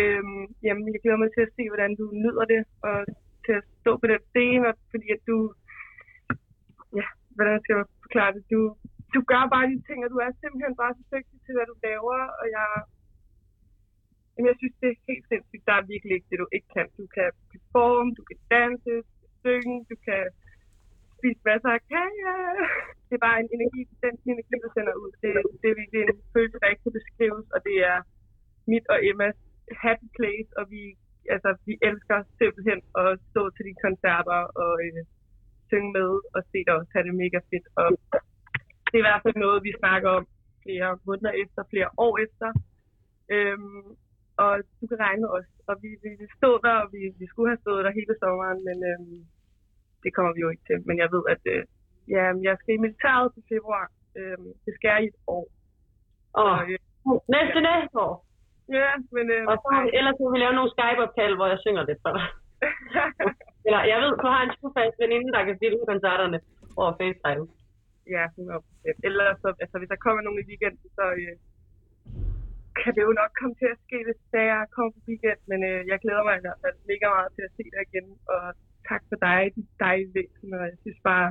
Øhm, 0.00 0.44
jamen, 0.66 0.84
jeg 0.94 1.00
glæder 1.02 1.22
mig 1.22 1.30
til 1.32 1.46
at 1.46 1.54
se, 1.56 1.62
hvordan 1.70 1.92
du 2.00 2.04
nyder 2.24 2.44
det, 2.52 2.62
og 2.88 2.96
til 3.44 3.54
at 3.60 3.64
stå 3.80 3.92
på 4.00 4.06
den 4.12 4.22
scene, 4.30 4.68
fordi 4.92 5.06
at 5.16 5.22
du, 5.30 5.36
ja, 7.00 7.08
hvordan 7.36 7.58
skal 7.62 7.74
jeg 7.76 7.86
forklare 8.04 8.32
det, 8.36 8.42
du, 8.54 8.60
du 9.14 9.20
gør 9.30 9.44
bare 9.54 9.70
de 9.72 9.78
ting, 9.88 9.98
og 10.04 10.10
du 10.14 10.18
er 10.24 10.30
simpelthen 10.32 10.74
bare 10.82 10.92
så 10.98 11.02
dygtig 11.12 11.38
til, 11.44 11.54
hvad 11.54 11.66
du 11.70 11.76
laver, 11.88 12.18
og 12.40 12.46
jeg, 12.56 12.68
jamen, 14.32 14.48
jeg 14.50 14.58
synes, 14.60 14.76
det 14.80 14.88
er 14.90 15.04
helt 15.10 15.26
sindssygt. 15.30 15.66
Der 15.68 15.74
er 15.76 15.90
virkelig 15.92 16.14
ikke 16.16 16.30
det, 16.30 16.42
du 16.42 16.48
ikke 16.56 16.70
kan. 16.76 16.86
Du 17.00 17.04
kan 17.16 17.28
performe, 17.52 18.10
du 18.18 18.22
kan 18.28 18.38
danse, 18.54 18.92
du 19.08 19.14
kan 19.22 19.32
synge, 19.44 19.76
du 19.90 19.96
kan 20.06 20.22
spist 21.24 21.44
masser 21.50 21.70
af 21.78 21.82
kage. 21.92 22.34
Det 23.08 23.14
er 23.18 23.24
bare 23.28 23.38
en 23.42 23.50
energi, 23.56 23.80
den 24.04 24.14
energi, 24.32 24.54
der 24.64 24.70
sender 24.76 24.94
ud. 25.02 25.10
Det, 25.22 25.30
det 25.60 25.66
er 25.70 25.76
virkelig 25.82 26.00
en 26.02 26.20
følelse, 26.34 26.58
der 26.60 26.68
ikke 26.72 26.84
kan 26.86 26.98
beskrives, 27.00 27.46
og 27.54 27.58
det 27.68 27.76
er 27.92 27.98
mit 28.70 28.86
og 28.92 28.98
Emmas 29.08 29.38
happy 29.84 30.08
place, 30.18 30.50
og 30.58 30.64
vi, 30.72 30.82
altså, 31.34 31.50
vi 31.68 31.74
elsker 31.88 32.18
simpelthen 32.40 32.80
at 33.02 33.10
stå 33.30 33.42
til 33.54 33.64
de 33.68 33.74
koncerter 33.86 34.40
og 34.62 34.72
øh, 34.84 35.00
synge 35.68 35.90
med 35.98 36.10
og 36.36 36.40
se 36.50 36.58
dig 36.66 36.74
også 36.78 36.92
have 36.94 37.06
det 37.08 37.20
mega 37.22 37.38
fedt. 37.50 37.66
Og 37.80 37.88
det 38.88 38.96
er 38.96 39.02
i 39.04 39.08
hvert 39.08 39.24
fald 39.24 39.36
noget, 39.46 39.66
vi 39.68 39.72
snakker 39.82 40.10
om 40.18 40.24
flere 40.64 40.90
måneder 41.06 41.32
efter, 41.42 41.60
flere 41.72 41.90
år 42.06 42.14
efter. 42.26 42.48
Øhm, 43.34 43.86
og 44.42 44.52
du 44.78 44.84
kan 44.90 45.00
regne 45.06 45.22
med 45.24 45.30
os. 45.38 45.48
Og 45.70 45.74
vi, 45.82 45.90
vi, 46.02 46.10
vi 46.22 46.26
stod 46.38 46.56
der, 46.66 46.76
og 46.84 46.88
vi, 46.94 47.00
vi 47.20 47.26
skulle 47.30 47.50
have 47.52 47.62
stået 47.64 47.84
der 47.84 47.98
hele 47.98 48.14
sommeren, 48.22 48.60
men 48.68 48.78
øhm, 48.90 49.18
det 50.04 50.10
kommer 50.16 50.32
vi 50.34 50.40
jo 50.44 50.50
ikke 50.52 50.66
til. 50.70 50.78
Men 50.88 50.96
jeg 51.02 51.08
ved, 51.14 51.24
at 51.34 51.42
øh, 51.54 51.60
ja, 52.14 52.24
jeg 52.46 52.54
skal 52.60 52.74
i 52.74 52.82
militæret 52.84 53.28
til 53.34 53.42
februar. 53.52 53.86
Øhm, 54.18 54.48
det 54.64 54.72
skal 54.74 54.88
jeg 54.92 55.00
i 55.04 55.10
et 55.12 55.18
år. 55.36 55.46
Åh, 56.42 56.58
øh, 56.62 56.78
næste 57.36 57.60
næste 57.68 57.96
år. 58.06 58.14
Ja, 58.80 58.90
men... 59.14 59.24
Øh, 59.34 59.44
og 59.50 59.56
så, 59.64 59.70
ellers 59.98 60.16
må 60.20 60.26
vi 60.32 60.38
lave 60.38 60.54
nogle 60.58 60.74
Skype-opkald, 60.74 61.34
hvor 61.36 61.48
jeg 61.52 61.58
synger 61.64 61.82
lidt 61.88 62.00
for 62.04 62.12
dig. 62.16 62.26
Eller, 63.66 63.80
jeg 63.92 63.98
ved, 64.02 64.12
du 64.22 64.28
har 64.34 64.42
en 64.42 64.54
trofast 64.58 64.96
veninde, 65.02 65.32
der 65.36 65.42
kan 65.44 65.60
filme 65.62 65.84
koncerterne 65.90 66.38
over 66.80 66.92
FaceTime. 67.00 67.46
Ja, 68.14 68.24
100%. 68.26 69.08
Ellers, 69.08 69.36
så, 69.42 69.48
altså, 69.62 69.76
hvis 69.78 69.92
der 69.92 70.04
kommer 70.04 70.22
nogen 70.22 70.40
i 70.42 70.48
weekenden, 70.50 70.88
så 70.98 71.04
øh, 71.22 71.34
kan 72.80 72.92
det 72.94 73.02
jo 73.08 73.12
nok 73.20 73.32
komme 73.40 73.54
til 73.60 73.68
at 73.74 73.82
ske, 73.86 73.98
hvis 74.06 74.20
det 74.32 74.44
jeg 74.52 74.72
kommer 74.74 74.90
på 74.96 75.00
weekend. 75.08 75.40
Men 75.50 75.58
øh, 75.70 75.80
jeg 75.90 75.98
glæder 76.04 76.24
mig 76.28 76.34
i 76.36 76.44
hvert 76.44 76.60
fald 76.64 76.76
mega 76.90 77.06
meget 77.14 77.30
til 77.36 77.44
at 77.48 77.54
se 77.56 77.64
dig 77.74 77.82
igen. 77.88 78.06
Og 78.34 78.44
tak 78.90 79.02
for 79.10 79.18
dig, 79.26 79.40
dit 79.56 79.70
dejlige 79.84 80.14
væsen. 80.14 80.48
Og 80.58 80.64
jeg 80.70 80.78
synes 80.82 81.00
bare, 81.10 81.28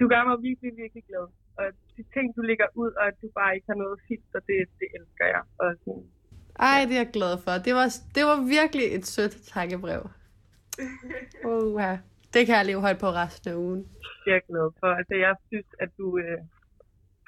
du 0.00 0.04
gør 0.12 0.22
mig 0.28 0.36
virkelig, 0.48 0.72
virkelig 0.82 1.04
glad. 1.10 1.26
Og 1.58 1.66
de 1.96 2.02
ting, 2.14 2.26
du 2.36 2.42
lægger 2.50 2.68
ud, 2.82 2.90
og 3.00 3.04
at 3.10 3.16
du 3.22 3.28
bare 3.40 3.54
ikke 3.56 3.68
har 3.72 3.78
noget 3.84 3.96
filter, 4.08 4.40
det, 4.48 4.58
det 4.80 4.88
elsker 4.98 5.26
jeg. 5.34 5.42
Og 5.62 5.68
sådan, 5.82 6.06
Ej, 6.68 6.78
det 6.88 6.94
er 6.96 7.02
jeg 7.04 7.12
glad 7.18 7.34
for. 7.44 7.52
Det 7.66 7.72
var, 7.78 7.86
det 8.16 8.22
var 8.30 8.38
virkelig 8.58 8.86
et 8.96 9.06
sødt 9.14 9.34
takkebrev. 9.52 10.02
Uh, 11.50 11.72
ja. 11.84 11.92
Det 12.34 12.42
kan 12.46 12.54
jeg 12.58 12.66
leve 12.70 12.84
højt 12.86 13.00
på 13.04 13.10
resten 13.20 13.46
af 13.52 13.56
ugen. 13.66 13.82
Det 14.22 14.30
er 14.32 14.38
jeg 14.38 14.46
glad 14.52 14.68
for. 14.80 14.90
Altså, 15.00 15.14
jeg 15.26 15.34
synes, 15.48 15.68
at 15.84 15.90
du 16.00 16.06
øh, 16.22 16.38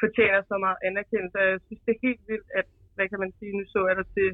fortjener 0.02 0.41
så 0.50 0.57
meget 0.65 0.78
anerkendelse. 0.89 1.36
og 1.42 1.49
Jeg 1.55 1.60
synes, 1.66 1.82
det 1.86 1.92
er 1.94 2.07
helt 2.08 2.23
vildt, 2.31 2.49
at, 2.60 2.66
hvad 2.97 3.07
kan 3.10 3.20
man 3.24 3.32
sige, 3.39 3.52
nu 3.58 3.65
så 3.74 3.81
jeg 3.89 3.97
dig 4.00 4.08
til, 4.16 4.31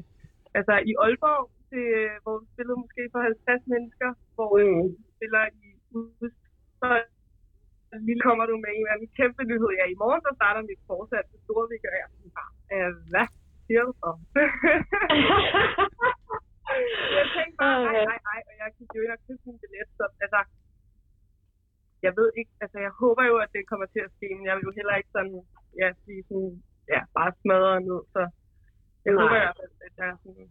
altså 0.57 0.73
i 0.91 0.93
Aalborg, 1.03 1.43
til, 1.69 1.85
øh, 1.99 2.15
hvor 2.23 2.35
du 2.41 2.45
spillede 2.53 2.77
måske 2.83 3.01
for 3.13 3.21
50 3.21 3.73
mennesker, 3.73 4.09
hvor 4.35 4.51
mm. 4.57 4.87
Spiller 5.19 5.43
i 5.63 5.65
udsolgt. 5.97 7.11
Lige 8.07 8.21
kommer 8.27 8.45
du 8.49 8.55
med 8.63 8.71
en 8.73 8.81
eller 8.83 8.93
anden 8.95 9.11
kæmpe 9.19 9.41
nyhed. 9.49 9.71
Ja, 9.79 9.85
i 9.93 9.97
morgen 10.03 10.21
så 10.25 10.31
starter 10.39 10.61
mit 10.69 10.81
fortsat 10.89 11.25
til 11.31 11.39
jeg 11.83 11.93
er 12.03 12.07
sådan 12.13 12.31
bare, 12.39 12.51
øh, 12.73 12.91
hvad 13.11 13.27
siger 13.65 13.81
du 13.87 13.91
så? 14.01 14.09
jeg 17.17 17.25
tænkte 17.35 17.57
bare, 17.63 17.77
nej, 17.87 17.99
nej, 18.11 18.19
nej, 18.29 18.39
og 18.49 18.53
jeg 18.61 18.67
gik 18.77 18.89
jo 18.95 18.99
ind 19.03 19.13
og 19.17 19.21
købte 19.25 19.45
min 19.47 19.57
billet, 19.61 19.89
så 19.97 20.03
altså, 20.23 20.41
jeg 22.05 22.11
ved 22.19 22.29
ikke, 22.39 22.51
altså 22.63 22.77
jeg 22.85 22.91
håber 23.01 23.23
jo, 23.31 23.35
at 23.43 23.49
det 23.55 23.69
kommer 23.71 23.87
til 23.93 24.01
at 24.07 24.11
ske, 24.17 24.27
men 24.37 24.43
jeg 24.47 24.53
vil 24.55 24.67
jo 24.69 24.73
heller 24.79 24.95
ikke 24.99 25.11
sådan, 25.17 25.37
ja, 25.81 25.87
sige 26.03 26.21
sådan, 26.29 26.51
ja, 26.93 26.99
bare 27.17 27.31
smadre 27.41 27.73
ned, 27.89 28.01
så 28.13 28.21
jeg 29.05 29.13
Nej. 29.13 29.19
håber 29.21 29.35
i 29.39 29.43
hvert 29.45 29.59
fald, 29.61 29.73
at 29.87 29.93
jeg 30.01 30.09
sådan, 30.23 30.47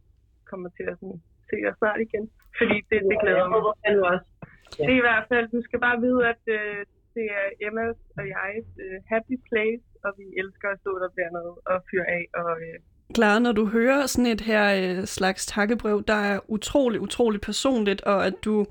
kommer 0.51 0.69
til 0.77 0.87
at 0.93 0.97
sådan, 1.01 1.21
se 1.49 1.57
dig 1.67 1.75
snart 1.81 2.01
igen, 2.07 2.25
fordi 2.59 2.77
det, 2.91 2.99
det 3.11 3.17
glæder 3.23 3.41
jeg 3.43 3.51
mig. 3.51 3.57
håber 3.59 3.73
fandme 3.83 4.05
også. 4.13 4.27
Ja. 4.79 4.83
Det 4.87 4.93
er 4.97 5.01
i 5.03 5.09
hvert 5.09 5.27
fald, 5.31 5.47
du 5.57 5.61
skal 5.67 5.81
bare 5.87 5.99
vide, 6.07 6.21
at 6.33 6.43
øh, 6.59 6.79
det 7.17 7.27
er 7.41 7.47
Emmas 7.67 7.99
og 8.19 8.25
jegs 8.35 8.69
øh, 8.85 8.97
happy 9.11 9.37
place, 9.49 9.87
og 10.05 10.11
vi 10.19 10.27
elsker 10.41 10.69
at 10.75 10.79
stå 10.83 10.93
der 11.03 11.11
dernede 11.21 11.53
og 11.71 11.79
fyre 11.91 12.07
af, 12.19 12.25
og 12.43 12.51
øh, 12.67 12.79
Clara, 13.15 13.39
når 13.39 13.53
du 13.53 13.67
hører 13.67 14.07
sådan 14.07 14.27
et 14.27 14.41
her 14.41 14.65
øh, 14.83 15.05
slags 15.05 15.47
takkebrev, 15.47 16.05
der 16.09 16.15
er 16.15 16.41
utrolig, 16.49 17.01
utrolig 17.01 17.41
personligt, 17.41 18.01
og 18.01 18.27
at 18.27 18.35
du 18.45 18.67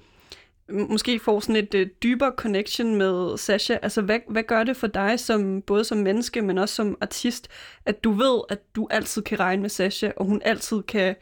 måske 0.70 1.20
får 1.20 1.40
sådan 1.40 1.56
et 1.56 1.74
øh, 1.74 1.88
dybere 2.04 2.34
connection 2.38 2.96
med 2.96 3.38
Sasha. 3.38 3.78
Altså, 3.82 4.02
hvad, 4.02 4.20
hvad 4.30 4.44
gør 4.44 4.64
det 4.64 4.78
for 4.78 4.88
dig, 4.88 5.20
som 5.20 5.62
både 5.62 5.84
som 5.84 5.98
menneske, 5.98 6.42
men 6.42 6.58
også 6.58 6.76
som 6.76 6.98
artist, 7.02 7.50
at 7.86 8.04
du 8.04 8.12
ved, 8.12 8.42
at 8.50 8.60
du 8.76 8.88
altid 8.92 9.22
kan 9.22 9.40
regne 9.40 9.62
med 9.62 9.70
Sasha, 9.70 10.12
og 10.16 10.26
hun 10.26 10.42
altid 10.46 10.84
kan 10.84 11.16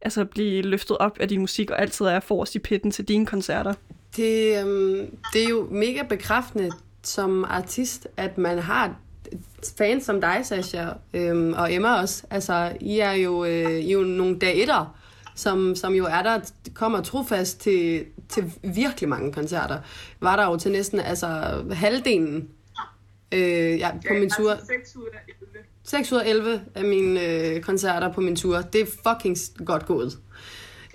altså, 0.00 0.24
blive 0.24 0.62
løftet 0.62 0.98
op 0.98 1.18
af 1.20 1.28
din 1.28 1.40
musik, 1.40 1.70
og 1.70 1.80
altid 1.80 2.06
er 2.06 2.20
forrest 2.20 2.54
i 2.54 2.58
pitten 2.58 2.90
til 2.90 3.08
dine 3.08 3.26
koncerter? 3.26 3.74
Det, 4.16 4.60
øhm, 4.60 5.16
det 5.32 5.44
er 5.44 5.48
jo 5.48 5.68
mega 5.70 6.02
bekræftende 6.02 6.70
som 7.02 7.44
artist, 7.44 8.08
at 8.16 8.38
man 8.38 8.58
har 8.58 8.96
fans 9.78 10.04
som 10.04 10.20
dig, 10.20 10.40
Sasha, 10.44 10.88
øhm, 11.14 11.52
og 11.52 11.72
Emma 11.72 12.00
også. 12.00 12.22
Altså, 12.30 12.72
I 12.80 12.98
er 12.98 13.12
jo, 13.12 13.44
øh, 13.44 13.70
I 13.70 13.88
er 13.88 13.92
jo 13.92 14.00
nogle 14.00 14.38
dag 14.38 14.62
etter, 14.62 14.96
som, 15.34 15.74
som 15.74 15.94
jo 15.94 16.04
er 16.04 16.22
der, 16.22 16.40
kommer 16.74 17.02
trofast 17.02 17.60
til, 17.60 18.04
til 18.28 18.52
virkelig 18.62 19.08
mange 19.08 19.32
koncerter. 19.32 19.78
Var 20.20 20.36
der 20.36 20.44
jo 20.44 20.56
til 20.56 20.72
næsten 20.72 21.00
altså, 21.00 21.26
halvdelen 21.72 22.48
øh, 23.32 23.78
ja, 23.78 23.90
på 24.08 24.14
min 24.14 24.30
tur. 24.30 24.54
6 24.66 24.96
ud 24.96 25.08
af 25.12 25.18
11. 25.28 25.66
6 25.84 26.12
ud 26.12 26.18
af 26.18 26.30
11 26.30 26.62
af 26.74 26.84
mine 26.84 27.24
øh, 27.24 27.60
koncerter 27.60 28.12
på 28.12 28.20
min 28.20 28.36
tur. 28.36 28.60
Det 28.60 28.80
er 28.80 28.86
fucking 28.86 29.36
godt 29.66 29.86
gået. 29.86 30.18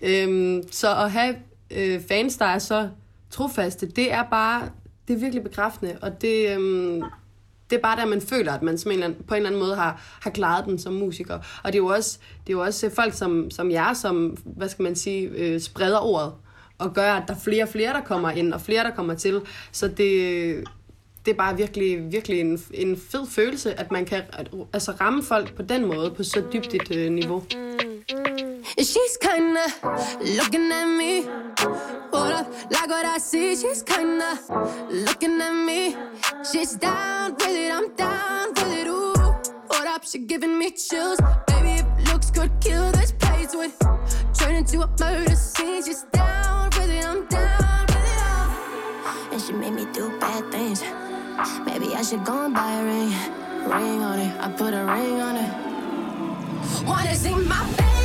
Øhm, 0.01 0.63
så 0.71 0.95
at 0.95 1.11
have 1.11 1.35
øh, 1.71 2.01
fans, 2.07 2.37
der 2.37 2.45
er 2.45 2.59
så 2.59 2.89
trofaste, 3.31 3.87
det 3.87 4.13
er 4.13 4.23
bare, 4.23 4.69
det 5.07 5.15
er 5.15 5.19
virkelig 5.19 5.43
bekræftende, 5.43 5.97
og 6.01 6.21
det, 6.21 6.49
øhm, 6.49 7.03
det 7.69 7.77
er 7.77 7.81
bare 7.81 7.97
der, 7.97 8.05
man 8.05 8.21
føler, 8.21 8.53
at 8.53 8.61
man 8.61 8.77
som 8.77 8.91
en 8.91 8.93
eller 8.93 9.05
anden, 9.05 9.23
på 9.23 9.33
en 9.33 9.37
eller 9.37 9.49
anden 9.49 9.61
måde 9.61 9.75
har, 9.75 10.01
har 10.21 10.31
klaret 10.31 10.65
den 10.65 10.79
som 10.79 10.93
musiker. 10.93 11.39
Og 11.63 11.73
det 11.73 11.79
er 11.79 11.83
jo 11.83 11.87
også, 11.87 12.19
det 12.47 12.53
er 12.53 12.57
jo 12.57 12.63
også 12.63 12.85
øh, 12.85 12.91
folk 12.91 13.13
som, 13.13 13.51
som 13.51 13.71
jer, 13.71 13.93
som, 13.93 14.37
hvad 14.45 14.69
skal 14.69 14.83
man 14.83 14.95
sige, 14.95 15.27
øh, 15.27 15.59
spreder 15.59 15.99
ordet, 15.99 16.33
og 16.77 16.93
gør, 16.93 17.13
at 17.13 17.23
der 17.27 17.33
er 17.33 17.39
flere 17.39 17.63
og 17.63 17.69
flere, 17.69 17.93
der 17.93 18.01
kommer 18.01 18.31
ind, 18.31 18.53
og 18.53 18.61
flere, 18.61 18.83
der 18.83 18.91
kommer 18.91 19.13
til. 19.13 19.41
Så 19.71 19.87
det, 19.87 20.63
det 21.25 21.31
er 21.31 21.35
bare 21.35 21.57
virkelig, 21.57 22.11
virkelig 22.11 22.39
en, 22.39 22.59
en 22.73 22.97
fed 23.11 23.27
følelse, 23.27 23.79
at 23.79 23.91
man 23.91 24.05
kan 24.05 24.21
at, 24.33 24.49
altså, 24.73 24.91
ramme 24.91 25.23
folk 25.23 25.55
på 25.55 25.61
den 25.61 25.85
måde, 25.85 26.11
på 26.11 26.23
så 26.23 26.43
dybt 26.53 26.73
et 26.73 26.95
øh, 26.95 27.11
niveau. 27.11 27.43
She's 28.79 29.17
kinda 29.21 29.65
looking 30.37 30.71
at 30.71 30.87
me. 30.87 31.13
Hold 32.13 32.33
up, 32.39 32.47
like 32.69 32.89
what 32.89 33.05
I 33.05 33.19
see. 33.19 33.55
She's 33.55 33.83
kinda 33.83 34.29
looking 34.89 35.41
at 35.41 35.55
me. 35.67 35.95
She's 36.43 36.73
down 36.87 37.33
with 37.33 37.57
it, 37.63 37.71
I'm 37.77 37.89
down 37.97 38.47
with 38.55 38.79
it. 38.79 38.87
Ooh, 38.87 39.13
hold 39.71 39.87
up, 39.95 40.03
she 40.03 40.17
giving 40.27 40.57
me 40.57 40.71
chills. 40.71 41.19
Baby, 41.47 41.73
if 41.81 42.11
looks 42.11 42.31
could 42.31 42.51
kill 42.59 42.91
this 42.91 43.11
place 43.11 43.55
would 43.55 43.71
turn 44.33 44.55
into 44.55 44.81
a 44.81 44.89
murder 44.99 45.35
scene. 45.35 45.83
She's 45.83 46.03
down 46.11 46.69
with 46.75 46.89
it, 46.89 47.05
I'm 47.05 47.25
down 47.27 47.85
with 47.87 48.07
it 48.13 48.21
all. 48.29 49.31
And 49.31 49.41
she 49.41 49.53
made 49.53 49.73
me 49.73 49.85
do 49.93 50.09
bad 50.19 50.51
things. 50.51 50.81
Maybe 51.65 51.95
I 51.95 52.03
should 52.03 52.23
go 52.23 52.45
and 52.45 52.53
buy 52.53 52.71
a 52.73 52.83
ring. 52.83 53.11
Ring 53.67 54.03
on 54.03 54.19
it, 54.19 54.33
I 54.39 54.47
put 54.49 54.73
a 54.73 54.83
ring 54.85 55.19
on 55.21 55.35
it. 55.37 56.85
Wanna 56.85 57.15
see 57.15 57.35
my 57.35 57.65
fate? 57.77 58.00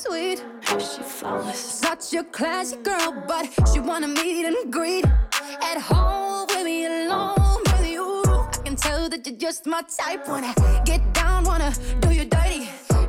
Sweet. 0.00 0.42
She 0.78 1.02
flawless. 1.02 1.58
Such 1.58 2.14
a 2.14 2.24
classy 2.24 2.76
girl, 2.76 3.12
but 3.28 3.44
she 3.70 3.80
wanna 3.80 4.08
meet 4.08 4.46
and 4.46 4.72
greet 4.72 5.04
at 5.70 5.78
home 5.78 6.46
with 6.48 6.64
me 6.64 6.86
alone 6.86 7.60
with 7.66 7.86
you. 7.86 8.22
I 8.26 8.62
can 8.64 8.76
tell 8.76 9.08
that 9.10 9.26
you're 9.26 9.36
just 9.36 9.66
my 9.66 9.82
type. 9.82 10.26
Wanna 10.28 10.54
get 10.84 11.02
down, 11.12 11.44
wanna 11.44 11.72
do 12.00 12.08
you 12.18 12.24
dirty. 12.24 12.68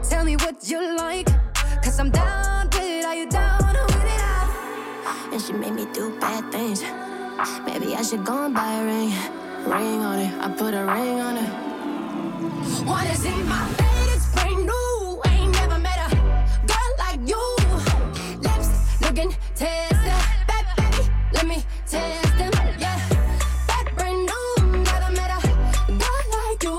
Tell 0.10 0.26
me 0.26 0.36
what 0.44 0.56
you 0.70 0.80
like, 0.98 1.28
cause 1.84 1.98
I'm 2.00 2.10
down 2.10 2.66
with 2.74 2.82
it. 2.82 3.06
Are 3.06 3.16
you 3.16 3.28
down 3.30 3.74
with 3.88 4.12
it? 4.16 4.22
And 5.32 5.42
she 5.42 5.54
made 5.54 5.74
me 5.74 5.86
do 5.94 6.04
bad 6.20 6.52
things. 6.52 6.84
Maybe 7.66 7.96
I 7.96 8.02
should 8.02 8.26
go 8.26 8.46
and 8.46 8.54
buy 8.54 8.72
a 8.82 8.84
ring. 8.86 9.12
Ring 9.66 10.02
on 10.10 10.20
it, 10.20 10.34
I 10.44 10.50
put 10.50 10.74
a 10.74 10.84
ring 10.96 11.20
on 11.28 11.36
it. 11.44 11.50
Wanna 12.86 13.16
see 13.16 13.38
my 13.54 13.64
fate? 13.78 14.16
It's 14.16 14.28
brand 14.34 14.66
new. 14.66 15.01
Looking 19.62 19.68
tester, 19.68 20.22
Ba- 20.48 20.66
baby. 20.78 21.10
Let 21.34 21.46
me 21.48 21.64
test 21.88 22.38
them, 22.38 22.52
yeah. 22.80 23.00
That 23.68 23.86
brand 23.96 24.26
new. 24.30 24.84
Never 24.84 25.12
met 25.14 25.32
a 25.32 25.92
girl 25.92 26.26
like 26.38 26.64
you. 26.64 26.78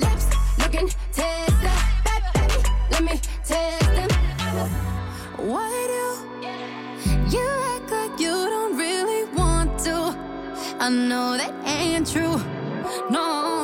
Lips 0.00 0.26
looking 0.58 0.88
tester, 1.12 1.78
Ba- 2.04 2.22
baby. 2.34 2.68
Let 2.90 3.02
me 3.04 3.20
test 3.44 3.84
them. 3.94 4.10
Why 5.48 5.70
do 5.94 7.36
you 7.36 7.48
act 7.76 7.90
like 7.90 8.20
you 8.20 8.34
don't 8.34 8.76
really 8.76 9.24
want 9.36 9.78
to? 9.84 10.16
I 10.80 10.88
know 10.90 11.36
that 11.36 11.52
ain't 11.64 12.06
true. 12.10 12.40
No, 13.10 13.55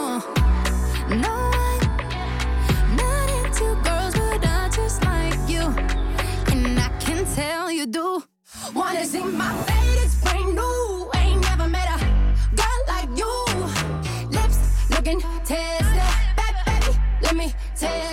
do. 7.93 8.23
Wanna 8.75 9.05
see 9.05 9.23
my 9.23 9.53
fate? 9.65 10.03
It's 10.05 10.15
brand 10.23 10.55
new. 10.55 11.11
Ain't 11.15 11.41
never 11.43 11.69
met 11.69 11.89
a 11.95 11.99
girl 12.57 12.81
like 12.89 13.11
you. 13.21 13.35
Lips 14.31 14.59
looking 14.91 15.21
Ba- 16.37 16.65
baby. 16.67 16.99
Let 17.23 17.37
me 17.37 17.55
test 17.77 18.12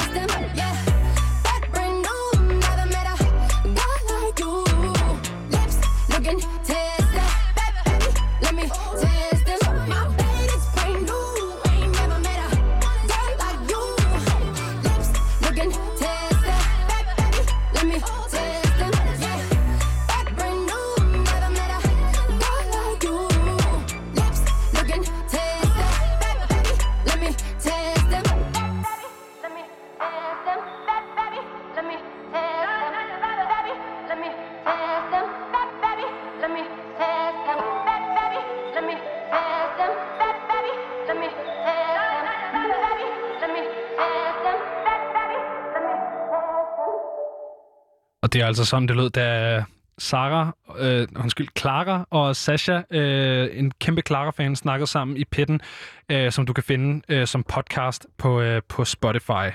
altså 48.50 48.66
sådan, 48.66 48.88
det 48.88 48.96
lød, 48.96 49.10
da 49.10 49.64
Sara, 49.98 50.56
øh, 50.80 51.08
undskyld, 51.20 51.48
Clara 51.58 52.08
og 52.10 52.36
Sasha, 52.36 52.82
øh, 52.92 53.50
en 53.54 53.72
kæmpe 53.80 54.02
Clara-fan, 54.08 54.56
snakkede 54.56 54.88
sammen 54.88 55.18
i 55.18 55.26
pitten, 55.26 55.62
øh, 56.10 56.32
som 56.32 56.46
du 56.46 56.54
kan 56.54 56.64
finde 56.64 57.02
øh, 57.10 57.28
som 57.28 57.44
podcast 57.44 58.08
på, 58.18 58.42
øh, 58.42 58.62
på 58.70 58.86
Spotify. 58.86 59.48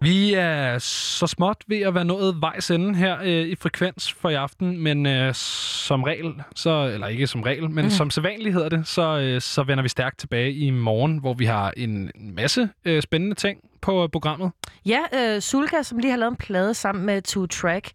Vi 0.00 0.34
er 0.34 0.78
så 0.78 1.26
småt 1.26 1.56
ved 1.66 1.80
at 1.80 1.94
være 1.94 2.04
nået 2.04 2.40
vejs 2.40 2.70
ende 2.70 2.94
her 2.94 3.18
øh, 3.22 3.46
i 3.46 3.54
Frekvens 3.54 4.12
for 4.12 4.28
i 4.28 4.34
aften, 4.34 4.78
men 4.78 5.06
øh, 5.06 5.34
som 5.34 6.02
regel, 6.02 6.34
så, 6.54 6.90
eller 6.94 7.06
ikke 7.06 7.26
som 7.26 7.42
regel, 7.42 7.70
men 7.70 7.84
mm. 7.84 7.90
som 7.90 8.10
sædvanligt 8.10 8.54
hedder 8.54 8.68
det, 8.68 8.88
så, 8.88 9.18
øh, 9.18 9.40
så 9.40 9.62
vender 9.62 9.82
vi 9.82 9.88
stærkt 9.88 10.18
tilbage 10.18 10.52
i 10.52 10.70
morgen, 10.70 11.18
hvor 11.18 11.34
vi 11.34 11.44
har 11.44 11.72
en 11.76 12.10
masse 12.14 12.68
øh, 12.84 13.02
spændende 13.02 13.34
ting 13.34 13.60
på 13.80 14.02
øh, 14.02 14.08
programmet. 14.08 14.50
Ja, 14.86 15.00
øh, 15.14 15.40
Sulka, 15.40 15.82
som 15.82 15.98
lige 15.98 16.10
har 16.10 16.18
lavet 16.18 16.30
en 16.30 16.36
plade 16.36 16.74
sammen 16.74 17.06
med 17.06 17.22
Two 17.22 17.46
Track, 17.46 17.90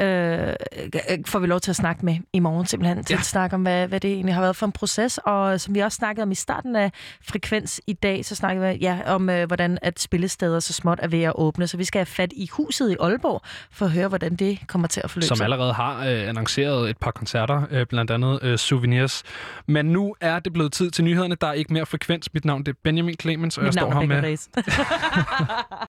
øh, 0.00 0.48
øh, 0.48 1.18
får 1.26 1.38
vi 1.38 1.46
lov 1.46 1.60
til 1.60 1.70
at 1.70 1.76
snakke 1.76 2.04
med 2.04 2.16
i 2.32 2.38
morgen 2.38 2.66
simpelthen, 2.66 3.04
til 3.04 3.14
Ja. 3.14 3.18
at 3.18 3.24
snakke 3.26 3.54
om, 3.56 3.62
hvad, 3.62 3.86
hvad 3.88 4.00
det 4.00 4.12
egentlig 4.12 4.34
har 4.34 4.42
været 4.42 4.56
for 4.56 4.66
en 4.66 4.72
proces. 4.72 5.18
Og 5.24 5.60
som 5.60 5.74
vi 5.74 5.80
også 5.80 5.96
snakkede 5.96 6.22
om 6.22 6.30
i 6.30 6.34
starten 6.34 6.76
af 6.76 6.92
Frekvens 7.28 7.80
i 7.86 7.92
dag, 7.92 8.24
så 8.24 8.34
snakkede 8.34 8.68
vi 8.68 8.78
ja, 8.80 8.98
om, 9.06 9.30
øh, 9.30 9.46
hvordan 9.46 9.78
at 9.82 10.00
spillesteder 10.00 10.60
så 10.60 10.72
småt 10.72 10.98
er 11.02 11.08
ved 11.08 11.22
at 11.22 11.32
åbne. 11.34 11.66
Så 11.66 11.76
vi 11.76 11.84
skal 11.84 11.98
have 11.98 12.06
fat 12.06 12.32
i 12.36 12.48
huset 12.52 12.90
i 12.90 12.96
Aalborg, 13.00 13.40
for 13.70 13.84
at 13.86 13.92
høre, 13.92 14.08
hvordan 14.08 14.36
det 14.36 14.58
kommer 14.66 14.88
til 14.88 15.00
at 15.04 15.10
forløbe 15.10 15.26
som 15.26 15.42
allerede 15.42 15.72
har 15.72 16.06
øh, 16.06 16.28
annonceret 16.28 16.90
et 16.90 16.98
par 16.98 17.10
koncerter, 17.10 17.62
øh, 17.70 17.86
blandt 17.86 18.10
andet 18.10 18.38
øh, 18.42 18.58
Souvenirs. 18.58 19.22
Men 19.66 19.86
nu 19.86 20.14
er 20.20 20.38
det 20.38 20.52
blevet 20.52 20.72
tid 20.72 20.90
til 20.90 21.04
nyhederne. 21.04 21.34
Der 21.40 21.46
er 21.46 21.52
ikke 21.52 21.72
mere 21.72 21.86
frekvens. 21.86 22.34
Mit 22.34 22.44
navn 22.44 22.62
det 22.62 22.72
er 22.72 22.76
Benjamin 22.84 23.14
Clemens, 23.20 23.58
og 23.58 23.64
Mit 23.64 23.74
jeg 23.74 23.80
står 23.82 23.92
her 23.92 24.00
er 24.00 24.06
med... 24.06 24.22